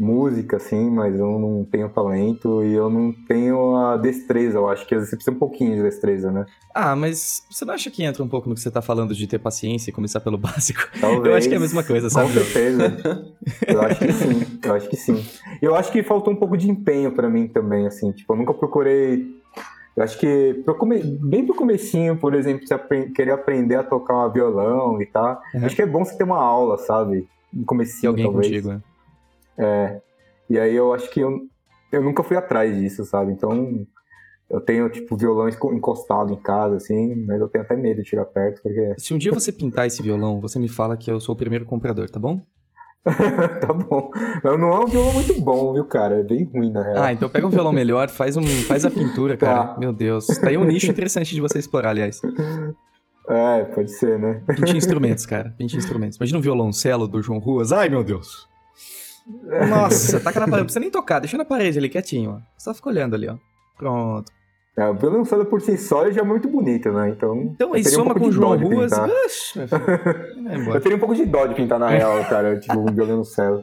música, 0.00 0.56
assim, 0.56 0.90
mas 0.90 1.14
eu 1.14 1.38
não 1.38 1.64
tenho 1.70 1.88
talento 1.90 2.64
e 2.64 2.72
eu 2.72 2.88
não 2.88 3.12
tenho 3.28 3.76
a 3.76 3.96
destreza. 3.98 4.56
Eu 4.58 4.68
acho 4.68 4.86
que 4.86 4.94
às 4.94 5.00
vezes 5.00 5.10
você 5.10 5.16
precisa 5.16 5.36
um 5.36 5.38
pouquinho 5.38 5.76
de 5.76 5.82
destreza, 5.82 6.30
né? 6.32 6.46
Ah, 6.74 6.96
mas 6.96 7.44
você 7.50 7.64
não 7.64 7.74
acha 7.74 7.90
que 7.90 8.02
entra 8.02 8.22
um 8.24 8.28
pouco 8.28 8.48
no 8.48 8.54
que 8.54 8.60
você 8.60 8.70
tá 8.70 8.80
falando 8.80 9.14
de 9.14 9.26
ter 9.26 9.38
paciência 9.38 9.90
e 9.90 9.92
começar 9.92 10.20
pelo 10.20 10.38
básico? 10.38 10.80
Talvez. 11.00 11.26
Eu 11.26 11.34
acho 11.34 11.48
que 11.48 11.54
é 11.54 11.58
a 11.58 11.60
mesma 11.60 11.82
coisa, 11.84 12.08
sabe? 12.08 12.28
Com 12.32 12.40
certeza. 12.40 13.34
Eu 13.68 13.82
acho 13.82 14.00
que 14.00 14.12
sim. 14.12 14.58
Eu 14.64 14.74
acho 14.74 14.88
que 14.88 14.96
sim. 14.96 15.24
Eu 15.60 15.74
acho 15.74 15.92
que 15.92 16.02
faltou 16.02 16.32
um 16.32 16.36
pouco 16.36 16.56
de 16.56 16.70
empenho 16.70 17.12
pra 17.12 17.28
mim 17.28 17.46
também, 17.46 17.86
assim. 17.86 18.10
Tipo, 18.12 18.32
eu 18.32 18.36
nunca 18.38 18.54
procurei. 18.54 19.26
Eu 19.96 20.02
acho 20.04 20.18
que 20.18 20.64
bem 21.20 21.44
pro 21.44 21.54
comecinho, 21.54 22.16
por 22.16 22.34
exemplo, 22.34 22.66
você 22.66 22.74
apre... 22.74 23.10
querer 23.10 23.32
aprender 23.32 23.74
a 23.76 23.82
tocar 23.82 24.26
um 24.26 24.32
violão 24.32 25.00
e 25.02 25.06
tal. 25.06 25.40
Uhum. 25.54 25.64
Acho 25.66 25.76
que 25.76 25.82
é 25.82 25.86
bom 25.86 26.04
você 26.04 26.16
ter 26.16 26.24
uma 26.24 26.38
aula, 26.42 26.78
sabe? 26.78 27.26
No 27.52 27.62
E 27.62 27.64
comecinho, 27.64 28.10
alguém 28.10 28.24
talvez. 28.24 28.46
contigo, 28.46 28.68
né? 28.68 28.80
É. 29.58 30.00
E 30.48 30.58
aí 30.58 30.74
eu 30.74 30.92
acho 30.92 31.10
que 31.10 31.20
eu, 31.20 31.38
eu 31.92 32.02
nunca 32.02 32.22
fui 32.22 32.36
atrás 32.36 32.76
disso, 32.76 33.04
sabe? 33.04 33.32
Então 33.32 33.86
eu 34.50 34.60
tenho, 34.60 34.90
tipo, 34.90 35.16
violão 35.16 35.48
encostado 35.48 36.32
em 36.32 36.36
casa, 36.36 36.76
assim, 36.76 37.14
mas 37.24 37.40
eu 37.40 37.48
tenho 37.48 37.62
até 37.62 37.76
medo 37.76 38.02
de 38.02 38.08
tirar 38.08 38.24
perto, 38.24 38.60
porque. 38.60 38.94
Se 38.98 39.14
um 39.14 39.18
dia 39.18 39.32
você 39.32 39.52
pintar 39.52 39.86
esse 39.86 40.02
violão, 40.02 40.40
você 40.40 40.58
me 40.58 40.68
fala 40.68 40.96
que 40.96 41.10
eu 41.10 41.20
sou 41.20 41.36
o 41.36 41.38
primeiro 41.38 41.64
comprador, 41.64 42.10
tá 42.10 42.18
bom? 42.18 42.42
tá 43.06 43.72
bom. 43.72 44.10
Mas 44.42 44.58
não 44.58 44.72
é 44.72 44.80
um 44.80 44.86
violão 44.86 45.12
muito 45.14 45.40
bom, 45.40 45.72
viu, 45.72 45.84
cara? 45.84 46.18
É 46.18 46.22
bem 46.24 46.44
ruim, 46.44 46.70
na 46.72 46.82
real. 46.82 47.02
Ah, 47.04 47.12
então 47.12 47.28
pega 47.28 47.46
um 47.46 47.50
violão 47.50 47.72
melhor, 47.72 48.08
faz, 48.10 48.36
um, 48.36 48.42
faz 48.42 48.84
a 48.84 48.90
pintura, 48.90 49.36
cara. 49.36 49.68
Tá. 49.68 49.78
Meu 49.78 49.92
Deus. 49.92 50.26
Tá 50.26 50.48
aí 50.48 50.58
um 50.58 50.64
nicho 50.64 50.90
interessante 50.90 51.34
de 51.34 51.40
você 51.40 51.60
explorar, 51.60 51.90
aliás. 51.90 52.20
É, 53.28 53.64
pode 53.64 53.92
ser, 53.92 54.18
né? 54.18 54.42
Pinte 54.56 54.74
instrumentos, 54.76 55.24
cara. 55.24 55.54
Pinte 55.56 55.76
instrumentos. 55.76 56.18
Imagina 56.18 56.38
um 56.40 56.42
violoncelo 56.42 57.06
do 57.06 57.22
João 57.22 57.38
Ruas. 57.38 57.72
Ai, 57.72 57.88
meu 57.88 58.02
Deus. 58.02 58.49
Nossa, 59.68 60.20
taca 60.20 60.40
na 60.40 60.46
parede. 60.46 60.58
Não 60.58 60.64
precisa 60.64 60.80
nem 60.80 60.90
tocar, 60.90 61.20
deixa 61.20 61.36
na 61.36 61.44
parede 61.44 61.78
ali 61.78 61.88
quietinho, 61.88 62.30
ó. 62.30 62.40
Só 62.58 62.74
fica 62.74 62.88
olhando 62.88 63.14
ali, 63.14 63.28
ó. 63.28 63.36
Pronto. 63.76 64.30
É, 64.76 64.88
o 64.88 64.94
violoncelo 64.94 65.44
por 65.44 65.60
si 65.60 65.76
só 65.76 66.06
ele 66.06 66.12
já 66.12 66.20
é 66.20 66.24
muito 66.24 66.48
bonito, 66.48 66.90
né? 66.92 67.10
Então. 67.10 67.36
Então 67.54 67.74
aí 67.74 67.82
um 67.82 67.84
soma 67.84 68.14
pouco 68.14 68.20
com 68.20 68.26
o 68.28 68.32
João 68.32 68.56
Ruas. 68.56 68.92
Oxe, 68.92 69.58
Eu 70.72 70.80
teria 70.80 70.96
um 70.96 71.00
pouco 71.00 71.14
de 71.14 71.26
dó 71.26 71.46
de 71.46 71.54
pintar 71.54 71.78
na 71.78 71.88
real, 71.88 72.24
cara. 72.24 72.58
tipo, 72.58 72.78
um 72.78 72.86
violoncelo. 72.86 73.62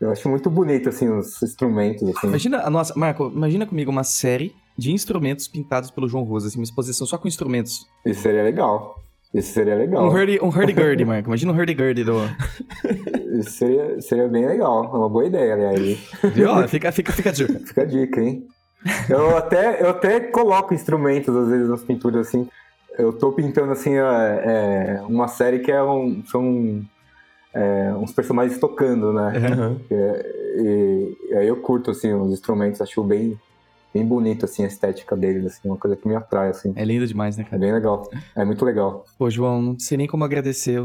Eu 0.00 0.10
acho 0.10 0.28
muito 0.28 0.48
bonito, 0.48 0.88
assim, 0.88 1.08
os 1.08 1.42
instrumentos, 1.42 2.02
assim. 2.08 2.26
Imagina, 2.26 2.62
a 2.62 2.70
nossa, 2.70 2.94
Marco, 2.96 3.30
imagina 3.34 3.66
comigo 3.66 3.90
uma 3.90 4.04
série 4.04 4.54
de 4.76 4.92
instrumentos 4.92 5.46
pintados 5.46 5.90
pelo 5.90 6.08
João 6.08 6.24
Ruas, 6.24 6.44
assim, 6.44 6.58
uma 6.58 6.64
exposição 6.64 7.06
só 7.06 7.18
com 7.18 7.28
instrumentos. 7.28 7.86
Isso 8.04 8.22
seria 8.22 8.42
legal. 8.42 9.02
Isso 9.34 9.52
seria 9.52 9.74
legal. 9.74 10.04
Um 10.04 10.08
hurdy, 10.08 10.38
um 10.40 10.48
hurdy-gurdy, 10.48 11.04
Marco. 11.04 11.28
Imagina 11.28 11.52
um 11.52 11.56
hurdy-gurdy 11.56 12.04
do... 12.04 12.14
Isso 13.40 13.50
seria, 13.50 14.00
seria 14.00 14.28
bem 14.28 14.46
legal. 14.46 14.84
É 14.84 14.96
uma 14.96 15.08
boa 15.08 15.26
ideia, 15.26 15.54
aliás. 15.54 15.98
Viu? 16.32 16.50
Ó, 16.50 16.68
fica, 16.68 16.92
fica, 16.92 17.12
fica 17.12 17.30
a 17.30 17.32
dica. 17.32 17.58
Fica 17.66 17.82
a 17.82 17.84
dica, 17.84 18.20
hein? 18.20 18.46
Eu 19.08 19.36
até, 19.36 19.82
eu 19.82 19.90
até 19.90 20.20
coloco 20.20 20.72
instrumentos, 20.72 21.34
às 21.34 21.48
vezes, 21.48 21.68
nas 21.68 21.82
pinturas, 21.82 22.28
assim. 22.28 22.48
Eu 22.96 23.12
tô 23.12 23.32
pintando, 23.32 23.72
assim, 23.72 23.94
é, 23.96 25.02
uma 25.08 25.26
série 25.26 25.58
que 25.58 25.72
é 25.72 25.82
um, 25.82 26.22
são 26.26 26.82
é, 27.52 27.92
uns 27.94 28.12
personagens 28.12 28.60
tocando, 28.60 29.12
né? 29.12 29.32
Aham. 29.36 29.80
E, 29.90 31.16
e 31.30 31.34
aí 31.34 31.48
eu 31.48 31.56
curto, 31.56 31.90
assim, 31.90 32.12
os 32.12 32.30
instrumentos. 32.30 32.80
Acho 32.80 33.02
bem, 33.02 33.36
bem 33.94 34.04
bonito, 34.04 34.44
assim, 34.44 34.64
a 34.64 34.66
estética 34.66 35.16
deles, 35.16 35.46
assim. 35.46 35.68
Uma 35.68 35.76
coisa 35.78 35.96
que 35.96 36.06
me 36.06 36.16
atrai, 36.16 36.50
assim. 36.50 36.72
É 36.74 36.84
lindo 36.84 37.06
demais, 37.06 37.36
né, 37.36 37.44
É 37.46 37.50
cara? 37.50 37.60
bem 37.60 37.72
legal. 37.72 38.10
É 38.34 38.44
muito 38.44 38.64
legal. 38.64 39.04
Pô, 39.16 39.30
João, 39.30 39.62
não 39.62 39.78
sei 39.78 39.96
nem 39.96 40.06
como 40.08 40.24
agradecer 40.24 40.82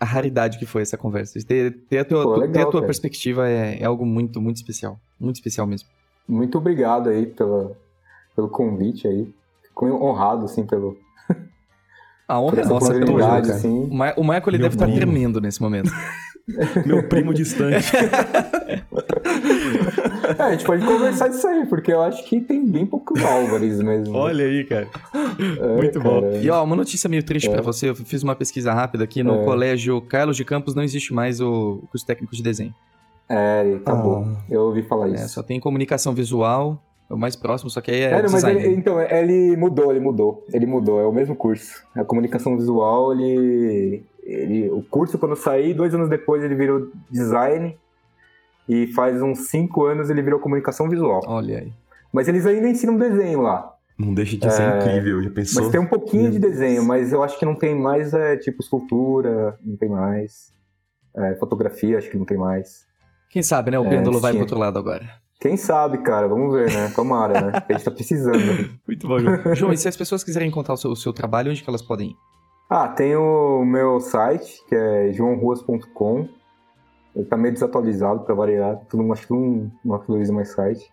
a 0.00 0.04
raridade 0.04 0.58
que 0.58 0.66
foi 0.66 0.82
essa 0.82 0.96
conversa. 0.96 1.38
Ter, 1.46 1.76
ter 1.88 1.98
a 1.98 2.04
tua, 2.04 2.22
Pô, 2.24 2.34
ter 2.34 2.40
legal, 2.40 2.62
a 2.62 2.70
tua 2.70 2.80
cara. 2.80 2.86
perspectiva 2.86 3.48
é, 3.48 3.78
é 3.80 3.84
algo 3.84 4.06
muito, 4.06 4.40
muito 4.40 4.56
especial. 4.56 4.98
Muito 5.20 5.36
especial 5.36 5.66
mesmo. 5.66 5.88
Muito 6.26 6.56
obrigado 6.58 7.08
aí 7.10 7.26
pela, 7.26 7.72
pelo 8.34 8.48
convite 8.48 9.06
aí. 9.06 9.28
Fico 9.62 9.86
honrado, 9.86 10.44
assim, 10.44 10.64
pelo, 10.64 10.96
A 12.26 12.40
honra 12.40 12.62
é 12.62 12.64
nossa, 12.64 12.92
pelo 12.92 13.06
João, 13.06 13.16
oportunidade, 13.16 13.46
cara. 13.48 13.58
assim. 13.58 13.84
O, 13.90 13.94
Ma 13.94 14.14
o 14.16 14.22
Michael, 14.22 14.42
ele 14.48 14.58
Meu 14.58 14.62
deve 14.68 14.74
estar 14.76 14.86
primo. 14.86 15.00
tremendo 15.00 15.40
nesse 15.40 15.60
momento. 15.60 15.90
Meu 16.86 17.06
primo 17.08 17.34
distante. 17.34 17.92
É, 20.38 20.42
a 20.42 20.50
gente 20.52 20.64
pode 20.64 20.84
conversar 20.84 21.28
disso 21.28 21.46
aí, 21.46 21.66
porque 21.66 21.92
eu 21.92 22.02
acho 22.02 22.24
que 22.26 22.40
tem 22.40 22.64
bem 22.66 22.84
poucos 22.86 23.22
Álvares 23.22 23.80
mesmo. 23.80 24.16
Olha 24.16 24.44
aí, 24.44 24.64
cara. 24.64 24.88
É, 25.14 25.76
muito 25.76 26.00
bom. 26.00 26.30
E 26.42 26.50
ó, 26.50 26.62
uma 26.64 26.74
notícia 26.76 27.08
meio 27.08 27.22
triste 27.22 27.48
É. 27.48 27.52
pra 27.52 27.62
você, 27.62 27.90
eu 27.90 27.94
fiz 27.94 28.22
uma 28.22 28.34
pesquisa 28.34 28.72
rápida 28.72 29.04
aqui 29.04 29.22
no 29.22 29.42
É. 29.42 29.44
colégio 29.44 30.00
Carlos 30.02 30.36
de 30.36 30.44
Campos, 30.44 30.74
não 30.74 30.82
existe 30.82 31.12
mais 31.14 31.40
o 31.40 31.82
curso 31.90 32.04
técnico 32.06 32.34
de 32.34 32.42
desenho. 32.42 32.74
É, 33.28 33.74
acabou. 33.76 34.24
Ah. 34.26 34.36
Eu 34.50 34.62
ouvi 34.62 34.82
falar 34.82 35.08
É, 35.08 35.14
isso. 35.14 35.28
só 35.30 35.42
tem 35.42 35.60
comunicação 35.60 36.14
visual, 36.14 36.82
é 37.10 37.14
o 37.14 37.18
mais 37.18 37.36
próximo, 37.36 37.68
só 37.70 37.80
que 37.80 37.90
aí 37.90 38.00
é, 38.00 38.04
É, 38.04 38.10
não, 38.16 38.22
mas 38.22 38.32
design. 38.34 38.60
ele, 38.62 38.74
então, 38.74 39.00
ele 39.00 39.56
mudou, 39.56 39.90
ele 39.90 40.00
mudou. 40.00 40.44
Ele 40.52 40.66
mudou, 40.66 41.00
é 41.00 41.06
o 41.06 41.12
mesmo 41.12 41.36
curso. 41.36 41.82
A 41.94 42.04
comunicação 42.04 42.56
visual, 42.56 43.12
ele. 43.12 44.02
ele 44.24 44.70
o 44.70 44.82
curso, 44.82 45.18
quando 45.18 45.32
eu 45.32 45.36
saí, 45.36 45.72
dois 45.74 45.94
anos 45.94 46.08
depois 46.08 46.42
ele 46.42 46.54
virou 46.54 46.88
design. 47.10 47.76
E 48.68 48.86
faz 48.88 49.22
uns 49.22 49.48
cinco 49.48 49.84
anos 49.86 50.10
ele 50.10 50.20
virou 50.22 50.38
comunicação 50.38 50.88
visual. 50.88 51.20
Olha 51.26 51.58
aí. 51.60 51.72
Mas 52.12 52.28
eles 52.28 52.44
ainda 52.46 52.68
ensinam 52.68 52.96
desenho 52.96 53.40
lá. 53.42 53.74
Não 53.98 54.14
deixa 54.14 54.36
de 54.36 54.52
ser 54.52 54.62
É, 54.62 54.78
incrível, 54.78 55.22
já 55.22 55.30
pensou? 55.30 55.62
Mas 55.62 55.72
tem 55.72 55.80
um 55.80 55.86
pouquinho 55.86 56.30
de 56.30 56.38
desenho, 56.38 56.84
mas 56.84 57.12
eu 57.12 57.22
acho 57.22 57.38
que 57.38 57.44
não 57.44 57.54
tem 57.54 57.74
mais, 57.74 58.14
é, 58.14 58.36
tipo, 58.36 58.62
escultura, 58.62 59.58
não 59.64 59.76
tem 59.76 59.88
mais. 59.88 60.52
É, 61.16 61.34
fotografia, 61.36 61.98
acho 61.98 62.08
que 62.10 62.16
não 62.16 62.24
tem 62.24 62.36
mais. 62.38 62.86
Quem 63.30 63.42
sabe, 63.42 63.70
né? 63.72 63.78
O 63.78 63.84
É, 63.84 63.88
pêndulo 63.90 64.20
vai 64.20 64.32
pro 64.32 64.42
outro 64.42 64.58
lado 64.58 64.78
agora. 64.78 65.04
Quem 65.40 65.56
sabe, 65.56 65.98
cara? 65.98 66.28
Vamos 66.28 66.54
ver, 66.54 66.72
né? 66.72 66.92
Tomara, 66.94 67.40
né? 67.40 67.62
A 67.68 67.72
gente 67.72 67.84
tá 67.84 67.90
precisando. 67.90 68.38
Muito 68.86 69.06
bom, 69.08 69.18
João. 69.18 69.54
João, 69.54 69.72
e 69.72 69.76
se 69.76 69.88
as 69.88 69.96
pessoas 69.96 70.22
quiserem 70.22 70.50
contar 70.50 70.74
o 70.74 70.76
seu, 70.76 70.90
o 70.90 70.96
seu 70.96 71.12
trabalho, 71.12 71.50
onde 71.50 71.62
que 71.62 71.68
elas 71.68 71.82
podem 71.82 72.10
ir? 72.10 72.16
Ah, 72.70 72.88
tem 72.88 73.16
o 73.16 73.64
meu 73.64 73.98
site, 74.00 74.62
que 74.68 74.74
é 74.76 75.12
joãoruas.com. 75.12 76.28
Ele 77.18 77.26
tá 77.26 77.36
meio 77.36 77.52
desatualizado 77.52 78.20
pra 78.20 78.32
variar. 78.32 78.80
Mundo, 78.94 79.12
acho 79.12 79.26
que 79.26 79.32
não, 79.32 79.72
não 79.84 79.96
atualiza 79.96 80.32
mais 80.32 80.50
site. 80.50 80.88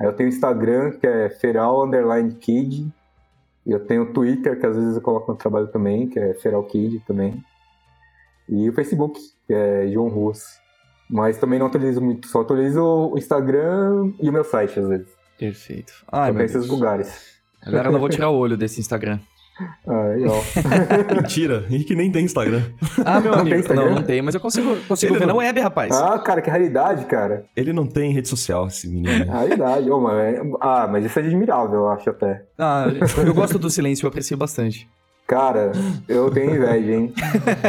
Aí 0.00 0.08
eu 0.08 0.12
tenho 0.12 0.28
o 0.28 0.32
Instagram, 0.32 0.90
que 0.90 1.06
é 1.06 1.30
feral 1.30 1.86
underline 1.86 2.34
kid. 2.34 2.92
E 3.64 3.70
eu 3.70 3.78
tenho 3.78 4.02
o 4.02 4.12
Twitter, 4.12 4.58
que 4.58 4.66
às 4.66 4.74
vezes 4.74 4.96
eu 4.96 5.00
coloco 5.00 5.30
no 5.30 5.38
trabalho 5.38 5.68
também, 5.68 6.08
que 6.08 6.18
é 6.18 6.34
feral 6.34 6.64
kid 6.64 6.98
também. 7.06 7.40
E 8.48 8.68
o 8.68 8.72
Facebook, 8.72 9.20
que 9.46 9.54
é 9.54 9.86
João 9.88 10.08
Ruas. 10.08 10.58
Mas 11.08 11.38
também 11.38 11.58
não 11.58 11.66
atualizo 11.66 12.00
muito, 12.00 12.26
só 12.26 12.40
atualizo 12.40 12.82
o 12.82 13.16
Instagram 13.16 14.12
e 14.20 14.28
o 14.28 14.32
meu 14.32 14.42
site, 14.42 14.80
às 14.80 14.88
vezes. 14.88 15.08
Perfeito. 15.38 15.92
Só 16.10 16.32
meu 16.32 16.44
esses 16.44 16.66
lugares. 16.66 17.38
Agora 17.64 17.88
eu 17.88 17.92
não 17.92 18.00
vou 18.00 18.08
tirar 18.08 18.30
o 18.30 18.36
olho 18.36 18.56
desse 18.56 18.80
Instagram. 18.80 19.20
Ah, 19.86 20.02
legal. 20.14 20.36
Mentira, 21.16 21.64
Henrique 21.70 21.94
nem 21.94 22.10
tem 22.12 22.24
Instagram. 22.24 22.62
Ah, 23.04 23.20
meu 23.20 23.32
Não 23.32 23.38
amigo. 23.40 23.50
tem 23.50 23.60
Instagram? 23.60 23.84
não, 23.86 23.94
não 23.96 24.02
tem, 24.02 24.22
mas 24.22 24.34
eu 24.34 24.40
consigo, 24.40 24.76
consigo 24.86 25.12
Ele 25.12 25.18
ver 25.20 25.26
não- 25.26 25.34
na 25.34 25.38
web, 25.40 25.60
rapaz. 25.60 25.94
ah, 25.94 26.18
cara, 26.18 26.40
que 26.40 26.50
raridade, 26.50 27.04
cara. 27.06 27.44
Ele 27.56 27.72
não 27.72 27.86
tem 27.86 28.12
rede 28.12 28.28
social, 28.28 28.66
esse 28.68 28.88
menino. 28.88 29.26
Raridade. 29.30 29.90
Ô, 29.90 30.00
mas 30.00 30.14
é- 30.34 30.42
Ah, 30.60 30.88
mas 30.90 31.04
isso 31.04 31.18
é 31.18 31.22
admirável, 31.22 31.80
eu 31.80 31.88
acho 31.90 32.08
até. 32.10 32.42
Ah, 32.58 32.86
eu 33.26 33.34
gosto 33.34 33.58
do 33.58 33.68
silêncio, 33.70 34.04
eu 34.06 34.08
aprecio 34.08 34.36
bastante. 34.36 34.88
Cara, 35.26 35.72
eu 36.08 36.30
tenho 36.30 36.56
inveja, 36.56 36.90
hein? 36.92 37.12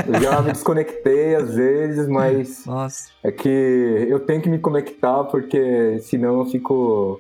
Eu 0.07 0.21
já 0.21 0.41
me 0.41 0.53
desconectei 0.53 1.35
às 1.35 1.55
vezes, 1.55 2.07
mas 2.07 2.65
Nossa. 2.65 3.09
é 3.21 3.33
que 3.33 3.49
eu 4.07 4.17
tenho 4.21 4.41
que 4.41 4.47
me 4.47 4.59
conectar 4.59 5.25
porque 5.25 5.99
senão 6.03 6.39
eu 6.39 6.45
fico. 6.45 7.19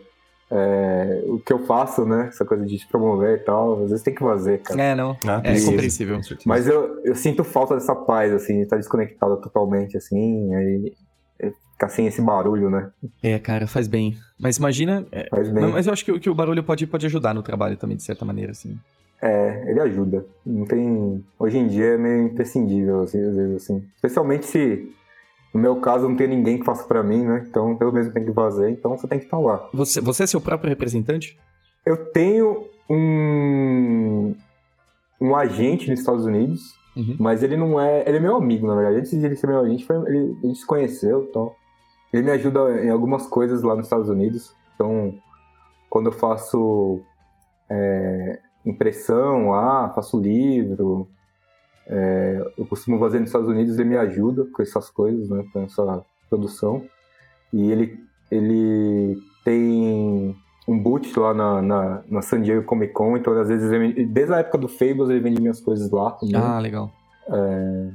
É, 0.51 1.23
o 1.27 1.39
que 1.39 1.53
eu 1.53 1.59
faço, 1.59 2.05
né? 2.05 2.27
Essa 2.29 2.43
coisa 2.45 2.65
de 2.65 2.77
te 2.77 2.87
promover 2.87 3.37
e 3.39 3.43
tal, 3.43 3.83
às 3.83 3.89
vezes 3.91 4.03
tem 4.03 4.13
que 4.13 4.19
fazer, 4.19 4.59
cara. 4.61 4.81
É, 4.81 4.95
não. 4.95 5.15
Ah, 5.25 5.41
É 5.43 5.51
precisa, 5.51 5.71
compreensível. 5.71 6.21
Mas 6.45 6.67
eu, 6.67 6.99
eu 7.03 7.15
sinto 7.15 7.43
falta 7.43 7.75
dessa 7.75 7.95
paz, 7.95 8.33
assim, 8.33 8.55
de 8.57 8.61
estar 8.63 8.77
desconectado 8.77 9.37
totalmente, 9.37 9.95
assim, 9.97 10.53
aí 10.55 10.93
é, 11.39 11.51
ficar 11.73 11.89
sem 11.89 12.07
esse 12.07 12.21
barulho, 12.21 12.69
né? 12.69 12.89
É, 13.21 13.37
cara, 13.39 13.67
faz 13.67 13.87
bem. 13.87 14.17
Mas 14.39 14.57
imagina. 14.57 15.05
é, 15.11 15.27
Faz 15.29 15.49
bem. 15.49 15.67
mas 15.71 15.85
eu 15.87 15.93
acho 15.93 16.03
que, 16.03 16.11
o- 16.11 16.19
que 16.19 16.29
o 16.29 16.35
barulho 16.35 16.63
pode, 16.63 16.85
pode 16.87 17.05
ajudar 17.05 17.33
no 17.33 17.43
trabalho 17.43 17.77
também, 17.77 17.95
de 17.97 18.03
certa 18.03 18.25
maneira, 18.25 18.51
assim. 18.51 18.75
É, 19.21 19.69
ele 19.69 19.81
ajuda. 19.81 20.25
Não 20.45 20.65
tem. 20.65 21.23
Hoje 21.37 21.57
em 21.57 21.67
dia 21.67 21.87
é 21.95 21.97
meio 21.97 22.23
imprescindível, 22.23 23.01
assim, 23.01 23.21
às 23.21 23.35
vezes, 23.35 23.55
assim. 23.63 23.83
Especialmente 23.95 24.45
se, 24.45 24.89
no 25.53 25.59
meu 25.59 25.77
caso, 25.81 26.07
não 26.07 26.15
tem 26.15 26.27
ninguém 26.27 26.59
que 26.59 26.65
faça 26.65 26.83
pra 26.83 27.01
mim, 27.03 27.23
né? 27.23 27.45
Então 27.49 27.77
eu 27.79 27.91
mesmo 27.91 28.13
tenho 28.13 28.25
que 28.27 28.33
fazer, 28.33 28.69
então 28.71 28.95
você 28.97 29.07
tem 29.07 29.19
que 29.19 29.25
estar 29.25 29.39
lá. 29.39 29.67
Você, 29.73 29.99
você 30.01 30.23
é 30.23 30.27
seu 30.27 30.39
próprio 30.41 30.69
representante? 30.69 31.39
Eu 31.85 32.11
tenho 32.11 32.65
um. 32.89 34.35
um 35.21 35.35
agente 35.35 35.89
nos 35.89 35.99
Estados 35.99 36.25
Unidos, 36.25 36.77
Uhum. 36.95 37.15
mas 37.19 37.43
ele 37.43 37.55
não 37.55 37.79
é. 37.79 38.03
Ele 38.07 38.17
é 38.17 38.19
meu 38.19 38.35
amigo, 38.35 38.67
na 38.67 38.75
verdade. 38.75 38.97
Antes 38.97 39.11
de 39.11 39.25
ele 39.25 39.35
ser 39.35 39.47
meu 39.47 39.59
agente, 39.59 39.85
foi, 39.85 39.95
ele, 40.07 40.35
a 40.43 40.47
gente 40.47 40.59
se 40.59 40.65
conheceu 40.65 41.23
então. 41.29 41.51
Ele 42.11 42.23
me 42.23 42.31
ajuda 42.31 42.83
em 42.83 42.89
algumas 42.89 43.27
coisas 43.27 43.61
lá 43.61 43.75
nos 43.75 43.85
Estados 43.85 44.09
Unidos. 44.09 44.53
Então, 44.75 45.13
quando 45.89 46.07
eu 46.07 46.11
faço 46.11 46.99
é, 47.69 48.39
impressão 48.65 49.49
lá, 49.51 49.89
faço 49.93 50.19
livro, 50.19 51.07
É, 51.89 52.51
eu 52.57 52.65
costumo 52.67 52.99
fazer 52.99 53.19
nos 53.19 53.29
Estados 53.29 53.49
Unidos, 53.49 53.79
ele 53.79 53.89
me 53.89 53.97
ajuda 53.97 54.45
com 54.45 54.61
essas 54.61 54.89
coisas, 54.91 55.27
né? 55.29 55.43
Com 55.51 55.63
essa 55.63 56.03
produção. 56.29 56.83
E 57.51 57.71
ele, 57.71 57.99
ele 58.29 59.17
tem 59.43 60.35
um 60.67 60.77
boot 60.77 61.17
lá 61.19 61.33
na, 61.33 61.61
na, 61.63 62.03
na 62.07 62.21
San 62.21 62.41
Diego 62.41 62.63
Comic 62.63 62.93
Con, 62.93 63.17
então 63.17 63.33
às 63.39 63.47
vezes, 63.47 63.71
ele, 63.71 64.05
desde 64.05 64.33
a 64.33 64.37
época 64.37 64.59
do 64.59 64.67
Fables, 64.67 65.09
ele 65.09 65.19
vende 65.19 65.41
minhas 65.41 65.59
coisas 65.59 65.89
lá 65.89 66.11
também. 66.11 66.35
Ah, 66.35 66.59
legal. 66.59 66.91
É, 67.27 67.89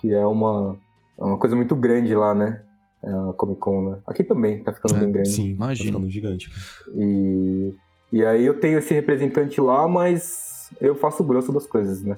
que 0.00 0.12
é 0.12 0.26
uma, 0.26 0.76
é 1.16 1.22
uma 1.24 1.38
coisa 1.38 1.54
muito 1.54 1.76
grande 1.76 2.12
lá, 2.16 2.34
né? 2.34 2.62
É 3.04 3.10
a 3.10 3.32
Comic 3.34 3.60
Con, 3.60 3.90
né? 3.90 3.98
Aqui 4.04 4.24
também 4.24 4.60
tá 4.64 4.72
ficando 4.72 4.96
É, 4.96 4.98
bem 5.00 5.12
grande. 5.12 5.28
Sim, 5.28 5.50
Imagino. 5.50 6.00
tá 6.00 6.08
gigante. 6.08 6.50
E, 6.96 7.74
e 8.12 8.24
aí 8.24 8.44
eu 8.44 8.58
tenho 8.58 8.78
esse 8.78 8.92
representante 8.92 9.60
lá, 9.60 9.86
mas 9.86 10.72
eu 10.80 10.96
faço 10.96 11.22
o 11.22 11.26
grosso 11.26 11.52
das 11.52 11.66
coisas, 11.66 12.02
né? 12.02 12.16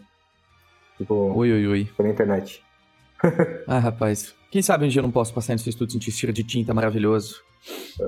Tipo, 0.99 1.33
Oi, 1.37 1.53
oi, 1.53 1.66
oi. 1.66 1.89
pela 1.97 2.09
internet. 2.09 2.62
Ah, 3.66 3.79
rapaz. 3.79 4.35
Quem 4.51 4.62
sabe 4.62 4.85
um 4.85 4.89
dia 4.89 5.01
eu 5.01 5.05
não 5.05 5.11
posso 5.11 5.33
passar 5.35 5.53
no 5.53 5.59
seu 5.59 5.70
estúdio 5.70 5.91
e 5.91 5.93
sentir 5.95 6.11
esse 6.11 6.19
cheiro 6.19 6.33
de 6.33 6.43
tinta 6.45 6.73
maravilhoso. 6.73 7.37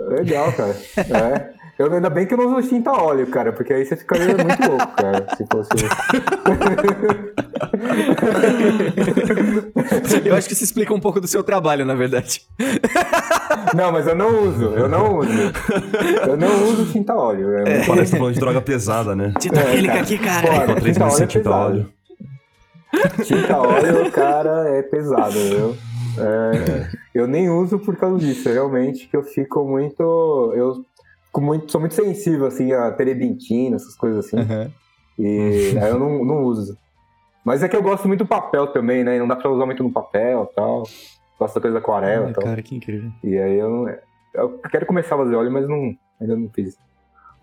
Legal, 0.09 0.53
cara. 0.53 0.77
é. 0.97 1.61
Eu, 1.79 1.93
ainda 1.93 2.11
bem 2.11 2.27
que 2.27 2.35
eu 2.35 2.39
não 2.39 2.57
uso 2.59 2.69
tinta 2.69 2.91
a 2.91 3.03
óleo, 3.03 3.27
cara, 3.29 3.53
porque 3.53 3.73
aí 3.73 3.85
você 3.85 3.97
ficaria 3.97 4.37
muito 4.37 4.69
louco, 4.69 4.87
cara, 4.97 5.27
se 5.37 5.47
fosse... 5.51 5.71
Eu 10.25 10.35
acho 10.35 10.47
que 10.47 10.55
isso 10.55 10.65
explica 10.65 10.93
um 10.95 11.01
pouco 11.01 11.21
do 11.21 11.27
seu 11.27 11.43
trabalho, 11.43 11.85
na 11.85 11.95
verdade. 11.95 12.43
Não, 13.75 13.93
mas 13.93 14.07
eu 14.07 14.15
não 14.15 14.49
uso, 14.49 14.65
eu 14.67 14.89
não 14.89 15.19
uso. 15.19 15.31
Eu 16.27 16.37
não 16.37 16.65
uso 16.69 16.87
tinta 16.93 17.13
a 17.13 17.17
óleo. 17.17 17.57
É, 17.59 17.65
muito- 17.75 17.87
Parece 17.87 18.07
que 18.07 18.11
tá 18.13 18.19
falando 18.19 18.35
de 18.35 18.41
droga 18.41 18.61
pesada, 18.61 19.17
né? 19.17 19.33
Tinta 19.39 19.61
É, 19.61 19.69
acrílica 19.69 20.01
aqui, 20.01 20.19
cara. 20.19 20.67
Foda. 20.67 20.81
Tinta 20.81 21.05
óleo 21.07 21.23
é 21.23 21.27
tinta 21.27 21.51
óleo. 21.51 21.93
Tinta 23.25 23.59
óleo, 23.61 24.11
cara, 24.11 24.69
é 24.69 24.83
pesado, 24.83 25.33
viu? 25.33 25.77
É, 26.19 26.91
eu 27.15 27.27
nem 27.27 27.49
uso 27.49 27.79
por 27.79 27.97
causa 27.97 28.19
disso, 28.19 28.49
realmente, 28.49 29.09
que 29.09 29.17
eu 29.17 29.23
fico 29.23 29.65
muito. 29.65 30.03
Eu 30.55 30.85
fico 31.27 31.41
muito, 31.41 31.71
sou 31.71 31.81
muito 31.81 31.95
sensível, 31.95 32.47
assim, 32.47 32.73
a 32.73 32.91
terebintina, 32.91 33.77
essas 33.77 33.95
coisas 33.97 34.27
assim. 34.27 34.37
E 35.19 35.79
aí 35.79 35.91
eu 35.91 35.99
não, 35.99 36.25
não 36.25 36.45
uso. 36.45 36.77
Mas 37.45 37.63
é 37.63 37.69
que 37.69 37.77
eu 37.77 37.83
gosto 37.83 38.07
muito 38.09 38.25
do 38.25 38.29
papel 38.29 38.67
também, 38.69 39.05
né? 39.05 39.19
Não 39.19 39.29
dá 39.29 39.37
pra 39.37 39.51
usar 39.51 39.67
muito 39.67 39.83
no 39.83 39.93
papel 39.93 40.49
e 40.51 40.55
tal. 40.55 40.83
Gosto 41.39 41.55
da 41.55 41.61
coisa 41.61 41.75
da 41.75 41.79
aquarela 41.79 42.27
Ai, 42.27 42.31
e 42.31 42.35
tal. 42.35 42.45
cara, 42.45 42.63
que 42.63 42.75
incrível. 42.75 43.11
E 43.25 43.39
aí 43.39 43.59
eu, 43.59 43.89
eu 44.35 44.59
quero 44.71 44.87
começar 44.87 45.15
a 45.15 45.19
fazer 45.19 45.35
óleo, 45.35 45.51
mas 45.51 45.67
não, 45.69 45.95
ainda 46.21 46.37
não 46.37 46.49
fiz. 46.51 46.77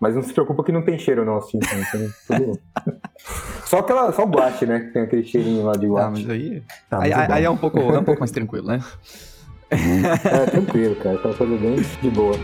Mas 0.00 0.14
não 0.14 0.22
se 0.22 0.32
preocupa 0.32 0.62
que 0.62 0.70
não 0.70 0.82
tem 0.82 0.98
cheiro 0.98 1.24
não, 1.24 1.38
assim. 1.38 1.58
Então, 1.58 2.10
tudo... 2.28 2.60
só, 3.66 3.78
aquela, 3.78 4.12
só 4.12 4.22
o 4.22 4.28
guache, 4.28 4.64
né? 4.64 4.80
Que 4.80 4.92
tem 4.92 5.02
aquele 5.02 5.24
cheirinho 5.24 5.64
lá 5.64 5.72
de 5.72 5.86
Ah, 5.86 5.88
guache. 5.88 6.22
mas 6.22 6.30
aí. 6.30 6.62
Tá, 6.88 6.98
aí, 7.02 7.14
muito 7.14 7.26
bom. 7.26 7.34
aí 7.34 7.44
é, 7.44 7.50
um 7.50 7.56
pouco, 7.56 7.78
é 7.80 7.98
um 7.98 8.04
pouco 8.04 8.20
mais 8.20 8.30
tranquilo, 8.30 8.66
né? 8.68 8.80
É, 9.70 10.46
tranquilo, 10.46 10.96
cara. 10.96 11.16
Aquela 11.16 11.34
coisa 11.34 11.56
bem 11.58 11.76
de 11.76 12.10
boa. 12.10 12.34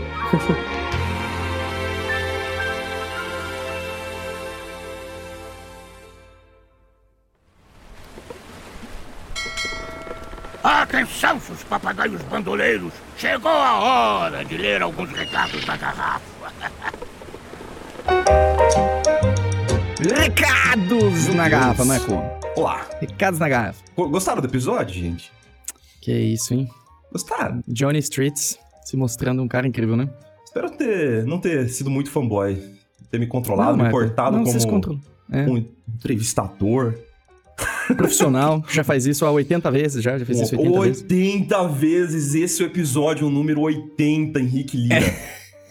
Atenção, 10.63 11.39
seus 11.39 11.63
papagaios 11.63 12.21
bandoleiros! 12.23 12.93
Chegou 13.17 13.51
a 13.51 13.79
hora 13.79 14.43
de 14.45 14.57
ler 14.57 14.81
alguns 14.81 15.11
recados 15.11 15.63
da 15.65 15.77
garrafa. 15.77 16.53
Recados 19.99 21.27
na 21.33 21.47
garrafa, 21.49 21.85
não 21.85 21.95
é 21.95 21.99
como? 21.99 22.23
Olá. 22.55 22.85
Recados 22.99 23.39
na 23.39 23.49
garrafa. 23.49 23.83
Go- 23.95 24.09
Gostaram 24.09 24.41
do 24.41 24.47
episódio, 24.47 24.93
gente? 24.93 25.31
Que 26.01 26.11
isso, 26.13 26.53
hein? 26.53 26.69
Gostaram? 27.11 27.61
Johnny 27.67 27.99
Streets 27.99 28.57
se 28.83 28.95
mostrando 28.97 29.41
um 29.41 29.47
cara 29.47 29.67
incrível, 29.67 29.95
né? 29.95 30.09
Espero 30.45 30.69
ter, 30.71 31.25
não 31.25 31.39
ter 31.39 31.67
sido 31.69 31.89
muito 31.89 32.11
fanboy. 32.11 32.61
Ter 33.09 33.19
me 33.19 33.27
controlado, 33.27 33.71
Não, 33.71 33.77
me 33.77 33.83
Michael, 33.85 34.07
portado 34.07 34.37
não, 34.37 34.43
como 34.43 34.67
controla. 34.67 34.99
É. 35.31 35.43
um 35.43 35.65
entrevistador. 35.95 36.93
Profissional, 37.95 38.63
já 38.69 38.83
faz 38.83 39.05
isso 39.05 39.25
há 39.25 39.31
80 39.31 39.71
vezes, 39.71 40.03
já, 40.03 40.17
já 40.17 40.25
fez 40.25 40.39
isso 40.41 40.55
80 40.57 40.79
vezes. 40.81 41.01
80 41.03 41.67
vezes. 41.69 42.35
Esse 42.35 42.61
é 42.61 42.65
o 42.65 42.67
episódio 42.67 43.29
número 43.29 43.61
80, 43.61 44.39
Henrique 44.39 44.75
Lira. 44.75 45.13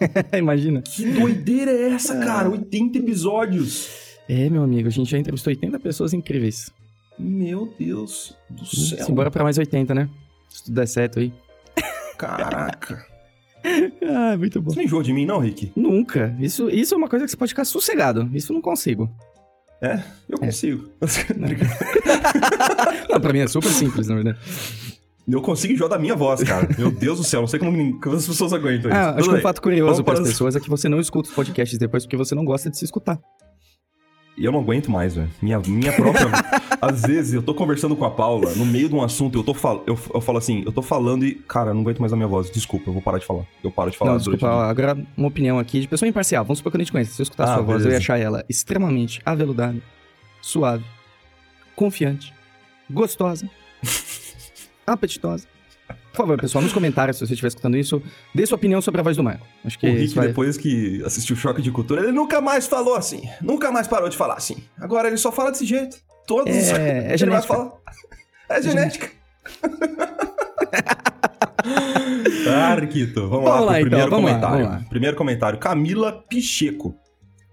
Imagina. 0.36 0.82
Que 0.82 1.04
doideira 1.12 1.70
é 1.70 1.90
essa, 1.90 2.18
cara? 2.18 2.50
80 2.50 2.98
episódios. 2.98 3.88
É, 4.28 4.48
meu 4.48 4.62
amigo, 4.62 4.88
a 4.88 4.90
gente 4.90 5.10
já 5.10 5.18
entrevistou 5.18 5.50
80 5.50 5.78
pessoas 5.80 6.12
incríveis. 6.12 6.70
Meu 7.18 7.72
Deus 7.78 8.36
do 8.50 8.64
céu. 8.66 9.04
Simbora 9.04 9.30
pra 9.30 9.44
mais 9.44 9.58
80, 9.58 9.94
né? 9.94 10.08
Se 10.48 10.64
tudo 10.64 10.74
der 10.74 10.88
certo 10.88 11.18
aí. 11.20 11.32
Caraca. 12.18 13.06
Ah, 14.06 14.36
muito 14.36 14.60
bom. 14.60 14.70
Você 14.70 14.76
não 14.76 14.84
enjoou 14.84 15.02
de 15.02 15.10
mim, 15.10 15.24
não, 15.24 15.38
Rick? 15.38 15.72
Nunca. 15.74 16.36
Isso, 16.38 16.68
isso 16.68 16.92
é 16.92 16.98
uma 16.98 17.08
coisa 17.08 17.24
que 17.24 17.30
você 17.30 17.36
pode 17.36 17.48
ficar 17.48 17.64
sossegado. 17.64 18.28
Isso 18.34 18.52
eu 18.52 18.54
não 18.54 18.60
consigo. 18.60 19.10
Eu 20.28 20.38
consigo. 20.38 20.90
Não, 23.10 23.20
pra 23.20 23.32
mim 23.32 23.40
é 23.40 23.46
super 23.46 23.68
simples, 23.68 24.08
na 24.08 24.14
verdade. 24.14 24.38
Eu 25.26 25.40
consigo 25.40 25.72
enjoar 25.72 25.88
da 25.88 25.98
minha 25.98 26.14
voz, 26.14 26.42
cara. 26.42 26.68
Meu 26.76 26.90
Deus 26.90 27.18
do 27.18 27.24
céu, 27.24 27.40
não 27.40 27.48
sei 27.48 27.58
como, 27.58 27.98
como 28.00 28.16
as 28.16 28.26
pessoas 28.26 28.52
aguentam 28.52 28.90
isso. 28.90 28.98
Ah, 28.98 29.10
acho 29.10 29.18
Tudo 29.20 29.30
que 29.32 29.38
um 29.38 29.42
fato 29.42 29.62
curioso 29.62 30.04
para 30.04 30.14
as 30.20 30.20
pessoas 30.28 30.54
é 30.54 30.60
que 30.60 30.68
você 30.68 30.88
não 30.88 31.00
escuta 31.00 31.28
os 31.30 31.34
podcasts 31.34 31.78
depois 31.78 32.04
porque 32.04 32.16
você 32.16 32.34
não 32.34 32.44
gosta 32.44 32.68
de 32.70 32.76
se 32.76 32.84
escutar. 32.84 33.18
E 34.36 34.44
eu 34.44 34.50
não 34.52 34.58
aguento 34.60 34.90
mais, 34.90 35.14
velho. 35.14 35.30
Minha, 35.40 35.60
minha 35.60 35.92
própria. 35.92 36.26
Às 36.82 37.02
vezes 37.02 37.32
eu 37.32 37.42
tô 37.42 37.54
conversando 37.54 37.94
com 37.96 38.04
a 38.04 38.10
Paula, 38.10 38.52
no 38.56 38.66
meio 38.66 38.88
de 38.88 38.94
um 38.94 39.00
assunto, 39.02 39.38
eu 39.38 39.44
tô 39.44 39.54
fal... 39.54 39.82
eu, 39.86 39.96
eu 40.12 40.20
falo 40.20 40.36
assim, 40.38 40.62
eu 40.66 40.72
tô 40.72 40.82
falando 40.82 41.24
e, 41.24 41.36
cara, 41.36 41.70
eu 41.70 41.74
não 41.74 41.80
aguento 41.82 42.00
mais 42.00 42.12
a 42.12 42.16
minha 42.16 42.26
voz. 42.28 42.50
Desculpa, 42.50 42.90
eu 42.90 42.92
vou 42.92 43.00
parar 43.00 43.18
de 43.18 43.24
falar. 43.24 43.44
Eu 43.62 43.70
paro 43.70 43.90
de 43.90 43.96
falar 43.96 44.10
não, 44.10 44.18
desculpa, 44.18 44.46
ó, 44.46 44.62
agora 44.62 44.98
uma 45.16 45.28
opinião 45.28 45.58
aqui 45.58 45.80
de 45.80 45.88
pessoa 45.88 46.06
imparcial. 46.08 46.44
Vamos 46.44 46.58
supor 46.58 46.70
que 46.72 46.76
eu 46.76 46.80
nem 46.80 46.84
te 46.84 46.92
conheço. 46.92 47.12
Se 47.14 47.22
eu 47.22 47.24
escutar 47.24 47.44
a 47.44 47.52
Ah, 47.52 47.54
sua 47.54 47.62
voz, 47.62 47.76
eu 47.82 47.86
ia 47.86 47.92
beleza. 47.92 47.98
achar 47.98 48.18
ela 48.20 48.44
extremamente 48.48 49.22
aveludada, 49.24 49.80
suave, 50.42 50.84
confiante, 51.76 52.34
gostosa, 52.90 53.48
apetitosa. 54.86 55.46
Por 56.12 56.16
favor, 56.18 56.40
pessoal, 56.40 56.62
nos 56.62 56.72
comentários, 56.72 57.18
se 57.18 57.26
você 57.26 57.32
estiver 57.34 57.48
escutando 57.48 57.76
isso, 57.76 58.00
dê 58.34 58.46
sua 58.46 58.56
opinião 58.56 58.80
sobre 58.80 59.00
a 59.00 59.04
voz 59.04 59.16
do 59.16 59.22
Michael. 59.22 59.42
Acho 59.64 59.78
que 59.78 59.86
O 59.86 59.92
Rick, 59.92 60.14
vai... 60.14 60.28
depois 60.28 60.56
que 60.56 61.02
assistiu 61.04 61.34
Choque 61.36 61.60
de 61.60 61.70
Cultura, 61.70 62.02
ele 62.02 62.12
nunca 62.12 62.40
mais 62.40 62.66
falou 62.66 62.94
assim. 62.94 63.28
Nunca 63.42 63.70
mais 63.72 63.86
parou 63.88 64.08
de 64.08 64.16
falar 64.16 64.34
assim. 64.34 64.56
Agora 64.78 65.08
ele 65.08 65.16
só 65.16 65.30
fala 65.32 65.50
desse 65.50 65.66
jeito. 65.66 65.96
Todos 66.26 66.54
É- 66.54 66.60
os- 66.60 66.68
é 66.70 67.18
genética. 67.18 67.54
falar. 67.54 67.72
É 68.48 68.62
genética. 68.62 69.10
ah, 72.48 72.74
Riquito, 72.80 73.28
vamos, 73.28 73.44
Vamos 73.44 73.48
lá 73.48 73.60
lá, 73.60 73.72
pro 73.72 73.80
então, 73.80 73.88
primeiro 73.88 74.10
lá, 74.10 74.16
comentário. 74.16 74.64
vamos 74.66 74.70
lá. 74.82 74.88
Primeiro 74.88 75.16
comentário, 75.16 75.58
Camila 75.58 76.12
Picheco. 76.28 76.94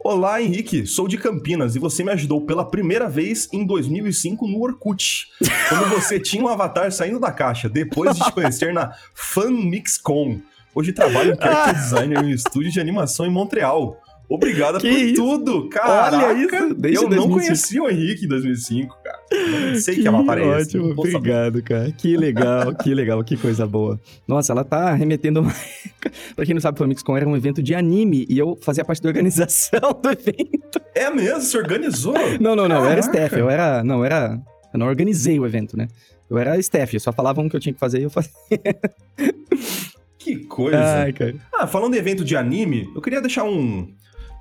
Olá, 0.03 0.41
Henrique. 0.41 0.87
Sou 0.87 1.07
de 1.07 1.15
Campinas 1.15 1.75
e 1.75 1.79
você 1.79 2.03
me 2.03 2.11
ajudou 2.11 2.41
pela 2.41 2.65
primeira 2.65 3.07
vez 3.07 3.47
em 3.53 3.63
2005 3.63 4.47
no 4.47 4.59
Orkut. 4.59 5.27
Quando 5.69 5.89
você 5.89 6.17
tinha 6.19 6.43
um 6.43 6.47
avatar 6.47 6.91
saindo 6.91 7.19
da 7.19 7.31
caixa, 7.31 7.69
depois 7.69 8.17
de 8.17 8.23
te 8.23 8.31
conhecer 8.31 8.73
na 8.73 8.95
FanMixCon. 9.13 10.41
Hoje 10.73 10.91
trabalho 10.91 11.33
em 11.33 11.37
character 11.39 11.75
designer 11.75 12.23
em 12.23 12.25
um 12.25 12.29
estúdio 12.31 12.71
de 12.71 12.79
animação 12.79 13.27
em 13.27 13.31
Montreal. 13.31 14.01
Obrigada 14.33 14.79
Que 14.79 14.89
por 14.89 14.97
isso? 14.97 15.15
tudo, 15.15 15.67
caraca. 15.67 16.27
Olha 16.29 16.45
isso, 16.45 16.73
desde 16.73 17.03
eu 17.03 17.09
não 17.09 17.27
2005. 17.27 17.33
conhecia 17.33 17.83
o 17.83 17.89
Henrique 17.89 18.23
em 18.23 18.27
2005, 18.29 18.97
cara. 19.03 19.19
Eu 19.29 19.71
não 19.71 19.75
sei 19.75 19.95
que, 19.95 20.07
avatar 20.07 20.37
é 20.37 20.41
ótimo, 20.43 20.87
não 20.87 20.95
vou 20.95 21.05
saber. 21.05 21.17
obrigado, 21.17 21.61
cara. 21.61 21.91
Que 21.91 22.15
legal, 22.15 22.73
que 22.75 22.93
legal, 22.93 23.21
que 23.25 23.35
coisa 23.35 23.67
boa. 23.67 23.99
Nossa, 24.25 24.53
ela 24.53 24.63
tá 24.63 24.93
remetendo... 24.93 25.43
pra 26.33 26.45
quem 26.45 26.53
não 26.53 26.61
sabe, 26.61 26.77
o 26.77 26.79
Famixcon 26.79 27.17
era 27.17 27.27
um 27.27 27.35
evento 27.35 27.61
de 27.61 27.75
anime 27.75 28.25
e 28.29 28.39
eu 28.39 28.57
fazia 28.61 28.85
parte 28.85 29.01
da 29.01 29.09
organização 29.09 29.81
do 30.01 30.09
evento. 30.09 30.81
É 30.95 31.09
mesmo? 31.09 31.41
Você 31.41 31.57
organizou? 31.57 32.13
Não, 32.39 32.55
não, 32.55 32.69
não, 32.69 32.85
eu 32.85 32.89
era 32.89 33.01
staff, 33.01 33.37
eu 33.37 33.49
era... 33.49 33.83
Não, 33.83 34.05
era... 34.05 34.39
Eu 34.73 34.79
não 34.79 34.87
organizei 34.87 35.37
o 35.37 35.45
evento, 35.45 35.75
né? 35.75 35.89
Eu 36.29 36.37
era 36.37 36.57
staff, 36.59 36.97
só 37.01 37.11
falavam 37.11 37.45
o 37.45 37.49
que 37.49 37.55
eu 37.57 37.59
tinha 37.59 37.73
que 37.73 37.79
fazer 37.79 37.99
e 37.99 38.03
eu 38.03 38.09
fazia. 38.09 38.31
Que 40.23 40.35
coisa. 40.45 40.77
Ai, 40.77 41.11
cara. 41.13 41.35
Ah, 41.51 41.65
falando 41.65 41.95
em 41.95 41.97
evento 41.97 42.23
de 42.23 42.35
anime, 42.37 42.87
eu 42.95 43.01
queria 43.01 43.19
deixar 43.19 43.43
um, 43.43 43.91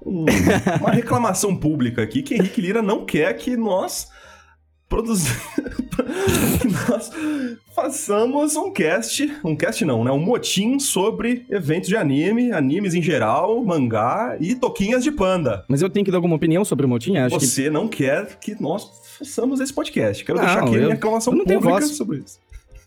um- 0.05 0.25
uma 0.81 0.91
reclamação 0.91 1.55
pública 1.57 2.03
aqui 2.03 2.23
que 2.23 2.35
Henrique 2.35 2.61
Lira 2.61 2.83
não 2.83 3.05
quer 3.05 3.33
que 3.35 3.57
nós 3.57 4.09
produzimos 4.89 5.39
que 6.61 6.69
nós 6.91 7.11
façamos 7.75 8.57
um 8.57 8.73
cast, 8.73 9.33
um 9.45 9.55
cast 9.55 9.85
não, 9.85 10.03
né, 10.05 10.11
um 10.11 10.19
motim 10.19 10.79
sobre 10.79 11.47
eventos 11.49 11.89
de 11.89 11.97
anime, 11.97 12.51
animes 12.53 12.95
em 12.95 13.01
geral, 13.03 13.63
mangá 13.65 14.37
e 14.41 14.55
toquinhas 14.55 15.05
de 15.05 15.13
panda. 15.13 15.65
Mas 15.69 15.81
eu 15.81 15.89
tenho 15.89 16.05
que 16.05 16.11
dar 16.11 16.19
alguma 16.19 16.35
opinião 16.37 16.65
sobre 16.65 16.87
o 16.87 16.89
Motim? 16.89 17.17
Acho 17.17 17.39
que... 17.39 17.47
Você 17.47 17.71
não 17.71 17.87
quer 17.87 18.39
que 18.41 18.61
nós 18.61 18.91
façamos 19.19 19.61
esse 19.61 19.73
podcast. 19.73 20.25
Quero 20.25 20.39
Não, 20.39 20.45
deixar 20.45 20.61
aqui 20.63 20.71
a 20.71 20.75
eu- 20.79 20.83
minha 20.83 20.95
reclamação 20.95 21.33
eu 21.33 21.39
não 21.39 21.45
tenho 21.45 21.61
pública 21.61 21.81
voz. 21.83 21.97
sobre 21.97 22.19
isso. 22.19 22.39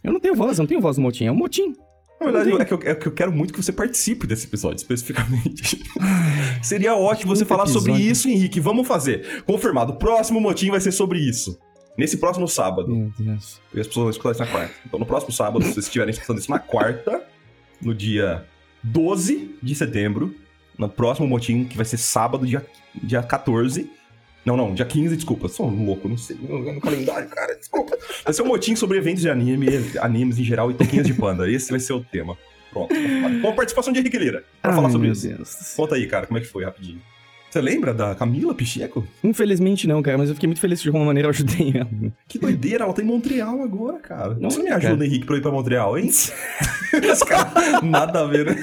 Eu 0.03 0.11
não 0.11 0.19
tenho 0.19 0.35
voz, 0.35 0.57
eu 0.57 0.63
não 0.63 0.67
tenho 0.67 0.81
voz 0.81 0.97
no 0.97 1.03
Motim, 1.03 1.25
é 1.25 1.31
um 1.31 1.35
Motim. 1.35 1.73
Na 2.25 2.31
verdade, 2.31 2.61
é 2.61 2.65
que, 2.65 2.73
eu, 2.73 2.79
é 2.83 2.95
que 2.95 3.07
eu 3.07 3.11
quero 3.11 3.31
muito 3.31 3.53
que 3.53 3.61
você 3.61 3.71
participe 3.71 4.25
desse 4.25 4.47
episódio, 4.47 4.77
especificamente. 4.77 5.83
Seria 6.61 6.95
ótimo 6.95 7.35
você 7.35 7.45
falar 7.45 7.65
sobre 7.65 7.91
episódio. 7.91 8.11
isso, 8.11 8.29
Henrique. 8.29 8.59
Vamos 8.59 8.87
fazer. 8.87 9.43
Confirmado. 9.43 9.95
Próximo 9.95 10.39
motim 10.39 10.69
vai 10.69 10.79
ser 10.79 10.91
sobre 10.91 11.19
isso. 11.19 11.59
Nesse 11.97 12.17
próximo 12.17 12.47
sábado. 12.47 12.87
Meu 12.87 13.11
Deus. 13.17 13.61
E 13.73 13.79
as 13.79 13.87
pessoas 13.87 14.03
vão 14.03 14.09
escutar 14.09 14.31
isso 14.31 14.39
na 14.39 14.47
quarta. 14.47 14.73
Então, 14.85 14.99
no 14.99 15.05
próximo 15.05 15.31
sábado, 15.31 15.63
se 15.63 15.73
vocês 15.73 15.85
estiverem 15.85 16.11
escutando 16.11 16.39
isso 16.39 16.49
na 16.49 16.59
quarta, 16.59 17.23
no 17.81 17.93
dia 17.93 18.45
12 18.81 19.55
de 19.61 19.75
setembro, 19.75 20.33
no 20.77 20.89
próximo 20.89 21.27
motim, 21.27 21.65
que 21.65 21.77
vai 21.77 21.85
ser 21.85 21.97
sábado, 21.97 22.45
dia, 22.45 22.65
dia 22.95 23.21
14. 23.21 23.89
Não, 24.45 24.57
não, 24.57 24.73
dia 24.73 24.85
15, 24.85 25.15
desculpa. 25.15 25.47
Sou 25.47 25.67
um 25.67 25.85
louco, 25.85 26.07
não 26.09 26.17
sei. 26.17 26.35
No 26.37 26.81
calendário, 26.81 27.29
cara, 27.29 27.55
desculpa. 27.55 27.97
Vai 28.25 28.33
ser 28.33 28.41
um 28.41 28.47
motim 28.47 28.75
sobre 28.75 28.97
eventos 28.97 29.21
de 29.21 29.29
anime, 29.29 29.67
animes 30.01 30.37
em 30.37 30.43
geral 30.43 30.69
e 30.69 30.73
toquinhas 30.73 31.07
de 31.07 31.13
panda. 31.13 31.49
Esse 31.49 31.71
vai 31.71 31.79
ser 31.79 31.93
o 31.93 32.01
tema. 32.03 32.37
Pronto. 32.71 32.93
Com 33.41 33.47
a 33.49 33.53
participação 33.53 33.93
de 33.93 33.99
Henrique 33.99 34.17
Lira. 34.17 34.43
Pra 34.61 34.71
Ai, 34.71 34.75
falar 34.75 34.89
sobre 34.89 35.07
meu 35.07 35.13
isso. 35.13 35.27
Deus. 35.27 35.73
Conta 35.75 35.95
aí, 35.95 36.07
cara, 36.07 36.25
como 36.27 36.37
é 36.37 36.41
que 36.41 36.47
foi, 36.47 36.65
rapidinho. 36.65 36.99
Você 37.49 37.61
lembra 37.61 37.93
da 37.93 38.15
Camila 38.15 38.51
Picheco? 38.55 39.07
Infelizmente 39.23 39.87
não, 39.87 40.01
cara, 40.01 40.17
mas 40.17 40.27
eu 40.27 40.33
fiquei 40.33 40.47
muito 40.47 40.59
feliz 40.59 40.81
de 40.81 40.87
alguma 40.89 41.05
maneira 41.05 41.27
eu 41.27 41.29
ajudei 41.29 41.71
ela. 41.75 41.87
Que 42.27 42.39
doideira, 42.39 42.83
ela 42.83 42.93
tá 42.93 43.03
em 43.03 43.05
Montreal 43.05 43.61
agora, 43.61 43.99
cara. 43.99 44.33
Não, 44.39 44.49
Você 44.49 44.63
me 44.63 44.69
cara. 44.69 44.87
ajuda, 44.87 45.05
Henrique, 45.05 45.23
pra 45.27 45.35
eu 45.35 45.39
ir 45.39 45.41
pra 45.43 45.51
Montreal, 45.51 45.95
hein? 45.95 46.09
Cara, 47.27 47.81
nada 47.83 48.21
a 48.21 48.25
ver, 48.25 48.45
né? 48.47 48.55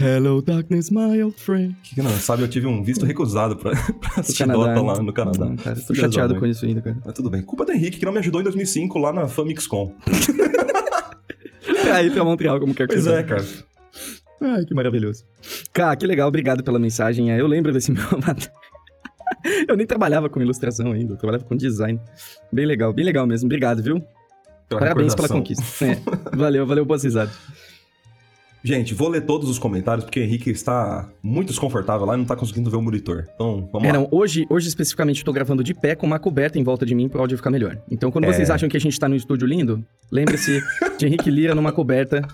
Hello, 0.00 0.42
darkness, 0.42 0.90
my 0.90 1.22
old 1.22 1.38
friend. 1.40 1.76
Que 1.94 2.02
não 2.02 2.10
sabe, 2.10 2.42
eu 2.42 2.48
tive 2.48 2.66
um 2.66 2.82
visto 2.82 3.04
recusado 3.06 3.56
pra, 3.56 3.70
pra 4.00 4.20
assistir 4.20 4.40
Canadá, 4.44 4.58
Dota 4.74 4.74
né? 4.74 4.80
lá 4.80 5.02
no 5.02 5.12
Canadá. 5.12 5.44
Não, 5.46 5.56
cara, 5.56 5.76
tô 5.80 5.94
chateado 5.94 6.36
com 6.38 6.46
isso 6.46 6.64
ainda, 6.66 6.82
cara. 6.82 6.96
Mas 7.04 7.14
tudo 7.14 7.30
bem. 7.30 7.42
Culpa 7.42 7.64
do 7.64 7.72
Henrique, 7.72 7.98
que 7.98 8.04
não 8.04 8.12
me 8.12 8.18
ajudou 8.18 8.40
em 8.40 8.44
2005 8.44 8.98
lá 8.98 9.12
na 9.12 9.28
FamixCon. 9.28 9.92
Pra 11.82 12.02
ir 12.04 12.12
pra 12.12 12.24
Montreal, 12.24 12.58
como 12.58 12.74
quer 12.74 12.88
que 12.88 12.94
Pois 12.94 13.04
seja. 13.04 13.16
é, 13.16 13.22
cara. 13.22 13.44
Ai, 14.40 14.64
que 14.64 14.74
maravilhoso. 14.74 15.24
Cara, 15.72 15.96
que 15.96 16.06
legal, 16.06 16.28
obrigado 16.28 16.62
pela 16.64 16.78
mensagem. 16.78 17.30
Eu 17.30 17.46
lembro 17.46 17.72
desse 17.72 17.90
meu 17.92 18.02
avatar. 18.02 18.52
Eu 19.68 19.76
nem 19.76 19.86
trabalhava 19.86 20.28
com 20.28 20.40
ilustração 20.40 20.92
ainda, 20.92 21.12
eu 21.14 21.16
trabalhava 21.16 21.44
com 21.44 21.56
design. 21.56 22.00
Bem 22.52 22.66
legal, 22.66 22.92
bem 22.92 23.04
legal 23.04 23.26
mesmo. 23.26 23.46
Obrigado, 23.46 23.82
viu? 23.82 24.02
Pela 24.68 24.80
Parabéns 24.80 25.14
pela 25.14 25.28
conquista. 25.28 25.62
É, 25.84 25.96
valeu, 26.36 26.66
valeu, 26.66 26.84
boas 26.84 27.04
risadas. 27.04 27.32
Gente, 28.66 28.94
vou 28.94 29.08
ler 29.08 29.20
todos 29.20 29.48
os 29.48 29.60
comentários, 29.60 30.04
porque 30.04 30.18
o 30.18 30.22
Henrique 30.24 30.50
está 30.50 31.08
muito 31.22 31.48
desconfortável 31.50 32.04
lá 32.04 32.14
e 32.14 32.16
não 32.16 32.24
tá 32.24 32.34
conseguindo 32.34 32.68
ver 32.68 32.76
o 32.76 32.82
monitor. 32.82 33.24
Então, 33.32 33.68
vamos 33.72 33.88
É, 33.88 33.92
lá. 33.92 33.98
não, 34.00 34.08
hoje, 34.10 34.44
hoje 34.50 34.66
especificamente 34.66 35.20
eu 35.20 35.24
tô 35.24 35.32
gravando 35.32 35.62
de 35.62 35.72
pé 35.72 35.94
com 35.94 36.04
uma 36.04 36.18
coberta 36.18 36.58
em 36.58 36.64
volta 36.64 36.84
de 36.84 36.92
mim 36.92 37.08
pro 37.08 37.20
áudio 37.20 37.36
ficar 37.36 37.50
melhor. 37.50 37.78
Então, 37.88 38.10
quando 38.10 38.24
É. 38.24 38.32
vocês 38.32 38.50
acham 38.50 38.68
que 38.68 38.76
a 38.76 38.80
gente 38.80 38.98
tá 38.98 39.08
num 39.08 39.14
estúdio 39.14 39.46
lindo, 39.46 39.84
lembre-se 40.10 40.60
de 40.98 41.06
Henrique 41.06 41.30
Lira 41.30 41.54
numa 41.54 41.70
coberta. 41.70 42.26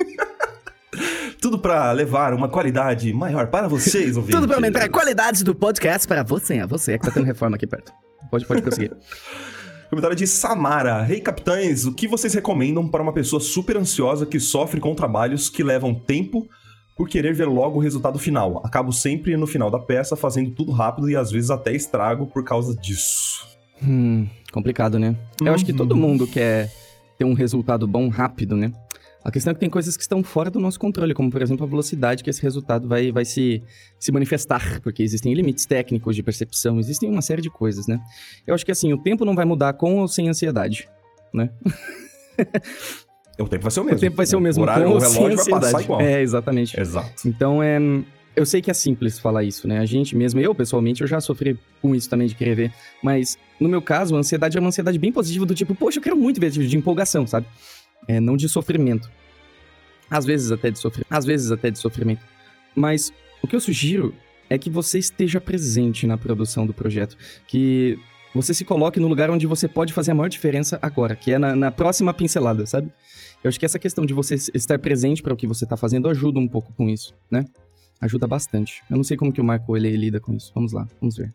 Tudo 1.42 1.58
pra 1.58 1.92
levar 1.92 2.32
uma 2.32 2.48
qualidade 2.48 3.12
maior 3.12 3.48
para 3.48 3.68
vocês, 3.68 4.16
ouvintes. 4.16 4.34
Tudo 4.34 4.46
pra 4.48 4.56
aumentar 4.56 4.82
a 4.84 4.88
qualidade 4.88 5.44
do 5.44 5.54
podcast 5.54 6.08
para 6.08 6.22
você. 6.22 6.54
É 6.56 6.66
você 6.66 6.98
que 6.98 7.04
tá 7.04 7.10
tendo 7.12 7.26
reforma 7.26 7.56
aqui 7.56 7.66
perto. 7.66 7.92
Pode, 8.30 8.46
pode 8.46 8.62
prosseguir. 8.62 8.92
Comentário 9.88 10.16
de 10.16 10.26
Samara. 10.26 11.02
Rei 11.02 11.20
capitães, 11.20 11.86
o 11.86 11.92
que 11.92 12.08
vocês 12.08 12.34
recomendam 12.34 12.86
para 12.88 13.02
uma 13.02 13.12
pessoa 13.12 13.40
super 13.40 13.76
ansiosa 13.76 14.26
que 14.26 14.40
sofre 14.40 14.80
com 14.80 14.94
trabalhos 14.94 15.48
que 15.48 15.62
levam 15.62 15.94
tempo 15.94 16.48
por 16.96 17.08
querer 17.08 17.34
ver 17.34 17.46
logo 17.46 17.78
o 17.78 17.82
resultado 17.82 18.18
final? 18.18 18.60
Acabo 18.64 18.92
sempre 18.92 19.36
no 19.36 19.46
final 19.46 19.70
da 19.70 19.78
peça 19.78 20.16
fazendo 20.16 20.50
tudo 20.50 20.72
rápido 20.72 21.08
e 21.08 21.16
às 21.16 21.30
vezes 21.30 21.50
até 21.50 21.72
estrago 21.74 22.26
por 22.26 22.42
causa 22.44 22.74
disso. 22.74 23.46
Hum, 23.82 24.26
complicado, 24.52 24.98
né? 24.98 25.14
Eu 25.40 25.52
acho 25.54 25.64
que 25.64 25.72
Uhum. 25.72 25.78
todo 25.78 25.96
mundo 25.96 26.26
quer 26.26 26.72
ter 27.18 27.24
um 27.24 27.34
resultado 27.34 27.86
bom 27.86 28.08
rápido, 28.08 28.56
né? 28.56 28.72
A 29.26 29.30
questão 29.32 29.50
é 29.50 29.54
que 29.54 29.58
tem 29.58 29.68
coisas 29.68 29.96
que 29.96 30.04
estão 30.04 30.22
fora 30.22 30.48
do 30.52 30.60
nosso 30.60 30.78
controle, 30.78 31.12
como 31.12 31.28
por 31.32 31.42
exemplo 31.42 31.66
a 31.66 31.68
velocidade 31.68 32.22
que 32.22 32.30
esse 32.30 32.40
resultado 32.40 32.86
vai, 32.86 33.10
vai 33.10 33.24
se, 33.24 33.60
se 33.98 34.12
manifestar, 34.12 34.80
porque 34.82 35.02
existem 35.02 35.34
limites 35.34 35.66
técnicos 35.66 36.14
de 36.14 36.22
percepção, 36.22 36.78
existem 36.78 37.10
uma 37.10 37.20
série 37.20 37.42
de 37.42 37.50
coisas, 37.50 37.88
né? 37.88 38.00
Eu 38.46 38.54
acho 38.54 38.64
que 38.64 38.70
assim, 38.70 38.92
o 38.92 38.98
tempo 38.98 39.24
não 39.24 39.34
vai 39.34 39.44
mudar 39.44 39.72
com 39.72 39.96
ou 39.96 40.06
sem 40.06 40.28
ansiedade. 40.28 40.88
O 43.38 43.46
tempo 43.46 43.64
vai 43.64 43.70
ser 43.70 43.80
o 43.80 43.84
mesmo. 43.84 43.98
O 43.98 44.00
tempo 44.00 44.16
vai 44.16 44.24
ser 44.24 44.36
o 44.36 44.40
mesmo 44.40 44.62
horário, 44.62 44.84
com 44.84 44.90
o 44.92 44.94
ou 44.94 45.00
sem 45.02 45.12
relógio 45.12 45.36
vai 45.36 45.40
ansiedade. 45.42 45.72
passar 45.72 45.84
igual. 45.84 46.00
É, 46.00 46.22
exatamente. 46.22 46.80
Exato. 46.80 47.28
Então, 47.28 47.62
é, 47.62 47.78
eu 48.34 48.46
sei 48.46 48.62
que 48.62 48.70
é 48.70 48.74
simples 48.74 49.18
falar 49.18 49.44
isso, 49.44 49.68
né? 49.68 49.78
A 49.78 49.84
gente 49.84 50.16
mesmo, 50.16 50.40
eu 50.40 50.54
pessoalmente, 50.54 51.02
eu 51.02 51.06
já 51.06 51.20
sofri 51.20 51.58
com 51.82 51.94
isso 51.94 52.08
também 52.08 52.26
de 52.28 52.34
querer 52.34 52.54
ver. 52.54 52.72
Mas, 53.02 53.36
no 53.60 53.68
meu 53.68 53.82
caso, 53.82 54.16
a 54.16 54.18
ansiedade 54.18 54.56
é 54.56 54.60
uma 54.60 54.68
ansiedade 54.68 54.98
bem 54.98 55.12
positiva, 55.12 55.44
do 55.44 55.54
tipo, 55.54 55.74
poxa, 55.74 55.98
eu 55.98 56.02
quero 56.02 56.16
muito 56.16 56.40
ver, 56.40 56.50
de 56.50 56.76
empolgação, 56.78 57.26
sabe? 57.26 57.46
É, 58.08 58.20
não 58.20 58.36
de 58.36 58.48
sofrimento. 58.48 59.10
Às 60.10 60.24
vezes 60.24 60.52
até 60.52 60.70
de 60.70 60.78
sofrimento. 60.78 61.08
Às 61.10 61.24
vezes 61.24 61.50
até 61.50 61.70
de 61.70 61.78
sofrimento. 61.78 62.22
Mas, 62.74 63.12
o 63.42 63.48
que 63.48 63.56
eu 63.56 63.60
sugiro 63.60 64.14
é 64.48 64.56
que 64.56 64.70
você 64.70 64.98
esteja 64.98 65.40
presente 65.40 66.06
na 66.06 66.16
produção 66.16 66.66
do 66.66 66.72
projeto. 66.72 67.16
Que 67.46 67.98
você 68.34 68.52
se 68.52 68.64
coloque 68.64 69.00
no 69.00 69.08
lugar 69.08 69.30
onde 69.30 69.46
você 69.46 69.66
pode 69.66 69.92
fazer 69.92 70.12
a 70.12 70.14
maior 70.14 70.28
diferença 70.28 70.78
agora, 70.82 71.16
que 71.16 71.32
é 71.32 71.38
na, 71.38 71.56
na 71.56 71.70
próxima 71.70 72.12
pincelada, 72.12 72.66
sabe? 72.66 72.92
Eu 73.42 73.48
acho 73.48 73.58
que 73.58 73.64
essa 73.64 73.78
questão 73.78 74.04
de 74.04 74.12
você 74.12 74.34
estar 74.34 74.78
presente 74.78 75.22
para 75.22 75.32
o 75.32 75.36
que 75.36 75.46
você 75.46 75.64
está 75.64 75.76
fazendo 75.76 76.08
ajuda 76.08 76.38
um 76.38 76.48
pouco 76.48 76.72
com 76.74 76.88
isso, 76.88 77.14
né? 77.30 77.44
Ajuda 78.00 78.26
bastante. 78.26 78.82
Eu 78.90 78.96
não 78.96 79.04
sei 79.04 79.16
como 79.16 79.32
que 79.32 79.40
o 79.40 79.44
Marco 79.44 79.76
ele 79.76 79.96
lida 79.96 80.20
com 80.20 80.34
isso. 80.34 80.52
Vamos 80.54 80.72
lá, 80.72 80.86
vamos 81.00 81.16
ver. 81.16 81.32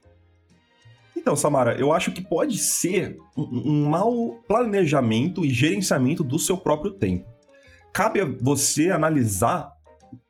Então, 1.21 1.35
Samara, 1.35 1.75
eu 1.79 1.93
acho 1.93 2.11
que 2.11 2.19
pode 2.21 2.57
ser 2.57 3.15
um, 3.37 3.43
um 3.71 3.89
mau 3.89 4.39
planejamento 4.47 5.45
e 5.45 5.51
gerenciamento 5.51 6.23
do 6.23 6.39
seu 6.39 6.57
próprio 6.57 6.91
tempo. 6.93 7.29
Cabe 7.93 8.21
a 8.21 8.25
você 8.25 8.89
analisar 8.89 9.71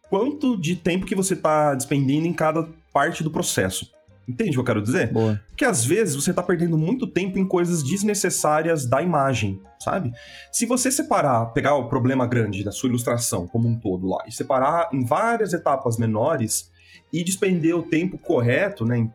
quanto 0.09 0.59
de 0.59 0.75
tempo 0.75 1.05
que 1.05 1.15
você 1.15 1.33
está 1.33 1.73
despendendo 1.73 2.27
em 2.27 2.33
cada 2.33 2.67
parte 2.91 3.23
do 3.23 3.31
processo. 3.31 3.89
Entende 4.27 4.49
o 4.49 4.53
que 4.55 4.59
eu 4.59 4.63
quero 4.65 4.81
dizer? 4.81 5.13
Boa. 5.13 5.41
Porque 5.47 5.63
às 5.63 5.85
vezes 5.85 6.13
você 6.13 6.33
tá 6.33 6.43
perdendo 6.43 6.77
muito 6.77 7.07
tempo 7.07 7.39
em 7.39 7.47
coisas 7.47 7.81
desnecessárias 7.81 8.85
da 8.85 9.01
imagem, 9.01 9.61
sabe? 9.79 10.11
Se 10.51 10.65
você 10.65 10.91
separar, 10.91 11.45
pegar 11.53 11.75
o 11.75 11.87
problema 11.87 12.27
grande 12.27 12.65
da 12.65 12.71
sua 12.71 12.89
ilustração 12.89 13.47
como 13.47 13.67
um 13.69 13.79
todo 13.79 14.07
lá 14.07 14.23
e 14.27 14.31
separar 14.31 14.89
em 14.91 15.05
várias 15.05 15.53
etapas 15.53 15.97
menores 15.97 16.69
e 17.13 17.23
despender 17.23 17.75
o 17.75 17.83
tempo 17.83 18.17
correto, 18.17 18.85
né? 18.85 18.97
em- 18.99 19.11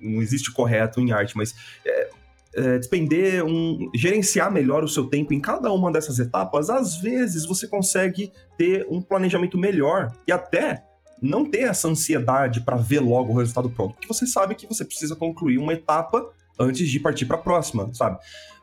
Não 0.00 0.22
existe 0.22 0.52
correto 0.52 1.00
em 1.00 1.12
arte, 1.12 1.36
mas 1.36 1.54
é, 1.84 2.10
é, 2.54 2.78
despender 2.78 3.44
um. 3.44 3.90
gerenciar 3.94 4.50
melhor 4.50 4.82
o 4.82 4.88
seu 4.88 5.06
tempo 5.06 5.32
em 5.32 5.40
cada 5.40 5.72
uma 5.72 5.92
dessas 5.92 6.18
etapas, 6.18 6.70
às 6.70 6.96
vezes 6.96 7.46
você 7.46 7.66
consegue 7.66 8.32
ter 8.58 8.86
um 8.90 9.00
planejamento 9.00 9.56
melhor 9.56 10.12
e 10.26 10.32
até 10.32 10.84
não 11.22 11.44
ter 11.48 11.60
essa 11.60 11.88
ansiedade 11.88 12.62
para 12.62 12.76
ver 12.76 13.00
logo 13.00 13.32
o 13.32 13.36
resultado 13.36 13.68
pronto, 13.70 13.94
porque 13.94 14.08
você 14.08 14.26
sabe 14.26 14.54
que 14.54 14.66
você 14.66 14.84
precisa 14.84 15.14
concluir 15.14 15.58
uma 15.58 15.74
etapa 15.74 16.26
antes 16.58 16.88
de 16.88 16.98
partir 16.98 17.26
para 17.26 17.36
a 17.36 17.40
próxima, 17.40 17.92
sabe? 17.94 18.18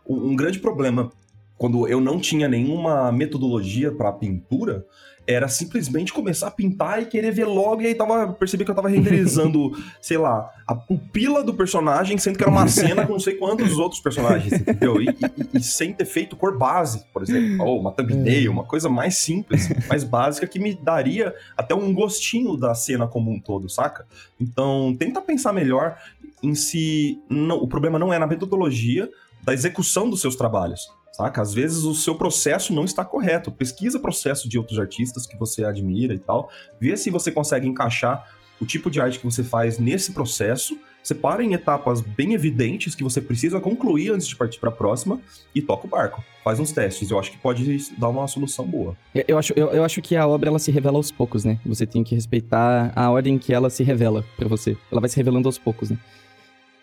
Um, 0.05 0.31
um 0.31 0.35
grande 0.35 0.59
problema 0.59 1.11
quando 1.57 1.87
eu 1.87 1.99
não 1.99 2.19
tinha 2.19 2.47
nenhuma 2.47 3.11
metodologia 3.11 3.91
para 3.91 4.11
pintura 4.11 4.85
era 5.29 5.49
simplesmente 5.49 6.13
começar 6.13 6.47
a 6.47 6.51
pintar 6.51 7.01
e 7.01 7.05
querer 7.05 7.31
ver 7.31 7.43
logo 7.43 7.81
e 7.81 7.87
aí 7.87 7.93
tava 7.95 8.31
percebi 8.31 8.63
que 8.63 8.71
eu 8.71 8.75
tava 8.75 8.87
renderizando, 8.87 9.71
sei 10.01 10.17
lá, 10.17 10.49
a 10.65 10.73
pupila 10.73 11.43
do 11.43 11.53
personagem, 11.53 12.17
sendo 12.17 12.37
que 12.37 12.43
era 12.43 12.51
uma 12.51 12.65
cena 12.69 13.05
com 13.05 13.11
não 13.11 13.19
sei 13.19 13.35
quantos 13.35 13.77
outros 13.77 13.99
personagens, 13.99 14.53
entendeu? 14.53 15.01
E, 15.01 15.07
e- 15.09 15.57
e 15.57 15.59
sem 15.61 15.91
ter 15.91 16.05
feito 16.05 16.37
cor 16.37 16.57
base, 16.57 17.03
por 17.11 17.23
exemplo, 17.23 17.65
ou 17.65 17.77
uma 17.81 17.91
thumbnail, 17.91 18.49
uma 18.53 18.63
coisa 18.63 18.87
mais 18.87 19.17
simples, 19.17 19.67
mais 19.89 20.05
básica 20.05 20.47
que 20.47 20.59
me 20.59 20.73
daria 20.73 21.35
até 21.57 21.75
um 21.75 21.93
gostinho 21.93 22.55
da 22.55 22.73
cena 22.73 23.05
como 23.05 23.29
um 23.29 23.37
todo, 23.37 23.67
saca? 23.67 24.05
Então, 24.39 24.95
tenta 24.97 25.19
pensar 25.19 25.51
melhor 25.51 25.97
em 26.41 26.55
se 26.55 27.19
não, 27.29 27.57
o 27.57 27.67
problema 27.67 27.99
não 27.99 28.13
é 28.13 28.19
na 28.19 28.27
metodologia 28.27 29.09
da 29.43 29.53
execução 29.53 30.09
dos 30.09 30.21
seus 30.21 30.37
trabalhos, 30.37 30.87
saca? 31.17 31.41
Às 31.41 31.53
vezes 31.53 31.83
o 31.83 31.95
seu 31.95 32.13
processo 32.15 32.71
não 32.73 32.85
está 32.85 33.03
correto. 33.03 33.51
Pesquisa 33.51 33.97
o 33.97 34.01
processo 34.01 34.47
de 34.47 34.57
outros 34.57 34.77
artistas 34.77 35.25
que 35.25 35.35
você 35.35 35.65
admira 35.65 36.13
e 36.13 36.19
tal, 36.19 36.49
vê 36.79 36.95
se 36.95 37.09
você 37.09 37.31
consegue 37.31 37.67
encaixar 37.67 38.23
o 38.61 38.65
tipo 38.65 38.89
de 38.89 39.01
arte 39.01 39.19
que 39.19 39.25
você 39.25 39.43
faz 39.43 39.77
nesse 39.77 40.11
processo, 40.13 40.77
separa 41.03 41.43
em 41.43 41.53
etapas 41.53 42.01
bem 42.01 42.33
evidentes 42.33 42.95
que 42.95 43.03
você 43.03 43.21
precisa 43.21 43.59
concluir 43.59 44.11
antes 44.11 44.27
de 44.27 44.35
partir 44.35 44.59
para 44.59 44.69
a 44.69 44.71
próxima 44.71 45.19
e 45.53 45.61
toca 45.61 45.85
o 45.85 45.89
barco. 45.89 46.23
Faz 46.43 46.59
uns 46.59 46.71
testes, 46.71 47.09
eu 47.11 47.19
acho 47.19 47.31
que 47.31 47.37
pode 47.37 47.77
dar 47.97 48.09
uma 48.09 48.27
solução 48.27 48.65
boa. 48.65 48.95
Eu, 49.27 49.37
acho, 49.37 49.53
eu, 49.55 49.67
eu 49.69 49.83
acho 49.83 50.01
que 50.01 50.15
a 50.15 50.27
obra 50.27 50.49
ela 50.49 50.59
se 50.59 50.71
revela 50.71 50.97
aos 50.97 51.11
poucos, 51.11 51.45
né? 51.45 51.59
Você 51.65 51.85
tem 51.85 52.03
que 52.03 52.15
respeitar 52.15 52.91
a 52.95 53.09
ordem 53.11 53.37
que 53.37 53.53
ela 53.53 53.69
se 53.69 53.83
revela 53.83 54.25
pra 54.35 54.47
você. 54.47 54.75
Ela 54.91 55.01
vai 55.01 55.09
se 55.09 55.17
revelando 55.17 55.47
aos 55.47 55.57
poucos, 55.59 55.91
né? 55.91 55.97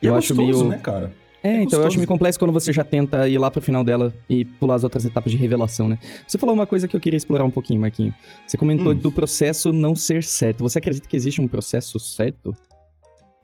E 0.01 0.07
Eu 0.07 0.15
é 0.15 0.19
acho 0.19 0.35
gostoso, 0.35 0.59
meio- 0.65 0.71
né, 0.71 0.79
cara? 0.79 1.13
É, 1.45 1.57
É 1.59 1.63
então 1.63 1.81
eu 1.81 1.87
acho 1.87 1.97
meio 1.99 2.09
complexo 2.09 2.39
quando 2.39 2.53
você 2.53 2.73
já 2.73 2.83
tenta 2.83 3.29
ir 3.29 3.37
lá 3.37 3.51
pro 3.51 3.61
final 3.61 3.85
dela 3.85 4.13
e 4.29 4.45
pular 4.47 4.77
as 4.77 4.83
outras 4.85 5.05
etapas 5.05 5.31
de 5.31 5.37
revelação, 5.37 5.87
né? 5.89 5.99
Você 6.27 6.39
falou 6.39 6.55
uma 6.55 6.67
coisa 6.67 6.89
que 6.89 6.97
eu 6.97 7.01
queria 7.01 7.19
explorar 7.19 7.45
um 7.45 7.51
pouquinho, 7.51 7.81
Marquinho. 7.83 8.15
Você 8.47 8.57
comentou 8.57 8.93
Hum. 8.93 8.97
do 8.97 9.13
processo 9.13 9.73
não 9.73 9.95
ser 9.95 10.25
certo. 10.25 10.61
Você 10.63 10.79
acredita 10.79 11.07
que 11.07 11.15
existe 11.17 11.41
um 11.43 11.47
processo 11.47 11.99
certo? 12.01 12.57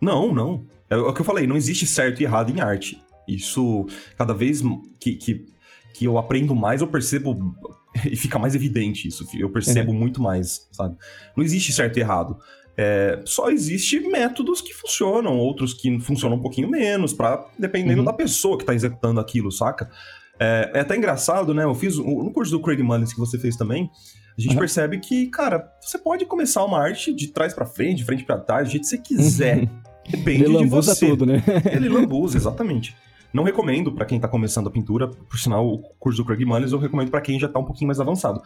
Não, 0.00 0.32
não. 0.34 0.64
É 0.88 0.96
o 0.96 1.12
que 1.12 1.20
eu 1.20 1.24
falei, 1.24 1.46
não 1.46 1.56
existe 1.56 1.86
certo 1.86 2.20
e 2.20 2.24
errado 2.24 2.50
em 2.50 2.60
arte. 2.60 3.00
Isso, 3.28 3.86
cada 4.16 4.32
vez 4.32 4.62
que, 4.98 5.14
que, 5.14 5.46
que 5.94 6.04
eu 6.06 6.16
aprendo 6.18 6.54
mais, 6.54 6.80
eu 6.80 6.88
percebo. 6.88 7.54
E 8.08 8.14
fica 8.14 8.38
mais 8.38 8.54
evidente 8.54 9.08
isso. 9.08 9.26
Eu 9.36 9.50
percebo 9.50 9.92
muito 9.92 10.22
mais, 10.22 10.68
sabe? 10.70 10.96
Não 11.36 11.42
existe 11.42 11.72
certo 11.72 11.96
e 11.96 12.00
errado. 12.00 12.38
É, 12.82 13.20
só 13.26 13.50
existe 13.50 14.00
métodos 14.00 14.62
que 14.62 14.72
funcionam, 14.72 15.36
outros 15.36 15.74
que 15.74 16.00
funcionam 16.00 16.38
um 16.38 16.40
pouquinho 16.40 16.70
menos, 16.70 17.12
para 17.12 17.44
dependendo 17.58 17.98
Uhum. 17.98 18.04
da 18.06 18.12
pessoa 18.12 18.56
que 18.56 18.64
tá 18.64 18.74
executando 18.74 19.20
aquilo, 19.20 19.52
saca? 19.52 19.90
É, 20.38 20.70
é 20.76 20.80
até 20.80 20.96
engraçado, 20.96 21.52
né? 21.52 21.64
Eu 21.64 21.74
fiz 21.74 21.98
no 21.98 22.32
curso 22.32 22.50
do 22.52 22.60
Craig 22.60 22.82
Mullins 22.82 23.12
que 23.12 23.18
você 23.20 23.38
fez 23.38 23.54
também. 23.54 23.90
A 24.38 24.40
gente 24.40 24.52
Uhum. 24.54 24.58
percebe 24.60 24.98
que, 24.98 25.26
cara, 25.26 25.70
você 25.82 25.98
pode 25.98 26.24
começar 26.24 26.64
uma 26.64 26.78
arte 26.80 27.12
de 27.12 27.26
trás 27.26 27.52
pra 27.52 27.66
frente, 27.66 27.98
de 27.98 28.04
frente 28.06 28.24
pra 28.24 28.38
trás, 28.38 28.66
do 28.68 28.70
jeito 28.70 28.84
que 28.84 28.88
você 28.88 28.98
quiser. 28.98 29.68
Depende 30.08 30.44
Ele 30.44 30.56
de 30.58 30.64
você. 30.64 31.06
tudo, 31.06 31.26
né? 31.26 31.42
Ele 31.70 31.88
lambuza, 31.90 32.38
exatamente. 32.38 32.96
Não 33.30 33.44
recomendo 33.44 33.92
pra 33.92 34.06
quem 34.06 34.18
tá 34.18 34.26
começando 34.26 34.68
a 34.68 34.70
pintura, 34.70 35.06
por 35.06 35.38
sinal, 35.38 35.66
o 35.68 35.78
curso 35.98 36.22
do 36.22 36.24
Craig 36.24 36.44
Mullins 36.46 36.72
eu 36.72 36.78
recomendo 36.78 37.10
pra 37.10 37.20
quem 37.20 37.38
já 37.38 37.46
tá 37.46 37.58
um 37.58 37.64
pouquinho 37.64 37.88
mais 37.88 38.00
avançado. 38.00 38.40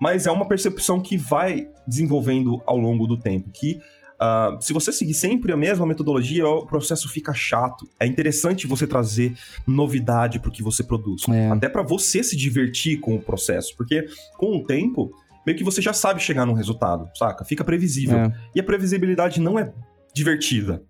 Mas 0.00 0.26
é 0.26 0.30
uma 0.30 0.46
percepção 0.46 1.00
que 1.00 1.16
vai 1.16 1.68
desenvolvendo 1.86 2.62
ao 2.66 2.76
longo 2.76 3.06
do 3.06 3.16
tempo, 3.16 3.50
que 3.50 3.80
ah, 4.18 4.56
se 4.60 4.72
você 4.72 4.92
seguir 4.92 5.14
sempre 5.14 5.52
a 5.52 5.56
mesma 5.56 5.84
metodologia, 5.84 6.46
o 6.46 6.66
processo 6.66 7.08
fica 7.08 7.34
chato. 7.34 7.88
É 7.98 8.06
interessante 8.06 8.66
você 8.66 8.86
trazer 8.86 9.34
novidade 9.66 10.38
pro 10.38 10.50
que 10.50 10.62
você 10.62 10.82
produz. 10.82 11.28
É. 11.28 11.48
Até 11.48 11.68
pra 11.68 11.82
você 11.82 12.22
se 12.22 12.36
divertir 12.36 13.00
com 13.00 13.14
o 13.16 13.20
processo, 13.20 13.76
porque 13.76 14.06
com 14.38 14.56
o 14.56 14.64
tempo, 14.64 15.12
meio 15.46 15.58
que 15.58 15.64
você 15.64 15.82
já 15.82 15.92
sabe 15.92 16.20
chegar 16.22 16.46
num 16.46 16.52
resultado, 16.54 17.08
saca? 17.14 17.44
Fica 17.44 17.64
previsível. 17.64 18.18
É. 18.18 18.32
E 18.54 18.60
a 18.60 18.64
previsibilidade 18.64 19.40
não 19.40 19.58
é 19.58 19.72
divertida. 20.14 20.82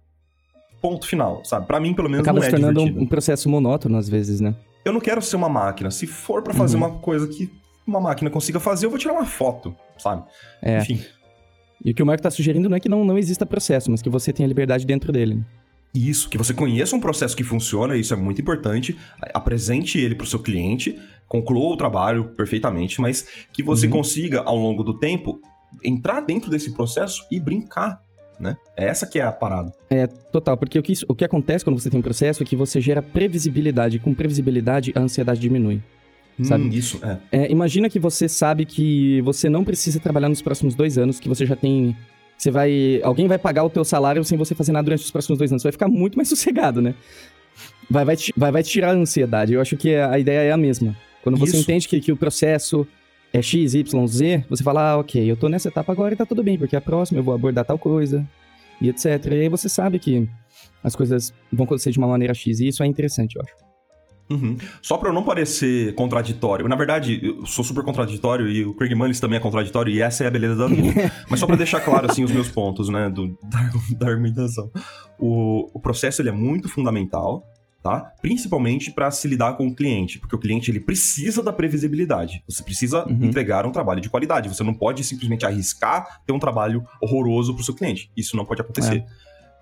Ponto 0.81 1.07
final, 1.07 1.43
sabe? 1.45 1.67
Pra 1.67 1.81
mim, 1.81 1.95
pelo 1.95 2.11
menos, 2.11 2.23
Acaba 2.25 2.39
não 2.41 2.47
é 2.47 2.51
se 2.51 2.57
tornando 2.57 2.83
um, 2.83 3.07
processo 3.07 3.49
monótono 3.49 3.97
às 3.97 4.09
vezes, 4.09 4.41
né? 4.41 4.55
Eu 4.85 4.93
não 4.93 5.01
quero 5.01 5.23
ser 5.23 5.37
uma 5.37 5.49
máquina. 5.49 5.91
Se 5.91 6.07
for 6.07 6.43
pra 6.43 6.53
fazer 6.53 6.77
Uhum. 6.77 6.85
uma 6.85 6.99
coisa 6.99 7.27
que 7.27 7.51
uma 7.87 8.01
máquina 8.01 8.31
consiga 8.31 8.59
fazer, 8.61 8.87
eu 8.87 8.91
vou 8.91 8.99
tirar 8.99 9.13
uma 9.13 9.27
foto, 9.27 9.75
sabe? 9.99 10.25
É. 10.63 10.79
Enfim. 10.79 11.01
E 11.85 11.91
o 11.91 11.95
que 11.95 12.03
o 12.03 12.07
Marco 12.07 12.23
tá 12.23 12.31
sugerindo 12.31 12.69
não 12.69 12.77
é 12.77 12.81
que 12.81 12.89
não, 12.89 13.05
não 13.05 13.19
exista 13.19 13.45
processo, 13.45 13.91
mas 13.91 14.01
que 14.01 14.09
você 14.09 14.33
tenha 14.33 14.47
liberdade 14.47 14.87
dentro 14.87 15.13
dele. 15.13 15.45
Isso, 15.95 16.29
que 16.29 16.39
você 16.39 16.53
conheça 16.53 16.97
um 16.97 17.01
processo 17.01 17.37
que 17.37 17.45
funciona, 17.45 17.97
isso 17.97 18.13
é 18.13 18.17
muito 18.17 18.41
importante. 18.41 18.97
Apresente 19.33 19.99
ele 19.99 20.15
pro 20.15 20.27
seu 20.27 20.41
cliente, 20.41 20.99
conclua 21.29 21.73
o 21.75 21.77
trabalho 21.77 22.31
perfeitamente, 22.37 23.01
mas 23.01 23.27
que 23.53 23.63
você 23.63 23.87
Uhum. 23.87 23.93
consiga, 23.93 24.41
ao 24.41 24.57
longo 24.57 24.83
do 24.83 24.99
tempo, 24.99 25.41
entrar 25.85 26.21
dentro 26.21 26.51
desse 26.51 26.73
processo 26.73 27.25
e 27.31 27.39
brincar, 27.39 28.01
né? 28.41 28.57
Essa 28.77 29.07
que 29.07 29.21
é 29.21 29.23
a 29.23 29.31
parada. 29.31 29.73
É, 29.89 30.07
total, 30.07 30.57
porque 30.57 30.79
o 30.79 30.83
que, 30.83 30.95
o 31.07 31.15
que 31.15 31.25
acontece 31.25 31.65
quando 31.65 31.79
você 31.79 31.91
tem 31.91 32.01
um 32.01 32.03
processo 32.03 32.43
é 32.43 32.47
que 32.47 32.57
você 32.57 32.81
gera 32.81 33.01
previsibilidade. 33.01 34.01
Com 34.01 34.13
previsibilidade, 34.15 34.93
a 34.97 35.01
ansiedade 35.01 35.41
diminui. 35.41 35.81
Sabe? 36.43 36.65
Hum, 36.65 36.71
isso, 36.71 37.01
é. 37.03 37.45
É, 37.45 37.51
imagina 37.51 37.89
que 37.89 37.99
você 37.99 38.29
sabe 38.29 38.65
que 38.65 39.21
você 39.23 39.49
não 39.49 39.65
precisa 39.65 40.01
trabalhar 40.01 40.29
nos 40.29 40.43
próximos 40.43 40.75
dois 40.75 40.99
anos, 40.99 41.21
que 41.21 41.29
você 41.29 41.47
já 41.47 41.55
tem. 41.55 41.97
Você 42.37 42.51
vai. 42.51 43.01
Alguém 43.03 43.29
vai 43.29 43.39
pagar 43.39 43.63
o 43.65 43.71
teu 43.71 43.85
salário 43.85 44.25
sem 44.25 44.37
você 44.37 44.55
fazer 44.55 44.73
nada 44.73 44.85
durante 44.85 45.05
os 45.05 45.11
próximos 45.11 45.39
dois 45.39 45.53
anos. 45.53 45.63
Você 45.63 45.69
vai 45.69 45.73
ficar 45.73 45.89
muito 45.89 46.17
mais 46.17 46.29
sossegado, 46.31 46.83
né? 46.83 46.95
Vai, 47.89 48.05
vai, 48.05 48.17
te, 48.17 48.33
vai, 48.37 48.51
vai 48.51 48.63
te 48.63 48.71
tirar 48.71 48.91
a 48.91 48.95
ansiedade. 48.95 49.53
Eu 49.53 49.61
acho 49.61 49.77
que 49.77 49.95
a 49.95 50.19
ideia 50.19 50.41
é 50.41 50.53
a 50.53 50.57
mesma. 50.57 50.97
Quando 51.23 51.39
você 51.39 51.53
Isso. 51.53 51.63
entende 51.63 51.89
que, 51.89 52.01
que 52.01 52.13
o 52.13 52.17
processo 52.17 52.87
é 53.33 53.41
X, 53.41 53.75
Y, 53.75 54.07
Z, 54.07 54.45
você 54.49 54.63
fala, 54.63 54.93
ah, 54.93 54.99
ok, 54.99 55.31
eu 55.31 55.37
tô 55.37 55.49
nessa 55.49 55.69
etapa 55.69 55.91
agora 55.91 56.15
e 56.15 56.17
tá 56.17 56.27
tudo 56.27 56.43
bem, 56.43 56.59
porque 56.59 56.77
a 56.77 56.81
próxima 56.81 57.19
eu 57.19 57.25
vou 57.25 57.35
abordar 57.35 57.65
tal 57.65 57.79
coisa, 57.79 58.25
e 58.81 58.89
etc. 58.89 59.07
E 59.27 59.41
aí 59.41 59.49
você 59.49 59.69
sabe 59.69 59.99
que 59.99 60.29
as 60.83 60.95
coisas 60.95 61.33
vão 61.53 61.65
acontecer 61.65 61.91
de 61.91 61.99
uma 61.99 62.07
maneira 62.07 62.35
X, 62.35 62.61
e 62.61 62.69
isso 62.69 62.83
é 62.83 62.87
interessante, 62.87 63.37
eu 63.37 63.43
acho. 63.43 63.64
Uhum. 64.35 64.57
Só 64.83 64.97
pra 64.99 65.09
eu 65.09 65.13
não 65.13 65.23
parecer 65.23 65.95
contraditório. 65.95 66.69
Na 66.69 66.77
verdade, 66.77 67.21
eu 67.23 67.47
sou 67.47 67.65
super 67.65 67.85
contraditório 67.85 68.49
e 68.49 68.65
o 68.65 68.75
Craig 68.75 68.95
Mullins 68.95 69.21
também 69.21 69.37
é 69.39 69.41
contraditório 69.41 69.93
e 69.93 70.01
essa 70.03 70.25
é 70.25 70.27
a 70.27 70.31
beleza 70.31 70.57
da 70.57 70.67
Lu. 70.67 70.77
Mas 71.31 71.41
só 71.41 71.47
pra 71.47 71.57
deixar 71.57 71.81
claro, 71.81 72.11
assim, 72.11 72.25
os 72.25 72.31
meus 72.33 72.49
pontos, 72.49 72.89
né, 72.89 73.09
do, 73.09 73.29
da, 73.45 73.71
da 73.99 74.09
argumentação. 74.09 74.71
O, 75.19 75.71
o 75.73 75.81
processo, 75.81 76.21
ele 76.23 76.29
é 76.29 76.33
muito 76.33 76.69
fundamental, 76.69 77.47
tá? 77.83 78.13
Principalmente 78.23 78.91
pra 78.91 79.11
se 79.11 79.29
lidar 79.29 79.55
com 79.55 79.67
o 79.69 79.75
cliente, 79.75 80.19
porque 80.19 80.35
o 80.35 80.39
cliente, 80.39 80.71
ele 80.71 80.81
precisa 80.81 81.43
da 81.43 81.53
previsibilidade. 81.53 82.43
Você 82.49 82.63
precisa 82.63 83.07
Uhum. 83.07 83.25
entregar 83.27 83.67
um 83.67 83.71
trabalho 83.73 84.01
de 84.01 84.09
qualidade. 84.11 84.49
Você 84.49 84.63
não 84.65 84.75
pode 84.75 85.05
simplesmente 85.05 85.45
arriscar 85.47 86.21
ter 86.27 86.33
um 86.33 86.39
trabalho 86.39 86.83
horroroso 87.01 87.55
pro 87.55 87.63
seu 87.65 87.75
cliente. 87.75 88.11
Isso 88.17 88.37
não 88.37 88.45
pode 88.45 88.61
acontecer. 88.63 89.05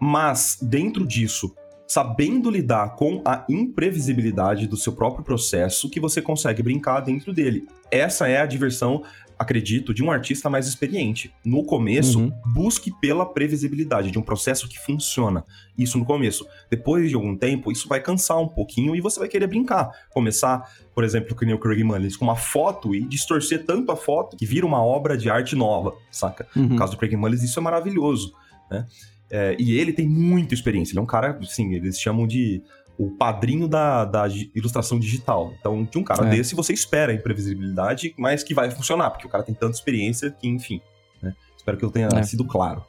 Mas, 0.01 0.59
dentro 0.61 1.07
disso, 1.07 1.55
sabendo 1.93 2.49
lidar 2.51 2.97
com 2.97 3.21
a 3.23 3.45
imprevisibilidade 3.51 4.67
do 4.67 4.79
seu 4.79 4.95
próprio 4.95 5.23
processo, 5.23 5.91
que 5.91 6.01
você 6.01 6.23
consegue 6.23 6.63
brincar 6.63 7.01
dentro 7.01 7.35
dele. 7.35 7.69
Essa 7.91 8.27
é 8.27 8.41
a 8.41 8.47
diversão, 8.47 9.03
acredito, 9.39 9.93
de 9.93 10.03
um 10.03 10.11
artista 10.11 10.49
mais 10.49 10.67
experiente. 10.67 11.31
No 11.45 11.63
começo, 11.65 12.19
Uhum. 12.19 12.33
busque 12.47 12.91
pela 12.99 13.27
previsibilidade 13.27 14.11
de 14.11 14.19
um 14.19 14.23
processo 14.23 14.67
que 14.71 14.79
funciona. 14.79 15.45
Isso 15.77 15.99
no 15.99 16.07
começo. 16.07 16.47
Depois 16.71 17.11
de 17.11 17.15
algum 17.15 17.37
tempo, 17.37 17.71
isso 17.71 17.87
vai 17.87 18.01
cansar 18.01 18.39
um 18.41 18.49
pouquinho 18.49 18.97
e 18.97 19.01
você 19.03 19.21
vai 19.21 19.29
querer 19.29 19.47
brincar. 19.47 19.91
Começar, 20.09 20.67
por 20.95 21.05
exemplo, 21.05 21.37
que 21.37 21.45
nem 21.45 21.55
o 21.55 21.59
Craig 21.59 21.85
Mullins, 21.85 22.17
com 22.17 22.25
uma 22.25 22.37
foto 22.37 22.95
e 22.95 23.03
distorcer 23.05 23.67
tanto 23.67 23.93
a 23.93 23.97
foto 23.97 24.35
que 24.39 24.47
vira 24.47 24.65
uma 24.65 24.83
obra 24.83 25.15
de 25.15 25.29
arte 25.29 25.55
nova, 25.55 25.93
saca? 26.11 26.49
Uhum. 26.57 26.69
No 26.69 26.77
caso 26.77 26.93
do 26.93 26.97
Craig 26.99 27.15
Mullins, 27.17 27.43
isso 27.43 27.59
é 27.59 27.63
maravilhoso, 27.63 28.33
né? 28.71 28.87
É, 29.35 29.57
e 29.59 29.79
ele 29.79 29.93
tem 29.95 30.07
muita 30.07 30.53
experiência. 30.53 30.93
Ele 30.93 30.99
é 30.99 31.03
um 31.03 31.07
cara, 31.07 31.39
assim, 31.41 31.73
eles 31.75 31.99
chamam 31.99 32.27
de 32.27 32.63
o 32.99 33.11
padrinho 33.11 33.67
da, 33.67 34.05
da 34.05 34.29
ilustração 34.55 34.99
digital. 35.01 35.55
Então, 35.59 35.83
de 35.85 35.97
um 35.99 36.05
cara 36.05 36.27
É. 36.27 36.31
desse, 36.31 36.55
você 36.55 36.75
espera 36.75 37.11
a 37.11 37.15
imprevisibilidade, 37.15 38.15
mas 38.19 38.43
que 38.45 38.53
vai 38.53 38.71
funcionar, 38.71 39.11
porque 39.11 39.27
o 39.27 39.31
cara 39.31 39.43
tem 39.43 39.55
tanta 39.55 39.75
experiência 39.75 40.31
que, 40.31 40.47
enfim, 40.47 40.81
né? 41.23 41.35
Espero 41.57 41.79
que 41.79 41.85
eu 41.85 41.91
tenha 41.91 42.09
É. 42.15 42.23
sido 42.23 42.45
claro. 42.45 42.85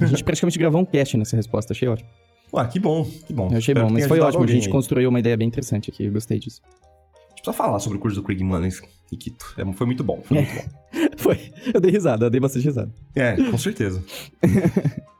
A 0.00 0.06
gente 0.06 0.22
praticamente 0.22 0.58
gravou 0.58 0.80
um 0.80 0.84
cast 0.84 1.16
nessa 1.16 1.34
resposta, 1.34 1.72
achei 1.72 1.88
ótimo. 1.88 2.08
Ah, 2.54 2.66
que 2.66 2.78
bom, 2.78 3.04
que 3.04 3.32
bom. 3.32 3.48
Eu 3.50 3.56
achei 3.58 3.72
Espero 3.72 3.86
bom, 3.88 3.92
mas 3.92 4.06
foi 4.06 4.20
ótimo. 4.20 4.44
A 4.44 4.46
gente 4.46 4.66
aí. 4.66 4.72
construiu 4.72 5.08
uma 5.08 5.18
ideia 5.18 5.36
bem 5.36 5.48
interessante 5.48 5.90
aqui, 5.90 6.04
eu 6.04 6.12
gostei 6.12 6.38
disso. 6.38 6.60
A 6.64 7.28
gente 7.30 7.42
precisa 7.42 7.52
falar 7.52 7.80
sobre 7.80 7.98
o 7.98 8.00
curso 8.00 8.16
do 8.20 8.22
Craig 8.22 8.42
Mullins, 8.44 8.80
Kikito. 9.08 9.54
É, 9.58 9.72
foi 9.72 9.86
muito 9.86 10.04
bom, 10.04 10.22
foi 10.22 10.36
muito 10.38 10.54
bom. 10.54 10.82
Foi. 11.18 11.52
Eu 11.74 11.80
dei 11.80 11.90
risada, 11.90 12.26
eu 12.26 12.30
dei 12.30 12.40
bastante 12.40 12.64
risada. 12.64 12.92
É, 13.14 13.36
com 13.50 13.58
certeza. 13.58 14.02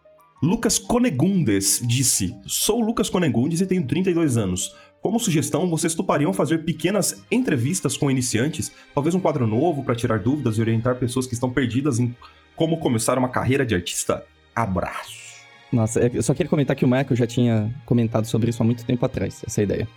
Lucas 0.43 0.79
Conegundes 0.79 1.81
disse: 1.87 2.35
Sou 2.47 2.81
Lucas 2.81 3.09
Conegundes 3.09 3.61
e 3.61 3.67
tenho 3.67 3.87
32 3.87 4.37
anos. 4.37 4.75
Como 5.01 5.19
sugestão, 5.19 5.69
vocês 5.69 5.95
topariam 5.95 6.33
fazer 6.33 6.59
pequenas 6.65 7.23
entrevistas 7.31 7.97
com 7.97 8.11
iniciantes? 8.11 8.71
Talvez 8.95 9.15
um 9.15 9.21
quadro 9.21 9.47
novo 9.47 9.83
para 9.85 9.95
tirar 9.97 10.19
dúvidas 10.21 10.59
e 10.59 10.61
orientar 10.61 10.97
pessoas 10.97 11.27
que 11.27 11.35
estão 11.35 11.51
perdidas 11.51 11.99
em 11.99 12.15
como 12.55 12.79
começar 12.79 13.19
uma 13.19 13.29
carreira 13.29 13.65
de 13.67 13.75
artista? 13.75 14.25
Abraço. 14.55 15.21
Nossa, 15.73 16.01
é- 16.01 16.11
eu 16.13 16.23
só 16.23 16.35
queria 16.35 16.51
comentar 16.51 16.77
que 16.77 16.85
o 16.85 16.89
Michael 16.89 17.17
já 17.17 17.27
tinha 17.27 17.75
comentado 17.87 18.27
sobre 18.27 18.51
isso 18.51 18.63
há 18.63 18.67
muito 18.67 18.85
tempo 18.85 19.05
atrás, 19.05 19.43
essa 19.47 19.63
ideia. 19.63 19.89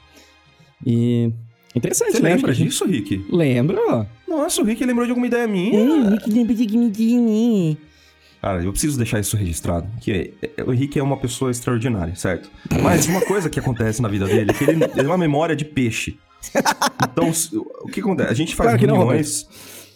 E. 0.85 1.31
Interessante, 1.75 2.13
Você 2.13 2.19
né? 2.21 2.33
lembra 2.35 2.53
que- 2.53 2.63
disso, 2.63 2.85
Rick? 2.85 3.25
Lembro. 3.29 3.77
Nossa, 4.27 4.61
o 4.61 4.65
Rick 4.65 4.83
lembrou 4.85 5.05
de 5.05 5.11
alguma 5.11 5.27
ideia 5.27 5.45
minha. 5.45 5.77
Hum, 5.77 6.17
que 6.17 6.29
lembra 6.31 6.53
de 6.55 6.67
mim. 6.77 7.77
Cara, 8.45 8.63
eu 8.63 8.71
preciso 8.71 8.95
deixar 8.95 9.19
isso 9.19 9.35
registrado. 9.35 9.87
Que 9.99 10.31
é- 10.55 10.63
o 10.63 10.71
Henrique 10.71 10.99
é 10.99 11.03
uma 11.03 11.17
pessoa 11.17 11.49
extraordinária, 11.49 12.13
certo? 12.15 12.47
Mas 12.83 13.07
uma 13.07 13.19
coisa 13.21 13.49
que 13.49 13.59
acontece 13.59 14.03
na 14.03 14.07
vida 14.07 14.27
dele 14.27 14.51
é 14.51 14.53
que 14.53 14.63
ele, 14.63 14.83
ele 14.83 15.01
é 15.01 15.03
uma 15.07 15.17
memória 15.17 15.55
de 15.55 15.65
peixe. 15.65 16.19
Então, 17.11 17.31
o 17.81 17.87
que 17.87 18.01
acontece? 18.01 18.29
A 18.29 18.35
gente 18.35 18.53
faz 18.55 18.69
Claro 18.79 18.85
reuniões. 18.85 19.47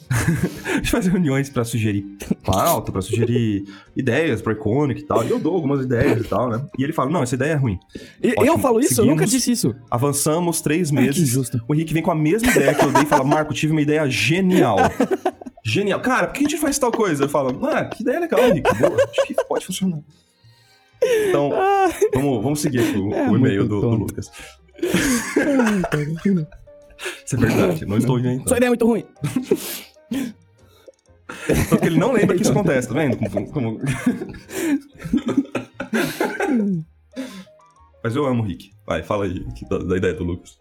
a 0.65 0.75
gente 0.77 0.89
faz 0.89 1.05
reuniões 1.05 1.47
pra 1.51 1.63
sugerir 1.63 2.03
pauta, 2.43 2.91
pra 2.91 3.03
sugerir 3.03 3.65
ideias 3.95 4.41
pro 4.41 4.51
Iconic 4.53 5.01
e 5.01 5.03
tal. 5.05 5.23
E 5.23 5.29
eu 5.29 5.37
dou 5.37 5.53
algumas 5.53 5.85
ideias 5.85 6.19
e 6.19 6.23
tal, 6.27 6.49
né? 6.49 6.59
E 6.75 6.83
ele 6.83 6.91
fala: 6.91 7.11
não, 7.11 7.21
essa 7.21 7.35
ideia 7.35 7.51
é 7.51 7.55
ruim. 7.55 7.77
E- 8.19 8.29
Eu 8.29 8.33
Ótimo. 8.53 8.57
falo 8.57 8.79
isso? 8.79 8.99
Eu 8.99 9.05
nunca 9.05 9.27
Seguimos. 9.27 9.31
disse 9.31 9.51
isso. 9.51 9.75
Avançamos 9.91 10.59
três 10.59 10.89
Ai, 10.89 10.95
que 10.97 11.03
meses. 11.03 11.21
injusto. 11.29 11.61
o 11.67 11.75
Henrique 11.75 11.93
vem 11.93 12.01
com 12.01 12.09
a 12.09 12.15
mesma 12.15 12.49
ideia 12.49 12.73
que 12.73 12.83
eu 12.83 12.91
dei 12.91 13.03
e 13.03 13.05
fala: 13.05 13.23
Marco, 13.23 13.53
tive 13.53 13.71
uma 13.73 13.81
ideia 13.83 14.09
genial. 14.09 14.77
Genial. 15.69 15.99
Cara, 16.01 16.27
por 16.27 16.33
que 16.33 16.39
a 16.45 16.49
gente 16.49 16.57
faz 16.59 16.77
tal 16.79 16.91
coisa? 16.91 17.25
Eu 17.25 17.29
falo, 17.29 17.65
ah, 17.67 17.85
que 17.85 18.01
ideia 18.03 18.19
legal, 18.19 18.39
Henrique. 18.41 18.73
Boa, 18.75 18.95
acho 19.03 19.27
que 19.27 19.33
pode 19.45 19.65
funcionar. 19.65 19.99
Então, 21.01 21.51
vamos, 22.13 22.43
vamos 22.43 22.59
seguir 22.61 22.79
aqui 22.79 22.97
o, 22.97 23.13
É 23.13 23.29
o 23.29 23.35
e-mail 23.37 23.67
do, 23.67 23.79
do. 23.81 23.89
Lucas. 23.91 24.31
Isso 27.25 27.35
é 27.35 27.37
verdade, 27.37 27.85
não 27.85 27.97
estou 27.97 28.19
inventando. 28.19 28.47
Sua 28.47 28.57
ideia 28.57 28.67
é 28.67 28.71
muito 28.71 28.85
ruim. 28.85 29.05
Só 31.69 31.77
que 31.77 31.85
ele 31.85 31.97
não 31.99 32.11
lembra 32.13 32.35
que 32.35 32.41
isso 32.41 32.51
acontece, 32.51 32.87
tá 32.87 32.93
vendo? 32.95 33.17
Como- 33.17 33.51
como- 33.51 33.79
Mas 38.03 38.15
eu 38.15 38.25
amo 38.25 38.41
o 38.43 38.45
Rick. 38.45 38.71
Vai, 38.85 39.03
fala 39.03 39.25
aí 39.25 39.45
que 39.53 39.67
da, 39.69 39.77
da 39.77 39.97
ideia 39.97 40.13
do 40.13 40.23
Lucas. 40.23 40.57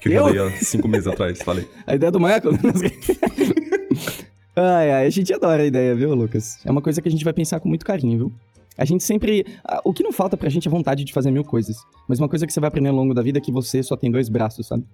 Que 0.00 0.08
eu, 0.10 0.12
Eu? 0.28 0.34
já 0.34 0.44
dei 0.48 0.54
há 0.58 0.64
cinco 0.64 0.86
meses 0.88 1.06
atrás, 1.06 1.38
falei. 1.42 1.68
A 1.86 1.94
ideia 1.94 2.12
do 2.12 2.20
Michael. 2.20 2.52
ai, 4.56 4.90
ai, 4.92 5.06
a 5.06 5.10
gente 5.10 5.32
adora 5.32 5.62
a 5.62 5.66
ideia, 5.66 5.94
viu, 5.94 6.14
Lucas? 6.14 6.58
É 6.64 6.70
uma 6.70 6.82
coisa 6.82 7.00
que 7.02 7.08
a 7.08 7.10
gente 7.10 7.24
vai 7.24 7.32
pensar 7.32 7.60
com 7.60 7.68
muito 7.68 7.84
carinho, 7.84 8.18
viu? 8.18 8.32
A 8.76 8.84
gente 8.84 9.04
sempre. 9.04 9.46
ah, 9.64 9.80
O 9.84 9.92
que 9.92 10.02
não 10.02 10.12
falta 10.12 10.36
pra 10.36 10.48
gente 10.48 10.66
é 10.66 10.70
vontade 10.70 11.04
de 11.04 11.12
fazer 11.12 11.30
mil 11.30 11.44
coisas. 11.44 11.76
Mas 12.08 12.18
uma 12.18 12.28
coisa 12.28 12.46
que 12.46 12.52
você 12.52 12.60
vai 12.60 12.68
aprender 12.68 12.88
ao 12.88 12.94
longo 12.94 13.14
da 13.14 13.22
vida 13.22 13.38
é 13.38 13.40
que 13.40 13.52
você 13.52 13.82
só 13.82 13.96
tem 13.96 14.10
dois 14.10 14.28
braços, 14.28 14.66
sabe? 14.66 14.84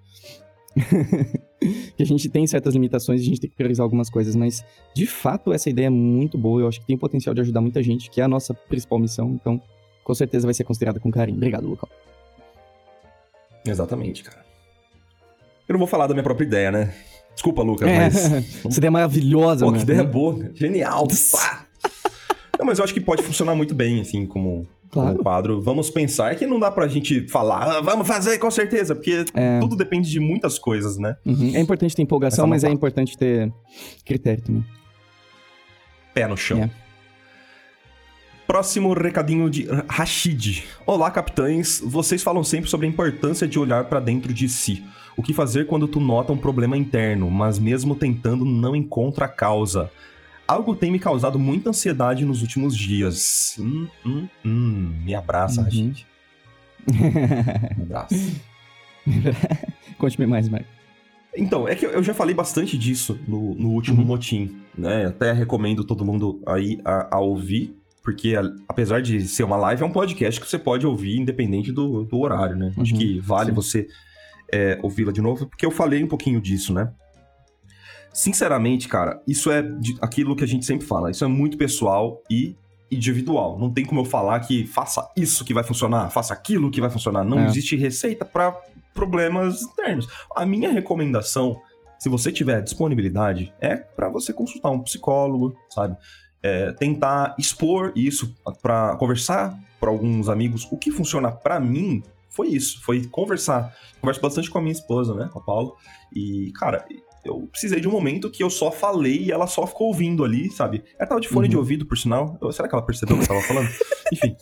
que 1.97 2.03
a 2.03 2.07
gente 2.07 2.28
tem 2.28 2.47
certas 2.47 2.74
limitações 2.74 3.20
e 3.20 3.24
a 3.24 3.27
gente 3.27 3.41
tem 3.41 3.51
que 3.51 3.57
priorizar 3.57 3.82
algumas 3.82 4.09
coisas, 4.09 4.37
mas 4.37 4.65
de 4.95 5.05
fato 5.05 5.53
essa 5.53 5.69
ideia 5.69 5.87
é 5.87 5.91
muito 5.91 6.39
boa, 6.39 6.61
eu 6.61 6.69
acho 6.69 6.81
que 6.81 6.87
tem 6.87 6.97
potencial 6.97 7.35
de 7.35 7.41
ajudar 7.41 7.61
muita 7.61 7.82
gente, 7.82 8.09
que 8.09 8.20
é 8.20 8.24
a 8.24 8.28
nossa 8.28 8.55
principal 8.55 9.01
missão, 9.01 9.31
então 9.31 9.61
com 10.05 10.15
certeza 10.15 10.47
vai 10.47 10.55
ser 10.55 10.62
considerada 10.62 11.01
com 11.01 11.11
carinho. 11.11 11.39
Obrigado, 11.39 11.66
Lucão. 11.66 11.89
Exatamente, 13.66 14.23
cara. 14.23 14.45
Eu 15.69 15.73
não 15.73 15.78
vou 15.78 15.89
falar 15.89 16.07
da 16.07 16.15
minha 16.15 16.23
própria 16.23 16.47
ideia, 16.47 16.70
né? 16.70 16.95
Desculpa, 17.40 17.62
Lucas, 17.62 17.88
É, 17.88 17.98
mas. 18.00 18.16
essa 18.66 18.78
ideia 18.78 18.88
é 18.88 18.90
maravilhosa, 18.90 19.64
Pô, 19.64 19.70
mano. 19.70 19.78
que 19.82 19.90
ideia 19.90 20.04
boa, 20.06 20.50
genial. 20.54 21.08
Não, 22.58 22.66
mas 22.66 22.76
eu 22.78 22.84
acho 22.84 22.92
que 22.92 23.00
pode 23.00 23.22
funcionar 23.22 23.54
muito 23.54 23.74
bem, 23.74 23.98
assim, 24.02 24.26
como, 24.26 24.66
como 24.90 25.06
Claro. 25.06 25.18
quadro. 25.22 25.62
Vamos 25.62 25.88
pensar 25.88 26.34
que 26.36 26.46
não 26.46 26.60
dá 26.60 26.70
pra 26.70 26.86
gente 26.86 27.26
falar, 27.28 27.78
"Ah, 27.78 27.80
vamos 27.80 28.06
fazer 28.06 28.36
com 28.36 28.50
certeza, 28.50 28.94
porque 28.94 29.24
É. 29.32 29.58
tudo 29.58 29.74
depende 29.74 30.10
de 30.10 30.20
muitas 30.20 30.58
coisas, 30.58 30.98
né? 30.98 31.16
Uhum. 31.24 31.52
É 31.54 31.60
importante 31.60 31.96
ter 31.96 32.02
empolgação, 32.02 32.44
é 32.44 32.48
mas 32.48 32.62
é 32.62 32.68
importante 32.68 33.16
ter 33.16 33.50
critério 34.04 34.42
também. 34.44 34.64
Pé 36.12 36.26
no 36.28 36.36
chão. 36.36 36.62
É. 36.64 36.70
Próximo 38.46 38.92
recadinho 38.92 39.48
de 39.48 39.66
Rashid. 39.88 40.64
Olá, 40.84 41.10
capitães. 41.10 41.80
Vocês 41.82 42.22
falam 42.22 42.44
sempre 42.44 42.68
sobre 42.68 42.86
a 42.86 42.90
importância 42.90 43.48
de 43.48 43.58
olhar 43.58 43.84
pra 43.84 43.98
dentro 44.00 44.30
de 44.34 44.46
si. 44.46 44.84
O 45.20 45.22
que 45.22 45.34
fazer 45.34 45.66
quando 45.66 45.86
tu 45.86 46.01
nota 46.01 46.32
um 46.32 46.36
problema 46.38 46.78
interno, 46.78 47.30
mas 47.30 47.59
mesmo 47.59 47.94
tentando 47.94 48.42
não 48.42 48.74
encontra 48.74 49.26
a 49.26 49.28
causa? 49.28 49.90
Algo 50.48 50.74
tem 50.74 50.90
me 50.90 50.98
causado 50.98 51.38
muita 51.38 51.68
ansiedade 51.68 52.24
nos 52.24 52.40
últimos 52.40 52.74
dias. 52.74 53.55
Hum, 53.60 53.86
hum, 54.02 54.26
hum. 54.42 54.92
Me 55.05 55.14
abraça, 55.14 55.60
Uhum. 55.60 55.66
Rashid. 55.66 56.06
Me 56.88 57.82
abraça. 57.82 58.16
Conte-me 59.98 60.26
mais, 60.26 60.48
Marco. 60.48 60.66
Então, 61.36 61.68
é 61.68 61.74
que 61.74 61.84
eu 61.84 62.02
já 62.02 62.14
falei 62.14 62.34
bastante 62.34 62.78
disso 62.78 63.20
no, 63.28 63.55
no 63.55 63.68
último 63.72 64.01
Uhum. 64.01 64.06
motim, 64.06 64.56
né? 64.76 65.05
Até 65.05 65.32
recomendo 65.32 65.84
todo 65.84 66.02
mundo 66.02 66.40
aí 66.47 66.80
a, 66.82 67.16
a 67.16 67.20
ouvir, 67.20 67.76
porque 68.02 68.34
a- 68.36 68.51
apesar 68.66 69.02
de 69.02 69.20
ser 69.28 69.44
uma 69.44 69.59
live, 69.59 69.82
é 69.82 69.84
um 69.86 69.92
podcast 69.92 70.40
que 70.40 70.48
você 70.48 70.59
pode 70.59 70.86
ouvir 70.86 71.18
independente 71.20 71.70
do, 71.70 72.05
do 72.05 72.18
horário, 72.18 72.56
né? 72.56 72.72
Acho 72.78 72.94
Uhum, 72.94 72.98
que 72.98 73.20
vale 73.20 73.51
sim. 73.51 73.55
você 73.55 73.86
é, 74.52 74.78
ouvi-la 74.82 75.12
de 75.12 75.20
novo, 75.20 75.47
porque 75.47 75.64
eu 75.66 75.70
falei 75.70 76.02
um 76.02 76.09
pouquinho 76.09 76.40
disso, 76.40 76.72
né? 76.72 76.93
Sinceramente, 78.12 78.89
cara, 78.89 79.22
isso 79.27 79.51
é 79.51 79.62
de- 79.62 79.97
aquilo 80.01 80.35
que 80.35 80.43
a 80.43 80.47
gente 80.47 80.66
sempre 80.66 80.86
fala, 80.86 81.10
isso 81.10 81.24
é 81.24 81.28
muito 81.28 81.56
pessoal 81.56 82.20
e 82.28 82.56
individual. 82.90 83.56
Não 83.59 83.70
tem 83.72 83.85
como 83.85 84.01
eu 84.01 84.05
falar 84.05 84.40
que 84.40 84.66
faça 84.66 85.09
isso 85.16 85.44
que 85.44 85.55
vai 85.55 85.62
funcionar, 85.62 86.10
faça 86.10 86.35
aquilo 86.35 86.70
que 86.72 86.81
vai 86.81 86.90
funcionar. 86.90 87.22
Não 87.22 87.39
É. 87.39 87.47
existe 87.47 87.77
receita 87.77 88.24
para 88.24 88.51
problemas 88.93 89.62
internos. 89.62 90.09
A 90.35 90.44
minha 90.44 90.72
recomendação, 90.72 91.60
se 92.01 92.09
você 92.09 92.32
tiver 92.32 92.60
disponibilidade, 92.62 93.55
é 93.60 93.77
para 93.77 94.09
você 94.09 94.32
consultar 94.32 94.70
um 94.70 94.81
psicólogo, 94.81 95.55
sabe? 95.70 95.97
É, 96.43 96.72
tentar 96.72 97.36
expor 97.39 97.93
isso 97.94 98.35
para 98.60 98.97
conversar 98.97 99.56
para 99.78 99.89
alguns 99.90 100.28
amigos. 100.28 100.66
O 100.72 100.77
que 100.77 100.90
funciona 100.90 101.31
para 101.31 101.60
mim 101.60 102.02
foi 102.31 102.48
isso, 102.48 102.81
foi 102.82 103.05
conversar. 103.07 103.74
Converso 104.01 104.20
bastante 104.20 104.51
com 104.51 104.59
a 104.59 104.62
minha 104.62 104.73
esposa, 104.73 105.15
né, 105.15 105.28
com 105.32 105.39
a 105.39 105.43
Paula. 105.43 105.73
E, 106.15 106.51
cara, 106.55 106.86
eu 107.24 107.47
precisei 107.52 107.81
de 107.81 107.86
um 107.89 107.90
momento 107.90 108.31
que 108.31 108.43
eu 108.43 108.48
só 108.48 108.70
falei 108.70 109.24
e 109.24 109.31
ela 109.32 109.47
só 109.47 109.66
ficou 109.66 109.89
ouvindo 109.89 110.24
ali, 110.24 110.51
sabe? 110.51 110.82
Ela 110.98 111.09
tava 111.09 111.20
de 111.20 111.28
fone 111.28 111.47
Uhum. 111.47 111.51
de 111.51 111.57
ouvido, 111.59 111.85
por 111.86 111.98
sinal. 111.98 112.39
Será 112.52 112.66
que 112.69 112.74
ela 112.74 112.85
percebeu 112.85 113.16
o 113.16 113.19
que 113.19 113.24
eu 113.24 113.28
tava 113.28 113.43
falando? 113.43 113.69
Enfim. 114.12 114.35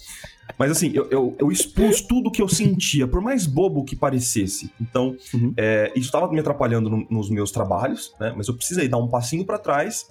Mas 0.58 0.70
assim, 0.70 0.90
eu, 0.94 1.06
eu, 1.10 1.36
eu 1.38 1.50
expus 1.52 2.00
tudo 2.00 2.30
que 2.30 2.40
eu 2.40 2.48
sentia, 2.48 3.06
por 3.06 3.20
mais 3.20 3.46
bobo 3.46 3.84
que 3.84 3.94
parecesse. 3.96 4.70
Então, 4.80 5.16
Uhum. 5.34 5.52
é, 5.56 5.92
isso 5.96 6.06
estava 6.06 6.30
me 6.32 6.38
atrapalhando 6.40 6.88
no- 6.88 7.06
nos 7.10 7.28
meus 7.30 7.50
trabalhos, 7.50 8.14
né? 8.20 8.32
Mas 8.36 8.48
eu 8.48 8.54
precisei 8.54 8.88
dar 8.88 8.98
um 8.98 9.08
passinho 9.08 9.44
para 9.44 9.58
trás, 9.58 10.06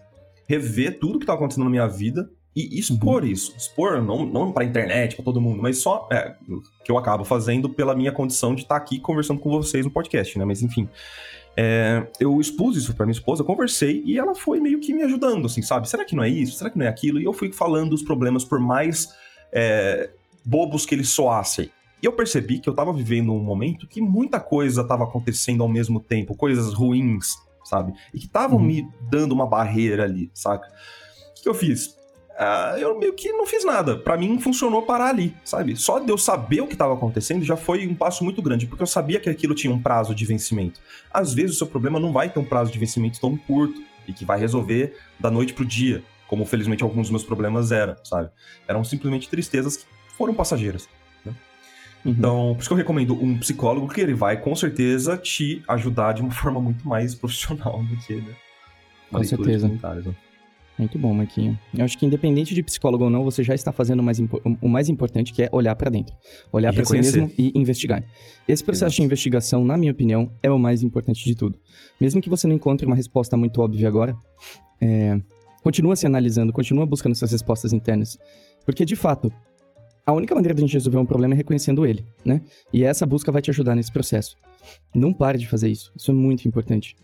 rever 0.47 0.99
tudo 0.99 1.19
que 1.19 1.23
estava 1.23 1.37
acontecendo 1.39 1.63
na 1.65 1.69
minha 1.69 1.87
vida 1.87 2.29
e 2.65 2.79
expor 2.79 3.25
isso. 3.25 3.53
Expor 3.55 4.01
não, 4.01 4.25
não 4.25 4.51
pra 4.51 4.63
internet, 4.63 5.15
pra 5.15 5.23
todo 5.25 5.39
mundo, 5.41 5.61
mas 5.61 5.79
só 5.79 6.07
é, 6.11 6.35
que 6.83 6.91
eu 6.91 6.97
acabo 6.97 7.23
fazendo 7.23 7.69
pela 7.69 7.95
minha 7.95 8.11
condição 8.11 8.55
de 8.55 8.63
estar 8.63 8.75
aqui 8.75 8.99
conversando 8.99 9.39
com 9.39 9.49
vocês 9.49 9.85
no 9.85 9.91
podcast, 9.91 10.37
né? 10.39 10.45
Mas 10.45 10.61
enfim. 10.61 10.89
É, 11.59 12.05
eu 12.19 12.39
expus 12.39 12.77
isso 12.77 12.93
pra 12.93 13.03
minha 13.05 13.13
esposa, 13.13 13.43
conversei 13.43 14.03
e 14.05 14.17
ela 14.19 14.35
foi 14.35 14.59
meio 14.59 14.79
que 14.79 14.93
me 14.93 15.01
ajudando, 15.01 15.47
assim, 15.47 15.63
sabe? 15.63 15.89
Será 15.89 16.05
que 16.05 16.15
não 16.15 16.23
é 16.23 16.29
isso? 16.29 16.55
Será 16.57 16.69
que 16.69 16.77
não 16.77 16.85
é 16.85 16.89
aquilo? 16.89 17.19
E 17.19 17.23
eu 17.23 17.33
fui 17.33 17.51
falando 17.51 17.93
os 17.93 18.03
problemas 18.03 18.45
por 18.45 18.59
mais 18.59 19.09
é, 19.51 20.11
bobos 20.45 20.85
que 20.85 20.93
eles 20.93 21.09
soassem. 21.09 21.71
E 22.01 22.05
eu 22.05 22.13
percebi 22.13 22.59
que 22.59 22.69
eu 22.69 22.75
tava 22.75 22.93
vivendo 22.93 23.33
um 23.33 23.39
momento 23.39 23.87
que 23.87 23.99
muita 23.99 24.39
coisa 24.39 24.83
tava 24.87 25.03
acontecendo 25.03 25.63
ao 25.63 25.67
mesmo 25.69 25.99
tempo, 25.99 26.35
coisas 26.35 26.73
ruins, 26.73 27.33
sabe? 27.65 27.91
E 28.13 28.19
que 28.19 28.27
estavam 28.27 28.59
Uhum. 28.59 28.63
me 28.65 28.87
dando 29.09 29.31
uma 29.31 29.47
barreira 29.47 30.03
ali, 30.03 30.29
saca? 30.35 30.67
O 30.67 31.33
que, 31.33 31.41
que 31.41 31.49
eu 31.49 31.55
fiz? 31.55 31.97
Ah, 32.37 32.75
eu 32.77 32.97
meio 32.99 33.13
que 33.13 33.31
não 33.31 33.47
fiz 33.47 33.65
nada. 33.65 33.97
Pra 33.97 34.15
mim 34.15 34.39
funcionou 34.39 34.83
parar 34.83 35.09
ali, 35.09 35.35
sabe? 35.43 35.75
Só 35.75 35.97
de 35.97 36.09
eu 36.09 36.17
saber 36.17 36.61
o 36.61 36.67
que 36.67 36.73
estava 36.73 36.93
acontecendo 36.93 37.43
já 37.43 37.57
foi 37.57 37.87
um 37.87 37.95
passo 37.95 38.23
muito 38.23 38.41
grande, 38.41 38.67
porque 38.67 38.83
eu 38.83 38.87
sabia 38.87 39.19
que 39.19 39.27
aquilo 39.27 39.55
tinha 39.55 39.73
um 39.73 39.81
prazo 39.81 40.13
de 40.13 40.23
vencimento. 40.23 40.79
Às 41.11 41.33
vezes 41.33 41.55
o 41.55 41.57
seu 41.57 41.67
problema 41.67 41.99
não 41.99 42.13
vai 42.13 42.29
ter 42.29 42.39
um 42.39 42.45
prazo 42.45 42.71
de 42.71 42.77
vencimento 42.77 43.19
tão 43.19 43.35
curto 43.35 43.81
e 44.07 44.13
que 44.13 44.23
vai 44.23 44.39
resolver 44.39 44.95
da 45.19 45.31
noite 45.31 45.53
pro 45.53 45.65
dia, 45.65 46.03
como 46.27 46.45
felizmente 46.45 46.83
alguns 46.83 47.03
dos 47.03 47.09
meus 47.09 47.23
problemas 47.23 47.71
eram, 47.71 47.95
sabe? 48.03 48.29
Eram 48.67 48.83
simplesmente 48.83 49.27
tristezas 49.27 49.77
que 49.77 49.85
foram 50.15 50.33
passageiras. 50.33 50.87
Uhum. 52.05 52.11
Então, 52.11 52.53
por 52.53 52.59
isso 52.59 52.69
que 52.69 52.73
eu 52.73 52.77
recomendo 52.77 53.13
um 53.21 53.37
psicólogo 53.39 53.87
que 53.87 53.99
ele 53.99 54.13
vai 54.13 54.39
com 54.39 54.55
certeza 54.55 55.17
te 55.17 55.63
ajudar 55.67 56.13
de 56.13 56.21
uma 56.21 56.31
forma 56.31 56.61
muito 56.61 56.87
mais 56.87 57.15
profissional 57.15 57.83
do 57.83 57.97
que, 57.97 58.15
né? 58.15 58.35
Com 59.11 59.23
certeza. 59.23 59.67
né? 59.67 59.79
Muito 60.77 60.99
bom, 60.99 61.11
Marquinho. 61.11 61.57
Eu 61.75 61.83
acho 61.83 61.97
que 61.97 62.05
independente 62.05 62.53
de 62.53 62.61
psicólogo 62.61 63.05
ou 63.05 63.09
não, 63.09 63.23
você 63.23 63.43
já 63.43 63.55
está 63.55 63.71
fazendo 63.71 63.99
o 63.99 64.03
mais, 64.03 64.19
o 64.61 64.67
mais 64.67 64.89
importante, 64.89 65.33
que 65.33 65.41
é 65.41 65.49
olhar 65.51 65.75
pra 65.75 65.89
dentro. 65.89 66.15
Olhar 66.51 66.71
pra 66.71 66.85
si 66.85 66.93
mesmo 66.93 67.31
e 67.37 67.51
investigar. 67.55 68.03
Esse 68.47 68.63
processo 68.63 68.85
Exato. 68.85 68.95
de 68.97 69.03
investigação, 69.03 69.65
na 69.65 69.75
minha 69.75 69.91
opinião, 69.91 70.31
é 70.43 70.51
o 70.51 70.59
mais 70.59 70.83
importante 70.83 71.23
de 71.25 71.33
tudo. 71.33 71.57
Mesmo 71.99 72.21
que 72.21 72.29
você 72.29 72.47
não 72.47 72.55
encontre 72.55 72.85
uma 72.85 72.95
resposta 72.95 73.35
muito 73.35 73.59
óbvia 73.59 73.87
agora, 73.87 74.15
é, 74.79 75.19
continua 75.63 75.95
se 75.95 76.05
analisando, 76.05 76.53
continua 76.53 76.85
buscando 76.85 77.15
suas 77.15 77.31
respostas 77.31 77.73
internas. 77.73 78.19
Porque, 78.63 78.85
de 78.85 78.95
fato, 78.95 79.33
a 80.05 80.13
única 80.13 80.35
maneira 80.35 80.53
de 80.53 80.61
a 80.61 80.65
gente 80.65 80.73
resolver 80.73 80.99
um 80.99 81.05
problema 81.05 81.33
é 81.33 81.37
reconhecendo 81.37 81.87
ele, 81.87 82.05
né? 82.23 82.41
E 82.71 82.83
essa 82.83 83.05
busca 83.05 83.31
vai 83.31 83.41
te 83.41 83.49
ajudar 83.49 83.75
nesse 83.75 83.91
processo. 83.91 84.37
Não 84.93 85.11
pare 85.11 85.39
de 85.39 85.47
fazer 85.47 85.69
isso. 85.69 85.91
Isso 85.97 86.11
é 86.11 86.13
muito 86.13 86.47
importante. 86.47 86.95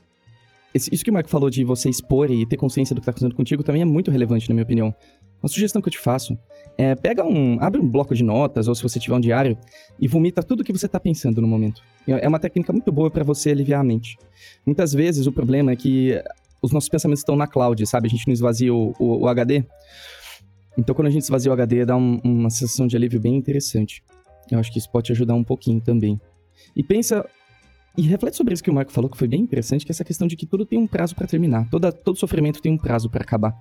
Isso 0.75 1.03
que 1.03 1.09
o 1.11 1.13
Marco 1.13 1.29
falou 1.29 1.49
de 1.49 1.63
você 1.63 1.87
expor 1.89 2.31
e 2.31 2.45
ter 2.47 2.57
consciência 2.57 2.95
do 2.95 2.99
que 2.99 3.03
está 3.03 3.11
acontecendo 3.11 3.35
contigo 3.35 3.61
também 3.63 3.81
é 3.83 3.85
muito 3.85 4.09
relevante, 4.09 4.49
na 4.49 4.55
minha 4.55 4.63
opinião. 4.63 4.93
Uma 5.41 5.47
sugestão 5.49 5.81
que 5.81 5.87
eu 5.87 5.91
te 5.91 5.99
faço 5.99 6.37
é 6.77 6.95
pega 6.95 7.23
um. 7.23 7.57
abre 7.61 7.79
um 7.79 7.87
bloco 7.87 8.15
de 8.15 8.23
notas, 8.23 8.67
ou 8.67 8.73
se 8.73 8.81
você 8.81 8.99
tiver 8.99 9.15
um 9.15 9.19
diário, 9.19 9.57
e 9.99 10.07
vomita 10.07 10.41
tudo 10.41 10.61
o 10.61 10.63
que 10.63 10.71
você 10.71 10.85
está 10.87 10.99
pensando 10.99 11.41
no 11.41 11.47
momento. 11.47 11.81
É 12.07 12.25
é 12.25 12.27
uma 12.27 12.39
técnica 12.39 12.73
muito 12.73 12.91
boa 12.91 13.11
para 13.11 13.23
você 13.23 13.51
aliviar 13.51 13.81
a 13.81 13.83
mente. 13.83 14.17
Muitas 14.65 14.93
vezes 14.93 15.27
o 15.27 15.31
problema 15.31 15.71
é 15.71 15.75
que 15.75 16.19
os 16.61 16.71
nossos 16.71 16.89
pensamentos 16.89 17.19
estão 17.19 17.35
na 17.35 17.45
cloud, 17.45 17.85
sabe? 17.85 18.07
A 18.07 18.09
gente 18.09 18.25
não 18.25 18.33
esvazia 18.33 18.73
o, 18.73 18.93
o- 18.97 19.19
o 19.23 19.27
HD. 19.27 19.63
Então, 20.77 20.95
quando 20.95 21.07
a 21.07 21.11
gente 21.11 21.21
esvazia 21.23 21.51
o 21.51 21.53
HD, 21.53 21.85
dá 21.85 21.95
um- 21.95 22.19
uma 22.23 22.49
sensação 22.49 22.87
de 22.87 22.95
alívio 22.95 23.19
bem 23.19 23.35
interessante. 23.35 24.01
Eu 24.49 24.57
acho 24.59 24.71
que 24.71 24.79
isso 24.79 24.89
pode 24.91 25.07
te 25.07 25.11
ajudar 25.11 25.35
um 25.35 25.43
pouquinho 25.43 25.79
também. 25.81 26.19
E 26.75 26.81
pensa 26.83 27.25
e 27.97 28.01
reflete 28.03 28.35
sobre 28.37 28.53
isso 28.53 28.63
que 28.63 28.69
o 28.69 28.73
Marco 28.73 28.91
falou, 28.91 29.09
que 29.09 29.17
foi 29.17 29.27
bem 29.27 29.41
interessante, 29.41 29.85
que 29.85 29.91
é 29.91 29.93
essa 29.93 30.03
questão 30.03 30.27
de 30.27 30.35
que 30.35 30.45
tudo 30.45 30.65
tem 30.65 30.79
um 30.79 30.87
prazo 30.87 31.15
pra 31.15 31.27
terminar. 31.27 31.69
Toda, 31.69 31.91
todo 31.91 32.17
sofrimento 32.17 32.61
tem 32.61 32.71
um 32.71 32.77
prazo 32.77 33.09
pra 33.09 33.21
acabar. 33.21 33.53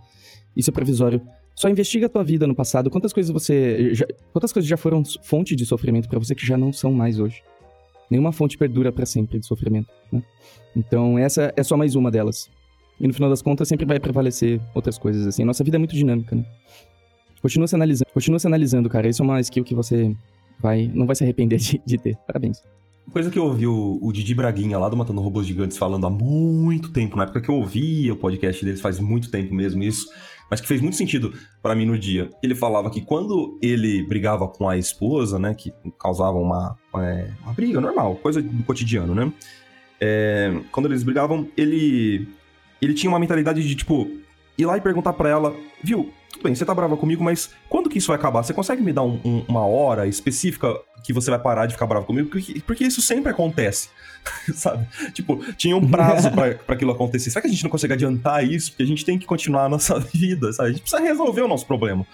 Isso 0.56 0.70
é 0.70 0.72
provisório. 0.72 1.20
Só 1.54 1.68
investiga 1.68 2.06
a 2.06 2.08
tua 2.08 2.24
vida 2.24 2.46
no 2.46 2.54
passado. 2.54 2.88
Quantas 2.90 3.12
coisas 3.12 3.30
você. 3.30 3.94
já- 3.94 4.06
quantas 4.32 4.52
coisas 4.52 4.68
já 4.68 4.76
foram 4.76 5.02
fonte 5.22 5.54
de 5.54 5.66
sofrimento 5.66 6.08
pra 6.08 6.18
você 6.18 6.34
que 6.34 6.46
já 6.46 6.56
não 6.56 6.72
são 6.72 6.92
mais 6.92 7.18
hoje? 7.20 7.42
Nenhuma 8.10 8.32
fonte 8.32 8.56
perdura 8.58 8.90
pra 8.90 9.04
sempre 9.06 9.38
de 9.38 9.46
sofrimento, 9.46 9.88
né? 10.10 10.22
Então, 10.74 11.18
essa 11.18 11.52
é 11.56 11.62
só 11.62 11.76
mais 11.76 11.94
uma 11.94 12.10
delas. 12.10 12.50
E 13.00 13.06
no 13.06 13.12
final 13.14 13.28
das 13.28 13.42
contas, 13.42 13.68
sempre 13.68 13.84
vai 13.86 13.98
prevalecer 14.00 14.60
outras 14.74 14.96
coisas, 14.98 15.26
assim. 15.26 15.44
Nossa 15.44 15.62
vida 15.64 15.76
é 15.76 15.78
muito 15.78 15.94
dinâmica, 15.94 16.34
né? 16.36 16.44
Continua 17.40 17.66
se 17.66 17.74
analisando, 17.74 18.10
continua 18.12 18.38
se 18.38 18.46
analisando, 18.46 18.88
cara. 18.88 19.08
Isso 19.08 19.22
é 19.22 19.24
uma 19.24 19.40
skill 19.40 19.64
que 19.64 19.74
você 19.74 20.14
vai, 20.60 20.90
não 20.94 21.06
vai 21.06 21.16
se 21.16 21.24
arrepender 21.24 21.58
de, 21.58 21.80
de 21.84 21.98
ter. 21.98 22.16
Parabéns. 22.26 22.62
Coisa 23.10 23.30
que 23.30 23.38
eu 23.38 23.44
ouvi 23.44 23.66
o, 23.66 23.98
o 24.00 24.12
Didi 24.12 24.34
Braguinha 24.34 24.78
lá 24.78 24.88
do 24.88 24.96
Matando 24.96 25.20
Robôs 25.20 25.46
Gigantes 25.46 25.76
falando 25.76 26.06
há 26.06 26.10
muito 26.10 26.90
tempo, 26.92 27.16
na 27.16 27.24
época 27.24 27.40
que 27.42 27.48
eu 27.50 27.56
ouvia 27.56 28.12
o 28.12 28.16
podcast 28.16 28.64
deles, 28.64 28.80
faz 28.80 28.98
muito 28.98 29.30
tempo 29.30 29.54
mesmo 29.54 29.82
isso, 29.82 30.06
mas 30.50 30.60
que 30.62 30.66
fez 30.68 30.80
muito 30.80 30.96
sentido 30.96 31.34
pra 31.62 31.74
mim 31.74 31.84
no 31.84 31.98
dia. 31.98 32.30
Ele 32.42 32.54
falava 32.54 32.90
que 32.90 33.02
quando 33.02 33.58
ele 33.60 34.02
brigava 34.06 34.48
com 34.48 34.66
a 34.66 34.78
esposa, 34.78 35.38
né, 35.38 35.52
que 35.54 35.72
causava 36.00 36.38
uma, 36.38 36.78
é, 36.96 37.28
uma 37.42 37.52
briga 37.52 37.80
normal, 37.82 38.14
coisa 38.16 38.40
do 38.40 38.62
cotidiano, 38.64 39.14
né? 39.14 39.30
É, 40.00 40.60
quando 40.70 40.86
eles 40.86 41.02
brigavam, 41.02 41.46
ele, 41.56 42.26
ele 42.80 42.94
tinha 42.94 43.10
uma 43.10 43.18
mentalidade 43.20 43.66
de, 43.66 43.74
tipo, 43.74 44.08
ir 44.56 44.64
lá 44.64 44.78
e 44.78 44.80
perguntar 44.80 45.12
pra 45.12 45.28
ela, 45.28 45.54
viu, 45.82 46.10
tudo 46.32 46.44
bem, 46.44 46.54
você 46.54 46.64
tá 46.64 46.74
brava 46.74 46.96
comigo, 46.96 47.22
mas 47.22 47.50
quando 47.68 47.90
que 47.90 47.98
isso 47.98 48.08
vai 48.08 48.16
acabar? 48.16 48.42
Você 48.42 48.54
consegue 48.54 48.82
me 48.82 48.92
dar 48.92 49.02
um- 49.02 49.20
um- 49.24 49.44
uma 49.48 49.66
hora 49.66 50.06
específica 50.06 50.74
que 51.02 51.12
você 51.12 51.30
vai 51.30 51.38
parar 51.38 51.66
de 51.66 51.74
ficar 51.74 51.86
bravo 51.86 52.06
comigo, 52.06 52.28
porque, 52.28 52.60
porque 52.66 52.84
isso 52.84 53.02
sempre 53.02 53.30
acontece, 53.30 53.88
sabe? 54.54 54.86
Tipo, 55.12 55.38
tinha 55.54 55.76
um 55.76 55.88
prazo 55.88 56.30
pra, 56.30 56.54
pra 56.66 56.74
aquilo 56.74 56.92
acontecer. 56.92 57.30
Será 57.30 57.42
que 57.42 57.48
a 57.48 57.50
gente 57.50 57.64
não 57.64 57.70
consegue 57.70 57.92
adiantar 57.92 58.46
isso? 58.46 58.70
Porque 58.70 58.82
a 58.82 58.86
gente 58.86 59.04
tem 59.04 59.18
que 59.18 59.26
continuar 59.26 59.64
a 59.64 59.68
nossa 59.68 59.98
vida, 60.12 60.52
sabe? 60.52 60.68
A 60.68 60.72
gente 60.72 60.82
precisa 60.82 61.02
resolver 61.02 61.42
o 61.42 61.48
nosso 61.48 61.66
problema. 61.66 62.06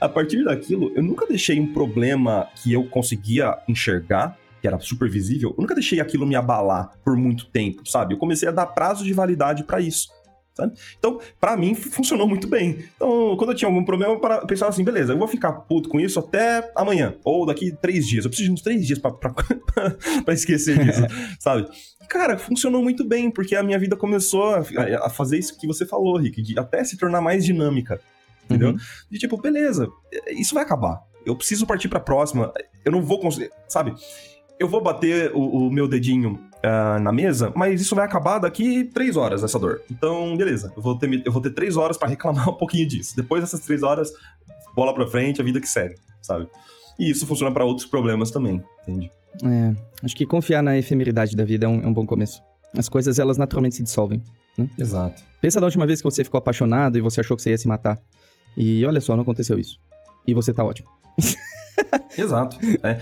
A 0.00 0.08
partir 0.08 0.44
daquilo, 0.44 0.92
eu 0.96 1.02
nunca 1.02 1.26
deixei 1.26 1.60
um 1.60 1.72
problema 1.72 2.48
que 2.56 2.72
eu 2.72 2.84
conseguia 2.84 3.56
enxergar, 3.68 4.36
que 4.60 4.66
era 4.66 4.78
super 4.80 5.08
visível, 5.08 5.54
eu 5.56 5.62
nunca 5.62 5.74
deixei 5.74 6.00
aquilo 6.00 6.26
me 6.26 6.34
abalar 6.34 6.92
por 7.04 7.16
muito 7.16 7.46
tempo, 7.46 7.88
sabe? 7.88 8.14
Eu 8.14 8.18
comecei 8.18 8.48
a 8.48 8.52
dar 8.52 8.66
prazo 8.66 9.04
de 9.04 9.12
validade 9.12 9.62
pra 9.62 9.80
isso. 9.80 10.08
Sabe? 10.54 10.74
Então, 10.98 11.18
pra 11.40 11.56
mim, 11.56 11.74
funcionou 11.74 12.28
muito 12.28 12.46
bem. 12.46 12.84
Então, 12.94 13.36
quando 13.36 13.50
eu 13.50 13.56
tinha 13.56 13.68
algum 13.68 13.84
problema, 13.84 14.14
eu 14.14 14.46
pensava 14.46 14.70
assim, 14.70 14.84
beleza, 14.84 15.12
eu 15.12 15.18
vou 15.18 15.26
ficar 15.26 15.52
puto 15.52 15.88
com 15.88 15.98
isso 15.98 16.18
até 16.18 16.70
amanhã, 16.76 17.14
ou 17.24 17.46
daqui 17.46 17.72
três 17.80 18.06
dias. 18.06 18.24
Eu 18.24 18.30
preciso 18.30 18.48
de 18.48 18.54
uns 18.54 18.62
três 18.62 18.86
dias 18.86 18.98
pra 18.98 19.12
esquecer 20.28 20.78
disso, 20.78 21.02
sabe? 21.40 21.66
Cara, 22.08 22.36
funcionou 22.36 22.82
muito 22.82 23.04
bem, 23.04 23.30
porque 23.30 23.56
a 23.56 23.62
minha 23.62 23.78
vida 23.78 23.96
começou 23.96 24.54
a, 24.54 24.60
a 25.06 25.08
fazer 25.08 25.38
isso 25.38 25.58
que 25.58 25.66
você 25.66 25.86
falou, 25.86 26.18
Rick, 26.18 26.42
de 26.42 26.58
até 26.58 26.84
se 26.84 26.98
tornar 26.98 27.22
mais 27.22 27.44
dinâmica, 27.44 27.98
entendeu? 28.44 28.70
Uhum. 28.70 28.78
De 29.10 29.18
tipo, 29.18 29.40
beleza, 29.40 29.88
isso 30.28 30.54
vai 30.54 30.64
acabar. 30.64 31.00
Eu 31.24 31.34
preciso 31.34 31.66
partir 31.66 31.88
pra 31.88 32.00
próxima. 32.00 32.52
Eu 32.84 32.92
não 32.92 33.00
vou 33.00 33.18
conseguir, 33.18 33.50
sabe? 33.68 33.94
Eu 34.58 34.68
vou 34.68 34.82
bater 34.82 35.32
o, 35.34 35.68
o 35.68 35.70
meu 35.70 35.88
dedinho 35.88 36.38
uh, 36.64 37.00
na 37.00 37.12
mesa, 37.12 37.52
mas 37.54 37.80
isso 37.80 37.94
vai 37.94 38.04
acabar 38.04 38.38
daqui 38.38 38.84
três 38.84 39.16
horas, 39.16 39.42
essa 39.42 39.58
dor. 39.58 39.82
Então, 39.90 40.36
beleza, 40.36 40.72
eu 40.76 40.82
vou 40.82 40.96
ter, 40.96 41.22
eu 41.24 41.32
vou 41.32 41.42
ter 41.42 41.50
três 41.50 41.76
horas 41.76 41.96
para 41.96 42.08
reclamar 42.10 42.48
um 42.48 42.54
pouquinho 42.54 42.86
disso. 42.86 43.14
Depois 43.16 43.42
dessas 43.42 43.60
três 43.60 43.82
horas, 43.82 44.12
bola 44.74 44.94
pra 44.94 45.06
frente, 45.06 45.40
a 45.40 45.44
vida 45.44 45.60
que 45.60 45.68
segue, 45.68 45.96
sabe? 46.20 46.48
E 46.98 47.10
isso 47.10 47.26
funciona 47.26 47.52
para 47.52 47.64
outros 47.64 47.86
problemas 47.86 48.30
também, 48.30 48.62
entende? 48.82 49.10
É, 49.44 49.74
acho 50.04 50.14
que 50.14 50.26
confiar 50.26 50.62
na 50.62 50.76
efemeridade 50.76 51.34
da 51.34 51.44
vida 51.44 51.66
é 51.66 51.68
um, 51.68 51.80
é 51.82 51.86
um 51.86 51.92
bom 51.92 52.06
começo. 52.06 52.42
As 52.76 52.88
coisas, 52.88 53.18
elas 53.18 53.38
naturalmente 53.38 53.76
se 53.76 53.82
dissolvem. 53.82 54.22
Né? 54.56 54.68
Exato. 54.78 55.22
Pensa 55.40 55.60
da 55.60 55.66
última 55.66 55.86
vez 55.86 56.00
que 56.00 56.04
você 56.04 56.22
ficou 56.22 56.38
apaixonado 56.38 56.98
e 56.98 57.00
você 57.00 57.20
achou 57.20 57.36
que 57.36 57.42
você 57.42 57.50
ia 57.50 57.58
se 57.58 57.66
matar. 57.66 57.98
E 58.56 58.84
olha 58.84 59.00
só, 59.00 59.14
não 59.16 59.22
aconteceu 59.22 59.58
isso. 59.58 59.78
E 60.26 60.34
você 60.34 60.52
tá 60.52 60.64
ótimo. 60.64 60.88
Exato. 62.16 62.58
É. 62.82 63.00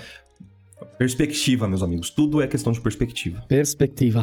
Perspectiva, 1.00 1.66
meus 1.66 1.82
amigos. 1.82 2.10
Tudo 2.10 2.42
é 2.42 2.46
questão 2.46 2.74
de 2.74 2.78
perspectiva. 2.78 3.42
Perspectiva. 3.48 4.22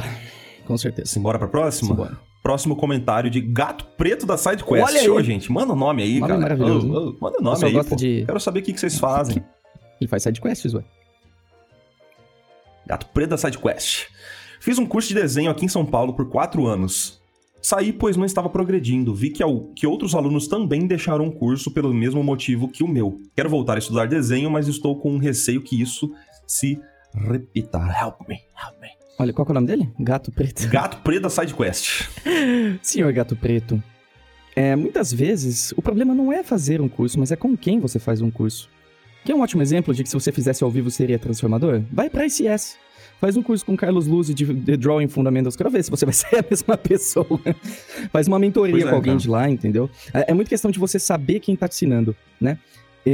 Com 0.63 0.77
certeza. 0.77 1.11
Simbora 1.11 1.39
pra 1.39 1.47
próxima? 1.47 1.89
Simbora. 1.89 2.19
Próximo 2.43 2.75
comentário 2.75 3.31
de 3.31 3.41
Gato 3.41 3.83
Preto 3.97 4.27
da 4.27 4.37
SideQuest. 4.37 4.85
Olha 4.87 5.01
aí. 5.01 5.09
Ô, 5.09 5.19
gente, 5.23 5.51
manda 5.51 5.73
o 5.73 5.75
nome 5.75 6.03
aí, 6.03 6.19
Nome 6.19 6.27
cara. 6.27 6.39
maravilhoso, 6.39 6.87
Ô, 6.87 7.09
ô, 7.09 7.15
manda 7.19 7.39
o 7.39 7.41
nome 7.43 7.59
pessoal 7.59 7.81
aí, 7.83 7.89
pô. 7.89 7.95
de- 7.95 8.23
Quero 8.27 8.39
saber 8.39 8.59
o 8.59 8.61
que 8.61 8.73
que 8.73 8.79
vocês 8.79 8.99
fazem. 8.99 9.43
Ele 9.99 10.07
faz 10.07 10.21
sidequests, 10.21 10.71
ué. 10.75 10.83
Gato 12.85 13.07
Preto 13.07 13.31
da 13.31 13.37
SideQuest. 13.37 14.05
Fiz 14.59 14.77
um 14.77 14.85
curso 14.85 15.07
de 15.09 15.15
desenho 15.15 15.49
aqui 15.49 15.65
em 15.65 15.69
São 15.69 15.83
Paulo 15.83 16.13
por 16.13 16.29
quatro 16.29 16.67
anos. 16.67 17.19
Saí 17.59 17.91
pois 17.91 18.15
não 18.15 18.23
estava 18.23 18.49
progredindo. 18.49 19.15
Vi 19.15 19.31
que, 19.31 19.43
que 19.75 19.87
outros 19.87 20.13
alunos 20.13 20.47
também 20.47 20.85
deixaram 20.85 21.27
o 21.27 21.31
curso 21.31 21.71
pelo 21.71 21.91
mesmo 21.91 22.23
motivo 22.23 22.67
que 22.69 22.83
o 22.83 22.87
meu. 22.87 23.17
Quero 23.35 23.49
voltar 23.49 23.73
a 23.77 23.79
estudar 23.79 24.07
desenho, 24.07 24.51
mas 24.51 24.67
estou 24.67 24.95
com 24.99 25.11
um 25.11 25.17
receio 25.17 25.59
que 25.63 25.81
isso 25.81 26.13
se 26.47 26.81
repita. 27.13 27.77
Help 27.77 28.27
me, 28.27 28.41
help 28.57 28.81
me. 28.81 28.87
Olha, 29.19 29.33
qual 29.33 29.45
que 29.45 29.51
é 29.51 29.53
o 29.53 29.55
nome 29.55 29.67
dele? 29.67 29.91
Gato 29.99 30.31
Preto. 30.31 30.67
Gato 30.69 30.97
Preto 31.03 31.23
da 31.23 31.29
SideQuest. 31.29 32.09
Senhor 32.81 33.11
Gato 33.11 33.35
Preto, 33.35 33.81
é, 34.55 34.75
muitas 34.75 35.13
vezes 35.13 35.71
o 35.77 35.81
problema 35.81 36.15
não 36.15 36.31
é 36.33 36.43
fazer 36.43 36.81
um 36.81 36.89
curso, 36.89 37.19
mas 37.19 37.31
é 37.31 37.35
com 37.35 37.55
quem 37.55 37.79
você 37.79 37.99
faz 37.99 38.21
um 38.21 38.31
curso. 38.31 38.69
Que 39.25 39.31
é 39.31 39.35
um 39.35 39.41
ótimo 39.41 39.61
exemplo 39.61 39.93
de 39.93 40.03
que 40.03 40.09
se 40.09 40.15
você 40.15 40.31
fizesse 40.31 40.63
ao 40.63 40.71
vivo 40.71 40.89
seria 40.89 41.19
transformador? 41.19 41.83
Vai 41.91 42.09
pra 42.09 42.25
ICS. 42.25 42.77
Faz 43.19 43.35
um 43.35 43.43
curso 43.43 43.65
com 43.65 43.75
Carlos 43.75 44.07
Luz 44.07 44.27
de, 44.27 44.45
de 44.45 44.77
Drawing 44.77 45.07
Fundamentals. 45.07 45.55
Quero 45.55 45.69
ver 45.69 45.83
se 45.83 45.89
você 45.89 46.05
vai 46.09 46.13
ser 46.13 46.37
a 46.37 46.45
mesma 46.49 46.77
pessoa. 46.77 47.39
Faz 48.11 48.27
uma 48.27 48.39
mentoria 48.39 48.85
é, 48.85 48.89
com 48.89 48.95
alguém 48.95 49.13
cara. 49.13 49.19
de 49.19 49.29
lá, 49.29 49.49
entendeu? 49.49 49.89
É, 50.13 50.31
é 50.31 50.33
muito 50.33 50.47
questão 50.47 50.71
de 50.71 50.79
você 50.79 50.99
saber 50.99 51.39
quem 51.39 51.55
tá 51.55 51.67
te 51.67 51.73
ensinando, 51.73 52.15
né? 52.39 52.59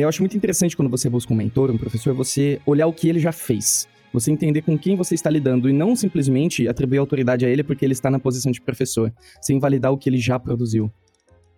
Eu 0.01 0.09
acho 0.09 0.23
muito 0.23 0.35
interessante 0.35 0.75
quando 0.75 0.89
você 0.89 1.07
busca 1.07 1.31
um 1.31 1.35
mentor, 1.35 1.69
um 1.69 1.77
professor, 1.77 2.15
você 2.15 2.59
olhar 2.65 2.87
o 2.87 2.93
que 2.93 3.07
ele 3.07 3.19
já 3.19 3.31
fez. 3.31 3.87
Você 4.11 4.31
entender 4.31 4.63
com 4.63 4.75
quem 4.75 4.95
você 4.95 5.13
está 5.13 5.29
lidando 5.29 5.69
e 5.69 5.73
não 5.73 5.95
simplesmente 5.95 6.67
atribuir 6.67 6.97
autoridade 6.97 7.45
a 7.45 7.49
ele 7.49 7.63
porque 7.63 7.85
ele 7.85 7.93
está 7.93 8.09
na 8.09 8.17
posição 8.17 8.51
de 8.51 8.59
professor, 8.59 9.13
sem 9.39 9.59
validar 9.59 9.91
o 9.91 9.97
que 9.97 10.09
ele 10.09 10.17
já 10.17 10.39
produziu, 10.39 10.91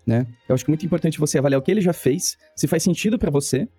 né? 0.05 0.27
Eu 0.49 0.55
acho 0.55 0.65
que 0.65 0.71
é 0.71 0.73
muito 0.73 0.85
importante 0.85 1.17
você 1.17 1.37
avaliar 1.37 1.59
o 1.59 1.63
que 1.63 1.71
ele 1.71 1.79
já 1.79 1.93
fez, 1.93 2.37
se 2.57 2.67
faz 2.67 2.83
sentido 2.83 3.17
pra 3.17 3.31
você, 3.31 3.69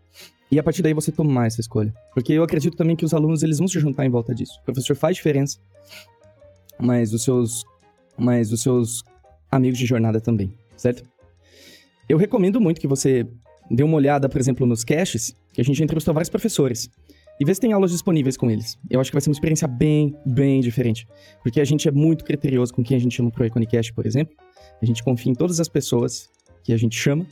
e 0.50 0.58
a 0.58 0.62
partir 0.62 0.80
daí 0.80 0.94
você 0.94 1.12
tomar 1.12 1.46
essa 1.46 1.60
escolha. 1.60 1.92
Porque 2.14 2.32
eu 2.32 2.42
acredito 2.42 2.78
também 2.78 2.96
que 2.96 3.04
os 3.04 3.12
alunos 3.12 3.42
eles 3.42 3.58
vão 3.58 3.68
se 3.68 3.78
juntar 3.78 4.06
em 4.06 4.10
volta 4.10 4.34
disso. 4.34 4.58
O 4.62 4.64
professor 4.64 4.96
faz 4.96 5.16
diferença, 5.16 5.58
mas 6.78 7.12
os 7.12 7.22
seus 7.22 7.62
mas 8.16 8.52
os 8.52 8.62
seus 8.62 9.02
amigos 9.50 9.78
de 9.78 9.84
jornada 9.84 10.18
também, 10.18 10.54
certo? 10.78 11.02
Eu 12.08 12.16
recomendo 12.16 12.58
muito 12.58 12.80
que 12.80 12.88
você 12.88 13.26
dê 13.70 13.82
uma 13.82 13.96
olhada, 13.96 14.28
por 14.28 14.40
exemplo, 14.40 14.66
nos 14.66 14.84
caches, 14.84 15.34
que 15.52 15.60
a 15.60 15.64
gente 15.64 15.82
entrevistou 15.82 16.12
vários 16.14 16.30
professores. 16.30 16.88
E 17.38 17.44
vê 17.44 17.54
se 17.54 17.60
tem 17.60 17.72
aulas 17.72 17.90
disponíveis 17.90 18.36
com 18.36 18.50
eles. 18.50 18.78
Eu 18.90 18.98
acho 19.00 19.10
que 19.10 19.14
vai 19.14 19.20
ser 19.20 19.28
uma 19.28 19.34
experiência 19.34 19.68
bem, 19.68 20.16
bem 20.24 20.60
diferente. 20.60 21.06
Porque 21.42 21.60
a 21.60 21.64
gente 21.64 21.86
é 21.86 21.90
muito 21.90 22.24
criterioso 22.24 22.72
com 22.72 22.82
quem 22.82 22.96
a 22.96 23.00
gente 23.00 23.14
chama 23.14 23.30
pro 23.30 23.44
Iconicast, 23.44 23.92
por 23.92 24.06
exemplo. 24.06 24.34
A 24.80 24.86
gente 24.86 25.02
confia 25.04 25.30
em 25.30 25.34
todas 25.34 25.60
as 25.60 25.68
pessoas 25.68 26.30
que 26.64 26.72
a 26.72 26.76
gente 26.78 26.96
chama. 26.98 27.26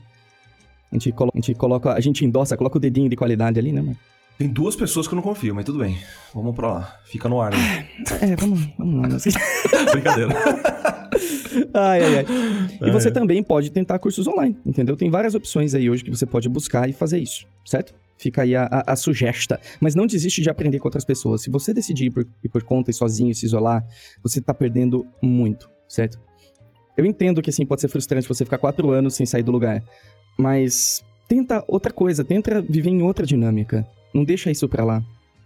A 0.93 0.95
gente, 0.97 1.11
colo- 1.11 1.33
a 1.35 1.37
gente 1.39 1.55
coloca, 1.55 1.93
a 1.93 2.01
gente 2.01 2.25
endossa, 2.25 2.57
coloca 2.57 2.77
o 2.77 2.81
dedinho 2.81 3.09
de 3.09 3.17
qualidade 3.17 3.59
ali, 3.59 3.73
né, 3.73 3.81
mano? 3.81 3.97
Tem 4.37 4.49
duas 4.49 4.75
pessoas 4.77 5.07
que 5.09 5.15
eu 5.15 5.17
não 5.17 5.23
confio, 5.23 5.55
mas 5.55 5.65
tudo 5.65 5.79
bem. 5.79 5.97
Vamos 6.35 6.55
pra 6.55 6.73
lá. 6.73 7.01
Fica 7.07 7.29
no 7.29 7.41
ar, 7.41 7.53
né? 7.53 7.89
É, 8.21 8.37
vamos, 8.37 8.61
vamos 8.77 9.01
lá. 9.13 9.19
Brincadeira. 9.93 10.35
ai, 11.75 12.03
ai, 12.03 12.19
ai. 12.19 12.89
E 12.89 12.91
você 12.91 13.11
também 13.11 13.43
pode 13.43 13.71
tentar 13.71 13.99
cursos 13.99 14.27
online, 14.27 14.57
entendeu? 14.65 14.97
Tem 14.97 15.11
várias 15.11 15.35
opções 15.35 15.75
aí 15.75 15.89
hoje 15.89 16.05
que 16.05 16.11
você 16.11 16.27
pode 16.27 16.49
buscar 16.49 16.89
e 16.89 16.93
fazer 16.93 17.19
isso, 17.19 17.47
certo? 17.65 17.95
Fica 18.17 18.43
aí 18.43 18.55
a, 18.55 18.65
a, 18.65 18.93
a 18.93 18.97
sugesta. 18.97 19.61
Mas 19.81 19.95
não 19.95 20.07
desiste 20.07 20.41
de 20.41 20.49
aprender 20.51 20.79
com 20.79 20.87
outras 20.87 21.05
pessoas. 21.05 21.43
Se 21.43 21.51
você 21.51 21.75
decidir 21.75 22.07
ir 22.07 22.11
por, 22.11 22.27
ir 22.43 22.49
por 22.49 22.63
conta 22.63 22.91
e 22.91 22.95
sozinho 22.95 23.35
se 23.35 23.45
isolar, 23.47 23.85
você 24.23 24.41
tá 24.41 24.55
perdendo 24.55 25.07
muito, 25.21 25.69
certo? 25.89 26.19
Eu 26.97 27.05
entendo 27.05 27.43
que, 27.43 27.51
assim, 27.51 27.67
pode 27.67 27.81
ser 27.81 27.89
frustrante 27.89 28.29
você 28.29 28.45
ficar 28.45 28.59
quatro 28.59 28.91
anos 28.91 29.15
sem 29.15 29.27
sair 29.27 29.43
do 29.43 29.51
lugar. 29.51 29.83
Mas 30.39 31.05
tenta 31.29 31.65
outra 31.67 31.93
coisa, 31.93 32.25
tenta 32.25 32.63
viver 32.63 32.91
em 32.91 33.03
outra 33.03 33.27
dinâmica. 33.27 33.87
Não 34.15 34.25
deixa 34.25 34.51
isso 34.51 34.69
pra 34.69 34.85
lá. 34.85 35.03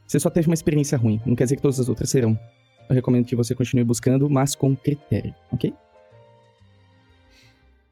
Você 0.07 0.21
só 0.21 0.31
teve 0.31 0.49
uma 0.49 0.55
experiência 0.55 0.97
ruim, 0.97 1.21
não 1.27 1.35
quer 1.35 1.45
dizer 1.45 1.57
que 1.57 1.63
todas 1.63 1.79
as 1.81 1.89
outras 1.89 2.11
serão. 2.11 2.39
Eu 2.89 2.95
recomendo 2.95 3.27
que 3.27 3.37
você 3.37 3.55
continue 3.55 3.85
buscando, 3.85 4.29
mas 4.31 4.55
com 4.55 4.75
critério, 4.75 5.35
ok? 5.53 5.75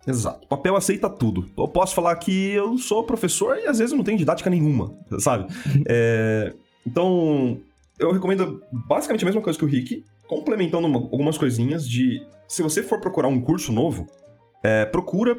Exato. 0.07 0.45
O 0.45 0.49
papel 0.49 0.77
aceita 0.77 1.09
tudo. 1.11 1.49
Eu 1.57 1.66
posso 1.69 1.95
falar 1.95 2.15
que 2.16 2.51
eu 2.51 2.78
sou 2.78 3.03
professor 3.05 3.59
e 3.59 3.66
às 3.66 3.78
vezes 3.78 3.97
não 3.97 4.05
tenho 4.05 4.16
didática 4.19 4.49
nenhuma, 4.49 4.95
sabe? 5.19 5.47
É, 5.89 6.53
então, 6.87 7.59
eu 7.99 8.12
recomendo 8.12 8.62
basicamente 8.70 9.24
a 9.24 9.27
mesma 9.27 9.41
coisa 9.43 9.59
que 9.59 9.65
o 9.65 9.69
Rick, 9.69 10.05
complementando 10.28 10.87
uma- 10.87 10.99
algumas 11.01 11.37
coisinhas 11.37 11.89
de... 11.89 12.23
Se 12.47 12.62
você 12.62 12.83
for 12.83 13.01
procurar 13.01 13.27
um 13.28 13.41
curso 13.41 13.73
novo, 13.73 14.07
é, 14.62 14.85
procura, 14.85 15.37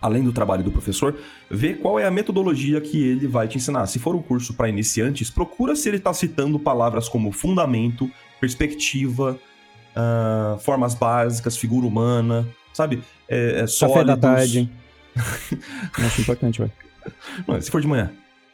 além 0.00 0.22
do 0.22 0.32
trabalho 0.32 0.62
do 0.62 0.70
professor, 0.70 1.16
ver 1.50 1.78
qual 1.78 1.98
é 1.98 2.04
a 2.06 2.10
metodologia 2.10 2.80
que 2.82 3.02
ele 3.02 3.26
vai 3.26 3.48
te 3.48 3.56
ensinar. 3.56 3.86
Se 3.86 3.98
for 3.98 4.14
um 4.14 4.20
curso 4.22 4.52
para 4.52 4.68
iniciantes, 4.68 5.30
procura 5.30 5.74
se 5.74 5.88
ele 5.88 5.96
está 5.96 6.12
citando 6.12 6.58
palavras 6.58 7.08
como 7.08 7.32
fundamento, 7.32 8.10
perspectiva, 8.38 9.38
ah, 9.96 10.58
formas 10.60 10.94
básicas, 10.94 11.56
figura 11.56 11.86
humana, 11.86 12.46
sabe? 12.72 13.02
É, 13.28 13.36
é 13.36 13.52
Café 13.52 13.62
da 13.62 13.68
sólidos. 13.68 14.20
tarde. 14.20 14.70
Acho 15.98 16.20
importante. 16.22 16.62
Não, 17.46 17.60
Se 17.60 17.70
for 17.70 17.80
de 17.80 17.86
manhã. 17.86 18.10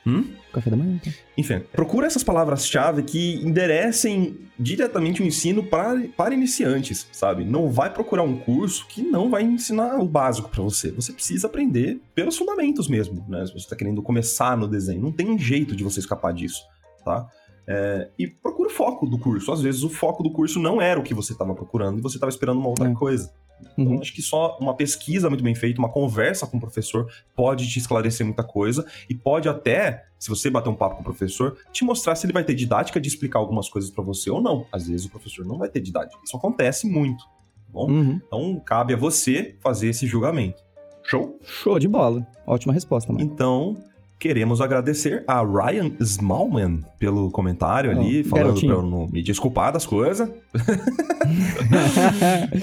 Hum? 0.07 0.25
Café 0.53 0.71
da 0.71 0.77
manhã, 0.77 1.01
então. 1.03 1.13
Enfim, 1.37 1.61
procura 1.73 2.07
essas 2.07 2.23
palavras-chave 2.23 3.03
que 3.03 3.35
enderecem 3.45 4.39
diretamente 4.57 5.21
o 5.21 5.27
ensino 5.27 5.65
para, 5.65 6.01
para 6.17 6.33
iniciantes, 6.33 7.09
sabe? 7.11 7.45
Não 7.45 7.69
vai 7.71 7.93
procurar 7.93 8.23
um 8.23 8.37
curso 8.39 8.87
que 8.87 9.03
não 9.03 9.29
vai 9.29 9.43
ensinar 9.43 9.97
o 9.99 10.07
básico 10.07 10.49
para 10.49 10.63
você. 10.63 10.93
Você 10.93 11.13
precisa 11.13 11.49
aprender 11.49 12.01
pelos 12.15 12.39
fundamentos 12.39 12.87
mesmo, 12.89 13.25
né? 13.29 13.45
Se 13.47 13.53
você 13.53 13.59
está 13.65 13.75
querendo 13.75 14.01
começar 14.01 14.57
no 14.57 14.69
desenho, 14.69 15.03
não 15.03 15.11
tem 15.13 15.37
jeito 15.37 15.75
de 15.75 15.83
você 15.83 15.99
escapar 15.99 16.33
disso, 16.33 16.63
tá? 17.05 17.27
É, 17.69 18.09
e 18.19 18.27
procura 18.29 18.69
o 18.69 18.73
foco 18.73 19.07
do 19.07 19.19
curso. 19.19 19.51
Às 19.53 19.61
vezes 19.61 19.83
o 19.83 19.89
foco 19.89 20.23
do 20.23 20.31
curso 20.31 20.61
não 20.61 20.81
era 20.81 21.01
o 21.01 21.03
que 21.03 21.13
você 21.15 21.33
estava 21.33 21.55
procurando 21.55 21.99
e 21.99 22.03
você 22.03 22.17
estava 22.17 22.31
esperando 22.31 22.59
uma 22.59 22.69
outra 22.69 22.89
É. 22.89 22.95
coisa. 22.95 23.33
Então, 23.79 23.95
Uhum. 23.95 24.01
acho 24.03 24.13
que 24.13 24.21
só 24.21 24.59
uma 24.61 24.75
pesquisa 24.75 25.31
muito 25.31 25.43
bem 25.43 25.55
feita, 25.55 25.79
uma 25.81 25.89
conversa 25.89 26.47
com 26.47 26.59
o 26.59 26.61
professor 26.61 27.11
pode 27.35 27.67
te 27.69 27.79
esclarecer 27.79 28.25
muita 28.25 28.45
coisa 28.45 28.85
e 29.09 29.15
pode 29.15 29.49
até, 29.49 30.05
se 30.19 30.29
você 30.29 30.51
bater 30.51 30.69
um 30.69 30.75
papo 30.75 30.97
com 30.97 31.01
o 31.01 31.05
professor, 31.05 31.57
te 31.73 31.83
mostrar 31.83 32.15
se 32.17 32.27
ele 32.27 32.35
vai 32.35 32.45
ter 32.45 32.55
didática 32.55 33.01
de 33.01 33.09
explicar 33.09 33.39
algumas 33.39 33.69
coisas 33.71 33.91
pra 33.91 34.05
você 34.05 34.31
ou 34.31 34.43
não. 34.43 34.67
Às 34.71 34.87
vezes 34.87 35.07
o 35.07 35.11
professor 35.11 35.45
não 35.47 35.57
vai 35.57 35.69
ter 35.71 35.81
didática. 35.81 36.21
Isso 36.25 36.37
acontece 36.37 36.87
muito. 36.87 37.25
tá 37.25 37.31
Bom, 37.73 37.91
Uhum. 37.91 38.21
então 38.27 38.61
cabe 38.65 38.93
a 38.95 38.97
você 38.97 39.57
fazer 39.61 39.89
esse 39.89 40.07
julgamento. 40.07 40.63
Show? 41.03 41.39
Show 41.43 41.79
de 41.79 41.89
bola. 41.89 42.27
Ótima 42.47 42.73
resposta, 42.75 43.11
mano. 43.13 43.25
Então, 43.25 43.75
queremos 44.19 44.61
agradecer 44.61 45.23
a 45.27 45.43
Ryan 45.43 45.93
Smallman 46.01 46.83
pelo 46.99 47.31
comentário 47.31 47.91
ali, 47.91 48.23
Oh, 48.25 48.29
falando 48.31 48.45
garotinho. 48.47 48.75
pra 48.75 48.83
eu 48.85 48.91
não 48.91 49.07
me 49.09 49.23
desculpar 49.23 49.73
das 49.73 49.85
coisas. 49.87 50.29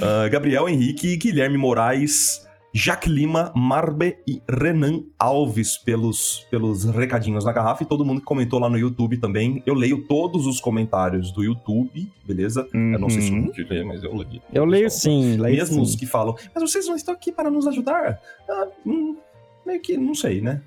Ah, 0.01 0.27
Gabriel 0.29 0.67
Henrique, 0.69 1.15
Guilherme 1.17 1.57
Moraes, 1.57 2.47
Jaque 2.73 3.09
Lima, 3.09 3.51
Marbe 3.55 4.17
e 4.27 4.41
Renan 4.49 5.01
Alves 5.19 5.77
pelos, 5.77 6.47
pelos 6.49 6.85
recadinhos 6.85 7.45
na 7.45 7.51
garrafa 7.51 7.83
e 7.83 7.85
todo 7.85 8.03
mundo 8.05 8.19
que 8.19 8.25
comentou 8.25 8.59
lá 8.59 8.69
no 8.69 8.77
YouTube 8.77 9.17
também. 9.17 9.61
Eu 9.65 9.73
leio 9.75 10.07
todos 10.07 10.47
os 10.47 10.59
comentários 10.59 11.31
do 11.31 11.43
YouTube, 11.43 12.09
beleza? 12.25 12.67
Eu 12.73 12.99
não 12.99 13.09
sei 13.09 13.21
se 13.21 13.29
eu 13.31 13.35
Uhum. 13.35 13.51
te 13.51 13.63
ler, 13.63 13.85
mas 13.85 14.03
eu 14.03 14.15
leio. 14.15 14.41
Eu 14.51 14.65
leio 14.65 14.89
sim, 14.89 15.37
leio 15.37 15.57
Mesmo 15.57 15.81
os 15.81 15.91
sim. 15.91 15.97
que 15.97 16.05
falam, 16.05 16.35
mas 16.53 16.63
vocês 16.71 16.87
não 16.87 16.95
estão 16.95 17.13
aqui 17.13 17.31
para 17.31 17.51
nos 17.51 17.67
ajudar? 17.67 18.19
Ah, 18.49 18.67
hum, 18.85 19.17
meio 19.65 19.79
que, 19.81 19.95
não 19.97 20.15
sei, 20.15 20.41
né? 20.41 20.61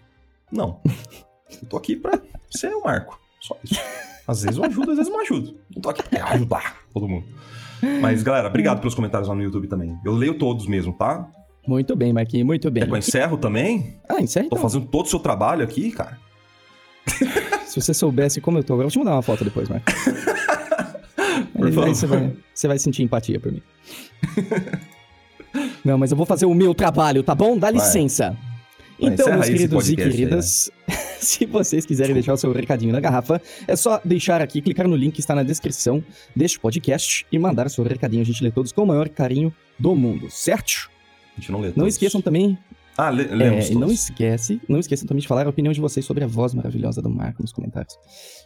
Não. 0.51 0.81
Eu 1.63 1.69
tô 1.69 1.77
aqui 1.77 1.97
pra 1.97 2.21
ser 2.51 2.69
o 2.75 2.83
Marco. 2.85 3.19
Só 3.41 3.57
isso. 3.65 3.81
Às 4.27 4.43
vezes 4.43 4.57
eu 4.59 4.65
ajudo, 4.65 4.91
às 4.91 4.97
vezes 4.97 5.11
eu 5.11 5.17
não 5.17 5.23
ajudo. 5.23 5.57
Não 5.75 5.83
tô 5.83 5.89
aqui 5.91 6.03
pra 6.09 6.25
ajudar 6.33 6.77
todo 6.93 7.09
mundo. 7.09 7.27
Mas, 8.01 8.23
galera, 8.23 8.49
obrigado 8.49 8.79
pelos 8.81 8.95
comentários 8.95 9.29
lá 9.29 9.35
no 9.35 9.43
YouTube 9.43 9.69
também. 9.69 9.97
Eu 10.05 10.13
leio 10.13 10.39
todos 10.39 10.67
mesmo, 10.67 10.93
tá? 10.93 11.29
Muito 11.67 11.95
bem, 11.95 12.13
Marquinhos, 12.13 12.47
muito 12.47 12.71
bem. 12.71 12.83
Quer 12.83 12.89
que 12.89 12.95
eu 12.95 12.99
encerro 12.99 13.37
também? 13.37 14.01
Ah, 14.09 14.21
encerra 14.21 14.45
Tô 14.49 14.57
então. 14.57 14.63
fazendo 14.69 14.87
todo 14.87 15.07
o 15.07 15.09
seu 15.09 15.19
trabalho 15.21 15.63
aqui, 15.65 15.91
cara. 15.93 16.19
Se 17.67 17.81
você 17.81 17.93
soubesse 17.93 18.41
como 18.41 18.59
eu 18.59 18.65
tô 18.65 18.75
eu 18.75 18.79
vou 18.79 18.91
te 18.91 18.99
mandar 18.99 19.13
uma 19.13 19.23
foto 19.23 19.45
depois, 19.45 19.69
Marco. 19.69 19.85
Por 21.57 21.67
Aí- 21.67 21.73
favor. 21.73 21.89
aí 21.89 21.95
você 21.95 22.07
vai, 22.07 22.37
você 22.55 22.69
vai 22.69 22.79
sentir 22.79 23.03
empatia 23.03 23.39
por 23.41 23.53
mim. 23.53 23.63
Não, 25.85 25.97
mas 25.97 26.11
eu 26.11 26.17
vou 26.17 26.27
fazer 26.27 26.47
o 26.47 26.55
meu 26.55 26.75
trabalho, 26.75 27.23
tá 27.23 27.35
bom? 27.35 27.57
Dá 27.59 27.71
licença. 27.71 28.31
Vai, 28.31 28.46
Então, 28.99 29.29
meus 29.31 29.47
aí 29.47 29.53
queridos 29.53 29.89
e 29.89 29.91
aí, 29.91 29.97
queridas, 29.97 30.71
se 31.21 31.45
vocês 31.47 31.85
quiserem 31.85 32.15
deixar 32.15 32.33
o 32.33 32.37
seu 32.37 32.51
recadinho 32.53 32.93
na 32.93 33.01
garrafa, 33.01 33.41
é 33.69 33.77
só 33.77 34.01
deixar 34.05 34.41
aqui, 34.41 34.61
clicar 34.63 34.89
no 34.89 34.97
link 34.97 35.15
que 35.15 35.21
está 35.21 35.35
na 35.35 35.43
descrição 35.43 36.03
deste 36.35 36.59
podcast 36.59 37.27
e 37.31 37.39
mandar 37.39 37.69
seu 37.69 37.85
recadinho. 37.85 38.23
A 38.23 38.25
gente 38.27 38.43
lê 38.43 38.51
todos 38.51 38.73
com 38.73 38.83
o 38.83 38.87
maior 38.87 39.09
carinho 39.09 39.53
do 39.79 39.95
mundo, 39.95 40.31
certo? 40.31 40.91
A 41.37 41.41
gente 41.41 41.53
não 41.53 41.61
lê 41.61 41.69
Não 41.69 41.75
todos. 41.75 41.95
esqueçam 41.95 42.23
também 42.23 42.57
Ah, 42.97 43.11
le 43.11 43.25
É, 43.25 43.35
lemos 43.35 43.69
não 43.71 43.81
todos. 43.83 43.95
esquece, 44.05 44.59
não 44.67 44.79
esqueçam 44.81 45.07
também 45.07 45.21
de 45.21 45.29
falar 45.29 45.47
a 45.47 45.51
opinião 45.51 45.73
de 45.75 45.81
vocês 45.83 46.07
sobre 46.07 46.25
a 46.25 46.27
voz 46.27 46.55
maravilhosa 46.55 47.03
do 47.03 47.11
Marco 47.11 47.43
nos 47.43 47.53
comentários. 47.53 47.95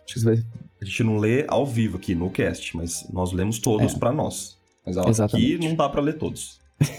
Acho 0.05 0.14
que 0.18 0.24
vai... 0.24 0.43
A 0.82 0.85
gente 0.85 1.05
não 1.05 1.16
lê 1.18 1.44
ao 1.47 1.64
vivo 1.64 1.97
aqui 1.98 2.16
no 2.16 2.28
cast, 2.31 2.77
mas 2.77 3.06
nós 3.12 3.32
lemos 3.32 3.60
todos 3.60 3.94
É. 3.94 3.98
pra 3.98 4.12
nós. 4.12 4.59
Mas 4.85 4.97
ó, 4.97 5.24
aqui 5.24 5.56
não 5.59 5.77
dá 5.77 5.89
pra 5.89 6.01
ler 6.01 6.14
todos. 6.18 6.59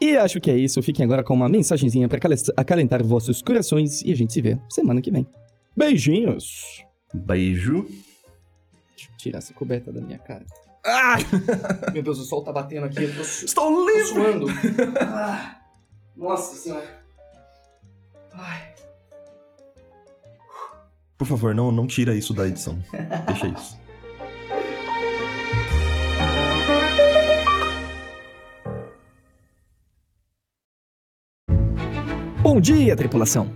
E 0.00 0.16
acho 0.16 0.40
que 0.40 0.50
é 0.50 0.56
isso. 0.56 0.82
Fiquem 0.82 1.04
agora 1.04 1.22
com 1.24 1.34
uma 1.34 1.48
mensagenzinha 1.48 2.08
pra 2.08 2.18
acale- 2.18 2.34
acalentar 2.56 3.02
vossos 3.04 3.40
corações 3.40 4.02
e 4.02 4.12
a 4.12 4.16
gente 4.16 4.32
se 4.32 4.40
vê 4.40 4.58
semana 4.68 5.00
que 5.00 5.10
vem. 5.10 5.26
Beijinhos! 5.76 6.84
Beijo. 7.12 7.86
Deixa 8.96 9.10
eu 9.10 9.16
tirar 9.16 9.38
essa 9.38 9.54
coberta 9.54 9.92
da 9.92 10.00
minha 10.00 10.18
cara. 10.18 10.44
Ah! 10.84 11.16
Meu 11.94 12.02
Deus, 12.02 12.18
o 12.18 12.24
sol 12.24 12.42
tá 12.42 12.52
batendo 12.52 12.86
aqui, 12.86 13.04
eu 13.04 13.14
tô, 13.14 13.20
Estou 13.44 13.64
tô 13.72 13.86
livre! 13.86 14.04
suando. 14.06 14.46
Ah, 15.00 15.60
nossa 16.16 16.54
senhora. 16.56 17.02
Ai. 18.32 18.74
Por 21.16 21.26
favor, 21.26 21.54
não, 21.54 21.70
não 21.70 21.86
tira 21.86 22.14
isso 22.14 22.34
da 22.34 22.46
edição. 22.46 22.78
Deixa 23.26 23.46
isso. 23.46 23.78
Bom 32.54 32.60
dia, 32.60 32.94
tripulação. 32.94 33.50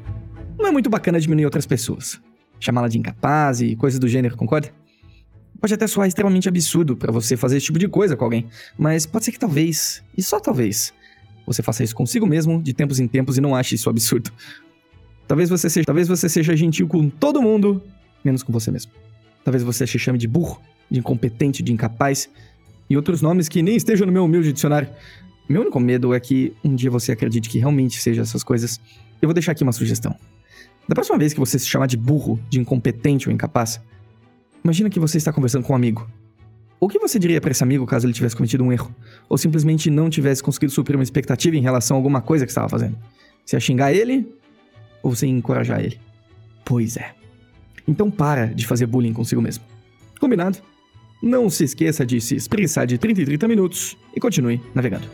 Não 0.59 0.67
é 0.67 0.73
muito 0.73 0.91
bacana 0.91 1.21
diminuir 1.21 1.45
outras 1.45 1.65
pessoas. 1.65 2.21
Chamá-la 2.59 2.89
de 2.89 2.99
incapaz 2.99 3.61
e 3.61 3.77
coisas 3.77 4.01
do 4.01 4.09
gênero, 4.09 4.37
concorda? 4.37 4.73
Pode 5.61 5.73
até 5.73 5.87
soar 5.87 6.09
extremamente 6.09 6.49
absurdo 6.49 6.97
pra 6.97 7.13
você 7.13 7.37
fazer 7.37 7.59
esse 7.59 7.67
tipo 7.67 7.79
de 7.79 7.87
coisa 7.87 8.17
com 8.17 8.25
alguém, 8.25 8.49
mas 8.77 9.07
pode 9.07 9.25
ser 9.25 9.31
que 9.31 9.39
talvez, 9.39 10.03
e 10.17 10.21
só 10.21 10.41
talvez, 10.41 10.93
você 11.47 11.63
faça 11.63 11.85
isso 11.85 11.95
consigo 11.95 12.27
mesmo 12.27 12.61
de 12.61 12.75
tempos 12.75 12.99
em 12.99 13.07
tempos 13.07 13.39
e 13.39 13.41
não 13.41 13.55
ache 13.55 13.77
isso 13.77 13.89
absurdo. 13.89 14.33
Talvez 15.29 15.49
você 15.49 15.71
seja, 15.71 15.87
talvez 15.87 16.09
você 16.09 16.29
seja 16.29 16.57
gentil 16.57 16.89
com 16.89 17.09
todo 17.09 17.41
mundo, 17.41 17.81
menos 18.25 18.43
com 18.43 18.53
você 18.53 18.73
mesmo. 18.73 18.91
Talvez 19.45 19.63
você 19.63 19.87
se 19.87 19.97
chame 19.97 20.19
de 20.19 20.27
burro, 20.27 20.61
de 20.91 20.99
incompetente, 20.99 21.63
de 21.63 21.73
incapaz 21.73 22.29
e 22.91 22.97
outros 22.97 23.23
nomes 23.23 23.49
que 23.49 23.63
nem 23.63 23.77
estejam 23.77 24.09
no 24.09 24.13
meu 24.13 24.25
humilde 24.25 24.53
dicionário. 24.53 24.89
Meu 25.49 25.63
único 25.63 25.81
medo 25.81 26.13
é 26.13 26.21
que 26.21 26.55
um 26.63 26.75
dia 26.75 26.91
você 26.91 27.13
acredite 27.13 27.49
que 27.49 27.59
realmente 27.59 27.99
seja 28.01 28.21
essas 28.21 28.45
coisas. 28.45 28.79
Eu 29.21 29.29
vou 29.29 29.35
deixar 29.35 29.53
aqui 29.53 29.63
uma 29.63 29.73
sugestão. 29.73 30.15
Da 30.87 30.95
próxima 30.95 31.19
vez 31.19 31.33
que 31.33 31.41
você 31.41 31.59
se 31.59 31.67
chamar 31.67 31.87
de 31.87 31.97
burro, 31.97 32.39
de 32.51 32.61
incompetente 32.61 33.29
ou 33.29 33.35
incapaz, 33.35 33.81
imagina 34.63 34.91
que 34.91 35.01
você 35.01 35.17
está 35.17 35.33
conversando 35.33 35.65
com 35.65 35.73
um 35.73 35.77
amigo. 35.77 36.09
O 36.79 36.89
que 36.89 36.99
você 36.99 37.19
diria 37.19 37.41
para 37.41 37.51
esse 37.51 37.63
amigo 37.63 37.87
caso 37.87 38.07
ele 38.07 38.13
tivesse 38.13 38.37
cometido 38.37 38.63
um 38.63 38.73
erro? 38.73 38.95
Ou 39.29 39.39
simplesmente 39.39 39.91
não 39.91 40.11
tivesse 40.11 40.43
conseguido 40.43 40.73
suprir 40.73 40.97
uma 40.97 41.03
expectativa 41.03 41.57
em 41.57 41.63
relação 41.63 41.97
a 41.97 41.99
alguma 41.99 42.21
coisa 42.21 42.45
que 42.45 42.51
estava 42.51 42.69
fazendo? 42.69 42.97
Você 43.45 43.57
ia 43.57 43.61
xingar 43.61 43.93
ele? 43.93 44.31
Ou 45.03 45.15
você 45.15 45.27
ia 45.27 45.33
encorajar 45.33 45.81
ele? 45.81 45.99
Pois 46.65 46.97
é. 46.99 47.15
Então 47.87 48.11
para 48.11 48.47
de 48.47 48.67
fazer 48.67 48.87
bullying 48.87 49.15
consigo 49.15 49.41
mesmo. 49.41 49.65
Combinado? 50.21 50.59
Não 51.21 51.51
se 51.51 51.65
esqueça 51.65 52.07
de 52.07 52.21
se 52.21 52.37
espreguiçar 52.37 52.87
de 52.87 52.97
30 52.97 53.23
em 53.23 53.25
30 53.25 53.49
minutos 53.49 53.97
e 54.15 54.21
continue 54.21 54.61
navegando. 54.75 55.07